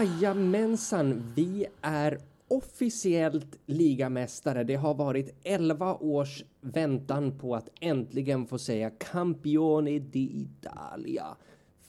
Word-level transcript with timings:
Jajamensan, 0.00 1.32
vi 1.36 1.66
är 1.80 2.18
officiellt 2.48 3.58
ligamästare. 3.66 4.64
Det 4.64 4.74
har 4.74 4.94
varit 4.94 5.34
11 5.44 5.94
års 5.94 6.44
väntan 6.60 7.38
på 7.38 7.54
att 7.54 7.68
äntligen 7.80 8.46
få 8.46 8.58
säga 8.58 8.90
Campione 8.90 9.90
d'Italia. 9.90 11.24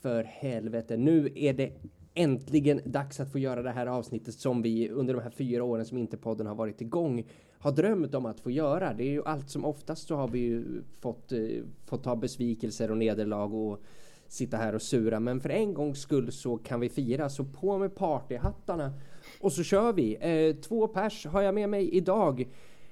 För 0.02 0.24
helvete, 0.24 0.98
nu 0.98 1.30
är 1.36 1.54
det 1.54 1.72
äntligen 2.14 2.82
dags 2.86 3.20
att 3.20 3.32
få 3.32 3.40
göra 3.40 3.62
det 3.62 3.72
här 3.72 3.88
avsnittet 3.88 4.34
som 4.34 4.62
vi 4.62 4.90
under 4.90 5.14
de 5.14 5.24
här 5.24 5.30
fyra 5.30 5.64
åren 5.64 5.86
som 5.86 5.98
inte 5.98 6.18
podden 6.18 6.48
har 6.48 6.56
varit 6.56 6.82
igång 6.82 7.28
har 7.60 7.72
drömt 7.72 8.16
om 8.16 8.26
att 8.26 8.40
få 8.40 8.52
göra. 8.52 8.94
Det 8.94 9.04
är 9.04 9.12
ju 9.12 9.24
allt 9.26 9.50
som 9.50 9.66
oftast 9.66 10.08
så 10.08 10.16
har 10.16 10.28
vi 10.28 10.40
ju 10.40 10.84
fått, 11.00 11.32
eh, 11.32 11.40
fått 11.86 12.04
ta 12.04 12.16
besvikelser 12.16 12.92
och 12.92 12.98
nederlag 12.98 13.54
och 13.54 13.84
sitta 14.32 14.58
här 14.58 14.76
och 14.76 14.82
sura. 14.82 15.20
Men 15.20 15.40
för 15.40 15.50
en 15.50 15.74
gångs 15.74 16.02
skull 16.02 16.32
så 16.32 16.58
kan 16.58 16.80
vi 16.80 16.90
fira. 16.90 17.30
Så 17.30 17.44
på 17.44 17.78
med 17.78 17.96
partyhattarna 17.96 18.94
och 19.40 19.52
så 19.52 19.64
kör 19.64 19.94
vi. 19.94 20.18
Eh, 20.22 20.62
två 20.62 20.88
pers 20.88 21.26
har 21.26 21.42
jag 21.42 21.56
med 21.56 21.70
mig 21.70 21.96
idag. 21.96 22.48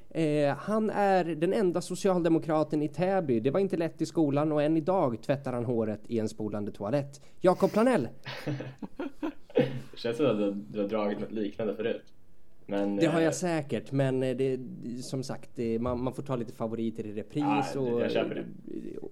Eh, 0.09 0.55
han 0.57 0.89
är 0.89 1.23
den 1.25 1.53
enda 1.53 1.81
socialdemokraten 1.81 2.81
i 2.81 2.87
Täby. 2.87 3.39
Det 3.39 3.51
var 3.51 3.59
inte 3.59 3.77
lätt 3.77 4.01
i 4.01 4.05
skolan 4.05 4.51
och 4.51 4.63
än 4.63 4.77
idag 4.77 5.21
tvättar 5.21 5.53
han 5.53 5.65
håret 5.65 6.01
i 6.07 6.19
en 6.19 6.29
spolande 6.29 6.71
toalett. 6.71 7.21
Jakob 7.41 7.71
Planell! 7.71 8.07
det 9.91 9.97
känns 9.97 10.17
som 10.17 10.25
att 10.25 10.37
du, 10.37 10.51
du 10.51 10.81
har 10.81 10.87
dragit 10.87 11.19
något 11.19 11.31
liknande 11.31 11.75
förut. 11.75 12.13
Men, 12.69 12.95
det 12.95 13.05
har 13.05 13.19
jag 13.19 13.27
eh, 13.27 13.31
säkert, 13.31 13.91
men 13.91 14.23
eh, 14.23 14.35
det, 14.35 14.59
som 15.01 15.23
sagt, 15.23 15.49
det, 15.55 15.79
man, 15.79 16.03
man, 16.03 16.13
får 16.13 16.23
ta 16.23 16.35
lite 16.35 16.53
favoriter 16.53 17.05
i 17.05 17.13
repris 17.13 17.71
ja, 17.73 17.79
och, 17.79 19.08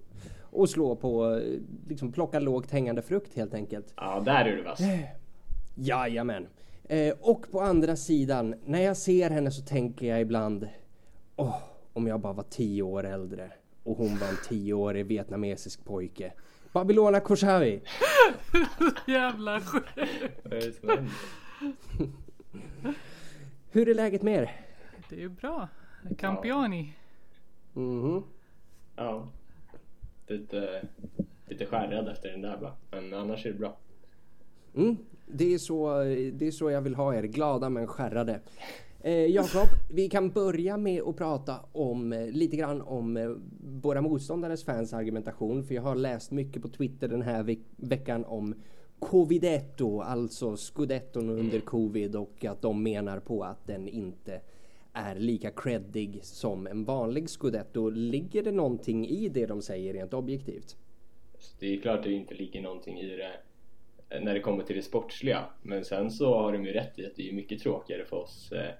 och, 0.58 0.70
slå 0.70 0.96
på, 0.96 1.40
liksom 1.88 2.12
plocka 2.12 2.40
lågt 2.40 2.70
hängande 2.70 3.02
frukt 3.02 3.36
helt 3.36 3.54
enkelt. 3.54 3.92
Ja, 3.96 4.20
där 4.24 4.44
är 4.44 4.56
du 4.56 4.62
vass. 4.62 4.80
Jajamän. 5.74 6.46
Eh, 6.84 7.14
och 7.20 7.50
på 7.50 7.60
andra 7.60 7.96
sidan, 7.96 8.54
när 8.64 8.82
jag 8.82 8.96
ser 8.96 9.30
henne 9.30 9.50
så 9.50 9.62
tänker 9.62 10.06
jag 10.06 10.20
ibland 10.20 10.68
Åh, 11.36 11.48
oh, 11.48 11.56
om 11.92 12.06
jag 12.06 12.20
bara 12.20 12.32
var 12.32 12.44
tio 12.50 12.82
år 12.82 13.06
äldre 13.06 13.52
och 13.82 13.96
hon 13.96 14.18
var 14.18 14.28
en 14.28 14.36
tioårig 14.48 15.06
vietnamesisk 15.06 15.84
pojke. 15.84 16.32
Babylona 16.72 17.20
Korshavi! 17.20 17.80
Jävla 19.06 19.60
skit! 19.60 20.80
Hur 23.70 23.88
är 23.88 23.94
läget 23.94 24.22
med 24.22 24.42
er? 24.42 24.50
Det 25.08 25.16
är 25.16 25.20
ju 25.20 25.28
bra. 25.28 25.68
Campioni. 26.18 26.92
Mhm. 27.72 28.22
Ja. 28.96 29.28
Lite, 30.28 30.82
lite 31.46 31.66
skärrad 31.66 32.08
efter 32.08 32.28
den 32.30 32.42
där 32.42 32.56
bara. 32.60 32.72
Men 32.90 33.14
annars 33.14 33.46
är 33.46 33.52
det 33.52 33.58
bra. 33.58 33.76
Mm. 34.74 34.96
Det, 35.26 35.54
är 35.54 35.58
så, 35.58 36.02
det 36.32 36.46
är 36.46 36.50
så 36.50 36.70
jag 36.70 36.80
vill 36.80 36.94
ha 36.94 37.14
er. 37.14 37.22
Glada 37.22 37.68
men 37.68 37.86
skärrade. 37.86 38.40
Eh, 39.00 39.26
Jakob, 39.26 39.68
vi 39.90 40.08
kan 40.08 40.30
börja 40.30 40.76
med 40.76 41.02
att 41.02 41.16
prata 41.16 41.56
om 41.72 42.12
eh, 42.12 42.26
lite 42.26 42.56
grann 42.56 42.82
om 42.82 43.16
eh, 43.16 43.30
våra 43.82 44.00
motståndares 44.00 44.64
fans 44.64 44.92
argumentation. 44.92 45.64
För 45.64 45.74
jag 45.74 45.82
har 45.82 45.94
läst 45.94 46.30
mycket 46.30 46.62
på 46.62 46.68
Twitter 46.68 47.08
den 47.08 47.22
här 47.22 47.42
veck 47.42 47.58
veckan 47.76 48.24
om 48.24 48.54
Covidetto, 48.98 50.00
alltså 50.00 50.56
scudetton 50.56 51.30
under 51.30 51.54
mm. 51.54 51.60
covid 51.60 52.16
och 52.16 52.44
att 52.44 52.62
de 52.62 52.82
menar 52.82 53.20
på 53.20 53.44
att 53.44 53.66
den 53.66 53.88
inte 53.88 54.40
är 54.98 55.14
lika 55.14 55.50
creddig 55.50 56.20
som 56.22 56.66
en 56.66 56.84
vanlig 56.84 57.28
scudetto. 57.28 57.90
Ligger 57.90 58.42
det 58.42 58.52
någonting 58.52 59.08
i 59.08 59.28
det 59.28 59.46
de 59.46 59.62
säger 59.62 59.92
rent 59.92 60.14
objektivt? 60.14 60.76
Det 61.58 61.74
är 61.74 61.80
klart 61.80 61.98
att 61.98 62.04
det 62.04 62.12
inte 62.12 62.34
ligger 62.34 62.62
någonting 62.62 63.00
i 63.00 63.16
det 63.16 63.32
när 64.20 64.34
det 64.34 64.40
kommer 64.40 64.64
till 64.64 64.76
det 64.76 64.82
sportsliga. 64.82 65.44
Men 65.62 65.84
sen 65.84 66.10
så 66.10 66.34
har 66.34 66.52
de 66.52 66.64
ju 66.64 66.72
rätt 66.72 66.98
i 66.98 67.06
att 67.06 67.16
det 67.16 67.28
är 67.28 67.32
mycket 67.32 67.60
tråkigare 67.60 68.04
för 68.04 68.16
oss 68.16 68.52
eh, 68.52 68.74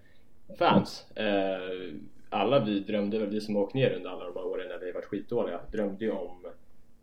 fans. 0.59 1.17
Eh, 1.17 1.95
alla 2.31 2.65
vi 2.65 2.81
drömde 2.81 3.19
väl, 3.19 3.29
vi 3.29 3.41
som 3.41 3.57
åkt 3.57 3.75
ner 3.75 3.91
under 3.91 4.11
alla 4.11 4.25
de 4.25 4.37
här 4.37 4.47
åren 4.47 4.69
när 4.69 4.79
vi 4.79 4.93
varit 4.93 5.05
skitdåliga, 5.05 5.61
drömde 5.73 6.05
ju 6.05 6.11
om 6.11 6.47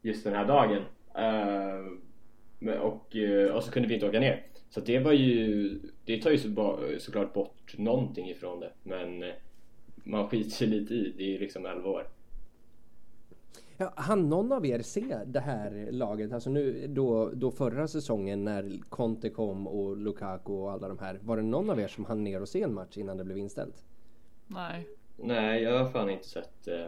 just 0.01 0.23
den 0.23 0.33
här 0.33 0.45
dagen. 0.45 0.81
Eh, 1.15 2.04
och, 2.69 3.15
och 3.55 3.63
så 3.63 3.71
kunde 3.71 3.87
vi 3.87 3.93
inte 3.93 4.09
åka 4.09 4.19
ner. 4.19 4.45
Så 4.69 4.81
det 4.81 4.99
var 4.99 5.11
ju, 5.11 5.79
det 6.05 6.21
tar 6.21 6.31
ju 6.31 6.37
så, 6.37 6.77
såklart 6.99 7.33
bort 7.33 7.77
någonting 7.77 8.29
ifrån 8.29 8.59
det. 8.59 8.71
Men 8.83 9.23
man 10.03 10.27
skiter 10.27 10.67
lite 10.67 10.93
i, 10.93 11.13
det 11.17 11.35
är 11.35 11.39
liksom 11.39 11.65
11 11.65 11.89
år. 11.89 12.07
Ja, 13.77 13.93
han 13.95 14.29
någon 14.29 14.51
av 14.51 14.65
er 14.65 14.81
se 14.81 15.19
det 15.25 15.39
här 15.39 15.87
laget? 15.91 16.33
Alltså 16.33 16.49
nu 16.49 16.87
då, 16.87 17.29
då 17.33 17.51
förra 17.51 17.87
säsongen 17.87 18.43
när 18.43 18.89
Conte 18.89 19.29
kom 19.29 19.67
och 19.67 19.97
Lukaku 19.97 20.53
och 20.53 20.71
alla 20.71 20.87
de 20.87 20.99
här. 20.99 21.19
Var 21.21 21.37
det 21.37 21.43
någon 21.43 21.69
av 21.69 21.79
er 21.79 21.87
som 21.87 22.05
hann 22.05 22.23
ner 22.23 22.41
och 22.41 22.49
se 22.49 22.61
en 22.61 22.73
match 22.73 22.97
innan 22.97 23.17
det 23.17 23.23
blev 23.23 23.37
inställt? 23.37 23.83
Nej. 24.47 24.87
Nej, 25.17 25.63
jag 25.63 25.83
har 25.83 25.91
fan 25.91 26.09
inte 26.09 26.27
sett 26.27 26.67
eh, 26.67 26.85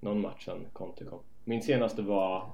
någon 0.00 0.20
match 0.20 0.44
sedan 0.44 0.66
Conte 0.72 1.04
kom. 1.04 1.18
Min 1.44 1.62
senaste 1.62 2.02
var 2.02 2.52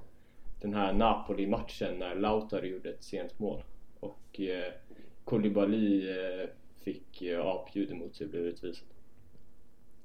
den 0.61 0.75
här 0.75 0.93
Napoli-matchen 0.93 1.99
när 1.99 2.15
Lautaro 2.15 2.65
gjorde 2.65 2.91
ett 2.91 3.05
sent 3.05 3.39
mål. 3.39 3.63
Och 4.01 4.41
eh, 4.41 4.73
Koulibaly 5.25 6.11
eh, 6.11 6.49
fick 6.85 7.23
eh, 7.23 7.47
apljud 7.47 7.91
emot 7.91 8.17
sig 8.17 8.25
och 8.25 8.31
blev 8.31 8.43
utvisad. 8.43 8.89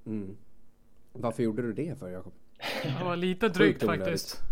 Mm. 0.05 0.37
Varför 1.13 1.43
gjorde 1.43 1.61
du 1.61 1.73
det 1.73 1.99
för 1.99 2.09
Jakob? 2.09 2.33
Det 2.83 3.03
var 3.03 3.15
lite 3.15 3.49
drygt 3.49 3.83
faktiskt. 3.83 4.37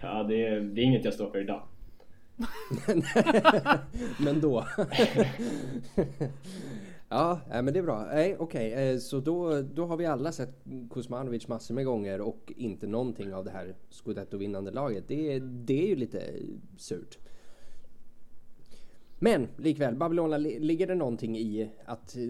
Ja, 0.00 0.22
det 0.22 0.46
är, 0.46 0.60
det 0.60 0.80
är 0.80 0.84
inget 0.84 1.04
jag 1.04 1.14
står 1.14 1.30
för 1.30 1.40
idag. 1.40 1.62
men 4.18 4.40
då 4.40 4.66
ja, 7.08 7.40
men 7.48 7.66
det 7.66 7.78
är 7.78 7.82
bra. 7.82 8.04
Nej, 8.04 8.36
okej, 8.38 8.72
okay. 8.72 8.98
Så 9.00 9.20
då, 9.20 9.62
då 9.62 9.86
har 9.86 9.96
vi 9.96 10.06
alla 10.06 10.32
sett 10.32 10.64
Kuzmanovic 10.90 11.48
massor 11.48 11.74
med 11.74 11.84
gånger 11.84 12.20
och 12.20 12.52
inte 12.56 12.86
någonting 12.86 13.34
av 13.34 13.44
det 13.44 13.50
här 13.50 13.74
scudetto-vinnande 13.90 14.70
laget. 14.70 15.08
Det, 15.08 15.38
det 15.38 15.82
är 15.82 15.86
ju 15.88 15.96
lite 15.96 16.32
surt. 16.76 17.18
Men 19.18 19.48
likväl, 19.56 19.94
Babylona, 19.94 20.36
ligger 20.36 20.86
det 20.86 20.94
någonting 20.94 21.38
i 21.38 21.70
att 21.84 22.16
eh, 22.16 22.22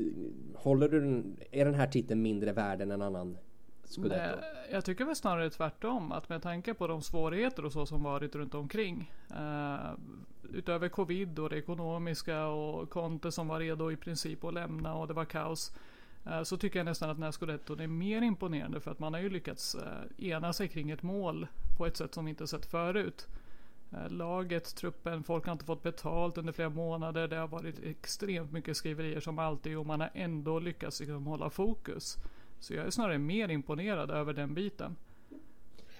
håller 0.54 0.88
du 0.88 1.00
den, 1.00 1.37
är 1.50 1.64
den 1.64 1.75
här 1.75 1.87
titeln 1.87 2.22
mindre 2.22 2.53
värd 2.53 2.81
än 2.81 2.91
en 2.91 3.03
annan 3.03 3.38
Scudetto? 3.84 4.38
Jag 4.72 4.84
tycker 4.84 5.04
väl 5.04 5.16
snarare 5.16 5.50
tvärtom. 5.50 6.12
Att 6.12 6.28
med 6.28 6.43
tanke 6.43 6.75
på 6.75 6.87
de 6.87 7.03
svårigheter 7.03 7.64
och 7.64 7.72
så 7.72 7.87
som 7.87 8.03
varit 8.03 8.34
runt 8.34 8.54
omkring. 8.54 9.10
eh, 9.31 9.91
utöver 10.53 10.89
covid 10.89 11.39
och 11.39 11.51
det 11.51 11.59
ekonomiska 11.59 12.47
och 12.47 12.91
Conte 12.91 13.33
som 13.33 13.49
var 13.49 13.61
redo 13.61 13.93
i 13.93 13.97
princip 13.97 14.45
att 14.45 14.55
lämna 14.55 14.95
och 14.95 15.09
det 15.09 15.15
var 15.15 15.25
kaos. 15.25 15.73
Eh, 16.27 16.43
så 16.43 16.57
tycker 16.57 16.79
jag 16.79 16.87
nästan 16.87 17.11
att 17.11 17.17
den 17.17 17.25
här 17.25 17.33
Scudetton 17.33 17.81
är 17.81 17.87
mer 17.87 18.23
imponerande 18.23 18.81
för 18.81 18.91
att 18.91 18.99
man 18.99 19.15
har 19.15 19.21
ju 19.21 19.31
lyckats 19.31 19.75
eh, 19.75 20.27
ena 20.29 20.53
sig 20.53 20.69
kring 20.69 20.91
ett 20.91 21.03
mål 21.03 21.47
på 21.77 21.87
ett 21.87 21.97
sätt 21.97 22.15
som 22.15 22.25
vi 22.25 22.31
inte 22.31 22.47
sett 22.47 22.67
förut. 22.67 23.27
Eh, 23.93 24.11
laget, 24.11 24.77
truppen, 24.77 25.23
folk 25.23 25.47
har 25.47 25.53
inte 25.53 25.65
fått 25.65 25.83
betalt 25.83 26.39
under 26.39 26.53
flera 26.53 26.69
månader. 26.69 27.29
Det 27.29 27.37
har 27.37 27.49
varit 27.49 27.85
extremt 27.85 28.53
mycket 28.53 28.77
skriverier 28.77 29.21
som 29.21 29.39
alltid 29.39 29.79
och 29.79 29.87
man 29.87 30.01
har 30.01 30.11
ändå 30.15 30.59
lyckats 30.59 31.01
liksom 31.01 31.27
hålla 31.27 31.51
fokus. 31.51 32.17
Så 32.61 32.75
jag 32.75 32.87
är 32.87 32.91
snarare 32.91 33.19
mer 33.19 33.49
imponerad 33.49 34.11
över 34.11 34.33
den 34.33 34.55
biten. 34.55 34.97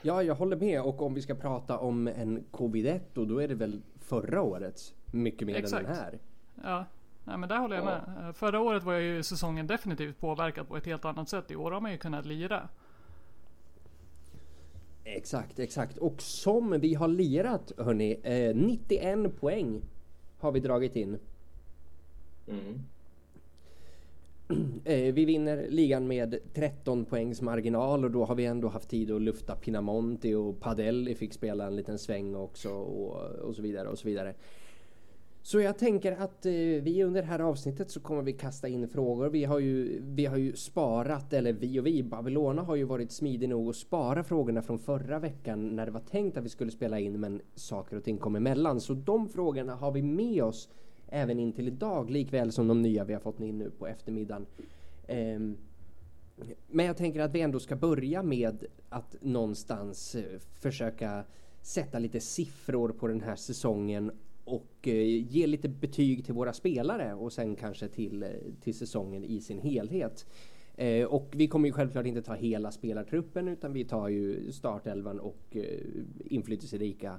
Ja, 0.03 0.23
jag 0.23 0.35
håller 0.35 0.57
med 0.57 0.83
och 0.83 1.03
om 1.03 1.15
vi 1.15 1.23
ska 1.23 1.35
prata 1.35 1.79
om 1.79 2.09
en 2.09 2.45
covid-1 2.53 3.01
då 3.15 3.39
är 3.39 3.49
det 3.49 3.55
väl 3.55 3.83
förra 4.07 4.43
årets 4.43 4.95
mycket 5.07 5.47
mer 5.47 5.55
Exakt. 5.55 5.87
än 5.87 5.93
den 5.93 5.97
här. 5.97 6.19
Ja, 6.63 6.85
Nej, 7.27 7.39
men 7.39 7.49
där 7.49 7.59
håller 7.59 7.77
jag 7.77 7.85
ja. 7.85 8.01
med. 8.23 8.37
Förra 8.37 8.61
året 8.61 8.83
var 8.83 8.95
ju 8.95 9.23
säsongen 9.23 9.67
definitivt 9.67 10.21
påverkad 10.21 10.69
på 10.69 10.77
ett 10.77 10.87
helt 10.87 11.05
annat 11.05 11.29
sätt. 11.29 11.51
I 11.51 11.57
år 11.57 11.71
har 11.71 11.81
man 11.81 11.93
ju 11.93 11.99
kunnat 11.99 12.27
lira. 12.27 12.69
Exakt, 15.05 15.59
exakt. 15.59 15.99
Och 15.99 16.23
som 16.23 16.81
vi 16.81 16.95
har 16.95 17.09
lirat 17.09 17.73
hörni, 17.79 18.21
eh, 18.23 18.57
91 18.57 19.41
poäng 19.41 19.83
har 20.39 20.53
vi 20.53 20.61
dragit 20.61 20.97
in. 20.97 21.19
Mm. 22.49 22.83
Eh, 24.85 25.15
vi 25.15 25.25
vinner 25.25 25.67
ligan 25.71 26.07
med 26.07 26.39
13 26.55 27.05
poängs 27.05 27.43
marginal 27.43 28.05
och 28.05 28.11
då 28.11 28.25
har 28.25 28.35
vi 28.35 28.45
ändå 28.45 28.69
haft 28.69 28.89
tid 28.89 29.11
att 29.11 29.23
lufta 29.23 29.57
Pinamonti 29.57 30.35
och 30.35 30.61
Padelli 30.61 31.15
fick 31.15 31.33
spela 31.33 31.67
en 31.67 31.77
liten 31.77 31.99
sväng 31.99 32.35
också 32.35 32.71
och, 32.71 33.17
och 33.23 33.55
så 33.55 33.63
vidare 33.63 33.89
och 33.89 33.99
så 33.99 34.09
vidare. 34.09 34.35
Så 35.43 35.61
jag 35.61 35.79
tänker 35.79 36.13
att 36.13 36.47
eh, 36.47 36.53
vi 36.83 37.03
under 37.05 37.23
det 37.23 37.29
här 37.29 37.39
avsnittet 37.39 37.91
så 37.91 38.01
kommer 38.01 38.23
vi 38.23 38.33
kasta 38.33 38.69
in 38.69 38.89
frågor. 38.89 39.29
Vi 39.29 39.45
har 39.45 39.59
ju, 39.59 40.01
vi 40.03 40.27
har 40.27 40.37
ju 40.37 40.57
sparat, 40.57 41.33
eller 41.33 41.53
vi 41.53 41.81
och 41.81 41.87
vi, 41.87 42.03
Babylona 42.03 42.63
har 42.63 42.77
ju 42.77 42.85
varit 42.85 43.13
smidig 43.13 43.49
nog 43.49 43.69
att 43.69 43.77
spara 43.77 44.25
frågorna 44.25 44.63
från 44.63 44.79
förra 44.79 45.19
veckan 45.19 45.77
när 45.77 45.87
det 45.87 45.93
var 45.93 46.01
tänkt 46.01 46.37
att 46.37 46.45
vi 46.45 46.49
skulle 46.49 46.71
spela 46.71 47.01
in 47.01 47.21
men 47.21 47.41
saker 47.55 47.97
och 47.97 48.05
ting 48.05 48.19
kom 48.19 48.37
emellan. 48.37 48.81
Så 48.81 48.95
de 48.95 49.29
frågorna 49.29 49.75
har 49.75 49.93
vi 49.93 50.03
med 50.03 50.43
oss 50.43 50.69
även 51.09 51.41
in 51.41 51.53
till 51.53 51.69
idag, 51.69 52.11
likväl 52.11 52.53
som 52.53 52.69
de 52.69 52.83
nya 52.83 53.05
vi 53.05 53.13
har 53.13 53.21
fått 53.21 53.41
in 53.41 53.59
nu 53.59 53.71
på 53.71 53.87
eftermiddagen. 53.87 54.47
Um, 55.09 55.57
men 56.67 56.87
jag 56.87 56.97
tänker 56.97 57.21
att 57.21 57.35
vi 57.35 57.41
ändå 57.41 57.61
ska 57.61 57.77
börja 57.77 58.23
med 58.23 58.65
att 58.89 59.17
någonstans 59.21 60.15
eh, 60.15 60.39
försöka 60.61 61.25
sätta 61.63 61.99
lite 61.99 62.21
siffror 62.21 62.89
på 62.89 63.09
den 63.09 63.21
här 63.21 63.37
säsongen 63.37 64.11
och 64.45 64.89
eh, 64.89 65.33
ge 65.33 65.47
lite 65.47 65.69
betyg 65.69 66.25
till 66.25 66.35
våra 66.35 66.53
spelare 66.53 67.15
och 67.15 67.33
sen 67.33 67.57
kanske 67.57 67.89
till, 67.89 68.23
eh, 68.23 68.29
till 68.61 68.75
säsongen 68.75 69.25
i 69.25 69.41
sin 69.41 69.59
helhet. 69.59 70.27
Eh, 70.77 71.05
och 71.05 71.29
vi 71.33 71.49
kommer 71.49 71.69
ju 71.69 71.73
självklart 71.73 72.07
inte 72.07 72.23
ta 72.23 72.35
hela 72.35 72.73
spelartruppen 72.73 73.49
utan 73.49 73.73
vi 73.73 73.85
tar 73.85 74.09
ju 74.09 74.53
startelvan 74.53 75.21
och 75.21 75.57
eh, 75.57 75.81
inflytelserika 76.25 77.19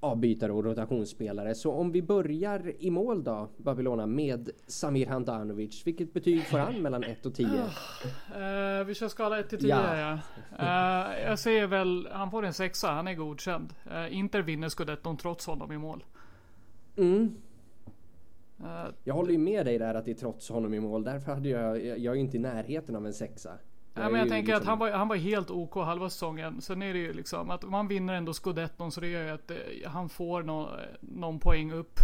avbytare 0.00 0.52
och 0.52 0.64
rotationsspelare. 0.64 1.54
Så 1.54 1.72
om 1.72 1.92
vi 1.92 2.02
börjar 2.02 2.72
i 2.78 2.90
mål 2.90 3.24
då, 3.24 3.48
Babylona, 3.56 4.06
med 4.06 4.50
Samir 4.66 5.06
Handanovic. 5.06 5.86
Vilket 5.86 6.12
betyg 6.12 6.46
får 6.46 6.58
han 6.58 6.82
mellan 6.82 7.04
1 7.04 7.26
och 7.26 7.34
10? 7.34 7.46
Uh, 7.46 7.60
eh, 8.42 8.84
vi 8.84 8.94
kör 8.94 9.08
skala 9.08 9.38
1 9.38 9.48
till 9.48 9.58
10 9.58 9.68
ja. 9.68 9.96
ja. 9.96 11.14
Uh, 11.14 11.22
jag 11.28 11.38
säger 11.38 11.66
väl, 11.66 12.08
han 12.12 12.30
får 12.30 12.44
en 12.44 12.54
sexa, 12.54 12.88
han 12.88 13.08
är 13.08 13.14
godkänd. 13.14 13.74
Uh, 13.92 14.16
Inter 14.16 14.42
vinner 14.42 14.68
scudetton 14.68 15.16
trots 15.16 15.46
honom 15.46 15.72
i 15.72 15.78
mål. 15.78 16.04
Mm. 16.96 17.34
Jag 19.04 19.14
håller 19.14 19.32
ju 19.32 19.38
med 19.38 19.66
dig 19.66 19.78
där 19.78 19.94
att 19.94 20.04
det 20.04 20.10
är 20.10 20.14
trots 20.14 20.48
honom 20.48 20.74
i 20.74 20.80
mål. 20.80 21.04
Därför 21.04 21.34
hade 21.34 21.48
jag, 21.48 21.98
jag 21.98 22.16
är 22.16 22.20
inte 22.20 22.36
i 22.36 22.40
närheten 22.40 22.96
av 22.96 23.06
en 23.06 23.12
sexa. 23.12 23.50
Ja, 24.00 24.08
men 24.08 24.20
jag 24.20 24.28
tänker 24.28 24.52
liksom... 24.52 24.62
att 24.62 24.68
han 24.68 24.78
var, 24.78 24.90
han 24.90 25.08
var 25.08 25.16
helt 25.16 25.50
OK 25.50 25.74
halva 25.74 26.10
säsongen. 26.10 26.60
Sen 26.60 26.82
är 26.82 26.92
det 26.92 26.98
ju 26.98 27.12
liksom 27.12 27.50
att 27.50 27.62
man 27.62 27.88
vinner 27.88 28.14
ändå 28.14 28.32
scudetton 28.32 28.92
så 28.92 29.00
det 29.00 29.08
gör 29.08 29.24
ju 29.24 29.30
att 29.30 29.50
eh, 29.50 29.56
han 29.84 30.08
får 30.08 30.42
no, 30.42 30.70
någon 31.00 31.40
poäng 31.40 31.72
upp. 31.72 31.98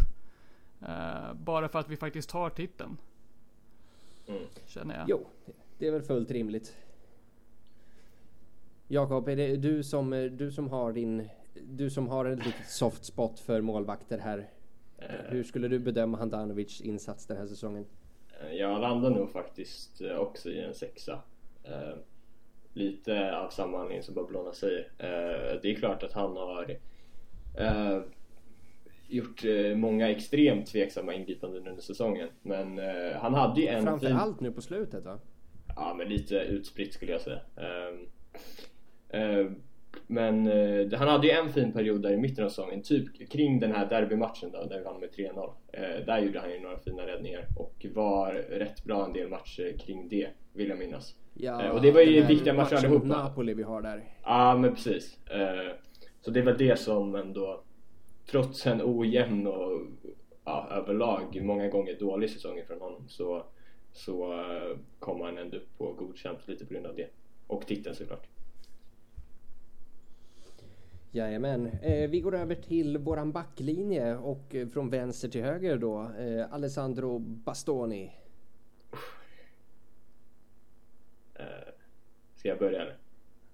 Uh, 0.83 1.35
bara 1.35 1.69
för 1.69 1.79
att 1.79 1.89
vi 1.89 1.97
faktiskt 1.97 2.31
tar 2.31 2.51
titeln. 2.51 2.97
Mm. 4.27 4.43
Känner 4.67 4.95
jag. 4.95 5.05
Jo, 5.09 5.27
det 5.79 5.87
är 5.87 5.93
väl 5.93 6.03
fullt 6.03 6.31
rimligt. 6.31 6.77
Jakob, 8.89 9.29
är 9.29 9.37
det 9.37 9.57
du 9.57 9.83
som, 9.83 10.31
du 10.33 10.53
som 10.53 10.69
har 10.69 10.93
din... 10.93 11.29
Du 11.55 11.91
som 11.91 12.09
har 12.09 12.25
en 12.25 12.39
litet 12.39 12.69
soft 12.69 13.05
spot 13.05 13.41
för 13.41 13.61
målvakter 13.61 14.19
här. 14.19 14.39
Uh. 14.39 15.07
Hur 15.29 15.45
skulle 15.45 15.69
du 15.69 15.79
bedöma 15.79 16.19
Handanovics 16.19 16.81
insats 16.81 17.27
den 17.27 17.37
här 17.37 17.47
säsongen? 17.47 17.87
Jag 18.53 18.81
landar 18.81 19.11
nog 19.11 19.31
faktiskt 19.31 20.03
också 20.19 20.51
i 20.51 20.61
en 20.61 20.75
sexa. 20.75 21.23
Eh, 21.65 21.97
lite 22.75 23.37
av 23.37 23.51
samma 23.51 23.79
anledning 23.79 24.03
som 24.03 24.15
Babylona 24.15 24.53
säger. 24.53 24.89
Eh, 24.99 25.61
det 25.63 25.71
är 25.71 25.75
klart 25.75 26.03
att 26.03 26.13
han 26.13 26.37
har 26.37 26.79
eh, 27.59 28.01
gjort 29.09 29.45
eh, 29.45 29.77
många 29.77 30.11
extremt 30.11 30.67
tveksamma 30.67 31.15
ingripanden 31.15 31.69
under 31.69 31.83
säsongen. 31.83 32.29
Men 32.43 32.79
eh, 32.79 33.17
han 33.17 33.35
hade 33.35 33.61
ju 33.61 33.67
en 33.67 33.83
Framförallt 33.83 34.39
fin... 34.39 34.47
nu 34.47 34.53
på 34.53 34.63
slutet 34.63 35.05
va? 35.05 35.19
Ja, 35.77 35.95
men 35.99 36.09
lite 36.09 36.35
utspritt 36.37 36.95
skulle 36.95 37.13
jag 37.13 37.21
säga. 37.21 37.41
Ehm, 37.57 38.07
eh, 39.09 39.51
men 40.07 40.47
han 40.93 41.09
hade 41.09 41.27
ju 41.27 41.33
en 41.33 41.53
fin 41.53 41.73
period 41.73 42.03
där 42.03 42.13
i 42.13 42.17
mitten 42.17 42.45
av 42.45 42.49
säsongen, 42.49 42.83
typ 42.83 43.31
kring 43.31 43.61
den 43.61 43.73
här 43.73 43.87
derbymatchen 43.87 44.51
då, 44.53 44.65
där 44.65 44.79
vi 44.79 44.85
vann 44.85 45.01
med 45.01 45.11
3-0. 45.11 45.53
där 46.07 46.19
gjorde 46.19 46.41
han 46.41 46.51
ju 46.51 46.61
några 46.61 46.79
fina 46.79 47.07
räddningar 47.07 47.47
och 47.57 47.87
var 47.95 48.33
rätt 48.35 48.85
bra 48.85 49.07
en 49.07 49.13
del 49.13 49.29
matcher 49.29 49.79
kring 49.79 50.09
det, 50.09 50.29
vill 50.53 50.69
jag 50.69 50.79
minnas. 50.79 51.15
Ja, 51.35 51.63
eh, 51.63 51.71
och 51.71 51.83
det 51.83 51.91
var 51.91 52.01
ju 52.01 52.27
viktiga 52.27 52.55
matcher 52.55 52.75
allihopa. 52.75 53.07
Napoli 53.07 53.55
vi 53.55 53.63
har 53.63 53.83
där. 53.83 54.05
Ja, 54.23 54.57
men 54.57 54.75
precis. 54.75 55.19
Eh, 55.27 55.75
så 56.21 56.31
det 56.31 56.43
var 56.43 56.53
det 56.53 56.79
som 56.79 57.15
ändå, 57.15 57.63
trots 58.31 58.67
en 58.67 58.81
ojämn 58.85 59.47
och 59.47 59.81
ja, 60.45 60.69
överlag 60.71 61.43
många 61.43 61.69
gånger 61.69 61.97
dålig 62.01 62.31
säsong 62.31 62.61
från 62.67 62.81
honom 62.81 63.09
så, 63.09 63.45
så 63.93 64.33
eh, 64.33 64.79
kom 64.99 65.21
han 65.21 65.39
ändå 65.39 65.57
upp 65.57 65.79
på 65.79 65.93
godkänt 65.93 66.39
lite 66.49 66.67
på 66.67 66.75
grund 66.75 66.87
av 66.87 66.97
det. 66.97 67.09
Och 67.47 67.67
titeln 67.67 67.95
såklart. 67.97 68.27
Jajamän. 71.11 71.67
Eh, 71.83 72.11
vi 72.11 72.21
går 72.21 72.35
över 72.35 72.55
till 72.55 72.99
våran 72.99 73.33
backlinje 73.33 74.17
och 74.17 74.55
från 74.73 74.91
vänster 74.91 75.29
till 75.29 75.43
höger 75.43 75.77
då. 75.77 76.11
Eh, 76.19 76.55
Alessandro 76.55 77.19
Bastoni. 77.19 78.13
Jag 82.49 82.59
börja 82.59 82.83
eller? 82.83 82.97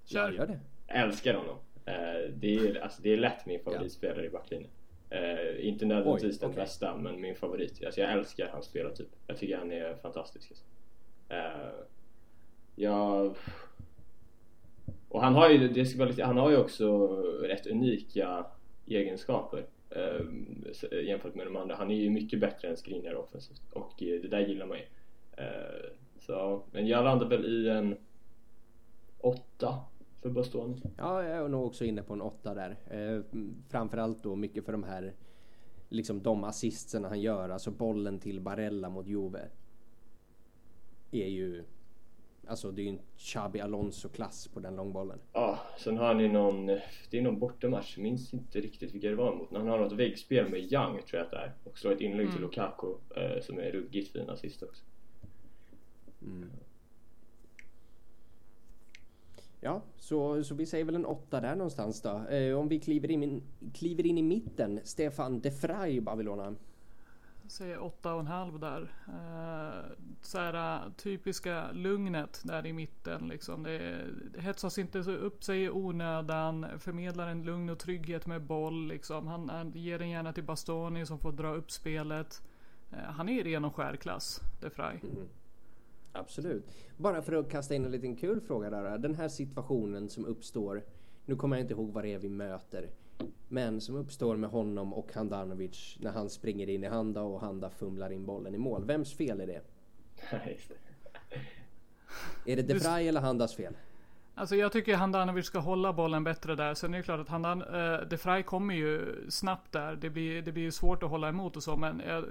Kör! 0.04 0.32
gör 0.32 0.46
det. 0.46 0.60
Jag 0.86 0.96
älskar 0.96 1.34
honom. 1.34 1.56
Eh, 1.84 2.30
det 2.34 2.54
är, 2.54 2.80
alltså, 2.80 3.02
det 3.02 3.12
är 3.12 3.16
lätt 3.16 3.46
min 3.46 3.60
favoritspelare 3.60 4.26
i 4.26 4.30
backlinjen. 4.30 4.70
Uh, 5.14 5.66
inte 5.66 5.86
nödvändigtvis 5.86 6.36
Oj, 6.36 6.40
den 6.40 6.50
okay. 6.50 6.62
bästa, 6.62 6.96
men 6.96 7.20
min 7.20 7.34
favorit. 7.34 7.84
Alltså, 7.84 8.00
jag 8.00 8.12
älskar 8.12 8.48
hans 8.48 8.64
spelartyp. 8.66 9.08
Jag 9.26 9.36
tycker 9.36 9.56
han 9.56 9.72
är 9.72 9.94
fantastisk. 9.94 10.50
Alltså. 10.50 10.64
Uh, 11.34 11.84
jag... 12.76 13.36
Och 15.08 15.20
han 15.22 15.34
har 15.34 15.50
ju, 15.50 15.68
det 15.68 15.86
ska 15.86 15.98
vara 15.98 16.26
han 16.26 16.36
har 16.36 16.50
ju 16.50 16.56
också 16.56 17.06
rätt 17.42 17.66
unika 17.66 18.46
egenskaper 18.86 19.66
uh, 19.96 21.04
jämfört 21.04 21.34
med 21.34 21.46
de 21.46 21.56
andra. 21.56 21.74
Han 21.74 21.90
är 21.90 21.94
ju 21.94 22.10
mycket 22.10 22.40
bättre 22.40 22.68
än 22.68 22.76
Skriniar 22.76 23.14
offensivt 23.14 23.62
och 23.72 23.94
det 23.98 24.30
där 24.30 24.40
gillar 24.40 24.66
man 24.66 24.78
ju. 24.78 24.84
så, 26.18 26.62
men 26.72 26.86
jag 26.86 27.04
landar 27.04 27.26
väl 27.26 27.44
i 27.46 27.68
en 27.68 27.96
åtta 29.20 29.78
för 30.22 30.30
Bastoni. 30.30 30.82
Ja, 30.96 31.24
jag 31.24 31.44
är 31.44 31.48
nog 31.48 31.66
också 31.66 31.84
inne 31.84 32.02
på 32.02 32.12
en 32.12 32.22
åtta 32.22 32.54
där. 32.54 32.76
Eh, 32.90 33.22
framförallt 33.68 34.22
då 34.22 34.36
mycket 34.36 34.64
för 34.64 34.72
de 34.72 34.84
här 34.84 35.14
liksom 35.88 36.22
de 36.22 36.44
assistsen 36.44 37.04
han 37.04 37.20
gör, 37.20 37.48
alltså 37.48 37.70
bollen 37.70 38.18
till 38.18 38.40
Barella 38.40 38.88
mot 38.88 39.06
Juve. 39.06 39.48
Är 41.10 41.28
ju 41.28 41.64
Alltså 42.46 42.70
det 42.70 42.82
är 42.82 42.84
ju 42.84 42.90
en 42.90 43.00
Xabi 43.16 43.60
Alonso-klass 43.60 44.48
på 44.48 44.60
den 44.60 44.76
långbollen. 44.76 45.18
Ja, 45.32 45.58
sen 45.78 45.96
har 45.96 46.06
han 46.06 46.20
ju 46.20 46.28
någon, 46.28 46.66
det 46.66 47.18
är 47.18 47.22
någon 47.22 47.38
bortamatch, 47.38 47.96
jag 47.96 48.02
minns 48.02 48.34
inte 48.34 48.60
riktigt 48.60 48.94
vilka 48.94 49.08
det 49.08 49.14
var 49.14 49.34
mot. 49.34 49.48
Han 49.52 49.68
har 49.68 49.78
något 49.78 49.92
väggspel 49.92 50.50
med 50.50 50.60
Young 50.60 51.02
tror 51.02 51.18
jag 51.18 51.20
att 51.20 51.30
det 51.30 51.36
är. 51.36 51.52
Och 51.64 51.78
slår 51.78 51.92
ett 51.92 52.00
inlägg 52.00 52.20
mm. 52.20 52.32
till 52.32 52.42
Lukaku 52.42 52.86
eh, 53.16 53.40
som 53.42 53.58
är 53.58 53.72
ruggigt 53.72 54.12
fin 54.12 54.30
assist 54.30 54.62
också. 54.62 54.84
Mm. 56.22 56.50
Ja, 59.60 59.82
så, 59.96 60.44
så 60.44 60.54
vi 60.54 60.66
säger 60.66 60.84
väl 60.84 60.94
en 60.94 61.06
åtta 61.06 61.40
där 61.40 61.56
någonstans 61.56 62.02
då. 62.02 62.26
Eh, 62.28 62.58
om 62.58 62.68
vi 62.68 62.80
kliver 62.80 63.10
in, 63.10 63.42
kliver 63.74 64.06
in 64.06 64.18
i 64.18 64.22
mitten, 64.22 64.80
Stefan 64.84 65.40
de 65.40 65.50
Frey 65.50 66.00
Babylona. 66.00 66.54
Jag 67.42 67.52
säger 67.52 67.82
åtta 67.82 68.14
och 68.14 68.20
en 68.20 68.26
halv 68.26 68.60
där. 68.60 68.92
Eh, 69.08 69.96
så 70.20 70.38
här, 70.38 70.82
typiska 70.96 71.72
lugnet 71.72 72.40
där 72.44 72.66
i 72.66 72.72
mitten 72.72 73.28
liksom. 73.28 73.62
Det, 73.62 74.06
det 74.34 74.40
hetsas 74.40 74.78
inte 74.78 75.04
så 75.04 75.10
upp 75.10 75.44
sig 75.44 75.62
i 75.62 75.70
onödan. 75.70 76.66
Förmedlar 76.78 77.28
en 77.28 77.42
lugn 77.42 77.70
och 77.70 77.78
trygghet 77.78 78.26
med 78.26 78.42
boll 78.42 78.88
liksom. 78.88 79.26
Han, 79.26 79.48
han 79.48 79.72
ger 79.74 79.98
den 79.98 80.10
gärna 80.10 80.32
till 80.32 80.44
Bastoni 80.44 81.06
som 81.06 81.18
får 81.18 81.32
dra 81.32 81.54
upp 81.54 81.70
spelet. 81.70 82.42
Eh, 82.90 82.98
han 82.98 83.28
är 83.28 83.44
ren 83.44 83.64
och 83.64 83.76
skär 83.76 83.96
klass, 83.96 84.40
de 84.60 84.70
Frey. 84.70 84.98
Mm. 85.02 85.28
Absolut. 86.12 86.66
Bara 86.96 87.22
för 87.22 87.32
att 87.32 87.50
kasta 87.50 87.74
in 87.74 87.84
en 87.84 87.90
liten 87.90 88.16
kul 88.16 88.40
fråga 88.40 88.70
där. 88.70 88.98
Den 88.98 89.14
här 89.14 89.28
situationen 89.28 90.08
som 90.08 90.24
uppstår. 90.24 90.82
Nu 91.24 91.36
kommer 91.36 91.56
jag 91.56 91.64
inte 91.64 91.74
ihåg 91.74 91.92
vad 91.92 92.04
det 92.04 92.14
är 92.14 92.18
vi 92.18 92.28
möter. 92.28 92.90
Men 93.48 93.80
som 93.80 93.96
uppstår 93.96 94.36
med 94.36 94.50
honom 94.50 94.94
och 94.94 95.14
Handanovic 95.14 95.96
när 96.00 96.10
han 96.10 96.30
springer 96.30 96.68
in 96.68 96.84
i 96.84 96.86
Handa 96.86 97.22
och 97.22 97.40
Handa 97.40 97.70
fumlar 97.70 98.10
in 98.10 98.26
bollen 98.26 98.54
i 98.54 98.58
mål. 98.58 98.84
Vems 98.84 99.14
fel 99.14 99.40
är 99.40 99.46
det? 99.46 99.60
är 102.46 102.56
det 102.56 102.62
DeFry 102.62 103.08
eller 103.08 103.20
Handas 103.20 103.54
fel? 103.54 103.76
Alltså 104.34 104.56
jag 104.56 104.72
tycker 104.72 104.96
Handanovic 104.96 105.46
ska 105.46 105.58
hålla 105.58 105.92
bollen 105.92 106.24
bättre 106.24 106.54
där. 106.54 106.74
Sen 106.74 106.94
är 106.94 106.98
det 106.98 107.04
klart 107.04 107.20
att 107.20 107.28
Handan, 107.28 107.62
uh, 107.62 108.00
De 108.08 108.18
Frey 108.18 108.42
kommer 108.42 108.74
ju 108.74 109.16
snabbt 109.28 109.72
där. 109.72 109.96
Det 109.96 110.10
blir, 110.10 110.42
det 110.42 110.52
blir 110.52 110.70
svårt 110.70 111.02
att 111.02 111.10
hålla 111.10 111.28
emot 111.28 111.56
och 111.56 111.62
så. 111.62 111.76
Men 111.76 112.02
jag 112.06 112.24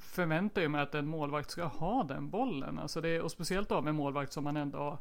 förväntar 0.00 0.62
ju 0.62 0.68
mig 0.68 0.80
att 0.80 0.94
en 0.94 1.06
målvakt 1.06 1.50
ska 1.50 1.64
ha 1.64 2.04
den 2.04 2.30
bollen. 2.30 2.78
Alltså 2.78 3.00
det, 3.00 3.20
och 3.20 3.30
speciellt 3.30 3.68
då 3.68 3.80
med 3.80 3.94
målvakt 3.94 4.32
som 4.32 4.44
man 4.44 4.56
ändå 4.56 4.98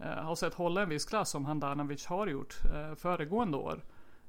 eh, 0.00 0.06
har 0.06 0.34
sett 0.34 0.54
hålla 0.54 0.82
en 0.82 0.88
viss 0.88 1.04
klass 1.04 1.30
som 1.30 1.44
Handanovic 1.44 2.06
har 2.06 2.26
gjort 2.26 2.54
eh, 2.74 2.94
föregående 2.94 3.56
år. 3.56 3.80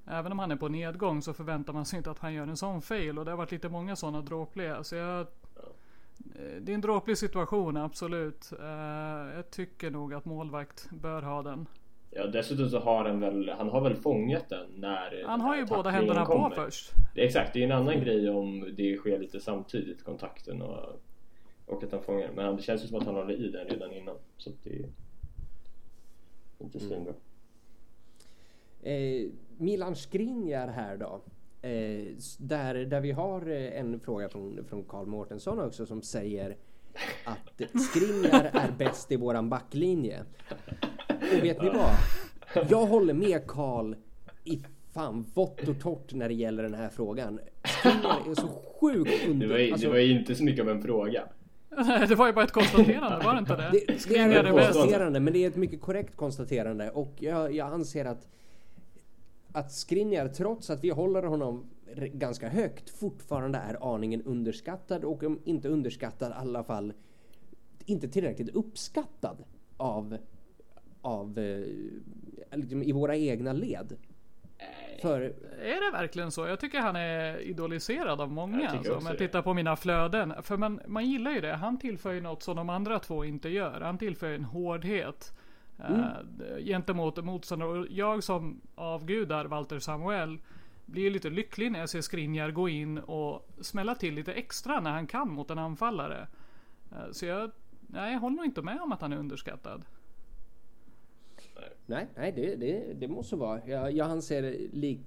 Även 0.08 0.32
om 0.32 0.40
han 0.40 0.52
är 0.52 0.56
på 0.56 0.68
nedgång 0.68 1.22
så 1.22 1.34
förväntar 1.34 1.74
man 1.74 1.86
sig 1.86 1.98
inte 1.98 2.12
att 2.12 2.20
han 2.20 2.34
gör 2.34 2.48
en 2.48 2.58
sån 2.58 2.82
fail 2.82 3.20
och 3.20 3.26
det 3.26 3.32
har 3.32 3.38
varit 3.38 3.52
lite 3.52 3.70
många 3.70 3.96
sådana 3.96 4.22
dråpliga. 4.22 4.84
Så 4.84 4.96
jag, 4.96 5.20
eh, 5.20 5.26
det 6.62 6.72
är 6.72 6.76
en 6.76 6.82
dråplig 6.82 7.18
situation 7.18 7.78
absolut. 7.78 8.52
Eh, 8.60 9.36
jag 9.36 9.52
tycker 9.52 9.92
nog 9.92 10.14
att 10.14 10.26
målvakt 10.26 10.90
bör 10.92 11.22
ha 11.22 11.42
den. 11.42 11.68
Ja 12.18 12.28
dessutom 12.28 12.70
så 12.70 12.80
har 12.80 13.06
han 13.06 13.20
väl, 13.20 13.50
han 13.50 13.70
har 13.70 13.82
väl 13.82 13.96
fångat 13.96 14.50
den 14.50 14.68
när 14.76 15.24
Han 15.26 15.42
har 15.42 15.56
ju 15.56 15.66
båda 15.66 15.90
händerna 15.90 16.26
kommer. 16.26 16.50
på 16.50 16.56
först. 16.56 16.92
Exakt, 17.16 17.54
det 17.54 17.60
är 17.60 17.64
en 17.64 17.72
annan 17.72 18.00
grej 18.00 18.30
om 18.30 18.74
det 18.78 18.98
sker 18.98 19.20
lite 19.20 19.40
samtidigt, 19.40 20.04
kontakten 20.04 20.62
och, 20.62 21.02
och 21.66 21.84
att 21.84 21.92
han 21.92 22.02
fångar. 22.02 22.32
Men 22.36 22.56
det 22.56 22.62
känns 22.62 22.84
ju 22.84 22.88
som 22.88 22.98
att 22.98 23.06
han 23.06 23.16
håller 23.16 23.34
i 23.34 23.52
den 23.52 23.68
redan 23.68 23.94
innan. 23.94 24.16
Så 24.38 24.52
det 24.64 24.70
är 24.70 24.86
inte 26.60 26.78
mm. 26.78 26.90
svinbra. 26.90 27.14
Eh, 28.82 29.32
Milan 29.58 29.96
Skriniar 29.96 30.68
här 30.68 30.98
då. 30.98 31.22
Eh, 31.62 32.16
där, 32.40 32.76
där 32.76 33.02
vi 33.02 33.12
har 33.12 33.50
eh, 33.50 33.80
en 33.80 34.00
fråga 34.00 34.30
från, 34.30 34.66
från 34.66 34.84
Carl 34.84 35.06
Mårtensson 35.06 35.60
också 35.60 35.86
som 35.86 36.02
säger 36.02 36.58
att 37.26 37.62
Skriniar 37.82 38.50
är 38.54 38.72
bäst 38.78 39.12
i 39.12 39.16
våran 39.16 39.50
backlinje. 39.50 40.26
Och 41.38 41.44
vet 41.44 41.62
ni 41.62 41.70
vad? 41.70 41.96
Jag 42.70 42.86
håller 42.86 43.14
med 43.14 43.48
Karl 43.48 43.96
i 44.44 44.62
fan 44.94 45.26
vått 45.34 45.68
och 45.68 45.80
torrt 45.80 46.14
när 46.14 46.28
det 46.30 46.36
gäller 46.36 46.64
den 46.64 46.74
här 46.74 46.90
frågan. 46.90 47.40
Skriniar 47.64 48.32
är 48.32 48.36
så 48.36 48.48
sjukt 48.82 49.28
under... 49.30 49.48
Det 49.48 49.54
var, 49.54 49.60
ju- 49.60 49.72
alltså, 49.72 49.88
det 49.88 49.94
var 49.94 50.00
ju 50.00 50.20
inte 50.20 50.36
så 50.36 50.44
mycket 50.44 50.62
av 50.62 50.70
en 50.70 50.82
fråga. 50.82 51.24
Nej, 51.78 52.08
det 52.08 52.16
var 52.16 52.28
ju 52.28 52.34
bara 52.34 52.46
ett 52.46 52.52
konstaterande, 52.52 53.26
var 53.26 53.34
det 53.34 53.40
inte 53.40 53.56
det? 53.56 53.70
Det, 53.72 54.10
det 54.10 54.18
är 54.18 54.44
ett 54.44 54.52
konstaterande, 54.74 55.20
men 55.20 55.34
det 55.34 55.44
är 55.44 55.48
ett 55.48 55.56
mycket 55.56 55.82
korrekt 55.82 56.16
konstaterande 56.16 56.90
och 56.90 57.14
jag, 57.20 57.56
jag 57.56 57.74
anser 57.74 58.06
att 58.06 58.28
att 59.52 59.72
Skriniar, 59.72 60.28
trots 60.28 60.70
att 60.70 60.84
vi 60.84 60.90
håller 60.90 61.24
honom 61.24 61.66
ganska 61.96 62.50
högt, 62.50 62.90
fortfarande 62.90 63.58
är 63.58 63.94
aningen 63.94 64.22
underskattad 64.22 65.04
och 65.04 65.24
om 65.24 65.40
inte 65.44 65.68
underskattad 65.70 66.32
i 66.32 66.34
alla 66.34 66.64
fall 66.64 66.94
inte 67.86 68.08
tillräckligt 68.08 68.50
uppskattad 68.56 69.38
av, 69.78 70.18
av 71.06 71.40
eh, 71.40 72.58
liksom 72.58 72.84
i 72.84 72.92
våra 72.92 73.16
egna 73.16 73.54
led. 73.54 73.98
För 75.02 75.22
Är 75.62 75.92
det 75.92 75.98
verkligen 75.98 76.32
så? 76.32 76.48
Jag 76.48 76.60
tycker 76.60 76.80
han 76.80 76.96
är 76.96 77.38
idoliserad 77.38 78.22
av 78.22 78.32
många. 78.32 78.70
Alltså, 78.70 78.96
om 78.96 79.06
jag 79.06 79.14
det. 79.14 79.18
tittar 79.18 79.42
på 79.42 79.54
mina 79.54 79.76
flöden. 79.76 80.34
För 80.42 80.58
man, 80.58 80.80
man 80.88 81.06
gillar 81.06 81.32
ju 81.32 81.42
det. 81.42 81.54
Han 81.54 81.80
tillför 81.80 82.12
ju 82.12 82.22
något 82.22 82.44
som 82.44 82.56
de 82.56 82.70
andra 82.70 83.00
två 83.00 83.26
inte 83.26 83.50
gör. 83.50 83.82
Han 83.82 83.98
tillför 83.98 84.32
en 84.32 84.44
hårdhet. 84.44 85.38
Eh, 85.80 86.64
gentemot 86.64 87.24
motståndare. 87.24 87.70
Och 87.70 87.88
jag 87.90 88.24
som 88.24 88.62
avgudar 88.76 89.46
Walter 89.46 89.80
Samuel. 89.80 90.40
Blir 90.86 91.04
ju 91.04 91.10
lite 91.10 91.30
lycklig 91.30 91.72
när 91.72 91.80
jag 91.80 91.90
ser 91.90 92.02
Skriniar 92.02 92.52
gå 92.52 92.70
in 92.70 92.98
och 92.98 93.50
smälla 93.62 93.96
till 93.96 94.14
lite 94.14 94.34
extra 94.34 94.80
när 94.80 94.92
han 94.92 95.08
kan 95.08 95.32
mot 95.32 95.52
en 95.52 95.60
anfallare. 95.60 96.28
Eh, 96.92 97.12
så 97.12 97.26
jag, 97.26 97.52
nej, 97.88 98.14
jag 98.14 98.20
håller 98.20 98.36
nog 98.36 98.46
inte 98.46 98.62
med 98.62 98.82
om 98.82 98.92
att 98.92 99.02
han 99.02 99.14
är 99.14 99.18
underskattad. 99.18 99.86
Nej, 101.86 102.08
nej 102.16 102.32
det, 102.32 102.56
det, 102.56 102.94
det 102.94 103.08
måste 103.08 103.36
vara. 103.36 103.62
Jag, 103.68 103.92
jag 103.92 104.10
anser 104.10 104.58
lik, 104.74 105.00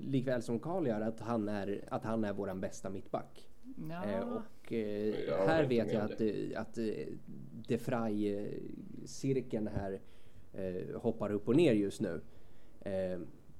likväl 0.00 0.42
som 0.42 0.58
Karl 0.58 0.86
gör 0.86 1.00
att 1.00 1.20
han 1.20 1.48
är, 1.48 1.84
att 1.88 2.04
han 2.04 2.24
är 2.24 2.32
våran 2.32 2.60
bästa 2.60 2.90
mittback. 2.90 3.48
Ja. 3.90 4.04
Eh, 4.04 4.20
och 4.20 4.72
eh, 4.72 5.14
Jag 5.28 5.46
här 5.46 5.64
vet 5.64 5.92
jag 5.92 6.02
att, 6.02 6.20
eh, 6.20 6.60
att 6.60 6.78
eh, 6.78 6.84
De 7.68 7.78
Frey 7.78 8.34
eh, 8.34 8.48
cirkeln 9.04 9.68
här 9.68 10.00
eh, 10.52 11.00
hoppar 11.00 11.32
upp 11.32 11.48
och 11.48 11.56
ner 11.56 11.72
just 11.72 12.00
nu. 12.00 12.20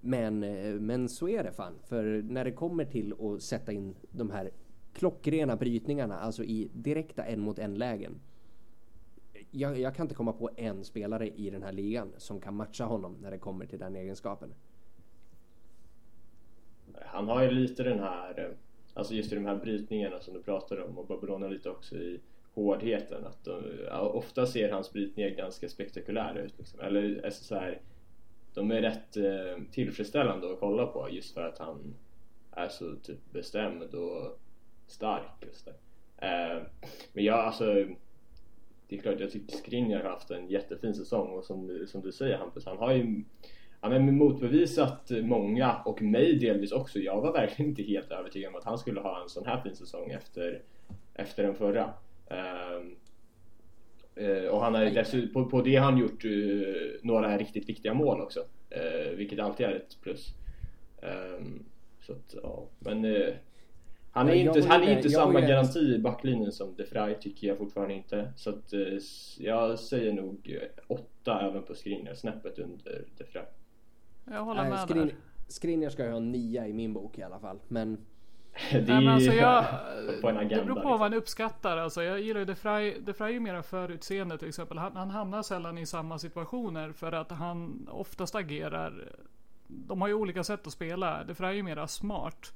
Men, 0.00 0.38
men 0.86 1.08
så 1.08 1.28
är 1.28 1.44
det 1.44 1.52
fan. 1.52 1.78
För 1.84 2.22
när 2.22 2.44
det 2.44 2.52
kommer 2.52 2.84
till 2.84 3.14
att 3.20 3.42
sätta 3.42 3.72
in 3.72 3.94
de 4.10 4.30
här 4.30 4.50
klockrena 4.92 5.56
brytningarna, 5.56 6.18
alltså 6.18 6.44
i 6.44 6.70
direkta 6.74 7.24
en 7.24 7.40
mot 7.40 7.58
en 7.58 7.74
lägen. 7.74 8.20
Jag, 9.54 9.78
jag 9.78 9.94
kan 9.94 10.04
inte 10.04 10.14
komma 10.14 10.32
på 10.32 10.50
en 10.56 10.84
spelare 10.84 11.28
i 11.28 11.50
den 11.50 11.62
här 11.62 11.72
ligan 11.72 12.12
som 12.16 12.40
kan 12.40 12.54
matcha 12.54 12.84
honom 12.84 13.16
när 13.22 13.30
det 13.30 13.38
kommer 13.38 13.66
till 13.66 13.78
den 13.78 13.96
egenskapen. 13.96 14.54
Han 16.94 17.28
har 17.28 17.42
ju 17.42 17.50
lite 17.50 17.82
den 17.82 17.98
här, 17.98 18.38
eh, 18.38 18.56
alltså 18.94 19.14
just 19.14 19.32
i 19.32 19.34
de 19.34 19.44
här 19.44 19.56
brytningarna 19.56 20.20
som 20.20 20.34
du 20.34 20.42
pratade 20.42 20.82
om 20.82 20.98
och 20.98 21.06
Babylona 21.06 21.48
lite 21.48 21.70
också 21.70 21.96
i 21.96 22.20
hårdheten. 22.54 23.26
Att 23.26 23.44
de, 23.44 23.62
ja, 23.86 24.00
ofta 24.00 24.46
ser 24.46 24.72
hans 24.72 24.92
brytningar 24.92 25.30
ganska 25.30 25.68
spektakulära 25.68 26.40
ut. 26.40 26.58
Liksom. 26.58 26.80
Eller 26.80 27.24
alltså, 27.24 27.44
så 27.44 27.54
här, 27.54 27.80
de 28.54 28.70
är 28.70 28.82
rätt 28.82 29.16
eh, 29.16 29.64
tillfredsställande 29.72 30.52
att 30.52 30.60
kolla 30.60 30.86
på 30.86 31.08
just 31.10 31.34
för 31.34 31.48
att 31.48 31.58
han 31.58 31.94
är 32.50 32.68
så 32.68 32.96
typ 33.02 33.32
bestämd 33.32 33.94
och 33.94 34.38
stark. 34.86 35.46
Just 35.46 35.64
det. 35.64 35.74
Eh, 36.26 36.62
men 37.12 37.24
jag 37.24 37.38
alltså 37.38 37.86
det 38.92 38.98
är 38.98 39.02
klart, 39.02 39.20
jag 39.20 39.30
tycker 39.30 39.56
Skriniar 39.56 40.02
har 40.02 40.10
haft 40.10 40.30
en 40.30 40.48
jättefin 40.48 40.94
säsong 40.94 41.30
och 41.30 41.44
som, 41.44 41.86
som 41.88 42.00
du 42.00 42.12
säger 42.12 42.38
Hampus, 42.38 42.66
han 42.66 42.78
har 42.78 42.92
ju 42.92 43.24
han 43.80 43.92
har 43.92 43.98
motbevisat 43.98 45.10
många 45.10 45.76
och 45.84 46.02
mig 46.02 46.38
delvis 46.38 46.72
också. 46.72 46.98
Jag 46.98 47.20
var 47.20 47.32
verkligen 47.32 47.70
inte 47.70 47.82
helt 47.82 48.10
övertygad 48.10 48.48
om 48.48 48.56
att 48.56 48.64
han 48.64 48.78
skulle 48.78 49.00
ha 49.00 49.22
en 49.22 49.28
sån 49.28 49.46
här 49.46 49.60
fin 49.60 49.76
säsong 49.76 50.10
efter, 50.10 50.62
efter 51.14 51.42
den 51.42 51.54
förra. 51.54 51.94
Ehm, 52.30 52.96
eh, 54.14 54.44
och 54.44 54.60
han 54.60 54.74
har 54.74 54.84
dessutom, 54.84 55.44
på, 55.44 55.50
på 55.50 55.62
det 55.62 55.76
har 55.76 55.90
han 55.90 55.98
gjort 55.98 56.24
eh, 56.24 56.30
några 57.02 57.38
riktigt 57.38 57.68
viktiga 57.68 57.94
mål 57.94 58.20
också. 58.20 58.40
eh, 58.70 59.10
vilket 59.16 59.40
alltid 59.40 59.66
är 59.66 59.74
ett 59.74 59.98
plus. 60.02 60.34
Ehm, 61.02 61.64
så 62.00 62.12
att, 62.12 62.34
ja. 62.42 62.66
Men 62.78 63.04
han 64.12 64.28
är 64.28 64.34
inte, 64.34 64.66
han 64.68 64.82
är 64.82 64.96
inte 64.96 65.10
samma 65.10 65.32
håller- 65.32 65.48
garanti 65.48 65.78
i 65.94 65.98
backlinjen 65.98 66.52
som 66.52 66.74
De 66.76 66.84
Vrij 66.84 67.18
tycker 67.20 67.46
jag 67.48 67.58
fortfarande 67.58 67.94
inte. 67.94 68.32
Så 68.36 68.50
att 68.50 68.72
eh, 68.72 68.80
jag 69.38 69.78
säger 69.78 70.12
nog 70.12 70.58
eh, 70.62 70.68
åtta 70.88 71.40
även 71.40 71.62
på 71.62 71.74
Skriniar, 71.74 72.14
snäppet 72.14 72.58
under 72.58 73.04
De 73.18 73.24
Vrij. 73.32 73.44
Jag 74.24 74.42
håller 74.44 74.60
Nej, 74.62 74.70
med 74.70 74.80
Skrin, 74.80 75.06
där. 75.06 75.14
Skriniar 75.48 75.90
ska 75.90 76.04
ju 76.04 76.10
ha 76.10 76.16
en 76.16 76.32
nia 76.32 76.68
i 76.68 76.72
min 76.72 76.92
bok 76.92 77.18
i 77.18 77.22
alla 77.22 77.38
fall. 77.38 77.58
Men 77.68 77.98
Det 78.72 78.76
är 78.78 78.82
Nej, 78.86 79.04
men 79.04 79.08
alltså 79.08 79.32
jag, 79.32 79.64
på 80.20 80.28
en 80.28 80.34
det 80.34 80.40
agenda. 80.40 80.64
beror 80.64 80.74
på 80.74 80.74
liksom. 80.74 80.90
vad 80.90 81.00
man 81.00 81.14
uppskattar. 81.14 81.76
Alltså 81.76 82.02
jag 82.02 82.20
gillar 82.20 82.40
ju 82.40 82.44
De 82.46 82.54
Frey. 82.54 82.94
De 83.00 83.12
Frey 83.14 83.28
är 83.28 83.32
ju 83.34 83.40
mera 83.40 83.62
förutseende 83.62 84.38
till 84.38 84.48
exempel. 84.48 84.78
Han, 84.78 84.96
han 84.96 85.10
hamnar 85.10 85.42
sällan 85.42 85.78
i 85.78 85.86
samma 85.86 86.18
situationer 86.18 86.92
för 86.92 87.12
att 87.12 87.30
han 87.30 87.88
oftast 87.92 88.34
agerar. 88.34 89.08
De 89.66 90.00
har 90.00 90.08
ju 90.08 90.14
olika 90.14 90.44
sätt 90.44 90.66
att 90.66 90.72
spela. 90.72 91.24
De 91.24 91.34
Frey 91.34 91.50
är 91.50 91.54
ju 91.54 91.62
mera 91.62 91.86
smart. 91.86 92.52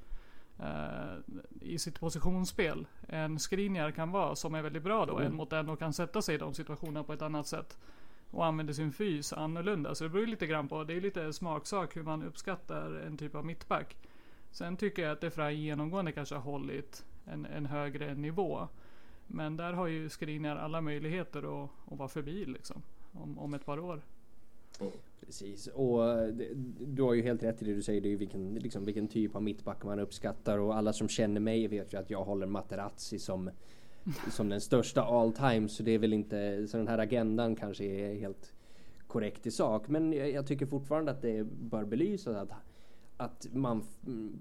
Eh, 0.58 1.18
I 1.60 1.78
sitt 1.78 2.00
positionsspel. 2.00 2.86
En 3.08 3.38
Skriniar 3.38 3.90
kan 3.90 4.10
vara 4.10 4.36
som 4.36 4.54
är 4.54 4.62
väldigt 4.62 4.82
bra 4.82 5.06
då. 5.06 5.18
En 5.18 5.34
mot 5.34 5.52
en 5.52 5.68
och 5.68 5.78
kan 5.78 5.92
sätta 5.92 6.22
sig 6.22 6.34
i 6.34 6.38
de 6.38 6.54
situationerna 6.54 7.04
på 7.04 7.12
ett 7.12 7.22
annat 7.22 7.46
sätt. 7.46 7.78
Och 8.30 8.46
använder 8.46 8.75
sin 8.75 8.92
fys 8.92 9.32
annorlunda. 9.32 9.94
Så 9.94 10.04
det 10.04 10.10
beror 10.10 10.26
lite 10.26 10.46
grann 10.46 10.68
på. 10.68 10.84
Det 10.84 10.94
är 10.94 11.00
lite 11.00 11.32
smaksak 11.32 11.96
hur 11.96 12.02
man 12.02 12.22
uppskattar 12.22 13.02
en 13.06 13.16
typ 13.16 13.34
av 13.34 13.46
mittback. 13.46 13.96
Sen 14.50 14.76
tycker 14.76 15.02
jag 15.02 15.12
att 15.12 15.20
det 15.20 15.30
Frey 15.30 15.54
genomgående 15.54 16.12
kanske 16.12 16.34
har 16.34 16.42
hållit 16.42 17.04
en, 17.25 17.46
en 17.46 17.66
högre 17.66 18.14
nivå. 18.14 18.68
Men 19.26 19.56
där 19.56 19.72
har 19.72 19.86
ju 19.86 20.08
Skriniar 20.08 20.56
alla 20.56 20.80
möjligheter 20.80 21.64
att, 21.64 21.70
att 21.92 21.98
vara 21.98 22.08
förbi 22.08 22.44
liksom. 22.44 22.82
Om, 23.12 23.38
om 23.38 23.54
ett 23.54 23.64
par 23.64 23.78
år. 23.78 24.02
Precis, 25.26 25.66
och 25.66 26.11
eh, 26.11 26.26
det- 26.28 26.49
du 26.87 27.02
har 27.02 27.14
ju 27.14 27.23
helt 27.23 27.42
rätt 27.42 27.62
i 27.62 27.64
det 27.64 27.75
du 27.75 27.83
säger. 27.83 28.00
Det 28.00 28.09
är 28.09 28.11
ju 28.11 28.16
vilken, 28.16 28.54
liksom, 28.54 28.85
vilken 28.85 29.09
typ 29.09 29.37
av 29.37 29.42
mittback 29.42 29.85
man 29.85 29.99
uppskattar 30.00 30.59
och 30.59 30.76
alla 30.76 30.92
som 30.92 31.09
känner 31.09 31.40
mig 31.40 31.66
vet 31.68 31.92
ju 31.95 31.99
att 31.99 32.11
jag 32.11 32.25
håller 32.25 32.47
Materazzi 32.47 33.18
som, 33.18 33.50
som 34.30 34.49
den 34.49 34.61
största 34.61 35.02
all 35.02 35.33
time. 35.33 35.68
Så 35.68 35.83
det 35.83 35.90
är 35.90 35.99
väl 35.99 36.12
inte, 36.12 36.66
så 36.68 36.76
den 36.76 36.88
här 36.88 36.99
agendan 36.99 37.56
kanske 37.56 37.85
är 37.85 38.14
helt 38.14 38.52
korrekt 39.06 39.47
i 39.47 39.50
sak. 39.50 39.88
Men 39.88 40.12
jag, 40.12 40.30
jag 40.30 40.47
tycker 40.47 40.66
fortfarande 40.66 41.11
att 41.11 41.23
det 41.23 41.45
bör 41.45 41.85
belysas 41.85 42.37
att, 42.37 42.50
att 43.16 43.46
man, 43.52 43.85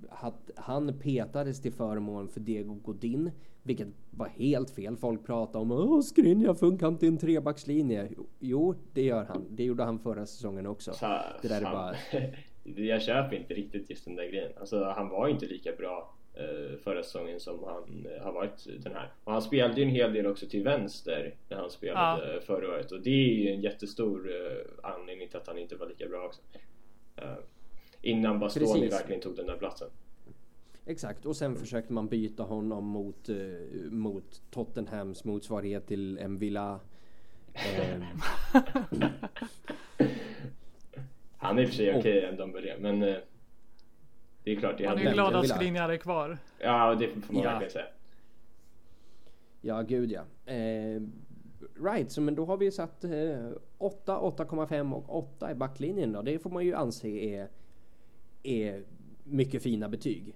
att 0.09 0.51
han 0.55 0.99
petades 0.99 1.61
till 1.61 1.73
förmån 1.73 2.27
för 2.27 2.39
Diego 2.39 2.73
Godin. 2.73 3.31
Vilket 3.63 3.87
var 4.11 4.27
helt 4.27 4.69
fel. 4.71 4.97
Folk 4.97 5.25
pratade 5.25 5.57
om 5.61 5.71
att 5.99 6.05
Skriniar 6.05 6.53
funkar 6.53 6.87
inte 6.87 7.05
i 7.05 7.09
en 7.09 7.17
trebackslinje. 7.17 8.09
Jo, 8.39 8.75
det 8.93 9.01
gör 9.01 9.23
han. 9.23 9.45
Det 9.49 9.63
gjorde 9.63 9.83
han 9.83 9.99
förra 9.99 10.25
säsongen 10.25 10.67
också. 10.67 10.93
Så, 10.93 11.05
Det 11.41 11.47
där 11.47 11.61
är 11.61 11.71
bara- 11.71 11.95
jag 12.85 13.01
köper 13.01 13.35
inte 13.35 13.53
riktigt 13.53 13.89
just 13.89 14.05
den 14.05 14.15
där 14.15 14.27
grejen. 14.29 14.51
Alltså, 14.59 14.83
han 14.83 15.09
var 15.09 15.27
inte 15.27 15.45
lika 15.45 15.71
bra 15.71 16.13
eh, 16.33 16.77
förra 16.83 17.03
säsongen 17.03 17.39
som 17.39 17.63
han 17.63 18.07
eh, 18.17 18.23
har 18.23 18.31
varit 18.33 18.67
den 18.83 18.93
här. 18.93 19.11
Och 19.23 19.31
han 19.31 19.41
spelade 19.41 19.75
ju 19.81 19.83
en 19.83 19.89
hel 19.89 20.13
del 20.13 20.25
också 20.27 20.45
till 20.47 20.63
vänster 20.63 21.35
när 21.49 21.57
han 21.57 21.69
spelade 21.69 22.41
förra 22.41 22.67
året. 22.69 22.91
Och 22.91 23.01
det 23.01 23.09
är 23.09 23.33
ju 23.33 23.49
en 23.49 23.61
jättestor 23.61 24.29
eh, 24.29 24.91
anledning 24.93 25.27
till 25.29 25.37
att 25.37 25.47
han 25.47 25.57
inte 25.57 25.75
var 25.75 25.87
lika 25.87 26.07
bra 26.07 26.25
också. 26.25 26.41
Eh, 27.15 27.23
innan 28.05 28.39
Bastoni 28.39 28.65
Precis. 28.65 28.93
verkligen 28.93 29.21
tog 29.21 29.35
den 29.35 29.45
där 29.45 29.57
platsen. 29.57 29.87
Exakt, 30.85 31.25
och 31.25 31.35
sen 31.35 31.55
försökte 31.55 31.93
man 31.93 32.07
byta 32.07 32.43
honom 32.43 32.85
mot, 32.85 33.29
eh, 33.29 33.35
mot 33.89 34.41
Tottenhams 34.51 35.23
motsvarighet 35.23 35.87
till 35.87 36.17
en 36.17 36.37
Villa. 36.37 36.79
Eh, 37.53 38.01
Han 41.37 41.57
är 41.57 41.61
i 41.61 41.65
och 41.65 41.69
för 41.69 41.75
sig 41.75 41.95
okej 41.97 42.25
än 42.25 42.37
Dembélé, 42.37 42.75
men 42.79 43.03
eh, 43.03 43.15
det 44.43 44.51
är 44.51 44.55
klart. 44.55 44.77
Det 44.77 44.85
Man 44.85 44.97
är 44.97 45.01
ju 45.03 45.11
glad 45.13 45.35
att? 45.35 45.47
Skriniar 45.49 45.89
är 45.89 45.97
kvar. 45.97 46.37
Ja, 46.59 46.95
det 46.95 47.07
får 47.07 47.33
man 47.33 47.43
Ja. 47.43 47.49
verkligen 47.49 47.71
säga. 47.71 47.85
ja, 49.61 49.81
gud 49.81 50.11
ja. 50.11 50.51
Eh, 50.53 51.01
right, 51.83 52.11
så 52.11 52.21
men 52.21 52.35
då 52.35 52.45
har 52.45 52.57
vi 52.57 52.71
satt 52.71 53.03
eh, 53.03 53.49
8, 53.77 54.19
8,5 54.19 54.93
och 54.93 55.17
8 55.17 55.51
i 55.51 55.55
backlinjen 55.55 56.11
då. 56.11 56.21
Det 56.21 56.39
får 56.39 56.49
man 56.49 56.65
ju 56.65 56.73
anse 56.75 57.07
är, 57.07 57.49
är 58.49 58.83
mycket 59.23 59.63
fina 59.63 59.89
betyg. 59.89 60.35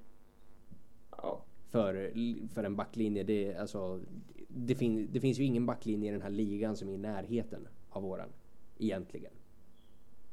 Ja. 1.12 1.46
för, 1.70 2.12
för 2.54 2.64
en 2.64 2.76
backlinje. 2.76 3.24
Det, 3.24 3.56
alltså, 3.56 4.00
det, 4.48 4.76
fin, 4.76 5.08
det 5.12 5.20
finns 5.20 5.40
ju 5.40 5.44
ingen 5.44 5.66
backlinje 5.66 6.10
i 6.10 6.12
den 6.12 6.22
här 6.22 6.30
ligan 6.30 6.76
som 6.76 6.90
är 6.90 6.94
i 6.94 6.98
närheten 6.98 7.68
av 7.90 8.04
våran. 8.04 8.30
Egentligen. 8.78 9.32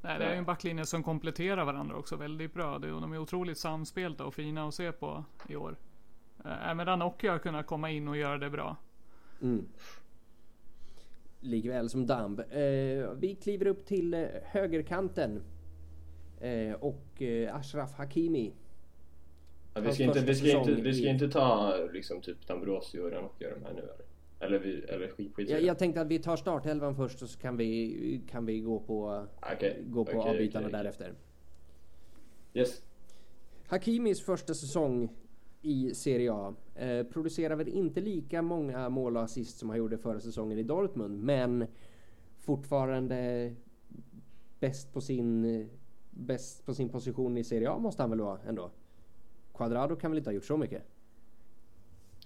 Nej, 0.01 0.19
det 0.19 0.25
är 0.25 0.33
ju 0.33 0.39
en 0.39 0.45
backlinje 0.45 0.87
som 0.87 1.03
kompletterar 1.03 1.65
varandra 1.65 1.97
också 1.97 2.17
väldigt 2.17 2.55
bra. 2.55 2.79
De 2.79 3.13
är 3.13 3.19
otroligt 3.19 3.59
samspelta 3.59 4.25
och 4.25 4.35
fina 4.35 4.69
att 4.69 4.75
se 4.75 4.93
på 4.93 5.25
i 5.49 5.57
år. 5.57 5.77
Eh, 6.45 6.71
Även 6.71 6.87
Ranocchia 6.87 7.33
har 7.33 7.39
kunnat 7.39 7.67
komma 7.67 7.91
in 7.91 8.09
och 8.09 8.17
göra 8.17 8.39
det 8.39 8.51
bra. 8.51 8.77
Mm. 9.43 9.67
Likväl 11.41 11.91
som 11.91 12.07
Damb. 12.07 12.41
Eh, 12.41 13.11
vi 13.17 13.39
kliver 13.43 13.67
upp 13.67 13.87
till 13.87 14.15
eh, 14.15 14.27
högerkanten. 14.45 15.43
Eh, 16.41 16.73
och 16.73 17.23
eh, 17.23 17.57
Ashraf 17.57 17.93
Hakimi. 17.93 18.53
Ja, 19.75 19.81
vi, 19.81 19.93
ska 19.93 20.05
inte, 20.05 20.21
vi, 20.21 20.35
ska 20.35 20.59
inte, 20.59 20.73
vi 20.73 20.95
ska 20.95 21.09
inte 21.09 21.29
ta 21.29 21.77
liksom 21.93 22.21
typ 22.21 22.49
D'Ambrosio 22.49 22.99
och 22.99 23.13
Ranocchio 23.13 23.49
de 23.55 23.65
här 23.65 23.73
nu 23.73 23.81
eller? 23.81 24.07
Eller, 24.41 24.59
vi, 24.59 24.81
eller 24.81 25.09
skit, 25.09 25.35
skit 25.35 25.51
Jag, 25.51 25.63
jag 25.63 25.79
tänkte 25.79 26.01
att 26.01 26.09
vi 26.09 26.19
tar 26.19 26.37
startelvan 26.37 26.97
först 26.97 27.23
och 27.23 27.31
så 27.31 27.39
kan 27.39 27.57
vi, 27.57 28.21
kan 28.31 28.47
vi 28.47 28.61
gå 28.61 28.81
på, 28.81 29.27
Okej, 29.55 29.83
gå 29.87 30.05
på 30.05 30.19
okej, 30.19 30.31
avbytarna 30.31 30.67
okej. 30.67 30.79
därefter. 30.79 31.13
Yes. 32.55 32.83
Hakimis 33.67 34.21
första 34.21 34.55
säsong 34.55 35.09
i 35.63 35.95
Serie 35.95 36.33
A 36.33 36.55
eh, 36.75 37.03
producerar 37.07 37.57
väl 37.57 37.69
inte 37.69 38.01
lika 38.01 38.43
många 38.43 38.89
mål 38.89 39.17
och 39.17 39.23
assist 39.23 39.59
som 39.59 39.69
han 39.69 39.79
gjorde 39.79 39.99
förra 39.99 40.21
säsongen 40.21 40.59
i 40.59 40.63
Dortmund 40.63 41.25
men 41.25 41.67
fortfarande 42.39 43.53
bäst 44.61 44.93
på 44.93 45.01
sin 45.01 45.45
bäst 46.17 46.67
på 46.67 46.75
sin 46.75 46.89
position 46.89 47.37
i 47.37 47.45
Serie 47.45 47.71
A 47.71 47.79
måste 47.79 48.03
han 48.03 48.11
väl 48.11 48.21
vara 48.21 48.39
ändå. 48.47 48.71
Quadrado 49.55 49.97
kan 49.97 50.11
väl 50.11 50.19
inte 50.19 50.31
ha 50.31 50.35
gjort 50.35 50.45
så 50.45 50.57
mycket? 50.57 50.83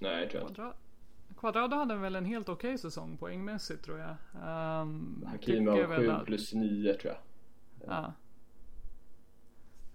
Nej, 0.00 0.22
jag 0.22 0.30
tror 0.30 0.42
inte. 0.42 0.60
Quadra- 0.60 0.74
Quadrado 1.36 1.76
hade 1.76 1.96
väl 1.96 2.16
en 2.16 2.24
helt 2.24 2.48
okej 2.48 2.78
säsong 2.78 3.16
poängmässigt 3.16 3.84
tror 3.84 3.98
jag. 3.98 4.16
Um, 4.82 5.24
Hakim 5.26 5.66
har 5.66 6.18
7 6.20 6.24
plus 6.24 6.54
9 6.54 6.94
tror 6.94 7.14
jag. 7.14 7.22
Ja. 7.86 8.12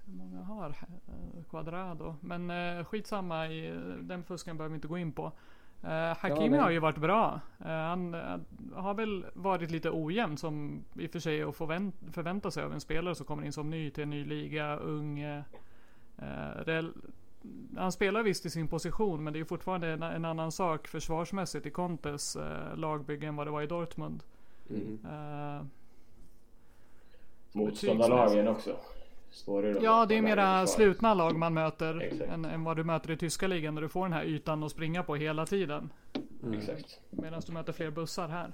Hur 0.05 0.13
många 0.13 0.41
har 0.41 0.69
eh, 0.69 1.43
Quadrado? 1.49 2.15
Men 2.21 2.51
uh, 2.51 2.85
skitsamma, 2.85 3.47
i, 3.47 3.71
den 4.01 4.23
fusken 4.23 4.57
behöver 4.57 4.73
vi 4.73 4.75
inte 4.75 4.87
gå 4.87 4.97
in 4.97 5.11
på. 5.11 5.31
Uh, 5.83 6.17
Hakimi 6.17 6.49
nej. 6.49 6.59
har 6.59 6.69
ju 6.69 6.79
varit 6.79 6.97
bra. 6.97 7.39
Eh, 7.59 7.67
han 7.67 8.13
eh, 8.13 8.39
har 8.73 8.93
väl 8.93 9.25
varit 9.33 9.71
lite 9.71 9.89
ojämn 9.89 10.37
som 10.37 10.83
i 10.93 11.07
och 11.07 11.11
för 11.11 11.19
sig 11.19 11.43
att 11.43 11.55
förvänt- 11.55 12.11
förvänta 12.11 12.51
sig 12.51 12.63
av 12.63 12.73
en 12.73 12.81
spelare 12.81 13.15
som 13.15 13.25
kommer 13.25 13.45
in 13.45 13.53
som 13.53 13.69
ny 13.69 13.89
till 13.91 14.03
en 14.03 14.09
ny 14.09 14.25
liga, 14.25 14.77
ung. 14.77 15.43
han 17.77 17.91
spelar 17.91 18.23
visst 18.23 18.45
i 18.45 18.49
sin 18.49 18.67
position 18.67 19.23
men 19.23 19.33
det 19.33 19.37
är 19.37 19.41
ju 19.41 19.45
fortfarande 19.45 19.87
en, 19.87 20.03
en 20.03 20.25
annan 20.25 20.51
sak 20.51 20.87
försvarsmässigt 20.87 21.65
i 21.65 21.69
Contes 21.69 22.35
uh, 22.35 22.77
lagbygge 22.77 23.27
än 23.27 23.35
vad 23.35 23.47
det 23.47 23.51
var 23.51 23.61
i 23.61 23.67
Dortmund. 23.67 24.23
Mm. 24.69 25.69
Motståndarlagen 27.51 28.47
också. 28.47 28.77
Svårare 29.35 29.79
Ja, 29.81 30.05
det 30.05 30.15
är 30.17 30.21
mera 30.21 30.67
slutna 30.67 31.13
lag 31.13 31.35
man 31.37 31.53
möter 31.53 32.01
Exakt. 32.01 32.31
än, 32.31 32.45
än 32.45 32.63
vad 32.63 32.77
du 32.77 32.83
möter 32.83 33.11
i 33.11 33.17
tyska 33.17 33.47
ligan 33.47 33.75
där 33.75 33.81
du 33.81 33.89
får 33.89 34.03
den 34.05 34.13
här 34.13 34.23
ytan 34.25 34.63
att 34.63 34.71
springa 34.71 35.03
på 35.03 35.15
hela 35.15 35.45
tiden. 35.45 35.89
Exakt. 36.53 36.99
Medan 37.09 37.41
du 37.45 37.51
möter 37.53 37.73
fler 37.73 37.89
bussar 37.91 38.27
här. 38.27 38.53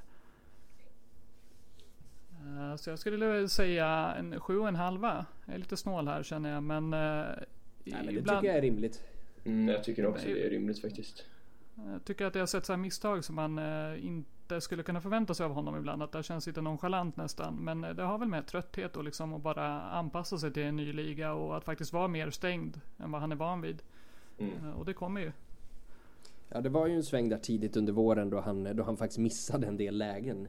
Eh, 2.31 2.75
Så 2.75 2.89
jag 2.89 2.99
skulle 2.99 3.49
säga 3.49 4.13
en 4.19 4.39
sju 4.39 4.59
och 4.59 4.67
en 4.67 4.75
halva. 4.75 5.25
Jag 5.45 5.55
är 5.55 5.59
lite 5.59 5.77
snål 5.77 6.07
här 6.07 6.23
känner 6.23 6.53
jag 6.53 6.63
men... 6.63 6.93
eh, 6.93 6.99
Nej, 6.99 7.35
men 7.83 8.05
det 8.05 8.11
ibland- 8.13 8.39
tycker 8.41 8.47
jag 8.53 8.57
är 8.57 8.61
rimligt. 8.61 9.03
Mm, 9.45 9.67
jag 9.69 9.83
tycker 9.83 10.05
också 10.05 10.27
det 10.27 10.45
är 10.45 10.49
rimligt 10.49 10.81
faktiskt. 10.81 11.25
Jag 11.75 12.05
tycker 12.05 12.25
att 12.25 12.35
jag 12.35 12.41
har 12.41 12.47
sett 12.47 12.65
så 12.65 12.73
här 12.73 12.77
misstag 12.77 13.23
som 13.23 13.35
man 13.35 13.57
eh, 13.59 14.05
inte 14.55 14.61
skulle 14.61 14.83
kunna 14.83 15.01
förvänta 15.01 15.33
sig 15.33 15.45
av 15.45 15.53
honom 15.53 15.77
ibland. 15.77 16.03
Att 16.03 16.11
det 16.11 16.23
känns 16.23 16.47
lite 16.47 16.61
nonchalant 16.61 17.17
nästan. 17.17 17.55
Men 17.55 17.83
eh, 17.83 17.89
det 17.89 18.03
har 18.03 18.17
väl 18.17 18.27
med 18.27 18.47
trötthet 18.47 18.97
och 18.97 19.03
liksom 19.03 19.33
att 19.33 19.41
bara 19.41 19.81
anpassa 19.81 20.37
sig 20.37 20.53
till 20.53 20.63
en 20.63 20.75
ny 20.75 20.93
liga 20.93 21.33
och 21.33 21.57
att 21.57 21.63
faktiskt 21.63 21.93
vara 21.93 22.07
mer 22.07 22.29
stängd 22.29 22.79
än 22.97 23.11
vad 23.11 23.21
han 23.21 23.31
är 23.31 23.35
van 23.35 23.61
vid. 23.61 23.81
Mm. 24.37 24.53
Eh, 24.65 24.79
Och 24.79 24.85
det 24.85 24.93
kommer 24.93 25.21
ju. 25.21 25.31
Ja, 26.49 26.61
det 26.61 26.69
var 26.69 26.87
ju 26.87 26.95
en 26.95 27.03
sväng 27.03 27.29
där 27.29 27.37
tidigt 27.37 27.77
under 27.77 27.93
våren 27.93 28.29
då 28.29 28.39
han, 28.39 28.75
då 28.75 28.83
han 28.83 28.97
faktiskt 28.97 29.19
missade 29.19 29.67
en 29.67 29.77
del 29.77 29.97
lägen. 29.97 30.47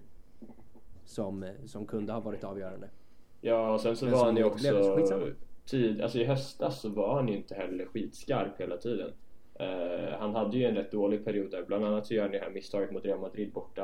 Som, 1.04 1.52
som 1.66 1.86
kunde 1.86 2.12
ha 2.12 2.20
varit 2.20 2.44
avgörande. 2.44 2.88
Ja, 3.40 3.74
och 3.74 3.80
sen 3.80 3.96
så 3.96 4.04
Men 4.04 4.14
var 4.14 4.24
han 4.24 4.36
ju 4.36 4.44
också... 4.44 4.98
Tid, 5.64 6.00
alltså 6.00 6.18
i 6.18 6.24
höstas 6.24 6.80
så 6.80 6.88
var 6.88 7.14
han 7.14 7.28
ju 7.28 7.36
inte 7.36 7.54
heller 7.54 7.86
skitskarp 7.86 8.60
hela 8.60 8.76
tiden. 8.76 9.10
Eh, 9.54 10.18
han 10.18 10.34
hade 10.34 10.56
ju 10.58 10.64
en 10.64 10.74
rätt 10.74 10.92
dålig 10.92 11.24
period 11.24 11.50
där. 11.50 11.62
Bland 11.62 11.84
annat 11.84 12.06
så 12.06 12.14
gör 12.14 12.22
han 12.22 12.32
det 12.32 12.38
här 12.38 12.50
misstaget 12.50 12.90
mot 12.92 13.04
Real 13.04 13.20
Madrid 13.20 13.52
borta. 13.52 13.82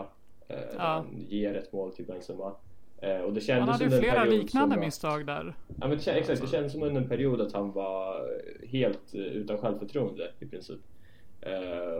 Uh, 0.50 0.56
Ja. 0.76 0.82
Han 0.82 1.26
ger 1.28 1.54
ett 1.54 1.72
mål 1.72 1.92
till 1.92 2.04
Benzema. 2.04 2.54
Eh, 3.02 3.20
och 3.20 3.32
det 3.32 3.40
Han 3.40 3.40
kändes 3.40 3.68
hade 3.70 3.84
ju 3.84 3.90
flera 4.00 4.24
liknande 4.24 4.76
var- 4.76 4.84
misstag 4.84 5.26
där. 5.26 5.54
Ja 5.80 5.88
men 5.88 5.98
det, 6.04 6.10
exakt, 6.12 6.40
det 6.40 6.46
kändes 6.48 6.72
som 6.72 6.82
under 6.82 7.00
en 7.00 7.08
period 7.08 7.40
att 7.40 7.52
han 7.52 7.72
var 7.72 8.28
helt 8.66 9.14
utan 9.14 9.58
självförtroende 9.58 10.30
i 10.40 10.46
princip. 10.46 10.78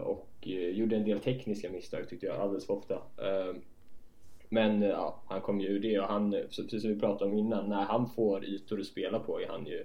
Och 0.02 0.28
gjorde 0.46 0.96
en 0.96 1.04
del 1.04 1.18
tekniska 1.20 1.70
misstag 1.70 2.09
tyckte 2.09 2.26
jag 2.26 2.37
alldeles 2.37 2.66
för 2.66 2.74
ofta. 2.74 2.98
Men 4.48 4.83
ja, 4.83 5.22
han 5.26 5.40
kom 5.40 5.61
ju 5.61 5.68
ur 5.68 5.81
det 5.81 5.98
och 6.00 6.07
han, 6.07 6.31
precis 6.31 6.83
som 6.83 6.90
vi 6.94 7.00
pratade 7.00 7.31
om 7.31 7.38
innan, 7.38 7.68
när 7.68 7.83
han 7.85 8.09
får 8.11 8.44
ytor 8.44 8.81
att 8.81 8.87
spela 8.87 9.18
på 9.18 9.40
är 9.40 9.46
han 9.48 9.66
ju 9.66 9.85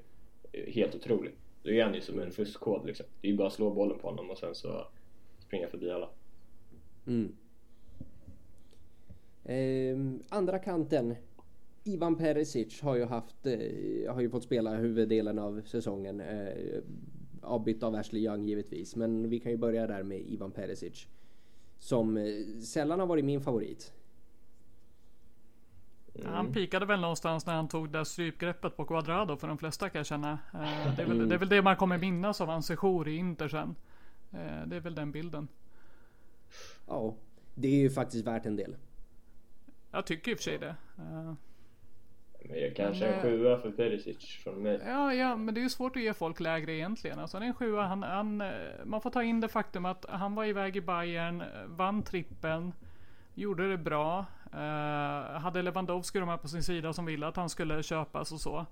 helt 0.72 0.96
otrolig. 0.96 1.34
Då 1.64 1.72
är 1.72 1.84
han 1.84 1.94
ju 1.94 2.02
som 2.02 2.20
en 2.20 2.32
fuskkod 2.32 2.86
liksom. 2.86 3.06
Det 3.22 3.28
är 3.28 3.32
ju 3.32 3.38
bara 3.38 3.48
att 3.48 3.54
slå 3.54 3.70
bollen 3.70 4.00
på 4.00 4.08
honom 4.08 4.30
och 4.30 4.38
sen 4.38 4.56
så 4.56 4.88
springa 5.40 5.68
förbi 5.68 5.92
alla. 5.92 6.10
Mm. 7.08 7.36
Eh, 9.44 10.20
andra 10.38 10.60
kanten. 10.60 11.16
Ivan 11.84 12.16
Perisic 12.16 12.82
har 12.82 12.96
ju 12.96 13.06
haft, 13.06 13.46
eh, 13.46 14.14
har 14.14 14.22
ju 14.22 14.30
fått 14.30 14.44
spela 14.44 14.76
huvuddelen 14.76 15.40
av 15.40 15.62
säsongen. 15.66 16.22
Eh, 16.22 16.84
avbytt 17.42 17.84
av 17.84 17.96
Ashley 17.96 18.24
Young 18.26 18.48
givetvis. 18.48 18.96
Men 18.96 19.30
vi 19.30 19.40
kan 19.40 19.52
ju 19.52 19.58
börja 19.58 19.88
där 19.88 20.04
med 20.04 20.20
Ivan 20.20 20.52
Perisic. 20.52 21.08
Som 21.80 22.18
eh, 22.18 22.60
sällan 22.62 23.00
har 23.00 23.08
varit 23.08 23.26
min 23.26 23.42
favorit. 23.42 23.94
Han 26.26 26.54
pikade 26.54 26.86
väl 26.86 27.00
någonstans 27.00 27.46
när 27.46 27.54
han 27.54 27.68
tog 27.68 27.90
det 27.90 27.98
där 27.98 28.04
strypgreppet 28.04 28.78
på 28.78 28.86
Quadrado 28.86 29.38
för 29.38 29.48
de 29.48 29.58
flesta 29.58 29.90
kan 29.90 30.00
jag 30.00 30.06
känna. 30.06 30.32
Eh, 30.54 30.96
Det 30.96 31.02
är, 31.04 31.06
väl, 31.08 31.30
det 31.30 31.36
är 31.36 31.40
väl 31.40 31.50
det 31.50 31.62
man 31.62 31.76
kommer 31.76 31.98
minnas 31.98 32.42
av 32.42 32.48
hans 32.48 32.66
sejour 32.68 33.08
i 33.08 33.16
Inter 33.16 33.48
sen. 33.48 33.76
Eh, 34.34 34.68
Det 34.68 34.76
är 34.76 34.80
väl 34.80 34.96
den 34.96 35.12
bilden. 35.12 35.48
Ja, 36.88 37.16
det 37.56 37.68
är 37.68 37.76
ju 37.82 37.90
faktiskt 37.90 38.28
värt 38.28 38.46
en 38.46 38.56
del. 38.56 38.76
Jag 39.92 40.06
tycker 40.06 40.32
i 40.32 40.34
och 40.34 40.38
för 40.38 40.44
sig 40.44 40.58
det. 40.58 40.76
Eh, 40.98 41.34
Men 42.50 42.60
jag 42.62 42.76
kanske 42.76 43.06
Men, 43.06 43.14
en 43.14 43.22
sjua 43.22 43.58
för 43.58 43.72
Perisic 43.72 44.18
från 44.44 44.64
mig. 44.64 44.82
Ja, 44.86 45.14
ja, 45.14 45.36
men 45.36 45.54
det 45.56 45.60
är 45.60 45.64
ju 45.64 45.70
svårt 45.70 45.96
att 45.96 46.02
ge 46.02 46.14
folk 46.14 46.40
lägre 46.40 46.74
egentligen. 46.74 47.20
Alltså 47.20 47.40
det 47.40 47.46
är 47.46 47.48
en 47.48 47.54
sjua. 47.54 47.84
Han, 47.86 48.04
han, 48.04 48.44
man 48.84 49.02
får 49.02 49.10
ta 49.10 49.24
in 49.24 49.40
det 49.42 49.48
faktum 49.48 49.86
att 49.86 50.06
han 50.10 50.36
var 50.36 50.46
iväg 50.46 50.78
i 50.78 50.82
Bayern, 50.82 51.44
vann 51.68 52.04
trippen, 52.04 52.74
gjorde 53.36 53.70
det 53.70 53.78
bra. 53.78 54.26
Eh, 54.54 55.40
hade 55.40 55.62
Lewandowski 55.62 56.20
de 56.20 56.30
här 56.30 56.38
på 56.38 56.48
sin 56.48 56.64
sida 56.64 56.94
som 56.94 57.06
ville 57.06 57.28
att 57.28 57.36
han 57.36 57.50
skulle 57.50 57.84
köpas 57.84 58.32
och 58.32 58.42
så. 58.42 58.66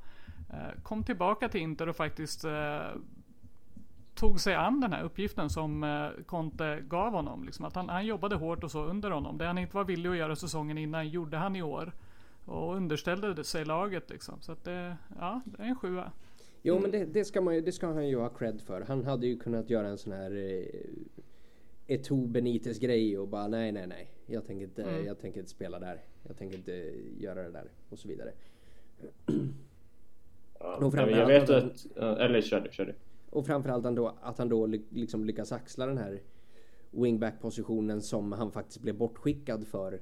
Eh, 0.49 0.81
kom 0.83 1.03
tillbaka 1.03 1.49
till 1.49 1.61
Inter 1.61 1.89
och 1.89 1.95
faktiskt 1.95 2.43
eh, 2.43 2.81
tog 4.15 4.39
sig 4.39 4.55
an 4.55 4.81
den 4.81 4.93
här 4.93 5.03
uppgiften 5.03 5.49
som 5.49 5.83
eh, 5.83 6.23
Conte 6.25 6.79
gav 6.87 7.13
honom. 7.13 7.45
Liksom 7.45 7.65
att 7.65 7.75
han, 7.75 7.89
han 7.89 8.05
jobbade 8.05 8.35
hårt 8.35 8.63
och 8.63 8.71
så 8.71 8.83
under 8.83 9.11
honom. 9.11 9.37
Det 9.37 9.45
han 9.45 9.57
inte 9.57 9.75
var 9.75 9.83
villig 9.83 10.09
att 10.09 10.17
göra 10.17 10.35
säsongen 10.35 10.77
innan 10.77 11.09
gjorde 11.09 11.37
han 11.37 11.55
i 11.55 11.61
år. 11.61 11.91
Och 12.45 12.75
underställde 12.75 13.43
sig 13.43 13.65
laget 13.65 14.09
liksom. 14.09 14.41
Så 14.41 14.51
att 14.51 14.63
det, 14.63 14.97
ja, 15.19 15.41
det 15.45 15.63
är 15.63 15.67
en 15.67 15.75
sjua. 15.75 16.11
Jo 16.63 16.79
men 16.79 16.91
det, 16.91 17.05
det, 17.05 17.25
ska 17.25 17.41
man 17.41 17.55
ju, 17.55 17.61
det 17.61 17.71
ska 17.71 17.87
han 17.87 18.07
ju 18.07 18.19
ha 18.19 18.29
cred 18.29 18.61
för. 18.61 18.81
Han 18.81 19.05
hade 19.05 19.27
ju 19.27 19.39
kunnat 19.39 19.69
göra 19.69 19.87
en 19.87 19.97
sån 19.97 20.13
här 20.13 20.31
eh, 20.31 20.65
Eto'o 21.91 22.27
Benites 22.27 22.79
grej 22.79 23.17
och 23.17 23.27
bara 23.27 23.47
nej 23.47 23.71
nej 23.71 23.87
nej. 23.87 24.11
Jag 24.25 24.45
tänker, 24.45 24.63
inte, 24.65 24.83
Mm. 24.83 25.05
jag 25.05 25.19
tänker 25.19 25.39
inte 25.39 25.51
spela 25.51 25.79
där. 25.79 26.01
Jag 26.27 26.37
tänker 26.37 26.57
inte 26.57 26.71
göra 27.19 27.43
det 27.43 27.51
där 27.51 27.71
och 27.89 27.99
så 27.99 28.07
vidare. 28.07 28.31
Ja, 30.59 30.91
jag 31.09 31.27
vet 31.27 31.49
att- 31.49 31.63
att... 31.97 32.19
Eller 32.19 32.41
kör 32.41 32.61
du, 32.61 32.69
kör 32.71 32.85
du. 32.85 32.95
Och 33.29 33.45
framförallt 33.45 33.85
ändå, 33.85 34.15
att 34.21 34.37
han 34.37 34.49
då 34.49 34.65
liksom 34.89 35.25
lyckas 35.25 35.51
axla 35.51 35.85
den 35.85 35.97
här 35.97 36.21
wingback 36.91 37.41
positionen 37.41 38.01
som 38.01 38.31
han 38.31 38.51
faktiskt 38.51 38.81
blev 38.81 38.95
bortskickad 38.97 39.67
för 39.67 39.99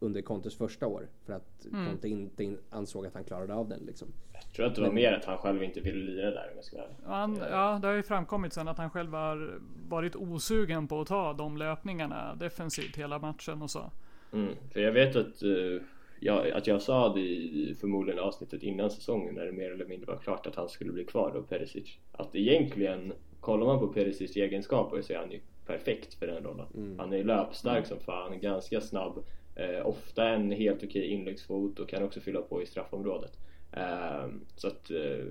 under 0.00 0.22
Contes 0.22 0.56
första 0.56 0.86
år. 0.86 1.08
För 1.26 1.32
att 1.32 1.66
Mm. 1.72 1.86
Conte 1.86 2.08
inte 2.08 2.44
in, 2.44 2.58
ansåg 2.70 3.06
att 3.06 3.14
han 3.14 3.24
klarade 3.24 3.54
av 3.54 3.68
den 3.68 3.80
liksom. 3.86 4.08
Jag 4.32 4.52
tror 4.52 4.66
att 4.66 4.74
det 4.74 4.80
var 4.80 4.92
mer 4.92 5.12
att 5.12 5.24
han 5.24 5.38
själv 5.38 5.62
inte 5.62 5.80
ville 5.80 6.12
lira 6.12 6.30
där 6.30 6.48
om 6.50 6.56
jag 6.56 6.64
ska 6.64 6.78
Han, 7.06 7.36
ja, 7.50 7.78
det 7.82 7.86
har 7.88 7.94
ju 7.94 8.02
framkommit 8.02 8.52
sen 8.52 8.68
att 8.68 8.78
han 8.78 8.90
själv 8.90 9.12
har 9.14 9.60
varit 9.88 10.16
osugen 10.16 10.88
på 10.88 11.00
att 11.00 11.06
ta 11.08 11.32
de 11.32 11.56
löpningarna 11.56 12.34
defensivt 12.34 12.96
hela 12.96 13.18
matchen 13.18 13.62
och 13.62 13.70
så. 13.70 13.90
Mm, 14.32 14.54
för 14.72 14.80
jag 14.80 14.92
vet 14.92 15.16
att, 15.16 15.42
eh, 15.42 15.82
jag, 16.20 16.50
att 16.50 16.66
jag 16.66 16.82
sa 16.82 17.14
det 17.14 17.20
i 17.20 17.76
förmodligen 17.80 18.20
avsnittet 18.20 18.62
innan 18.62 18.90
säsongen 18.90 19.34
när 19.34 19.46
det 19.46 19.52
mer 19.52 19.72
eller 19.72 19.86
mindre 19.86 20.06
var 20.12 20.18
klart 20.18 20.46
att 20.46 20.56
han 20.56 20.68
skulle 20.68 20.92
bli 20.92 21.04
kvar 21.04 21.32
då, 21.34 21.42
Perisic. 21.42 21.98
Att 22.12 22.34
egentligen, 22.34 23.12
kollar 23.40 23.66
man 23.66 23.78
på 23.78 23.86
Perisics 23.88 24.36
egenskaper 24.36 25.02
så 25.02 25.12
är 25.12 25.16
han 25.18 25.30
ju 25.30 25.40
perfekt 25.66 26.14
för 26.14 26.26
den 26.26 26.44
rollen. 26.44 26.96
Han 26.98 27.12
är 27.12 27.24
löpstark 27.24 27.86
som 27.86 28.00
fan, 28.00 28.40
ganska 28.40 28.80
snabb, 28.80 29.24
Eh, 29.56 29.86
ofta 29.86 30.28
en 30.28 30.50
helt 30.50 30.84
okej 30.84 31.06
inläggsfot 31.06 31.78
och 31.78 31.88
kan 31.88 32.02
också 32.02 32.20
fylla 32.20 32.40
på 32.40 32.62
i 32.62 32.66
straffområdet. 32.66 33.38
Eh, 33.72 34.26
så 34.56 34.68
att, 34.68 34.90
eh, 34.90 35.26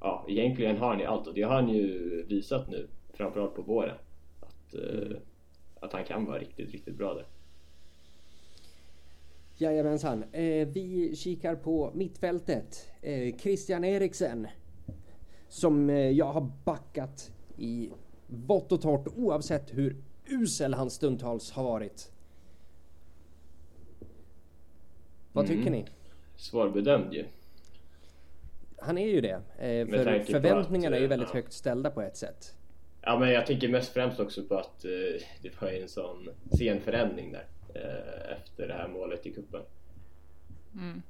ja, 0.00 0.26
egentligen 0.28 0.76
har 0.76 0.88
han 0.88 0.98
ju 0.98 1.04
allt 1.04 1.26
och 1.26 1.34
det 1.34 1.42
har 1.42 1.54
han 1.54 1.68
ju 1.68 2.22
visat 2.28 2.68
nu, 2.68 2.88
framförallt 3.14 3.54
på 3.54 3.62
våren. 3.62 3.96
Att, 4.40 4.74
eh, 4.74 5.16
att 5.80 5.92
han 5.92 6.04
kan 6.04 6.24
vara 6.24 6.38
riktigt, 6.38 6.72
riktigt 6.72 6.96
bra 6.96 7.14
där. 7.14 7.26
Jajamensan. 9.56 10.24
Eh, 10.32 10.68
vi 10.68 11.16
kikar 11.16 11.54
på 11.54 11.90
mittfältet. 11.94 12.90
Eh, 13.02 13.36
Christian 13.36 13.84
Eriksen. 13.84 14.46
som 15.48 15.90
eh, 15.90 15.96
jag 15.96 16.32
har 16.32 16.50
backat 16.64 17.32
i 17.56 17.90
vått 18.26 18.72
och 18.72 18.80
torrt 18.80 19.06
oavsett 19.16 19.74
hur 19.74 19.96
usel 20.26 20.74
han 20.74 20.90
stundtals 20.90 21.52
har 21.52 21.64
varit. 21.64 22.11
Vad 25.32 25.46
tycker 25.46 25.60
Mm. 25.66 25.72
ni? 25.72 25.86
Svårbedömd 26.36 27.14
ju. 27.14 27.24
Han 28.78 28.98
är 28.98 29.08
ju 29.08 29.20
det. 29.20 29.42
Eh, 29.58 29.86
för 29.86 30.24
förväntningarna 30.24 30.96
att, 30.96 30.98
är 30.98 31.02
ju 31.02 31.06
väldigt 31.06 31.28
ja. 31.28 31.34
högt 31.34 31.52
ställda 31.52 31.90
på 31.90 32.00
ett 32.02 32.16
sätt. 32.16 32.56
Ja 33.00 33.18
men 33.18 33.30
jag 33.30 33.46
tänker 33.46 33.68
mest 33.68 33.92
främst 33.92 34.20
också 34.20 34.42
på 34.44 34.54
att 34.54 34.84
eh, 34.84 34.90
det 35.42 35.60
var 35.62 35.68
en 35.68 35.88
sån 35.88 36.28
sen 36.58 36.80
förändring 36.80 37.32
där 37.32 37.46
eh, 37.74 38.32
efter 38.36 38.68
det 38.68 38.74
här 38.74 38.88
målet 38.88 39.26
i 39.26 39.32
kuppen. 39.32 39.62
Mm. 40.74 41.02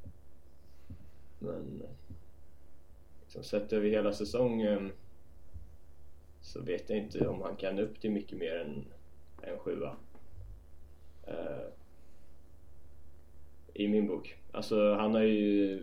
Men 1.38 1.82
liksom, 3.22 3.42
sett 3.42 3.72
över 3.72 3.88
hela 3.88 4.12
säsongen 4.12 4.92
så 6.40 6.60
vet 6.62 6.90
jag 6.90 6.98
inte 6.98 7.28
om 7.28 7.42
han 7.42 7.56
kan 7.56 7.78
upp 7.78 8.00
till 8.00 8.10
mycket 8.10 8.38
mer 8.38 8.56
än 8.56 8.84
en 9.42 9.58
sjua. 9.58 9.96
I 13.74 13.88
min 13.88 14.06
bok. 14.06 14.36
Alltså 14.52 14.94
han 14.94 15.14
har 15.14 15.22
ju 15.22 15.82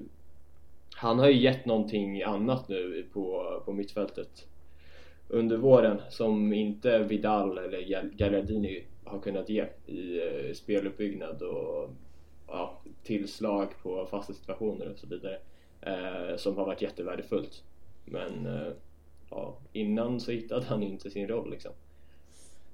han 0.96 1.20
har 1.20 1.28
ju 1.28 1.42
gett 1.42 1.66
någonting 1.66 2.24
annat 2.24 2.68
nu 2.68 3.06
på, 3.14 3.46
på 3.66 3.74
mittfältet 3.74 4.48
under 5.28 5.58
våren 5.58 6.02
som 6.10 6.54
inte 6.54 7.00
Vidal 7.00 7.58
eller 7.58 8.12
Gallardini 8.18 8.84
har 9.04 9.20
kunnat 9.20 9.50
ge 9.50 9.66
i 9.86 10.18
eh, 10.18 10.54
speluppbyggnad 10.54 11.42
och 11.42 11.90
ja, 12.48 12.82
tillslag 13.04 13.68
på 13.84 14.06
fasta 14.06 14.34
situationer 14.34 14.92
och 14.92 15.00
så 15.00 15.08
vidare 15.08 15.40
eh, 15.82 16.38
som 16.38 16.58
har 16.58 16.66
varit 16.66 16.82
jättevärdefullt. 16.82 17.64
Men 18.06 18.46
eh, 18.46 18.74
ja, 19.30 19.58
innan 19.74 20.20
så 20.20 20.32
hittade 20.32 20.66
han 20.66 20.84
inte 20.84 21.10
sin 21.10 21.28
roll 21.28 21.52
liksom. 21.52 21.72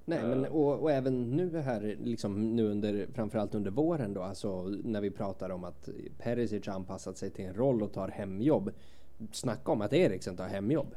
Nej, 0.06 0.24
men 0.24 0.46
och, 0.46 0.80
och 0.80 0.92
även 0.92 1.32
nu 1.32 1.60
här, 1.60 1.98
liksom 2.00 2.56
nu 2.56 2.64
under, 2.64 3.08
framförallt 3.14 3.56
under 3.56 3.72
våren 3.72 4.14
då, 4.14 4.22
alltså 4.22 4.64
när 4.84 5.02
vi 5.02 5.12
pratar 5.12 5.50
om 5.50 5.64
att 5.64 5.90
Perisic 6.18 6.68
anpassat 6.68 7.18
sig 7.18 7.30
till 7.30 7.46
en 7.46 7.54
roll 7.54 7.84
och 7.84 7.94
tar 7.94 8.08
hemjobb. 8.08 8.72
Snacka 9.32 9.72
om 9.72 9.82
att 9.82 9.94
Eriksen 9.94 10.38
tar 10.38 10.48
hemjobb. 10.48 10.96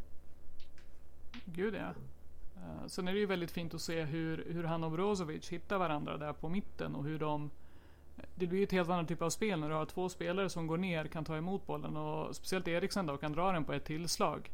Gud 1.44 1.74
ja. 1.74 1.88
Uh, 2.56 2.86
sen 2.86 3.08
är 3.08 3.12
det 3.12 3.18
ju 3.18 3.26
väldigt 3.26 3.50
fint 3.50 3.74
att 3.74 3.80
se 3.80 4.04
hur, 4.04 4.46
hur 4.50 4.64
han 4.64 4.84
och 4.84 4.90
Brozovic 4.90 5.48
hittar 5.48 5.78
varandra 5.78 6.16
där 6.16 6.32
på 6.32 6.48
mitten 6.48 6.94
och 6.94 7.04
hur 7.04 7.18
de 7.18 7.50
det 8.34 8.46
blir 8.46 8.58
ju 8.58 8.64
ett 8.64 8.72
helt 8.72 8.88
annat 8.88 9.08
typ 9.08 9.22
av 9.22 9.30
spel 9.30 9.60
när 9.60 9.68
du 9.68 9.74
har 9.74 9.86
två 9.86 10.08
spelare 10.08 10.48
som 10.48 10.66
går 10.66 10.78
ner, 10.78 11.04
kan 11.04 11.24
ta 11.24 11.36
emot 11.36 11.66
bollen 11.66 11.96
och 11.96 12.36
speciellt 12.36 12.68
Eriksen 12.68 13.06
då 13.06 13.16
kan 13.16 13.32
dra 13.32 13.52
den 13.52 13.64
på 13.64 13.72
ett 13.72 13.84
tillslag. 13.84 14.50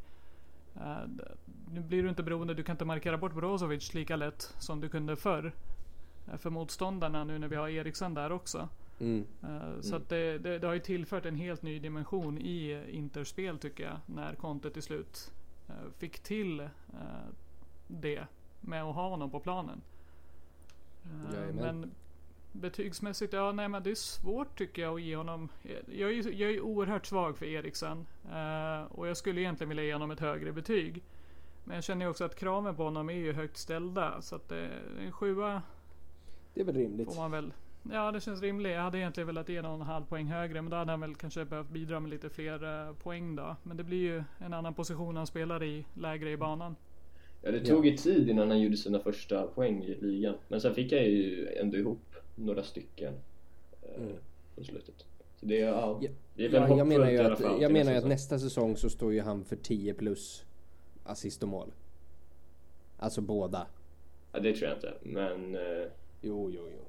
D- 1.07 1.25
nu 1.73 1.81
blir 1.81 2.03
du 2.03 2.09
inte 2.09 2.23
beroende, 2.23 2.55
du 2.55 2.63
kan 2.63 2.75
inte 2.75 2.85
markera 2.85 3.19
bort 3.19 3.35
Brozovic 3.35 3.95
lika 3.95 4.17
lätt 4.17 4.55
som 4.59 4.81
du 4.81 4.89
kunde 4.89 5.17
förr. 5.17 5.53
uh, 6.29 6.37
För 6.37 6.51
motståndarna 6.51 7.25
nu 7.25 7.39
när 7.39 7.49
vi 7.49 7.57
har 7.57 7.69
Eriksen 7.69 8.15
där 8.15 8.33
också. 8.33 8.69
Mm. 9.01 9.25
Uh, 9.45 9.81
Så 9.81 9.97
att 9.97 10.09
det, 10.09 10.39
det, 10.39 10.59
det 10.59 10.67
har 10.67 10.75
ju 10.75 10.81
tillfört 10.81 11.27
en 11.27 11.37
helt 11.37 11.63
ny 11.63 11.79
dimension 11.79 12.39
i 12.39 12.71
eh, 12.71 12.97
Interspel 12.99 13.59
tycker 13.59 13.85
jag. 13.85 13.97
När 14.07 14.35
Conte 14.35 14.71
till 14.71 14.83
slut 14.83 15.33
eh, 15.69 15.75
fick 15.99 16.19
till 16.19 16.61
eh, 16.61 16.67
det 17.89 18.25
med 18.61 18.83
att 18.83 18.95
ha 18.95 19.09
honom 19.09 19.31
på 19.31 19.41
planen. 19.41 19.81
Eh, 21.05 21.35
Jajamän. 21.35 21.81
men 21.81 21.91
betygsmässigt, 22.61 23.33
ja 23.33 23.53
nej 23.53 23.69
men 23.69 23.83
det 23.83 23.90
är 23.90 23.95
svårt 23.95 24.59
tycker 24.59 24.83
jag 24.83 24.95
att 24.95 25.03
ge 25.03 25.17
honom. 25.17 25.49
Jag 25.87 26.11
är, 26.11 26.14
ju- 26.14 26.33
jag 26.35 26.51
är 26.51 26.61
oerhört 26.61 27.07
svag 27.07 27.38
för 27.38 27.47
Eriksen. 27.47 28.07
eh, 28.33 28.83
och 28.93 29.09
jag 29.09 29.17
skulle 29.17 29.40
egentligen 29.40 29.69
vilja 29.69 29.85
ge 29.85 29.93
honom 29.93 30.11
ett 30.11 30.21
högre 30.21 30.53
betyg. 30.53 31.03
Men 31.64 31.75
jag 31.75 31.85
känner 31.85 32.05
ju 32.05 32.11
också 32.11 32.25
att 32.25 32.37
kraven 32.37 32.77
på 32.77 32.83
honom 32.85 33.11
är 33.11 33.14
ju 33.14 33.33
högt 33.33 33.57
ställda. 33.57 34.23
Så 34.23 34.37
att 34.37 34.49
det, 34.49 34.69
en 35.01 35.12
sjua 35.12 35.62
Det 36.55 36.61
är 36.61 36.64
väl 36.64 36.75
rimligt. 36.77 37.09
Får 37.09 37.17
man 37.23 37.31
väl. 37.31 37.53
Ja 37.93 38.12
det 38.12 38.21
känns 38.21 38.43
rimligt. 38.43 38.73
Jag 38.73 38.83
hade 38.83 38.99
egentligen 38.99 39.27
velat 39.27 39.49
ge 39.49 39.62
någon 39.62 39.81
halv 39.81 40.05
poäng 40.05 40.27
högre. 40.27 40.62
Men 40.62 40.71
då 40.71 40.77
hade 40.77 40.90
han 40.90 41.01
väl 41.01 41.14
kanske 41.14 41.45
behövt 41.45 41.69
bidra 41.69 42.01
med 42.01 42.11
lite 42.11 42.31
fler 42.31 42.87
eh, 42.88 42.95
poäng 42.95 43.37
då. 43.37 43.57
Men 43.62 43.77
det 43.77 43.85
blir 43.85 43.99
ju 44.03 44.25
en 44.38 44.53
annan 44.55 44.75
position 44.75 45.17
han 45.17 45.27
spelar 45.27 45.62
i. 45.62 45.85
Lägre 45.95 46.31
i 46.31 46.37
banan. 46.37 46.77
Ja, 47.43 47.51
det 47.51 47.61
tog 47.61 47.87
ju 47.87 47.97
tid 47.97 48.29
innan 48.29 48.49
han 48.51 48.61
gjorde 48.61 48.77
sina 48.77 48.99
första 48.99 49.43
poäng 49.47 49.83
i 49.83 49.95
ligan. 50.01 50.35
Men 50.49 50.61
sen 50.61 50.75
fick 50.75 50.93
han 50.93 51.03
ju 51.05 51.49
ändå 51.61 51.77
ihop 51.79 52.13
några 52.35 52.62
stycken 52.62 53.14
eh, 53.83 54.03
Mm. 54.03 54.16
på 54.57 54.64
slutet. 54.64 55.07
Så 55.40 55.47
det 55.47 55.61
är, 55.61 55.66
ja, 55.68 56.01
det 56.35 56.44
är 56.44 56.49
väl 56.49 56.70
Ja, 56.70 56.77
jag 56.77 56.87
menar 56.87 57.11
ju 57.11 57.18
att, 57.18 57.40
jag 57.61 57.73
menar 57.73 57.94
att 57.94 58.07
nästa 58.07 58.38
säsong 58.38 58.77
så 58.77 58.90
står 58.90 59.12
ju 59.12 59.20
han 59.20 59.44
för 59.44 59.57
10 59.57 59.94
plus 59.94 60.44
assist 61.05 61.42
och 61.42 61.49
mål. 61.49 61.73
Alltså 62.99 63.20
båda. 63.20 63.66
Ja, 64.33 64.40
det 64.40 64.55
tror 64.55 64.68
jag 64.68 64.77
inte. 64.79 64.94
Men, 65.03 65.55
eh, 65.55 65.87
Jo, 66.20 66.51
jo, 66.55 66.68
jo. 66.73 66.85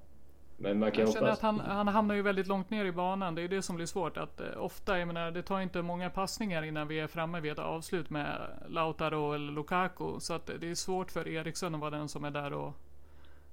men 0.58 0.80
man 0.80 0.92
kan 0.92 1.00
Jag 1.02 1.08
ju 1.10 1.14
känner 1.14 1.28
hoppas. 1.28 1.38
att 1.38 1.44
han, 1.44 1.60
han 1.60 1.88
hamnar 1.88 2.16
ju 2.16 2.22
väldigt 2.22 2.48
långt 2.48 2.70
ner 2.70 2.86
i 2.86 2.92
banan. 2.92 3.36
Det 3.36 3.42
är 3.42 3.48
det 3.48 3.62
som 3.62 3.76
blir 3.76 3.86
svårt. 3.86 4.18
Att 4.18 4.42
eh, 4.42 4.48
ofta, 4.64 5.00
jag 5.00 5.08
menar, 5.08 5.32
det 5.32 5.42
tar 5.44 5.62
inte 5.62 5.82
många 5.82 6.10
passningar 6.10 6.64
innan 6.64 6.88
vi 6.88 7.00
är 7.00 7.08
framme 7.08 7.40
vid 7.40 7.52
ett 7.52 7.60
avslut 7.60 8.10
med 8.10 8.42
Lautaro 8.68 9.34
eller 9.34 9.52
Lukaku. 9.54 10.20
Så 10.20 10.34
att 10.34 10.46
det 10.60 10.70
är 10.72 10.76
svårt 10.76 11.12
för 11.12 11.28
Eriksson 11.28 11.76
att 11.76 11.82
vara 11.82 11.92
den 11.92 12.10
som 12.10 12.24
är 12.24 12.32
där 12.32 12.54
och 12.54 12.74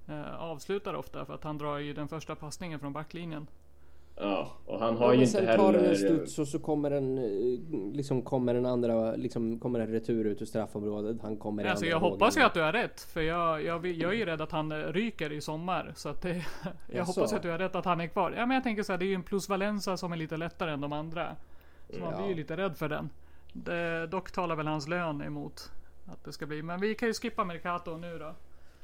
eh, 0.08 0.40
avslutar 0.42 0.94
ofta. 0.94 1.24
För 1.24 1.34
att 1.34 1.44
han 1.44 1.58
drar 1.58 1.78
ju 1.78 1.92
den 1.94 2.08
första 2.08 2.34
passningen 2.34 2.80
från 2.80 2.92
backlinjen. 2.92 3.46
Ja, 4.16 4.48
och 4.66 4.78
han 4.80 4.94
Ja, 4.94 5.00
har 5.00 5.12
ju 5.12 5.18
men 5.18 5.20
inte 5.20 5.32
sen 5.32 5.46
heller... 5.46 5.58
tar 5.58 5.72
den 5.72 5.84
en 5.84 5.96
studs 5.96 6.38
och 6.38 6.48
så 6.48 6.58
kommer 6.58 6.90
den, 6.90 7.18
eh, 7.18 7.92
liksom 7.94 8.22
kommer 8.22 8.54
den 8.54 8.66
andra, 8.66 9.12
liksom 9.16 9.58
kommer 9.58 9.80
en 9.80 9.86
retur 9.86 10.24
ut 10.26 10.42
ur 10.42 10.46
straffområdet. 10.46 11.16
Han 11.22 11.36
kommer 11.36 11.64
Alltså 11.64 11.86
jag 11.86 12.00
hoppas 12.00 12.36
ju 12.36 12.40
att 12.40 12.54
du 12.54 12.60
har 12.60 12.72
rätt. 12.72 13.00
För 13.00 13.20
jag, 13.20 13.62
jag, 13.64 13.86
jag 13.86 14.10
är 14.12 14.16
ju 14.16 14.24
rädd 14.24 14.40
att 14.40 14.52
han 14.52 14.72
eh, 14.72 14.78
ryker 14.78 15.32
i 15.32 15.40
sommar. 15.40 15.92
Så 15.96 16.08
att 16.08 16.22
det, 16.22 16.28
jag 16.34 16.44
Jaså? 16.88 17.12
hoppas 17.20 17.32
att 17.32 17.42
du 17.42 17.50
har 17.50 17.58
rätt 17.58 17.74
att 17.74 17.84
han 17.84 18.00
är 18.00 18.06
kvar. 18.06 18.34
Ja 18.36 18.46
men 18.46 18.54
jag 18.54 18.62
tänker 18.62 18.82
så 18.82 18.92
här, 18.92 18.98
det 18.98 19.04
är 19.04 19.08
ju 19.08 19.14
en 19.14 19.22
plus 19.22 19.48
Valenza 19.48 19.96
som 19.96 20.12
är 20.12 20.16
lite 20.16 20.36
lättare 20.36 20.70
än 20.72 20.80
de 20.80 20.92
andra. 20.92 21.36
Så 21.90 22.00
man 22.00 22.10
Ja. 22.10 22.16
blir 22.16 22.28
ju 22.28 22.34
lite 22.34 22.56
rädd 22.56 22.76
för 22.76 22.88
den. 22.88 23.10
Det, 23.52 24.06
dock 24.06 24.30
talar 24.30 24.56
väl 24.56 24.66
hans 24.66 24.88
lön 24.88 25.22
emot 25.22 25.70
att 26.06 26.24
det 26.24 26.32
ska 26.32 26.46
bli. 26.46 26.62
Men 26.62 26.80
vi 26.80 26.94
kan 26.94 27.08
ju 27.08 27.14
skippa 27.14 27.44
Mercato 27.44 27.96
nu 27.96 28.18
då. 28.18 28.34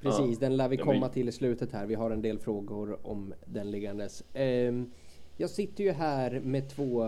Precis, 0.00 0.38
Ja. 0.40 0.48
den 0.48 0.56
lär 0.56 0.68
vi 0.68 0.76
Ja, 0.76 0.84
komma 0.84 1.00
men- 1.00 1.10
till 1.10 1.28
i 1.28 1.32
slutet 1.32 1.72
här. 1.72 1.86
Vi 1.86 1.94
har 1.94 2.10
en 2.10 2.22
del 2.22 2.38
frågor 2.38 3.06
om 3.06 3.34
den 3.46 3.70
liggandes. 3.70 4.24
Ehm, 4.34 4.90
jag 5.36 5.50
sitter 5.50 5.84
ju 5.84 5.92
här 5.92 6.40
med 6.40 6.68
två 6.70 7.04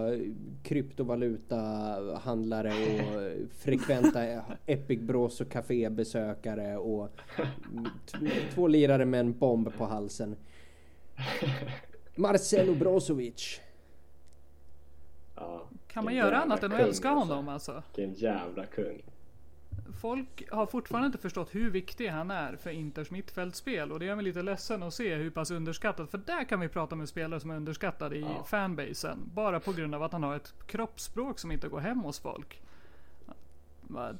kryptovalutahandlare 0.62 2.72
och 2.72 3.32
frekventa 3.58 4.24
Epic 4.66 5.00
Bros 5.00 5.40
och 5.40 5.48
kafébesökare 5.48 6.76
och 6.76 7.08
två 8.54 8.68
lirare 8.68 9.04
med 9.04 9.20
en 9.20 9.38
bomb 9.38 9.68
på 9.78 9.84
halsen. 9.84 10.36
Marcelo 12.16 12.74
Brozovic. 12.74 13.60
Ja, 15.36 15.62
Kan 15.88 16.04
man 16.04 16.14
göra 16.14 16.36
annat 16.36 16.62
än 16.62 16.72
att 16.72 16.80
älska 16.80 17.10
honom 17.10 17.48
alltså? 17.48 17.82
Vilken 17.96 18.14
jävla 18.14 18.66
kung. 18.66 19.02
Folk 20.00 20.50
har 20.50 20.66
fortfarande 20.66 21.06
inte 21.06 21.18
förstått 21.18 21.54
hur 21.54 21.70
viktig 21.70 22.08
han 22.08 22.30
är 22.30 22.56
för 22.56 22.70
Inters 22.70 23.10
mittfältspel. 23.10 23.92
Och 23.92 23.98
det 23.98 24.04
gör 24.04 24.14
mig 24.16 24.24
lite 24.24 24.42
ledsen 24.42 24.82
att 24.82 24.94
se 24.94 25.14
hur 25.14 25.30
pass 25.30 25.50
underskattad. 25.50 26.08
För 26.10 26.18
där 26.18 26.44
kan 26.44 26.60
vi 26.60 26.68
prata 26.68 26.94
om 26.94 27.00
en 27.00 27.06
spelare 27.06 27.40
som 27.40 27.50
är 27.50 27.56
underskattad 27.56 28.12
i 28.12 28.20
Ja. 28.20 28.44
fanbasen. 28.44 29.18
Bara 29.34 29.60
på 29.60 29.72
grund 29.72 29.94
av 29.94 30.02
att 30.02 30.12
han 30.12 30.22
har 30.22 30.36
ett 30.36 30.54
kroppsspråk 30.66 31.38
som 31.38 31.52
inte 31.52 31.68
går 31.68 31.80
hem 31.80 31.98
hos 32.00 32.18
folk. 32.20 32.60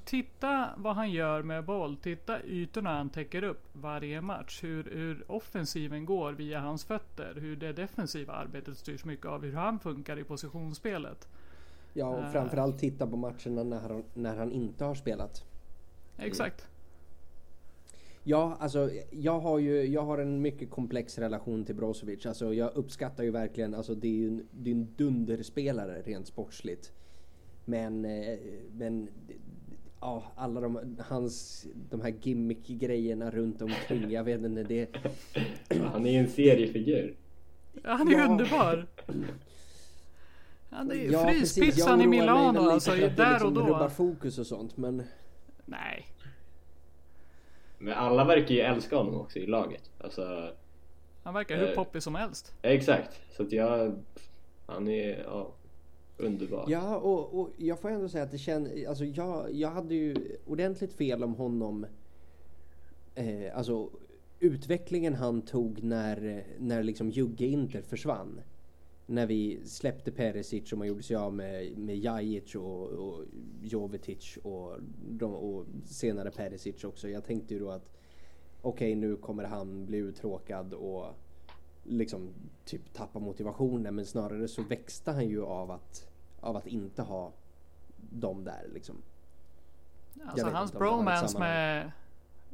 Titta 0.05 0.69
vad 0.77 0.97
han 0.97 1.11
gör 1.11 1.43
med 1.43 1.65
boll. 1.65 1.97
Titta 1.97 2.43
ytorna 2.43 2.97
han 2.97 3.11
täcker 3.11 3.43
upp 3.43 3.63
varje 3.73 4.21
match. 4.21 4.65
Hur, 4.65 4.85
hur 4.85 5.25
offensiven 5.33 6.05
går 6.05 6.33
via 6.33 6.61
hans 6.61 6.85
fötter. 6.85 7.35
Hur 7.37 7.57
det 7.57 7.73
defensiva 7.73 8.33
arbetet 8.33 8.79
styrs 8.79 9.05
mycket 9.05 9.27
av 9.27 9.43
hur 9.45 9.53
han 9.53 9.79
funkar 9.79 10.19
i 10.19 10.25
positionsspelet. 10.25 11.29
Ja, 11.93 12.07
och 12.07 12.25
Eh. 12.25 12.33
framförallt 12.33 12.79
titta 12.79 13.07
på 13.07 13.17
matcherna 13.17 13.63
när 13.63 13.81
han, 13.81 14.05
när 14.15 14.37
han 14.37 14.53
inte 14.53 14.85
har 14.85 14.95
spelat. 14.95 15.45
Exakt. 16.21 16.67
Ja, 18.25 18.57
alltså 18.61 18.91
jag 19.11 19.41
har 19.41 19.59
ju 19.59 19.87
jag 19.87 20.03
har 20.03 20.19
en 20.19 20.43
mycket 20.43 20.71
komplex 20.71 21.19
relation 21.19 21.65
till 21.65 21.75
Brozovic. 21.75 22.27
Alltså 22.27 22.55
jag 22.55 22.71
uppskattar 22.75 23.25
ju 23.25 23.31
verkligen, 23.31 23.75
alltså 23.75 23.95
det 23.95 24.09
är 24.09 24.13
ju 24.13 24.29
en, 24.29 24.47
det 24.51 24.71
är 24.71 24.75
en 24.75 24.95
dunderspelare 24.97 26.03
rent 26.03 26.27
sportsligt. 26.27 26.93
Men, 27.65 28.05
eh, 28.05 28.39
men 28.73 29.09
ja, 30.01 30.25
alla 30.37 30.61
de, 30.61 30.97
hans, 31.09 31.67
de 31.91 32.01
här 32.01 32.15
gimmick-grejerna 32.23 33.31
runt 33.31 33.63
omkring, 33.63 34.11
jag 34.11 34.25
vet 34.25 34.45
inte, 34.45 34.63
det... 34.63 34.89
Han 35.93 36.07
är 36.07 36.11
ju 36.11 36.19
en 36.19 36.29
seriefigur. 36.29 37.17
Ja, 37.83 37.91
han 37.93 38.09
är 38.09 38.13
Ja. 38.13 38.27
underbar. 38.29 38.87
Han 40.71 40.91
är 40.91 40.95
Ja, 40.95 41.01
precis. 41.01 41.13
Jag 41.13 41.35
fryspizzan 41.35 42.01
i 42.01 42.05
oroar 42.05 42.09
mig 42.09 42.19
väl 42.19 42.29
Milano 42.29 42.61
lite 42.61 42.73
alltså, 42.73 42.91
för 42.91 43.07
att 43.07 43.17
det 43.17 43.23
där 43.23 43.31
liksom 43.33 43.49
och 43.49 43.55
då. 43.55 43.61
rubbar 43.61 43.89
fokus 43.89 44.39
och 44.39 44.47
sånt, 44.47 44.77
men... 44.77 45.03
Nej. 45.65 46.07
Men 47.79 47.95
alla 47.95 48.25
verkar 48.25 48.55
ju 48.55 48.61
älska 48.61 48.97
honom 48.97 49.21
också 49.21 49.39
i 49.39 49.47
laget. 49.47 49.91
Alltså, 49.99 50.53
Han 51.23 51.35
verkar 51.35 51.57
hur 51.57 51.69
Eh. 51.69 51.75
poppig 51.75 52.03
som 52.03 52.15
helst. 52.15 52.55
exakt. 52.63 53.21
Så 53.37 53.43
att 53.43 53.53
jag... 53.53 53.99
Han 54.67 54.89
är, 54.89 55.23
ja... 55.25 55.53
underbar. 56.17 56.65
Ja, 56.69 56.97
och, 56.97 57.41
och 57.41 57.51
jag 57.57 57.81
får 57.81 57.91
ändå 57.91 58.09
säga 58.09 58.25
att 58.25 58.31
det 58.31 58.39
känns... 58.39 58.69
Alltså 58.89 59.05
jag, 59.05 59.53
jag 59.55 59.71
hade 59.71 59.95
ju 59.95 60.37
ordentligt 60.47 60.93
fel 60.93 61.25
om 61.25 61.35
honom. 61.35 61.87
Eh, 63.15 63.57
alltså 63.57 63.91
utvecklingen 64.41 65.15
han 65.15 65.43
tog 65.43 65.83
när, 65.83 66.45
när 66.59 66.83
liksom 66.83 67.11
Jugge 67.11 67.47
Inter 67.47 67.83
försvann. 67.83 68.41
När 69.11 69.27
vi 69.27 69.61
släppte 69.65 70.11
Perisic 70.11 70.73
och 70.73 70.79
man 70.79 70.89
gjorde 70.89 71.03
sig 71.03 71.17
av 71.17 71.35
med, 71.35 71.79
med 71.79 71.99
Jajic 71.99 72.55
och, 72.55 72.89
och 72.89 73.25
Jovetic 73.63 74.39
och, 74.43 74.77
de, 75.09 75.35
och 75.35 75.67
senare 75.85 76.31
Perisic 76.31 76.85
också. 76.85 77.09
Jag 77.09 77.25
tänkte 77.25 77.55
ju 77.55 77.61
då 77.61 77.71
att 77.71 77.91
okej, 78.63 78.93
okay, 78.93 78.95
nu 78.95 79.17
kommer 79.17 79.45
han 79.45 79.87
bli 79.87 79.99
uttråkad 79.99 80.75
och 80.75 81.07
liksom 81.85 82.29
typ 82.65 82.93
tappa 82.93 83.19
motivationen. 83.19 83.95
Men 83.95 84.07
snarare 84.07 84.49
så 84.49 84.63
växte 84.63 85.13
han 85.13 85.29
ju 85.29 85.45
av 85.45 85.71
att, 85.71 86.09
av 86.41 86.57
att 86.57 86.67
inte 86.67 87.03
ha 87.03 87.33
dem 88.11 88.45
där 88.45 88.69
liksom. 88.75 88.97
Alltså 90.27 90.47
hans 90.47 90.73
bromance 90.73 91.39
med 91.39 91.91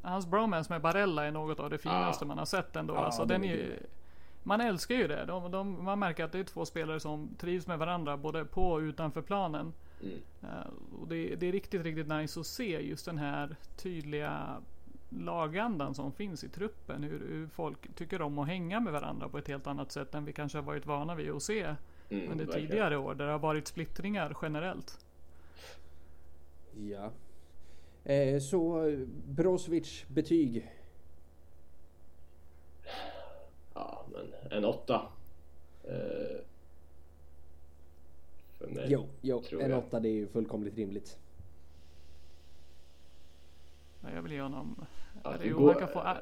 Hans 0.03 0.27
bromance 0.27 0.73
med 0.73 0.83
Barella 0.83 1.25
är 1.25 1.31
något 1.31 1.61
av 1.61 1.71
det 1.71 1.79
finaste 1.79 2.25
ah. 2.25 2.29
man 2.29 2.39
har 2.39 2.45
sett 2.45 2.77
ändå. 2.77 2.95
Ah, 2.95 3.05
alltså, 3.05 3.25
den 3.25 3.45
är 3.45 3.49
ju, 3.49 3.79
man 4.47 4.61
älskar 4.61 4.95
ju 4.95 5.09
det. 5.09 5.25
De, 5.25 5.51
de, 5.51 5.85
man 5.85 5.99
märker 5.99 6.25
att 6.25 6.33
det 6.33 6.39
är 6.39 6.45
två 6.45 6.65
spelare 6.65 7.01
som 7.01 7.35
trivs 7.39 7.67
med 7.67 7.79
varandra 7.79 8.17
både 8.17 8.45
på 8.45 8.71
och 8.71 8.79
utanför 8.79 9.23
planen. 9.23 9.73
Mm. 10.03 10.15
Uh, 10.43 11.01
och 11.01 11.09
det, 11.09 11.37
det, 11.37 11.47
är 11.47 11.53
riktigt, 11.53 11.83
riktigt 11.83 12.09
nice 12.09 12.41
att 12.41 12.47
se 12.47 12.81
just 12.81 13.05
den 13.05 13.19
här 13.19 13.57
tydliga 13.77 14.63
lagandan 15.09 15.95
som 15.95 16.13
finns 16.13 16.45
i 16.45 16.49
truppen. 16.49 17.03
Hur, 17.03 17.29
hur, 17.29 17.47
folk 17.47 17.95
tycker 17.95 18.23
om 18.23 18.39
att 18.39 18.47
hänga 18.47 18.81
med 18.81 18.93
varandra 18.93 19.29
på 19.29 19.39
ett 19.39 19.49
helt 19.49 19.67
annat 19.67 19.93
sätt 19.93 20.15
än 20.15 20.25
vi 20.25 20.33
kanske 20.33 20.59
har 20.59 20.63
varit 20.63 20.87
vana 20.87 21.15
vid 21.15 21.31
att 21.31 21.43
se 21.43 21.63
mm, 21.63 22.33
under 22.33 22.45
verkligen. 22.45 22.69
tidigare 22.69 22.97
år. 22.97 23.15
Där 23.15 23.27
det 23.27 23.33
har 23.33 23.39
varit 23.39 23.67
splittringar 23.67 24.37
generellt. 24.43 25.07
Ja. 26.77 27.11
Eh, 28.13 28.41
så 28.41 28.93
Brozovic 29.27 30.05
betyg? 30.09 30.73
Ja, 33.77 34.07
men 34.13 34.36
en 34.51 34.65
åtta. 34.65 35.03
Eh, 35.85 36.37
för 38.59 38.67
mig. 38.67 38.87
Jo, 38.89 39.07
jo 39.21 39.43
en 39.61 39.71
jag. 39.71 39.79
åtta 39.79 40.01
det 40.01 40.09
är 40.09 40.13
ju 40.13 40.29
fullkomligt 40.29 40.77
rimligt. 40.77 41.19
Jag 44.15 44.23
vill 44.23 44.33
ge 44.33 44.41
honom... 44.41 44.87
Ja, 45.23 45.35
det, 45.43 45.49
går, 45.49 45.87
få... 45.87 46.17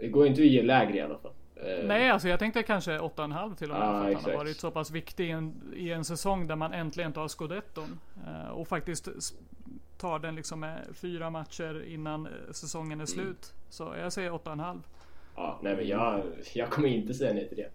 det 0.00 0.08
går 0.08 0.26
inte 0.26 0.40
att 0.40 0.46
ge 0.46 0.62
lägre 0.62 0.96
i 0.96 1.00
alla 1.00 1.18
fall. 1.18 1.32
Eh, 1.56 1.84
Nej, 1.84 2.10
alltså 2.10 2.28
jag 2.28 2.38
tänkte 2.38 2.62
kanske 2.62 2.98
8,5 2.98 3.54
till 3.54 3.70
och 3.70 3.78
med. 3.78 3.88
Ah, 3.88 3.92
för 3.92 4.00
att 4.00 4.10
exakt. 4.10 4.24
han 4.24 4.32
har 4.32 4.44
varit 4.44 4.56
så 4.56 4.70
pass 4.70 4.90
viktig 4.90 5.28
i 5.28 5.30
en, 5.30 5.72
i 5.76 5.90
en 5.90 6.04
säsong 6.04 6.46
där 6.46 6.56
man 6.56 6.72
äntligen 6.72 7.12
tar 7.12 7.28
scudetton. 7.28 8.00
Uh, 8.26 8.48
och 8.48 8.68
faktiskt 8.68 9.08
tar 9.98 10.18
den 10.18 10.34
liksom 10.34 10.60
med 10.60 10.86
fyra 10.92 11.30
matcher 11.30 11.84
innan 11.86 12.26
eh, 12.26 12.32
säsongen 12.50 12.92
är 12.92 12.94
mm. 12.94 13.06
slut. 13.06 13.26
Mm. 13.26 13.70
Så 13.70 13.94
jag 13.98 14.12
säger 14.12 14.30
8,5. 14.30 14.80
Ja, 15.36 15.60
nej 15.62 15.76
men 15.76 15.86
jag, 15.86 16.22
jag 16.54 16.70
kommer 16.70 16.88
inte 16.88 17.14
säga 17.14 17.32
nej 17.32 17.48
till 17.48 17.56
det. 17.56 17.70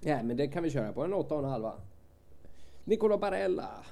Ja, 0.00 0.22
men 0.22 0.36
det 0.36 0.46
kan 0.46 0.62
vi 0.62 0.70
köra 0.70 0.92
på. 0.92 1.04
En 1.04 1.14
8,5. 1.14 1.72
Nicola 2.84 3.18
Barella. 3.18 3.84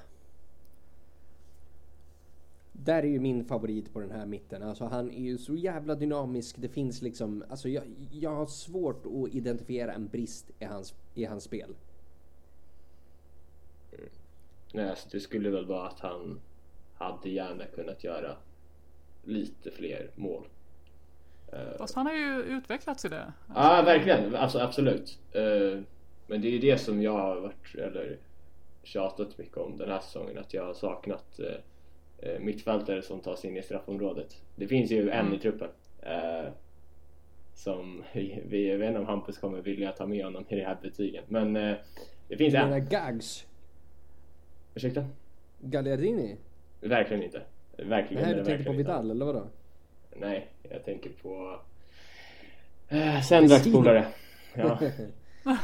Där 2.71 3.03
är 3.03 3.07
ju 3.07 3.19
min 3.19 3.45
favorit 3.45 3.93
på 3.93 3.99
den 3.99 4.11
här 4.11 4.25
mitten. 4.25 4.63
Alltså 4.63 4.85
han 4.85 5.11
är 5.11 5.21
ju 5.21 5.37
så 5.37 5.55
jävla 5.55 5.95
dynamisk. 5.95 6.55
Det 6.59 6.69
finns 6.69 7.01
liksom, 7.01 7.43
alltså 7.49 7.69
jag, 7.69 7.83
jag 8.11 8.35
har 8.35 8.45
svårt 8.45 9.05
att 9.05 9.33
identifiera 9.35 9.93
en 9.93 10.07
brist 10.07 10.51
i 10.59 10.65
hans, 10.65 10.93
i 11.13 11.25
hans 11.25 11.43
spel. 11.43 11.75
Mm. 13.91 14.09
Nej, 14.73 14.89
alltså 14.89 15.09
det 15.11 15.19
skulle 15.19 15.49
väl 15.49 15.65
vara 15.65 15.87
att 15.87 15.99
han 15.99 16.39
hade 16.93 17.29
gärna 17.29 17.65
kunnat 17.65 18.03
göra 18.03 18.35
lite 19.23 19.71
fler 19.71 20.11
mål. 20.15 20.47
Eh, 21.53 21.77
Fast 21.77 21.95
han 21.95 22.05
har 22.05 22.13
ju 22.13 22.41
utvecklats 22.43 23.05
i 23.05 23.09
det. 23.09 23.33
Ja, 23.47 23.53
ah, 23.79 23.81
verkligen. 23.81 24.35
Alltså, 24.35 24.59
absolut. 24.59 25.19
Eh, 25.31 25.79
men 26.27 26.41
det 26.41 26.47
är 26.47 26.51
ju 26.51 26.59
det 26.59 26.77
som 26.77 27.01
jag 27.01 27.17
har 27.17 27.35
varit, 27.41 27.75
eller 27.75 28.17
tjatat 28.83 29.37
mycket 29.37 29.57
om 29.57 29.77
den 29.77 29.89
här 29.89 29.99
säsongen. 29.99 30.37
Att 30.37 30.53
jag 30.53 30.65
har 30.65 30.73
saknat 30.73 31.39
eh, 32.19 32.39
mittfältare 32.39 33.01
som 33.01 33.19
tar 33.19 33.35
sig 33.35 33.49
in 33.49 33.57
i 33.57 33.61
straffområdet. 33.61 34.41
Det 34.55 34.67
finns 34.67 34.91
ju 34.91 35.09
en 35.09 35.19
mm. 35.19 35.33
i 35.33 35.39
truppen. 35.39 35.69
Som 37.53 38.03
vi, 38.43 38.69
jag 38.71 38.77
vet 38.77 38.87
inte 38.87 38.99
om 38.99 39.05
Hampus 39.05 39.37
kommer 39.37 39.61
vilja 39.61 39.91
ta 39.91 40.05
med 40.05 40.25
honom 40.25 40.45
i 40.49 40.55
det 40.55 40.65
här 40.65 40.77
betygen. 40.81 41.23
Men 41.27 41.53
det 41.53 42.37
finns 42.37 42.53
en. 42.53 42.61
Du 42.61 42.69
menar 42.69 42.79
Gags? 42.79 43.45
Ursäkta? 44.75 45.05
Galliardini? 45.59 46.37
Verkligen 46.81 47.23
inte. 47.23 47.41
Verkligen 47.77 48.23
Nej, 48.23 48.33
du 48.33 48.43
tänker 48.43 48.65
på 48.65 48.71
Vidal 48.71 49.11
eller 49.11 49.25
vadå? 49.25 49.47
Nej, 50.15 50.47
jag 50.69 50.85
tänker 50.85 51.09
på 51.09 51.59
äh, 52.89 53.21
Sendraks 53.21 53.71
polare. 53.71 54.05
Ja. 54.55 54.79
uh, 55.45 55.55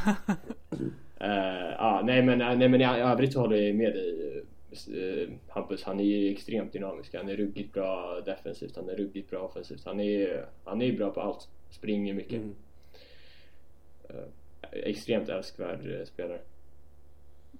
ah, 1.78 2.02
nej 2.04 2.22
men, 2.22 2.38
nej, 2.38 2.68
men 2.68 2.80
i 2.80 2.84
övrigt 2.84 3.32
så 3.32 3.40
håller 3.40 3.56
jag 3.56 3.74
med 3.74 3.92
dig 3.92 4.42
uh, 4.88 5.30
Hampus. 5.48 5.84
Han 5.84 6.00
är 6.00 6.04
ju 6.04 6.32
extremt 6.32 6.72
dynamisk. 6.72 7.14
Han 7.14 7.28
är 7.28 7.36
ruggigt 7.36 7.72
bra 7.72 8.20
defensivt. 8.26 8.76
Han 8.76 8.88
är 8.88 8.96
ruggigt 8.96 9.30
bra 9.30 9.40
offensivt. 9.40 9.84
Han 9.84 10.00
är, 10.00 10.46
han 10.64 10.82
är 10.82 10.92
bra 10.92 11.10
på 11.10 11.20
allt. 11.20 11.48
Springer 11.70 12.14
mycket. 12.14 12.32
Mm. 12.32 12.54
Uh, 14.10 14.16
extremt 14.72 15.28
älskvärd 15.28 16.06
spelare. 16.06 16.40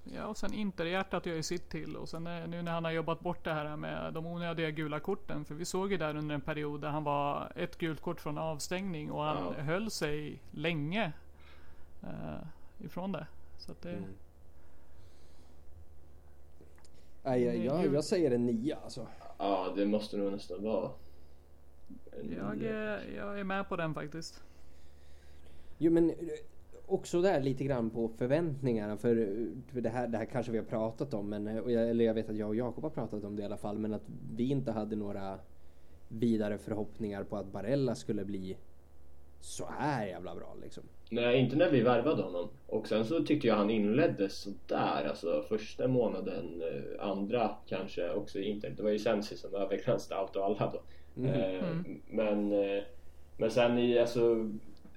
Ja, 0.05 0.27
och 0.27 0.37
sen 0.37 0.55
Interhjärtat 0.55 1.27
gör 1.27 1.35
ju 1.35 1.43
sitt 1.43 1.69
till. 1.69 1.97
Och 1.97 2.09
sen 2.09 2.25
nu 2.25 2.63
när 2.63 2.73
han 2.73 2.85
har 2.85 2.91
jobbat 2.91 3.21
bort 3.21 3.45
det 3.45 3.53
här 3.53 3.77
med 3.77 4.15
de 4.15 4.27
onödiga 4.27 4.71
gula 4.71 5.01
korten. 5.01 5.45
För 5.45 5.55
vi 5.55 5.65
såg 5.65 5.93
ju 5.93 5.99
där 5.99 6.17
under 6.17 6.35
en 6.35 6.41
period 6.41 6.81
där 6.81 6.89
han 6.89 7.05
var 7.05 7.53
ett 7.57 7.79
gult 7.79 8.01
kort 8.01 8.21
från 8.21 8.39
avstängning 8.39 9.11
och 9.11 9.23
han 9.23 9.55
ja. 9.57 9.63
höll 9.63 9.91
sig 9.91 10.43
länge 10.51 11.13
uh, 12.05 12.85
ifrån 12.85 13.13
det. 13.13 13.27
Så 13.59 13.73
att 13.73 13.83
det... 13.83 13.91
Mm. 13.91 14.05
Nej, 17.23 17.43
jag, 17.43 17.57
jag, 17.57 17.95
jag 17.95 18.05
säger 18.05 18.31
en 18.31 18.47
nia 18.47 18.79
alltså. 18.85 19.07
Ja, 19.39 19.73
det 19.77 19.87
måste 19.87 20.17
nog 20.17 20.33
nästan 20.33 20.65
vara. 20.65 20.91
Jag, 22.37 22.63
jag 23.17 23.41
är 23.41 23.45
med 23.45 23.69
på 23.69 23.77
den 23.77 23.95
faktiskt. 23.95 24.43
Jo 25.79 25.93
men 25.93 26.15
också 26.92 27.22
där 27.22 27.40
lite 27.40 27.64
grann 27.64 27.90
på 27.90 28.09
förväntningarna 28.09 28.96
för, 28.96 29.37
för 29.72 29.81
det, 29.81 29.88
här, 29.88 30.09
det 30.09 30.18
här 30.18 30.24
kanske 30.24 30.53
vi 30.53 30.59
har 30.59 30.64
pratat 30.64 31.14
om 31.14 31.29
men, 31.29 31.46
eller 31.46 32.05
jag 32.05 32.14
vet 32.14 32.31
att 32.31 32.37
jag 32.37 32.48
och 32.48 32.57
Jakob 32.57 32.85
har 32.85 32.90
pratat 32.90 33.24
om 33.24 33.37
det 33.37 33.42
i 33.42 33.44
alla 33.44 33.57
fall 33.57 33.79
men 33.79 33.94
att 33.94 34.05
vi 34.35 34.50
inte 34.50 34.72
hade 34.72 34.96
några 34.96 35.38
vidare 36.09 36.59
förhoppningar 36.59 37.24
på 37.24 37.37
att 37.37 37.53
Barella 37.53 37.94
skulle 37.94 38.24
bli 38.24 38.57
så 39.40 39.68
här 39.79 40.07
jävla 40.07 40.35
bra 40.35 40.57
liksom. 40.62 40.83
Nej, 41.11 41.40
inte 41.40 41.57
när 41.57 41.70
vi 41.70 41.81
värvade 41.81 42.22
honom. 42.22 42.48
Och 42.66 42.88
sen 42.88 43.05
så 43.05 43.24
tyckte 43.24 43.46
jag 43.46 43.55
han 43.55 43.70
inledde 43.70 44.29
sådär, 44.29 45.09
alltså 45.09 45.44
första 45.48 45.88
månaden, 45.88 46.62
eh, 46.62 47.07
andra 47.07 47.50
kanske 47.68 48.11
också 48.11 48.38
inte. 48.38 48.68
Det 48.68 48.83
var 48.83 48.90
ju 48.90 48.98
Sensi 48.98 49.37
som 49.37 49.55
överglänste 49.55 50.16
allt 50.16 50.37
och 50.37 50.44
alla 50.44 50.72
då. 50.72 50.83
Mm. 51.22 51.35
Eh, 51.35 51.70
mm. 51.70 52.00
Men, 52.09 52.53
eh, 52.53 52.83
men 53.37 53.50
sen 53.50 53.79
i, 53.79 53.98
alltså 53.98 54.50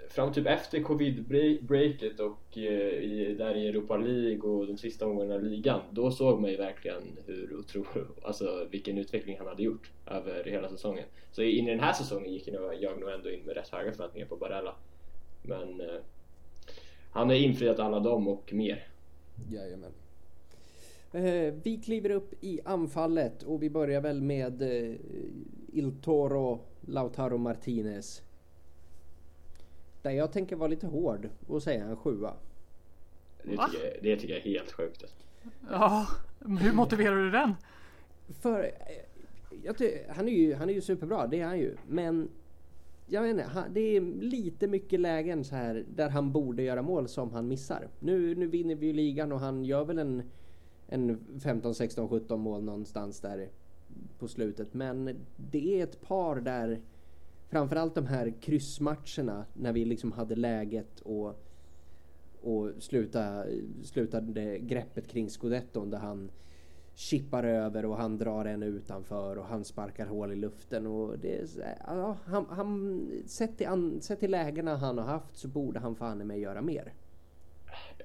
fram 0.10 0.34
typ 0.34 0.48
efter 0.48 0.80
covid-breaket 0.80 2.20
och 2.20 2.58
eh, 2.58 2.63
i, 3.04 3.36
där 3.38 3.56
i 3.56 3.68
Europa 3.68 3.98
League 3.98 4.42
och 4.42 4.68
de 4.68 4.78
sista 4.78 5.08
omgångarna 5.08 5.36
i 5.36 5.50
ligan 5.50 5.82
då 5.92 6.12
såg 6.12 6.42
man 6.42 6.52
ju 6.52 6.58
verkligen 6.58 7.04
hur 7.26 7.56
otrolig, 7.60 8.08
alltså 8.24 8.68
vilken 8.72 8.98
utveckling 8.98 9.38
han 9.38 9.48
hade 9.48 9.63
gjort 9.63 9.92
över 10.08 10.44
hela 10.44 10.70
säsongen. 10.70 11.06
Så 11.32 11.42
in 11.42 11.68
i 11.68 11.72
den 11.72 11.80
här 11.80 11.94
säsongen 11.94 12.34
gick 12.34 12.48
jag 12.80 13.00
nog 13.00 13.10
ändå 13.10 13.32
in 13.32 13.46
med 13.46 13.56
rätt 13.56 13.70
höga 13.70 13.92
förväntningar 13.92 14.28
på 14.28 14.36
Barella. 14.36 14.76
Men 15.42 15.82
eh, 15.82 16.02
han 17.12 17.28
har 17.28 17.36
infriat 17.36 17.80
alla 17.80 18.00
dem 18.00 18.28
och 18.28 18.54
mer. 18.54 18.88
Jajamän. 19.52 19.92
Eh, 21.12 21.54
vi 21.63 21.82
kliver 21.84 22.10
upp 22.10 22.44
i 22.44 22.60
anfallet 22.66 23.44
och 23.44 23.63
vi 23.63 23.70
börjar 23.70 24.02
väl 24.02 24.22
med 24.22 24.62
eh, 24.62 24.96
Il 25.74 25.92
Toro 26.02 26.60
Lautaro 26.82 27.38
Martinez. 27.38 28.22
Där 30.04 30.12
jag 30.12 30.32
tänker 30.32 30.56
vara 30.56 30.68
lite 30.68 30.88
hård 30.88 31.30
och 31.48 31.63
säga 31.63 31.86
en 31.86 31.96
sjua. 31.96 32.34
Det 33.44 33.50
tycker, 33.50 33.86
jag, 33.86 34.04
det 34.04 34.16
tycker 34.16 34.34
jag 34.34 34.46
är 34.46 34.50
helt 34.50 34.72
sjukt. 34.72 35.04
Ja, 35.70 36.08
hur 36.39 36.74
motiverar 36.74 37.16
du 37.16 37.32
den? 37.32 37.54
För 38.42 38.72
jag 39.63 39.78
tycker, 39.78 40.13
han, 40.13 40.28
är 40.28 40.34
ju, 40.34 40.54
han 40.54 40.70
är 40.70 40.74
ju 40.74 40.82
superbra, 40.82 41.28
det 41.28 41.39
är 41.39 41.46
han 41.46 41.60
ju. 41.60 41.78
Men 41.88 42.30
jag 43.08 43.22
vet 43.22 43.30
inte, 43.30 43.44
han, 43.44 43.63
det 43.74 43.80
är 43.80 44.02
lite 44.02 44.68
mycket 44.68 45.00
lägen 45.00 45.44
så 45.44 45.56
här 45.56 45.86
där 45.96 46.10
han 46.10 46.32
borde 46.32 46.63
göra 46.63 46.82
mål 46.82 47.08
som 47.08 47.32
han 47.32 47.48
missar. 47.48 47.88
Nu, 48.00 48.36
nu 48.36 48.48
vinner 48.48 48.76
vi 48.76 48.86
ju 48.86 48.94
ligan 48.94 49.32
och 49.32 49.39
han 49.39 49.66
gör 49.66 49.86
väl 49.86 50.00
en, 50.00 50.24
en 50.88 51.20
15, 51.44 51.76
16, 51.76 52.10
17 52.10 52.39
mål 52.39 52.63
någonstans 52.63 53.20
där 53.20 53.50
på 54.20 54.28
slutet. 54.28 54.74
Men 54.74 55.16
det 55.52 55.80
är 55.80 55.84
ett 55.84 56.02
par 56.02 56.36
där 56.36 56.82
framförallt 57.54 57.96
de 57.96 58.06
här 58.06 58.34
kryssmatcherna 58.42 59.46
när 59.54 59.74
vi 59.74 59.86
liksom 59.86 60.12
hade 60.12 60.36
läget 60.36 61.00
och, 61.00 61.44
och 62.42 62.72
sluta, 62.80 63.46
slutade 63.84 64.60
greppet 64.60 65.08
kring 65.08 65.30
scudetton 65.30 65.89
där 65.89 65.98
han 65.98 66.32
chippar 66.96 67.44
över 67.44 67.86
och 67.86 67.98
han 67.98 68.18
drar 68.18 68.46
en 68.46 68.63
utanför 68.63 69.38
och 69.38 69.46
han 69.46 69.66
sparkar 69.66 70.06
hål 70.06 70.32
i 70.32 70.36
luften 70.36 70.88
och 70.88 71.20
det 71.20 71.50
ja, 71.88 72.18
han, 72.26 72.46
han 72.50 73.02
sett 73.26 73.58
till, 73.58 73.68
an, 73.68 74.02
sett 74.02 74.20
till 74.20 74.32
lägena 74.32 74.76
han 74.76 74.98
har 74.98 75.06
haft 75.06 75.38
så 75.38 75.48
borde 75.48 75.80
han 75.80 75.96
fan 75.96 76.28
med 76.28 76.39
göra 76.39 76.62
mer. 76.62 76.94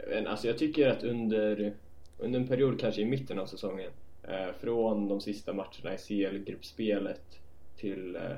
Men 0.08 0.26
alltså 0.26 0.46
jag 0.46 0.58
tycker 0.58 0.88
att 0.88 1.04
under, 1.04 1.74
under 2.18 2.40
en 2.40 2.48
period 2.48 2.80
kanske 2.80 3.00
i 3.00 3.04
mitten 3.04 3.38
av 3.38 3.46
säsongen 3.46 3.90
eh, 4.22 4.52
från 4.60 5.08
de 5.08 5.20
sista 5.20 5.52
matcherna 5.52 5.94
i 5.94 5.98
CL-gruppspelet 5.98 7.40
till 7.76 8.16
eh, 8.16 8.36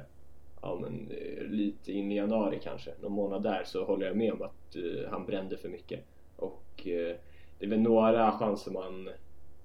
ja, 0.62 0.79
men, 0.81 1.11
eh, 1.11 1.44
lite 1.44 1.92
in 1.92 2.12
i 2.12 2.16
januari 2.16 2.61
kanske, 2.62 2.90
någon 3.01 3.12
månad 3.12 3.42
där 3.42 3.62
så 3.64 3.85
håller 3.85 4.07
jag 4.07 4.16
med 4.16 4.33
om 4.33 4.42
att 4.42 4.77
eh, 4.77 5.11
han 5.11 5.27
brände 5.27 5.57
för 5.57 5.68
mycket 5.68 6.01
och 6.37 6.87
eh, 6.87 7.16
det 7.59 7.66
är 7.66 7.68
väl 7.68 7.81
några 7.81 8.33
chanser 8.33 8.70
man 8.70 9.09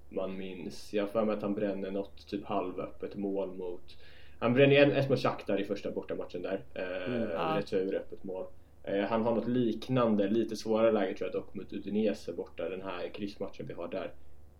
man 0.09 0.37
minns. 0.37 0.93
Jag 0.93 1.03
har 1.03 1.07
för 1.07 1.25
mig 1.25 1.35
att 1.35 1.41
han 1.41 1.53
bränner 1.53 1.91
något 1.91 2.27
typ 2.27 2.45
halvöppet 2.45 3.15
mål 3.15 3.57
mot... 3.57 3.97
Han 4.39 4.53
bränner 4.53 4.75
en, 4.75 4.91
ett 4.91 5.09
mot 5.09 5.19
Shakhtar 5.19 5.61
i 5.61 5.63
första 5.63 5.91
bortamatchen 5.91 6.41
där. 6.41 6.63
Eh, 6.73 7.13
mm, 7.13 7.29
ja. 7.29 7.57
Returöppet 7.57 8.23
mål. 8.23 8.45
Eh, 8.83 9.05
han 9.05 9.21
har 9.21 9.35
något 9.35 9.47
liknande, 9.47 10.27
lite 10.27 10.55
svårare 10.55 10.91
läge 10.91 11.13
tror 11.13 11.29
jag 11.29 11.41
dock 11.41 11.53
mot 11.53 11.73
Udinese 11.73 12.33
borta, 12.33 12.69
den 12.69 12.81
här 12.81 13.09
kryssmatchen 13.09 13.67
vi 13.67 13.73
har 13.73 13.87
där. 13.87 14.11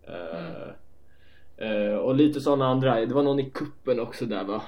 Eh, 0.02 0.74
mm. 1.58 1.92
eh, 1.92 1.96
och 1.96 2.14
lite 2.14 2.40
sådana 2.40 2.66
andra, 2.66 3.06
det 3.06 3.14
var 3.14 3.22
någon 3.22 3.40
i 3.40 3.50
kuppen 3.50 4.00
också 4.00 4.26
där 4.26 4.44
va? 4.44 4.62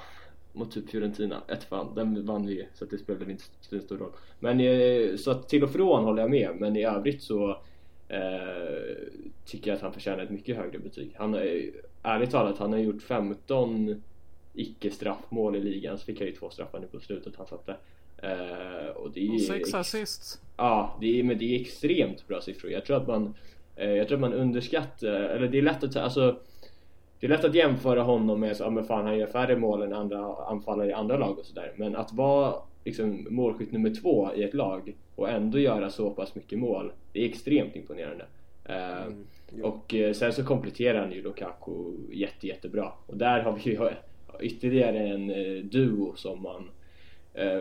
Mot 0.59 0.73
typ 0.73 0.91
Fiorentina, 0.91 1.43
ett 1.49 1.65
fan, 1.65 1.95
den 1.95 2.27
vann 2.27 2.47
vi 2.47 2.69
så 2.75 2.85
det 2.85 2.99
spelade 2.99 3.31
inte 3.31 3.45
så 3.61 3.81
stor 3.81 3.99
roll. 3.99 4.11
Men 4.39 4.61
eh, 4.61 5.17
så 5.17 5.31
att 5.31 5.49
till 5.49 5.65
och 5.65 5.71
från 5.71 6.05
håller 6.05 6.23
jag 6.23 6.31
med, 6.31 6.51
men 6.59 6.77
i 6.77 6.85
övrigt 6.85 7.23
så 7.23 7.51
eh, 8.09 8.19
tycker 9.45 9.71
jag 9.71 9.77
att 9.77 9.83
han 9.83 9.93
förtjänar 9.93 10.23
ett 10.23 10.31
mycket 10.31 10.57
högre 10.57 10.79
betyg. 10.79 11.15
Han 11.17 11.35
är, 11.35 11.71
ärligt 12.03 12.31
talat, 12.31 12.59
han 12.59 12.73
har 12.73 12.79
gjort 12.79 13.03
15 13.03 14.03
icke 14.55 14.91
straffmål 14.91 15.57
i 15.57 15.61
ligan, 15.61 15.99
så 15.99 16.05
fick 16.05 16.19
han 16.19 16.29
ju 16.29 16.35
två 16.35 16.51
straffar 16.51 16.81
nu 16.81 16.87
på 16.87 17.01
slutet 17.01 17.37
han 17.37 17.47
satte. 17.47 17.77
Eh, 18.23 18.89
och 18.97 19.11
det 19.11 19.27
är 19.27 19.35
och 19.35 19.41
sex 19.41 19.75
assist. 19.75 20.41
Ja, 20.57 20.97
det 21.01 21.21
är, 21.21 21.25
men 21.25 21.39
det 21.39 21.57
är 21.57 21.61
extremt 21.61 22.27
bra 22.29 22.41
siffror. 22.41 22.71
Jag 22.71 22.85
tror 22.85 22.97
att 22.97 23.07
man, 23.07 23.35
eh, 23.77 23.91
jag 23.91 24.09
tror 24.09 24.17
att 24.17 24.21
man 24.21 24.33
underskattar, 24.33 25.09
eller 25.09 25.49
det 25.49 25.59
är 25.59 25.63
lätt 25.63 25.85
att 25.85 25.97
alltså 25.97 26.41
det 27.21 27.27
är 27.27 27.31
lätt 27.31 27.45
att 27.45 27.55
jämföra 27.55 28.03
honom 28.03 28.41
med, 28.41 28.57
ja 28.59 28.71
men 28.71 28.85
fan 28.85 29.07
han 29.07 29.19
gör 29.19 29.27
färre 29.27 29.57
mål 29.57 29.83
än 29.83 29.93
andra 29.93 30.35
anfallare 30.35 30.89
i 30.89 30.93
andra 30.93 31.17
lag 31.17 31.39
och 31.39 31.47
sådär. 31.47 31.73
Men 31.77 31.97
att 31.97 32.13
vara 32.13 32.55
liksom 32.85 33.27
målskytt 33.31 33.73
nummer 33.73 33.95
två 33.95 34.35
i 34.35 34.43
ett 34.43 34.55
lag 34.55 34.97
och 35.17 35.31
ändå 35.31 35.59
göra 35.59 35.91
så 35.91 36.11
pass 36.11 36.35
mycket 36.35 36.59
mål, 36.59 36.93
det 37.13 37.25
är 37.25 37.29
extremt 37.29 37.77
imponerande. 37.77 38.25
Eh, 38.65 39.03
mm, 39.03 39.25
och 39.63 39.95
eh, 39.95 40.13
sen 40.13 40.33
så 40.33 40.45
kompletterar 40.45 41.01
han 41.01 41.13
ju 41.13 41.23
Lukaku 41.23 41.93
jätte, 42.13 42.47
jättebra. 42.47 42.93
Och 43.07 43.17
där 43.17 43.41
har 43.41 43.53
vi 43.53 43.71
ju 43.71 43.89
ytterligare 44.41 44.99
en 44.99 45.31
eh, 45.31 45.65
duo 45.65 46.15
som 46.17 46.43
man 46.43 46.71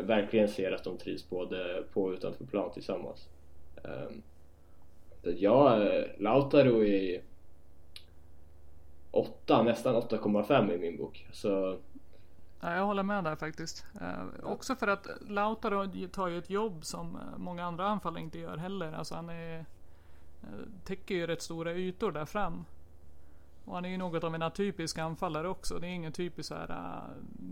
verkligen 0.04 0.48
ser 0.48 0.72
att 0.72 0.84
de 0.84 0.98
trivs 0.98 1.30
både 1.30 1.84
på 1.94 2.04
och 2.04 2.14
utanför 2.14 2.46
plan 2.46 2.72
tillsammans. 2.74 3.30
Så 5.24 5.34
ja, 5.38 5.84
Lautaro 6.18 6.84
är 6.84 7.22
8, 9.12 9.64
nästan 9.64 9.96
8,5 9.96 10.74
i 10.74 10.78
min 10.78 10.98
bok. 10.98 11.28
Så 11.32 11.80
Ja, 12.60 12.76
jag 12.76 12.86
håller 12.86 13.04
med 13.04 13.24
där 13.24 13.36
faktiskt. 13.36 13.86
Eh, 14.02 14.44
också 14.44 14.76
för 14.76 14.88
att 14.88 15.08
Lautaro 15.28 16.08
tar 16.08 16.28
ju 16.28 16.38
ett 16.38 16.50
jobb 16.50 16.86
som 16.86 17.16
eh, 17.16 17.38
många 17.38 17.66
andra 17.66 17.88
anfallare 17.88 18.22
inte 18.22 18.40
gör 18.40 18.58
heller. 18.58 18.94
Alltså 18.94 19.16
han 19.16 19.30
är, 19.30 19.60
eh, 19.60 19.66
täcker 20.84 21.16
ju 21.16 21.28
rätt 21.28 21.42
stora 21.42 21.74
ytor 21.74 22.12
där 22.12 22.26
fram. 22.26 22.66
Och 23.66 23.76
han 23.76 23.86
är 23.86 23.90
ju 23.90 23.98
något 23.98 24.24
av 24.24 24.36
en 24.36 24.42
atypisk 24.42 24.98
anfallare 24.98 25.48
också. 25.48 25.80
Det 25.80 25.88
är 25.88 25.92
ingen 25.92 26.12
typisk 26.12 26.48
så 26.48 26.56
här, 26.56 26.72
uh, 26.72 27.04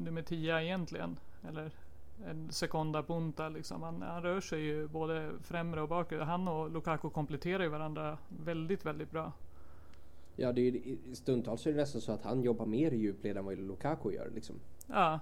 nummer 0.03 0.21
10 0.21 0.61
egentligen. 0.61 1.17
Eller 1.47 1.71
en 2.27 2.51
seconda 2.51 3.03
punta 3.03 3.49
liksom. 3.49 3.83
Han, 3.83 4.01
han, 4.01 4.21
rör 4.21 4.41
sig 4.41 4.61
ju 4.61 4.87
både 4.87 5.31
främre 5.43 5.81
och 5.81 5.87
bakre. 5.87 6.23
Han 6.23 6.47
och 6.47 6.69
Lukaku 6.71 7.09
kompletterar 7.09 7.63
ju 7.63 7.69
varandra 7.69 8.17
väldigt, 8.27 8.85
väldigt 8.85 9.11
bra. 9.11 9.31
Ja, 10.35 10.51
det 10.51 10.67
är, 10.67 10.73
stundtals 11.13 11.67
är 11.67 11.71
det 11.71 11.77
nästan 11.77 12.01
så 12.01 12.11
att 12.11 12.23
han 12.23 12.43
jobbar 12.43 12.65
mer 12.65 12.91
i 12.91 12.97
djupled 12.97 13.37
än 13.37 13.45
vad 13.45 13.57
Lukaku 13.57 14.11
gör 14.11 14.31
liksom. 14.35 14.55
Ja. 14.87 15.19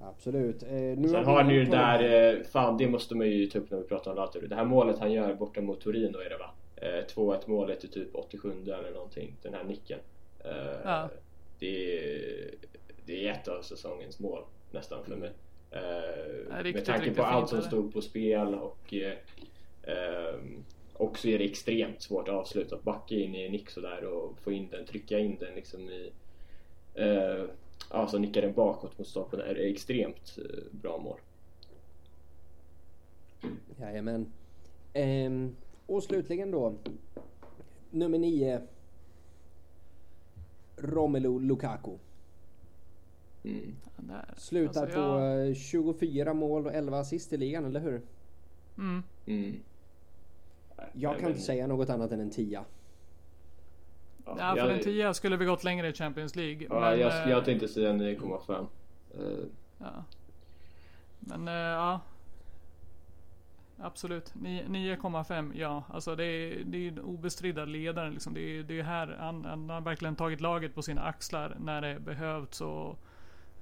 Absolut. 0.00 0.62
Eh, 0.62 0.70
nu 0.70 1.08
Sen 1.08 1.24
har 1.24 1.44
ni 1.44 1.54
ju 1.54 1.64
det 1.64 1.70
där, 1.70 2.34
eh, 2.34 2.42
fan 2.44 2.76
det 2.76 2.88
måste 2.88 3.14
man 3.14 3.30
ju 3.30 3.46
ta 3.46 3.58
upp 3.58 3.70
när 3.70 3.78
vi 3.78 3.84
pratar 3.84 4.10
om 4.10 4.16
Lautaro. 4.16 4.46
Det 4.46 4.54
här 4.54 4.64
målet 4.64 4.98
han 4.98 5.12
gör 5.12 5.34
borta 5.34 5.60
mot 5.60 5.80
Torino 5.80 6.18
är 6.18 6.30
det 6.30 6.36
va? 6.36 6.50
Eh, 6.76 7.06
2-1 7.06 7.40
målet 7.46 7.84
i 7.84 7.88
typ 7.88 8.08
87 8.14 8.52
eller 8.62 8.90
någonting. 8.90 9.36
Den 9.42 9.54
här 9.54 9.64
nicken. 9.64 9.98
Eh, 10.44 10.50
ja. 10.84 11.08
det, 11.58 11.98
är, 11.98 12.50
det 13.06 13.28
är 13.28 13.32
ett 13.32 13.48
av 13.48 13.62
säsongens 13.62 14.18
mål 14.18 14.42
nästan 14.70 15.04
för 15.04 15.16
mig. 15.16 15.30
Eh, 15.70 16.62
riktigt, 16.62 16.74
med 16.74 16.84
tanke 16.84 17.14
på 17.14 17.22
allt 17.22 17.48
som 17.48 17.62
stod 17.62 17.92
på 17.92 18.02
spel 18.02 18.54
och 18.54 18.94
eh, 20.94 21.00
ehm, 21.00 21.06
också 21.06 21.28
är 21.28 21.38
det 21.38 21.44
extremt 21.44 22.02
svårt 22.02 22.28
att 22.28 22.34
avsluta. 22.34 22.76
Att 22.76 22.82
backa 22.82 23.14
in 23.14 23.34
i 23.34 23.46
en 23.46 23.52
nick 23.52 23.70
sådär 23.70 24.04
och 24.04 24.38
få 24.38 24.52
in 24.52 24.68
den, 24.70 24.86
trycka 24.86 25.18
in 25.18 25.36
den 25.40 25.54
liksom 25.54 25.80
i 25.90 26.12
eh, 26.94 27.44
alltså 27.88 28.18
nickar 28.18 28.42
den 28.42 28.54
bakåt 28.54 28.98
mot 28.98 29.08
stolpen 29.08 29.40
är 29.40 29.54
det 29.54 29.70
extremt 29.70 30.38
eh, 30.38 30.64
bra 30.70 30.98
mål. 30.98 31.20
Jajamän. 33.80 34.32
Ehm, 34.92 35.56
och 35.86 36.02
slutligen 36.02 36.50
då. 36.50 36.74
Nummer 37.90 38.18
9. 38.18 38.60
Romelu 40.76 41.38
Lukaku. 41.38 41.98
Mm. 43.44 43.74
Slutar 44.36 44.82
alltså, 44.82 44.96
på 44.96 45.20
jag... 45.20 45.56
24 45.56 46.34
mål 46.34 46.66
och 46.66 46.74
11 46.74 46.98
assist 46.98 47.32
i 47.32 47.36
ligan, 47.36 47.64
eller 47.64 47.80
hur? 47.80 48.02
Mm. 48.78 49.02
mm. 49.26 49.60
Jag 50.92 51.18
kan 51.18 51.28
inte 51.28 51.40
säga 51.40 51.66
något 51.66 51.90
annat 51.90 52.12
än 52.12 52.20
en 52.20 52.30
tia. 52.30 52.64
Ja, 54.24 54.36
ja, 54.38 54.50
för 54.50 54.56
jag, 54.56 54.72
en 54.72 54.80
tia 54.80 55.14
skulle 55.14 55.36
vi 55.36 55.44
gått 55.44 55.64
längre 55.64 55.88
i 55.88 55.92
Champions 55.92 56.36
League. 56.36 56.66
Ja, 56.70 56.80
men, 56.80 57.00
jag, 57.00 57.28
jag 57.28 57.44
tänkte 57.44 57.68
säga 57.68 57.92
9,5. 57.92 58.66
Uh. 59.18 59.44
Ja. 59.78 60.04
Men 61.20 61.48
uh, 61.48 61.54
ja. 61.54 62.00
Absolut. 63.78 64.34
9,5 64.34 65.52
ja. 65.54 65.82
Alltså 65.88 66.16
det 66.16 66.24
är, 66.24 66.64
det 66.64 66.88
är 66.88 67.00
obestridda 67.00 67.64
ledaren 67.64 68.12
liksom. 68.12 68.34
Det 68.34 68.40
är, 68.40 68.62
det 68.62 68.78
är 68.78 68.82
här 68.82 69.16
han, 69.20 69.44
han 69.44 69.70
har 69.70 69.80
verkligen 69.80 70.16
tagit 70.16 70.40
laget 70.40 70.74
på 70.74 70.82
sina 70.82 71.02
axlar 71.02 71.56
när 71.60 71.80
det 71.80 72.00
behövts 72.00 72.60
och 72.60 72.98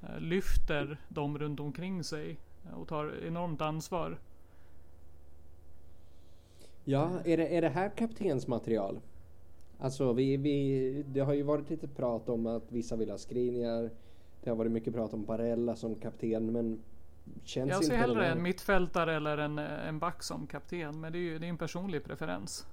uh, 0.02 0.20
lyfter 0.20 0.96
dem 1.08 1.38
runt 1.38 1.60
omkring 1.60 2.04
sig 2.04 2.38
och 2.76 2.88
tar 2.88 3.24
enormt 3.26 3.60
ansvar. 3.60 4.18
Ja, 6.84 7.20
är 7.24 7.36
det, 7.36 7.56
är 7.56 7.62
det 7.62 7.68
här 7.68 7.88
kaptensmaterial? 7.88 9.00
Alltså 9.78 10.12
vi, 10.12 10.36
vi, 10.36 11.04
det 11.06 11.20
har 11.20 11.34
ju 11.34 11.42
varit 11.42 11.70
lite 11.70 11.88
prat 11.88 12.28
om 12.28 12.46
att 12.46 12.72
vissa 12.72 12.96
vill 12.96 13.10
ha 13.10 13.18
Skriniar. 13.18 13.90
Det 14.42 14.50
har 14.50 14.56
varit 14.56 14.72
mycket 14.72 14.94
prat 14.94 15.14
om 15.14 15.24
Barella 15.24 15.76
som 15.76 15.94
kapten 15.94 16.52
men 16.52 16.82
känns 17.44 17.70
Jag 17.70 17.84
ser 17.84 17.96
hellre 17.96 18.26
en 18.26 18.42
mittfältare 18.42 19.16
eller 19.16 19.38
en, 19.38 19.58
en 19.58 19.98
back 19.98 20.22
som 20.22 20.46
kapten 20.46 21.00
men 21.00 21.12
det 21.12 21.18
är 21.18 21.20
ju 21.20 21.38
det 21.38 21.46
är 21.46 21.48
en 21.48 21.58
personlig 21.58 22.04
preferens. 22.04 22.66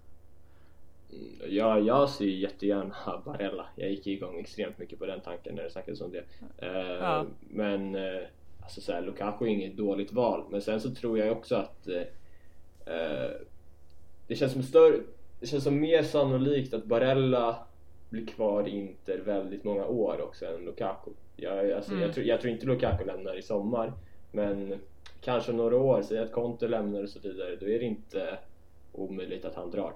Ja, 1.47 1.79
jag 1.79 2.09
ser 2.09 2.25
jättegärna 2.25 2.95
Barella. 3.25 3.65
Jag 3.75 3.89
gick 3.89 4.07
igång 4.07 4.39
extremt 4.39 4.77
mycket 4.77 4.99
på 4.99 5.05
den 5.05 5.21
tanken 5.21 5.55
när 5.55 5.63
det 5.63 5.69
snackades 5.69 6.01
om 6.01 6.11
det. 6.11 6.23
Uh, 6.67 6.81
ja. 6.81 7.25
Men 7.39 7.95
uh, 7.95 8.21
alltså 8.61 8.81
så 8.81 8.91
här, 8.91 9.01
Lukaku 9.01 9.45
är 9.45 9.49
inget 9.49 9.77
dåligt 9.77 10.13
val. 10.13 10.43
Men 10.49 10.61
sen 10.61 10.81
så 10.81 10.95
tror 10.95 11.19
jag 11.19 11.37
också 11.37 11.55
att 11.55 11.87
uh, 11.87 13.41
det 14.29 14.35
känns 14.35 14.53
som 14.53 14.63
större 14.63 14.99
det 15.39 15.47
känns 15.47 15.63
som 15.63 15.79
mer 15.79 16.03
sannolikt 16.03 16.73
att 16.73 16.85
Barella 16.85 17.67
blir 18.09 18.25
kvar 18.25 18.67
i 18.67 18.71
Inter 18.71 19.17
väldigt 19.25 19.63
många 19.63 19.85
år 19.85 20.21
också 20.21 20.45
än 20.45 20.65
Lukaku. 20.65 21.11
Jag, 21.35 21.71
alltså, 21.71 21.91
mm. 21.91 22.03
jag, 22.03 22.13
tror, 22.13 22.25
jag 22.25 22.41
tror 22.41 22.53
inte 22.53 22.65
Lukaku 22.65 23.05
lämnar 23.05 23.37
i 23.37 23.41
sommar 23.41 23.93
men 24.31 24.79
kanske 25.21 25.51
några 25.51 25.77
år, 25.77 26.01
säg 26.01 26.19
att 26.19 26.31
Conte 26.31 26.67
lämnar 26.67 27.03
och 27.03 27.09
så 27.09 27.19
vidare, 27.19 27.55
då 27.55 27.69
är 27.69 27.79
det 27.79 27.85
inte 27.85 28.39
omöjligt 28.91 29.45
att 29.45 29.55
han 29.55 29.71
drar 29.71 29.93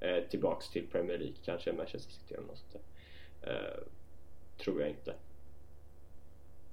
eh, 0.00 0.24
tillbaks 0.30 0.70
till 0.70 0.86
Premier 0.86 1.18
League, 1.18 1.36
kanske 1.44 1.72
Manchester 1.72 2.12
City 2.12 2.34
eller 2.34 2.46
något 2.46 2.58
sånt 2.58 2.72
där. 2.72 3.52
Eh, 3.52 3.82
tror 4.64 4.80
jag 4.80 4.90
inte. 4.90 5.14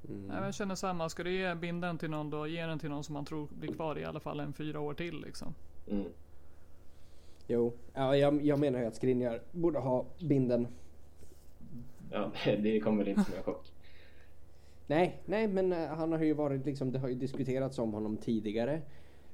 Mm. 0.09 0.43
Jag 0.43 0.55
känner 0.55 0.75
samma, 0.75 1.09
ska 1.09 1.23
du 1.23 1.31
ge 1.31 1.55
binden 1.55 1.97
till 1.97 2.09
någon 2.09 2.29
då, 2.29 2.47
ge 2.47 2.65
den 2.65 2.79
till 2.79 2.89
någon 2.89 3.03
som 3.03 3.13
man 3.13 3.25
tror 3.25 3.47
blir 3.51 3.73
kvar 3.73 3.97
i 3.97 4.05
alla 4.05 4.19
fall 4.19 4.39
en 4.39 4.53
fyra 4.53 4.79
år 4.79 4.93
till 4.93 5.21
liksom. 5.21 5.55
Mm. 5.89 6.05
Jo, 7.51 7.73
ja, 7.93 8.15
jag, 8.17 8.45
jag 8.45 8.59
menar 8.59 8.79
ju 8.79 8.85
att 8.85 8.95
Skriniar 8.95 9.41
borde 9.51 9.79
ha 9.79 10.05
binden. 10.19 10.67
Ja, 12.11 12.31
det 12.45 12.79
kommer 12.79 13.09
inte 13.09 13.23
som 13.23 13.33
en 13.37 13.43
chock. 13.43 13.71
nej, 14.87 15.21
nej, 15.25 15.47
men 15.47 15.73
eh, 15.73 15.87
han 15.87 16.11
har 16.11 16.19
ju 16.23 16.33
varit 16.33 16.65
liksom, 16.65 16.91
det 16.91 16.99
har 16.99 17.07
ju 17.09 17.15
diskuterats 17.15 17.79
om 17.79 17.93
honom 17.93 18.17
tidigare. 18.17 18.81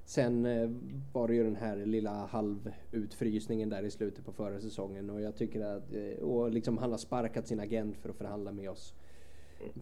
Sen 0.05 0.45
eh, 0.45 0.69
var 1.13 1.27
det 1.27 1.35
ju 1.35 1.43
den 1.43 1.55
här 1.55 1.75
lilla 1.85 2.25
halvutfrysningen 2.25 3.69
där 3.69 3.83
i 3.83 3.91
slutet 3.91 4.25
på 4.25 4.31
förra 4.31 4.59
säsongen 4.59 5.09
och 5.09 5.21
jag 5.21 5.35
tycker 5.35 5.61
att 5.65 5.93
eh, 5.93 6.23
och 6.23 6.51
liksom 6.51 6.77
han 6.77 6.91
har 6.91 6.97
sparkat 6.97 7.47
sin 7.47 7.59
agent 7.59 7.97
för 7.97 8.09
att 8.09 8.15
förhandla 8.15 8.51
med 8.51 8.69
oss. 8.69 8.93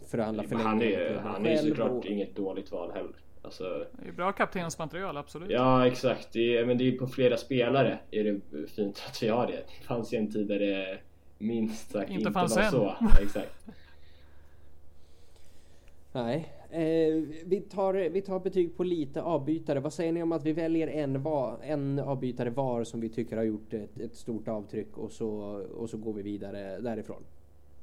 Förhandla 0.05 0.43
han 0.43 0.49
förlängning 0.49 0.77
med 0.79 1.01
är, 1.01 1.05
klubben 1.07 1.23
han 1.23 1.45
är 1.45 1.55
själv 1.55 1.67
såklart 1.69 1.91
och- 1.91 2.05
inget 2.05 2.35
dåligt 2.35 2.71
val 2.71 2.91
heller. 2.91 3.15
Alltså, 3.45 3.85
Det 4.03 4.07
är 4.07 4.11
bra 4.11 4.31
kaptensmaterial, 4.31 5.17
absolut. 5.17 5.49
ja 5.49 5.87
exakt, 5.87 6.33
det 6.33 6.57
är, 6.57 6.65
men 6.65 6.77
det 6.77 6.87
är 6.87 6.97
på 6.97 7.07
flera 7.07 7.37
spelare 7.37 7.99
är 8.11 8.23
det 8.23 8.67
fint 8.67 9.03
att 9.07 9.23
vi 9.23 9.27
har 9.27 9.47
det. 9.47 9.63
Det 9.79 9.85
fanns 9.85 10.13
ju 10.13 10.17
en 10.17 10.31
tid 10.31 10.47
där 10.47 10.59
det 10.59 10.99
minst 11.37 11.91
sagt 11.91 12.09
Inte 12.09 12.19
inte, 12.19 12.31
fanns 12.31 12.55
var 12.55 12.63
en. 12.63 12.71
så. 12.71 12.95
Exakt. 13.21 13.65
Nej, 16.11 16.53
eh, 16.69 17.23
vi, 17.45 17.61
tar, 17.71 17.93
vi 17.93 18.21
tar 18.21 18.39
betyg 18.39 18.77
på 18.77 18.83
lite 18.83 19.21
avbytare. 19.21 19.79
Vad 19.79 19.93
säger 19.93 20.11
ni 20.11 20.23
om 20.23 20.31
att 20.31 20.43
vi 20.43 20.53
väljer 20.53 20.87
en, 20.87 21.23
var, 21.23 21.59
en 21.63 21.99
avbytare 21.99 22.49
var 22.49 22.83
som 22.83 22.99
vi 23.01 23.09
tycker 23.09 23.37
har 23.37 23.43
gjort 23.43 23.73
ett, 23.73 23.99
ett 23.99 24.15
stort 24.15 24.47
avtryck 24.47 24.97
och 24.97 25.11
så, 25.11 25.29
och 25.75 25.89
så 25.89 25.97
går 25.97 26.13
vi 26.13 26.21
vidare 26.21 26.79
därifrån. 26.79 27.23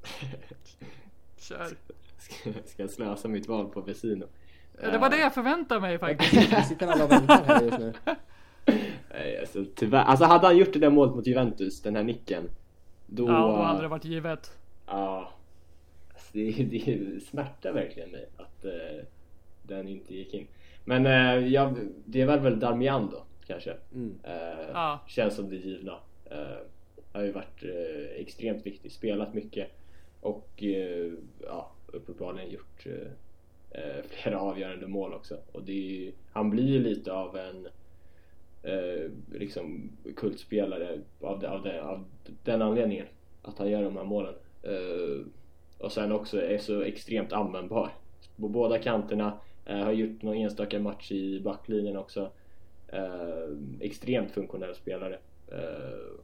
Kör. 1.38 1.68
Ska, 2.18 2.50
ska 2.64 2.82
jag 2.82 2.90
slösa 2.90 3.28
mitt 3.28 3.48
val 3.48 3.68
på 3.68 3.80
Vesino? 3.80 4.26
Ja, 4.80 4.90
Det 4.90 4.98
var 4.98 5.10
det 5.10 5.18
jag 5.18 5.34
förväntade 5.34 5.80
mig 5.80 5.98
faktiskt. 5.98 6.68
Sitter 6.68 6.86
alla 6.86 7.04
och 7.04 7.10
väntar 7.12 7.44
här 7.44 7.62
just 7.62 7.78
nu. 7.78 7.92
Nej, 9.10 9.38
alltså, 9.40 9.64
tyvärr. 9.74 10.04
Alltså 10.04 10.24
hade 10.24 10.46
han 10.46 10.56
gjort 10.56 10.72
det 10.72 10.78
där 10.78 10.90
målet 10.90 11.14
mot 11.14 11.26
Juventus, 11.26 11.82
den 11.82 11.96
här 11.96 12.02
nicken. 12.02 12.50
Då... 13.06 13.26
Ja, 13.28 13.32
då 13.56 13.62
hade 13.62 13.82
det 13.82 13.88
varit 13.88 14.04
givet. 14.04 14.58
Ja. 14.86 15.32
Alltså, 16.12 16.28
det, 16.32 16.50
det 16.50 17.20
smärtar 17.24 17.72
verkligen 17.72 18.10
mig 18.10 18.28
att 18.36 18.64
eh, 18.64 19.04
den 19.62 19.88
inte 19.88 20.14
gick 20.14 20.34
in. 20.34 20.46
Men 20.84 21.06
eh, 21.06 21.48
ja, 21.48 21.72
det 22.04 22.20
är 22.20 22.26
väl 22.26 22.40
väl 22.40 22.60
Darmian 22.60 23.10
då, 23.10 23.24
kanske. 23.46 23.76
Mm. 23.94 24.18
Eh, 24.24 24.66
Ja. 24.72 25.00
Känns 25.06 25.36
som 25.36 25.50
det 25.50 25.56
givna. 25.56 25.98
Har 27.12 27.22
ju 27.22 27.32
varit 27.32 27.62
extremt 28.16 28.66
viktig, 28.66 28.92
spelat 28.92 29.34
mycket 29.34 29.68
och 30.20 30.62
ja, 31.42 31.72
uppenbarligen 31.86 32.50
gjort 32.50 32.86
eh, 33.74 34.04
flera 34.08 34.40
avgörande 34.40 34.86
mål 34.86 35.14
också. 35.14 35.36
Och 35.52 35.62
det 35.62 35.72
är, 35.72 36.00
ju- 36.00 36.12
han 36.32 36.50
blir 36.50 36.66
ju 36.68 36.78
lite 36.82 37.12
av 37.12 37.36
en 37.36 37.66
eh, 38.62 39.10
liksom 39.32 39.90
kultspelare 40.16 40.98
av, 41.20 41.38
det, 41.40 41.50
av, 41.50 41.62
det, 41.62 41.82
av 41.82 42.04
den 42.44 42.62
anledningen. 42.62 43.06
Att 43.42 43.58
han 43.58 43.70
gör 43.70 43.82
de 43.82 43.96
här 43.96 44.04
målen. 44.04 44.34
Eh, 44.62 45.26
och 45.78 45.92
sen 45.92 46.12
också 46.12 46.42
är 46.42 46.58
så 46.58 46.80
extremt 46.82 47.32
användbar. 47.32 47.90
På 48.36 48.48
båda 48.48 48.78
kanterna. 48.78 49.38
Eh, 49.66 49.76
har 49.78 49.92
gjort 49.92 50.22
någon 50.22 50.36
enstaka 50.36 50.80
match 50.80 51.12
i 51.12 51.40
backlinjen 51.40 51.96
också. 51.96 52.30
Eh, 52.88 53.48
extremt 53.80 54.30
funktionell 54.30 54.74
spelare. 54.74 55.18
Eh, 55.52 56.16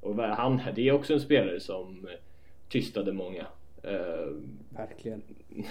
och 0.00 0.14
han, 0.22 0.60
det 0.74 0.88
är 0.88 0.92
också 0.92 1.12
en 1.12 1.20
spelare 1.20 1.60
som 1.60 2.08
tystade 2.68 3.12
många. 3.12 3.46
Eh, 3.82 4.32
Verkligen. 4.70 5.22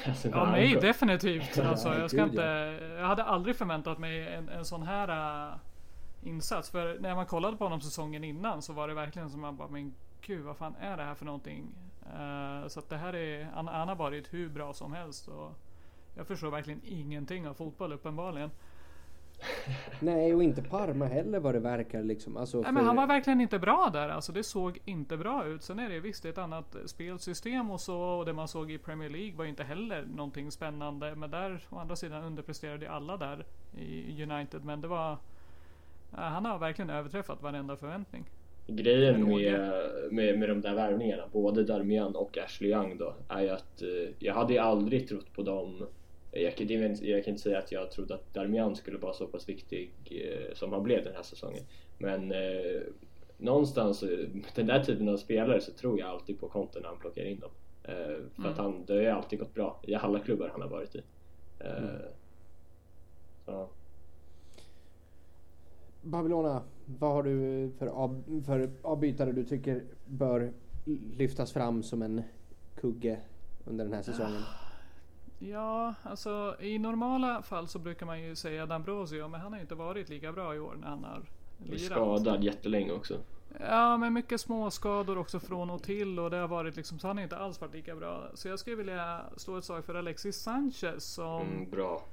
alltså 0.07 0.30
när 0.30 0.38
Ja, 0.38 0.51
mig 0.51 0.74
kom- 0.74 0.82
definitivt. 0.82 1.57
Alltså, 1.59 1.88
Ja, 1.89 1.97
jag, 1.99 2.09
ska 2.09 2.24
inte, 2.24 2.41
ja. 2.41 2.88
jag 2.99 3.07
hade 3.07 3.24
aldrig 3.24 3.55
förväntat 3.55 3.97
mig 3.99 4.28
en, 4.36 4.49
en 4.49 4.66
sån 4.66 4.84
här 4.84 5.47
uh, 5.49 5.55
insats. 6.24 6.70
För 6.70 6.99
när 6.99 7.16
man 7.16 7.26
kollade 7.26 7.57
på 7.57 7.64
honom 7.64 7.82
säsongen 7.82 8.24
innan 8.24 8.62
så 8.62 8.74
var 8.74 8.88
det 8.88 8.93
verkligen 8.93 9.30
som 9.30 9.41
man 9.41 9.57
bara, 9.57 9.68
men 9.68 9.93
gud 10.22 10.41
vad 10.45 10.57
fan 10.57 10.76
är 10.82 10.97
det 10.97 11.03
här 11.03 11.16
för 11.16 11.26
någonting? 11.26 11.68
Eh, 12.05 12.68
så 12.68 12.80
att 12.80 12.89
det 12.89 12.97
här 12.97 13.16
är, 13.16 13.43
han, 13.53 13.68
han 13.68 13.88
har 13.88 13.95
varit 13.95 14.34
hur 14.34 14.49
bra 14.49 14.74
som 14.74 14.93
helst. 14.93 15.28
Och 15.28 15.51
jag 16.16 16.28
förstår 16.28 16.51
verkligen 16.51 16.82
ingenting 16.86 17.47
av 17.47 17.53
fotboll 17.53 17.93
uppenbarligen. 17.93 18.51
Nej, 20.00 20.36
och 20.36 20.44
inte 20.44 20.62
Parma 20.64 21.06
heller 21.06 21.39
vad 21.39 21.56
det 21.56 21.60
verkar 21.60 22.04
liksom. 22.04 22.38
Alltså, 22.38 22.58
Nej, 22.58 22.66
för- 22.66 22.72
men 22.72 22.86
han 22.86 22.96
var 22.96 23.08
verkligen 23.08 23.42
inte 23.42 23.60
bra 23.60 23.89
där. 23.94 24.10
Alltså 24.10 24.32
det 24.32 24.44
såg 24.44 24.80
inte 24.86 25.18
bra 25.18 25.46
ut. 25.46 25.64
Sen 25.64 25.80
är 25.80 25.89
det 25.89 26.00
visst 26.00 26.26
ett 26.26 26.38
annat 26.38 26.76
spelsystem 26.86 27.72
och 27.72 27.82
så. 27.82 28.02
Och 28.02 28.26
det 28.26 28.34
man 28.34 28.48
såg 28.48 28.72
i 28.72 28.78
Premier 28.78 29.10
League 29.10 29.36
var 29.38 29.46
inte 29.46 29.64
heller 29.64 30.06
någonting 30.16 30.52
spännande. 30.52 31.16
Men 31.16 31.32
där 31.32 31.60
å 31.70 31.78
andra 31.78 31.96
sidan 31.96 32.24
underpresterade 32.24 32.89
alla 32.92 33.18
där 33.18 33.46
i 33.78 34.24
United. 34.24 34.66
Men 34.66 34.82
det 34.82 34.88
var... 34.88 35.18
ja, 36.12 36.18
Han 36.18 36.46
har 36.46 36.60
verkligen 36.60 36.89
överträffat 36.89 37.42
varenda 37.42 37.76
förväntning. 37.78 38.26
Grejen 38.68 39.28
med, 39.28 39.72
med, 40.12 40.39
med 40.39 40.50
de 40.50 40.62
där 40.62 40.76
värvningarna, 40.76 41.24
både 41.32 41.64
Darmian 41.64 42.16
och 42.16 42.38
Ashley 42.38 42.72
Young 42.72 42.98
då, 42.98 43.14
är 43.30 43.42
ju 43.42 43.50
att 43.50 43.82
eh, 43.82 43.88
jag 44.20 44.34
hade 44.34 44.54
ju 44.54 44.60
aldrig 44.60 45.08
trott 45.08 45.34
på 45.34 45.42
dem. 45.44 45.88
Jag, 46.32 46.56
kan- 46.56 46.68
jag 47.02 47.24
kan 47.26 47.32
inte 47.32 47.42
säga 47.44 47.60
att 47.60 47.72
jag 47.72 47.92
trodde 47.92 48.16
att 48.16 48.34
Darmian 48.34 48.76
skulle 48.76 48.98
vara 48.98 49.14
så 49.14 49.28
pass 49.28 49.50
viktig 49.50 49.92
eh, 50.06 50.54
som 50.56 50.74
han 50.74 50.84
blev 50.84 51.04
den 51.04 51.16
här 51.16 51.24
säsongen. 51.24 51.64
Men 51.98 52.32
eh, 52.32 52.82
någonstans, 53.38 54.04
den 54.56 54.68
där 54.68 54.84
typen 54.84 55.10
av 55.10 55.18
spelare 55.18 55.62
så 55.62 55.72
tror 55.72 56.00
jag 56.00 56.10
alltid 56.10 56.40
på 56.40 56.48
Conte 56.50 56.80
när 56.80 56.88
han 56.88 57.00
plockar 57.00 57.26
in 57.26 57.40
dem. 57.40 57.52
Eh, 57.84 58.42
för 58.44 58.50
att 58.50 58.58
han, 58.58 58.86
det 58.86 58.94
har 58.94 59.02
ju 59.02 59.08
alltid 59.08 59.40
gått 59.40 59.54
bra 59.54 59.80
i 59.84 59.96
alla 59.96 60.20
klubbar 60.20 60.50
han 60.52 60.62
har 60.62 60.70
varit 60.70 60.96
i. 60.96 61.02
Eh, 61.60 61.84
så. 63.46 63.70
Babylona, 66.02 66.62
vad 66.86 67.12
har 67.12 67.24
du 67.24 67.72
för, 67.80 67.88
av, 67.88 68.42
för 68.46 68.70
avbytare 68.82 69.32
du 69.32 69.44
tycker 69.46 69.84
bör 70.06 70.52
lyftas 71.18 71.52
fram 71.54 71.84
som 71.84 72.02
en 72.02 72.22
kugge 72.76 73.20
under 73.66 73.86
den 73.86 73.94
här 73.94 74.02
säsongen? 74.02 74.42
Ja, 75.50 75.94
alltså 76.04 76.56
i 76.60 76.80
normala 76.80 77.42
fall 77.42 77.68
så 77.68 77.80
brukar 77.80 78.06
man 78.06 78.22
ju 78.22 78.36
säga 78.36 78.66
D'Ambrosio. 78.66 79.28
Men 79.28 79.42
han 79.42 79.52
har 79.52 79.60
ju 79.60 79.62
inte 79.62 79.76
varit 79.76 80.10
lika 80.10 80.32
bra 80.32 80.56
i 80.56 80.60
år 80.60 80.76
när 80.82 80.88
han 80.88 81.04
har 81.04 81.22
lirat. 81.58 81.82
Skadad 81.82 82.44
jättelänge 82.44 82.92
också. 82.92 83.20
Ja, 83.60 83.98
men 83.98 84.14
mycket 84.14 84.42
småskador 84.42 85.18
också 85.18 85.39
från 85.39 85.70
och 85.70 85.84
till 85.84 86.20
och 86.20 86.30
det 86.30 86.38
har 86.38 86.48
varit 86.48 86.76
liksom, 86.76 87.00
så 87.00 87.08
han 87.08 87.18
har 87.18 87.24
inte 87.24 87.38
alls 87.38 87.62
varit 87.62 87.74
lika 87.74 87.96
bra. 87.96 88.24
Så 88.34 88.48
jag 88.48 88.60
skulle 88.60 88.76
vilja 88.76 89.22
slå 89.38 89.58
ett 89.58 89.66
slag 89.66 89.86
för 89.86 89.96
Alexis 89.96 90.42
Sanchez 90.42 91.14
som, 91.14 91.42
Mm, 91.42 91.70
bra. 91.70 92.04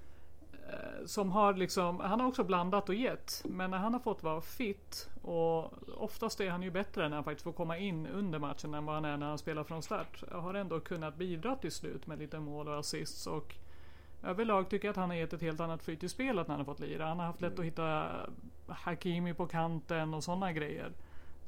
Eh, 0.69 1.07
som 1.07 1.33
har 1.33 1.55
liksom, 1.55 2.01
han 2.01 2.21
har 2.21 2.29
också 2.29 2.45
blandat 2.45 2.89
och 2.89 2.95
gett. 2.95 3.43
Men 3.45 3.71
när 3.71 3.79
han 3.79 3.93
har 3.93 4.01
fått 4.01 4.23
vara 4.23 4.41
fit 4.41 5.09
och 5.23 5.73
oftast 5.97 6.41
är 6.41 6.51
han 6.51 6.63
ju 6.63 6.71
bättre 6.71 7.09
när 7.09 7.17
han 7.17 7.25
faktiskt 7.25 7.45
får 7.45 7.53
komma 7.53 7.79
in 7.79 8.07
under 8.07 8.39
matchen 8.39 8.75
än 8.75 8.87
vad 8.87 8.95
han 8.95 9.05
är 9.05 9.17
när 9.17 9.27
han 9.27 9.39
spelar 9.39 9.65
från 9.65 9.83
start. 9.83 10.25
Jag 10.31 10.41
har 10.41 10.55
ändå 10.55 10.81
kunnat 10.81 11.17
bidra 11.17 11.57
till 11.57 11.73
slut 11.73 12.07
med 12.07 12.19
lite 12.19 12.39
mål 12.41 12.69
och 12.69 12.79
assists 12.79 13.27
och 13.27 13.55
Överlag 14.25 14.71
tycker 14.71 14.89
jag 14.89 14.93
att 14.93 14.97
han 14.97 15.11
har 15.11 15.17
gett 15.17 15.33
ett 15.33 15.41
helt 15.41 15.61
annat 15.61 15.83
flyt 15.83 16.03
i 16.03 16.09
spelet 16.09 16.49
när 16.49 16.55
han 16.55 16.67
har 16.67 16.75
fått 16.75 16.81
lira. 16.81 17.07
Han 17.07 17.19
har 17.19 17.27
haft 17.27 17.41
lätt 17.41 17.59
att 17.59 17.65
hitta 17.65 18.11
Hakimi 18.67 19.35
på 19.35 19.47
kanten 19.47 20.15
och 20.15 20.25
sådana 20.25 20.53
grejer. 20.53 20.93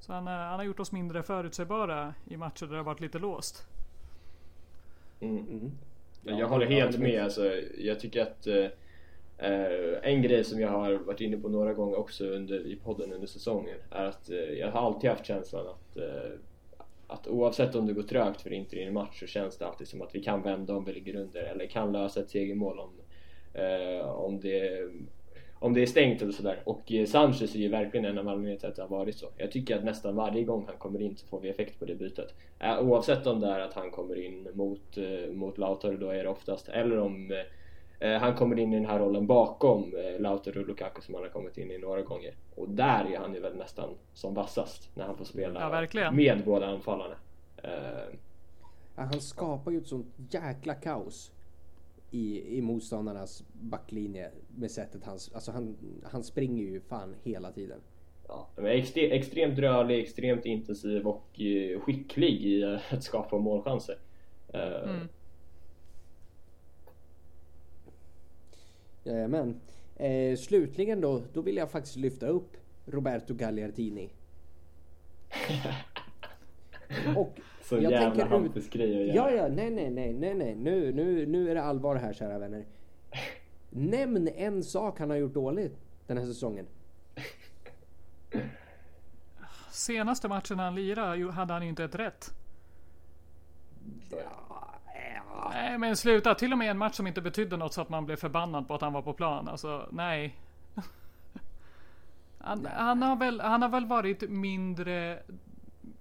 Så 0.01 0.12
han, 0.12 0.29
eh, 0.29 0.33
han 0.33 0.59
har 0.59 0.64
gjort 0.64 0.81
oss 0.81 0.93
mindre 0.93 1.23
förutsägbara 1.23 2.14
i 2.27 2.37
matcher 2.37 2.66
där 2.66 2.73
det 2.73 2.77
har 2.77 2.85
varit 2.85 3.01
lite 3.01 3.18
låst. 3.18 3.66
Mm. 5.21 5.37
Mm. 5.49 5.71
Jag 6.39 6.49
håller 6.49 6.66
helt 6.66 6.99
med. 6.99 7.25
Alltså, 7.25 7.53
jag 7.79 8.01
tycker 8.01 8.23
att 8.23 8.47
eh, 8.47 8.66
Eh, 9.43 10.12
en 10.12 10.22
grej 10.22 10.45
som 10.45 10.61
jag 10.61 10.68
har 10.68 10.93
varit 10.93 11.20
inne 11.20 11.36
på 11.36 11.49
några 11.49 11.74
gånger 11.74 11.99
också 11.99 12.24
under, 12.24 12.66
i 12.66 12.76
podden 12.76 13.12
under 13.12 13.26
säsongen 13.26 13.76
är 13.91 14.05
att 14.05 14.30
eh, 14.30 14.38
jag 14.38 14.70
har 14.70 14.80
alltid 14.80 15.11
haft 15.11 15.26
känslan 15.26 15.66
att, 15.66 15.97
eh, 15.97 16.32
att 17.07 17.28
oavsett 17.28 17.74
om 17.74 17.86
det 17.86 17.93
går 17.93 18.03
trögt 18.03 18.41
för 18.41 18.53
Inter 18.53 18.76
i 18.76 18.84
en 18.84 18.95
match 18.95 19.20
så 19.20 19.26
känns 19.26 19.59
det 19.59 19.66
alltid 19.66 19.88
som 19.88 20.03
att 20.03 20.14
vi 20.14 20.22
kan 20.22 20.43
vända 20.43 20.76
om 20.76 20.84
vi 20.84 20.93
ligger 20.93 21.16
under 21.16 21.43
eller 21.43 21.66
kan 21.66 21.93
lösa 21.93 22.20
ett 22.20 22.30
segermål 22.30 22.78
om, 22.78 22.91
eh, 23.55 24.09
om 24.09 24.41
det 24.41 24.88
om 25.61 25.74
det 25.74 25.82
är 25.82 25.86
stängt 25.86 26.22
eller 26.22 26.32
sådär. 26.32 26.61
Och 26.64 26.93
eh, 26.93 27.07
Sanchez 27.07 27.55
är 27.55 27.59
ju 27.59 27.68
verkligen 27.68 28.07
en 28.07 28.18
av 28.18 28.28
anledningarna 28.28 28.61
till 28.61 28.68
att 28.68 28.76
det 28.76 28.82
har 28.82 28.88
varit 28.88 29.16
så. 29.16 29.26
Jag 29.36 29.53
tycker 29.53 29.76
att 29.76 29.84
nästan 29.84 30.16
varje 30.16 30.45
gång 30.45 30.64
han 30.66 30.76
kommer 30.76 31.03
in 31.03 31.16
så 31.16 31.26
får 31.26 31.41
vi 31.41 31.49
effekt 31.49 31.78
på 31.78 31.84
det 31.84 31.95
bytet. 31.95 32.34
Eh, 32.59 32.80
Oavsett 32.80 33.26
om 33.26 33.41
det 33.41 33.47
är 33.47 33.61
att 33.61 33.74
han 33.74 33.91
kommer 33.91 34.24
in 34.24 34.49
mot, 34.55 34.99
eh, 34.99 35.32
mot 35.32 35.59
Lautaro, 35.59 35.97
då 35.97 36.11
är 36.11 36.24
det 36.24 36.30
oftast. 36.30 36.68
Eller 36.68 36.99
om 36.99 37.30
eh, 37.32 37.38
han 38.20 38.34
kommer 38.34 38.59
in 38.59 38.72
i 38.72 38.76
den 38.76 38.86
här 38.86 38.98
rollen 38.98 39.26
bakom 39.26 39.94
eh, 39.96 40.20
Lautaro 40.20 40.61
och 40.61 40.66
Lukaku 40.66 41.01
som 41.01 41.14
han 41.14 41.22
har 41.24 41.30
kommit 41.30 41.59
in 41.59 41.70
i 41.70 41.78
några 41.78 42.03
gånger. 42.03 42.34
Och 42.57 42.68
där 42.68 43.05
är 43.05 43.18
han 43.18 43.34
ju 43.34 43.40
väl 43.40 43.57
nästan 43.57 43.90
som 44.14 44.34
vassast 44.34 44.90
när 44.96 45.05
han 45.05 45.16
får 45.16 45.24
spela 45.24 45.61
Ja, 45.61 45.68
med 46.11 46.44
båda 46.44 46.66
anfallarna. 46.66 47.14
Eh, 47.62 47.70
Ja, 48.96 49.03
han 49.03 49.20
skapar 49.20 49.70
ju 49.72 49.78
ett 49.78 49.86
sånt 49.86 50.07
jäkla 50.30 50.74
kaos 50.74 51.32
i, 52.11 52.57
i 52.59 52.62
motståndarnas 52.62 53.44
backlinje 53.53 54.30
med 54.57 54.70
sättet 54.70 55.05
han, 55.05 55.18
alltså 55.34 55.53
han, 55.53 55.76
han 56.12 56.22
springer 56.24 56.62
ju 56.64 56.80
fan 56.80 57.14
hela 57.22 57.53
tiden. 57.53 57.80
Ja, 58.28 58.48
men 58.57 58.64
extre- 58.66 59.11
extremt 59.12 59.59
rörlig, 59.59 60.01
extremt 60.01 60.44
intensiv 60.46 61.07
och 61.07 61.40
eh, 61.40 61.80
skicklig 61.80 62.30
i 62.42 62.62
eh, 62.62 62.78
att 62.94 63.03
skapa 63.03 63.38
målchanser. 63.38 63.96
Eh, 64.53 64.88
Mm. 64.90 65.09
Jajamän. 69.05 69.61
Eh, 69.96 70.36
slutligen 70.36 71.01
då, 71.01 71.22
då 71.32 71.40
vill 71.40 71.57
jag 71.57 71.70
faktiskt 71.70 71.96
lyfta 71.96 72.26
upp 72.26 72.57
Roberto 72.86 73.34
Gagliardini. 73.34 74.11
Och 77.16 77.38
Så 77.62 77.74
jag 77.74 77.82
jävla 77.82 78.01
tänker 78.11 78.24
ut- 78.24 78.30
Hampus-grej 78.30 79.07
Ja, 79.14 79.30
ja, 79.30 79.48
nej, 79.48 79.70
nej, 79.70 79.90
nej, 79.90 80.12
nej, 80.12 80.34
nej. 80.34 80.55
Nu, 80.55 80.92
nu, 80.92 81.26
nu 81.26 81.51
är 81.51 81.55
det 81.55 81.62
allvar 81.62 81.96
här 81.96 82.12
kära 82.12 82.38
vänner. 82.38 82.64
Nämn 83.70 84.28
en 84.28 84.64
sak 84.64 84.98
han 84.98 85.11
har 85.11 85.16
gjort 85.16 85.34
dåligt 85.34 85.76
den 86.07 86.18
här 86.18 86.26
säsongen? 86.26 86.66
Senaste 89.70 90.28
matchen 90.28 90.59
han 90.59 90.74
lirade 90.74 91.32
hade 91.32 91.53
han 91.53 91.62
ju 91.62 91.68
inte 91.68 91.84
ett 91.84 91.94
rätt. 91.94 92.30
Nej 95.71 95.79
men 95.79 95.97
sluta, 95.97 96.35
till 96.35 96.53
och 96.53 96.59
med 96.59 96.71
en 96.71 96.79
match 96.79 96.95
som 96.95 97.07
inte 97.07 97.21
betydde 97.21 97.57
något 97.57 97.75
så 97.75 97.81
att 97.81 97.89
man 97.89 98.07
blev 98.07 98.16
förbannad 98.16 98.68
på 98.68 98.75
att 98.75 98.81
han 98.81 98.93
var 98.93 99.03
på 99.03 99.12
plan. 99.12 99.49
Alltså 99.49 99.89
nej. 99.91 100.35
Han, 102.39 102.68
han, 102.73 103.03
har, 103.03 103.16
väl, 103.16 103.41
han 103.41 103.62
har 103.62 103.68
väl 103.68 103.87
varit 103.87 104.31
mindre 104.31 105.18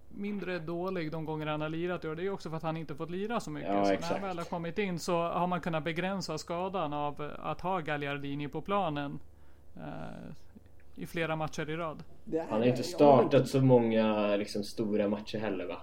mindre 0.10 0.60
dålig 0.60 1.12
de 1.12 1.26
gånger 1.26 1.48
han 1.48 1.62
har 1.62 1.70
lirat. 1.70 2.06
Och 2.06 2.16
det 2.16 2.26
är 2.26 2.30
också 2.30 2.50
för 2.50 2.58
att 2.58 2.64
han 2.64 2.78
inte 2.78 2.96
fått 2.96 3.10
lira 3.10 3.40
så 3.40 3.52
mycket. 3.52 3.70
Ja, 3.70 3.86
så 3.86 3.92
exakt. 3.92 4.12
när 4.12 4.20
han 4.20 4.28
väl 4.28 4.38
har 4.38 4.46
kommit 4.46 4.78
in 4.78 5.00
så 5.00 5.22
har 5.22 5.48
man 5.48 5.62
kunnat 5.62 5.84
begränsa 5.84 6.38
skadan 6.38 6.94
av 6.94 7.32
att 7.40 7.62
ha 7.62 7.80
Gagliardini 7.80 8.48
på 8.48 8.62
planen. 8.62 9.20
Eh, 9.76 11.04
I 11.04 11.06
flera 11.06 11.36
matcher 11.36 11.70
i 11.70 11.76
rad. 11.76 12.04
Han 12.50 12.60
har 12.60 12.68
inte 12.68 12.84
startat 12.84 13.48
så 13.48 13.62
många 13.62 14.36
liksom, 14.36 14.64
stora 14.64 15.08
matcher 15.08 15.38
heller 15.38 15.66
va? 15.66 15.78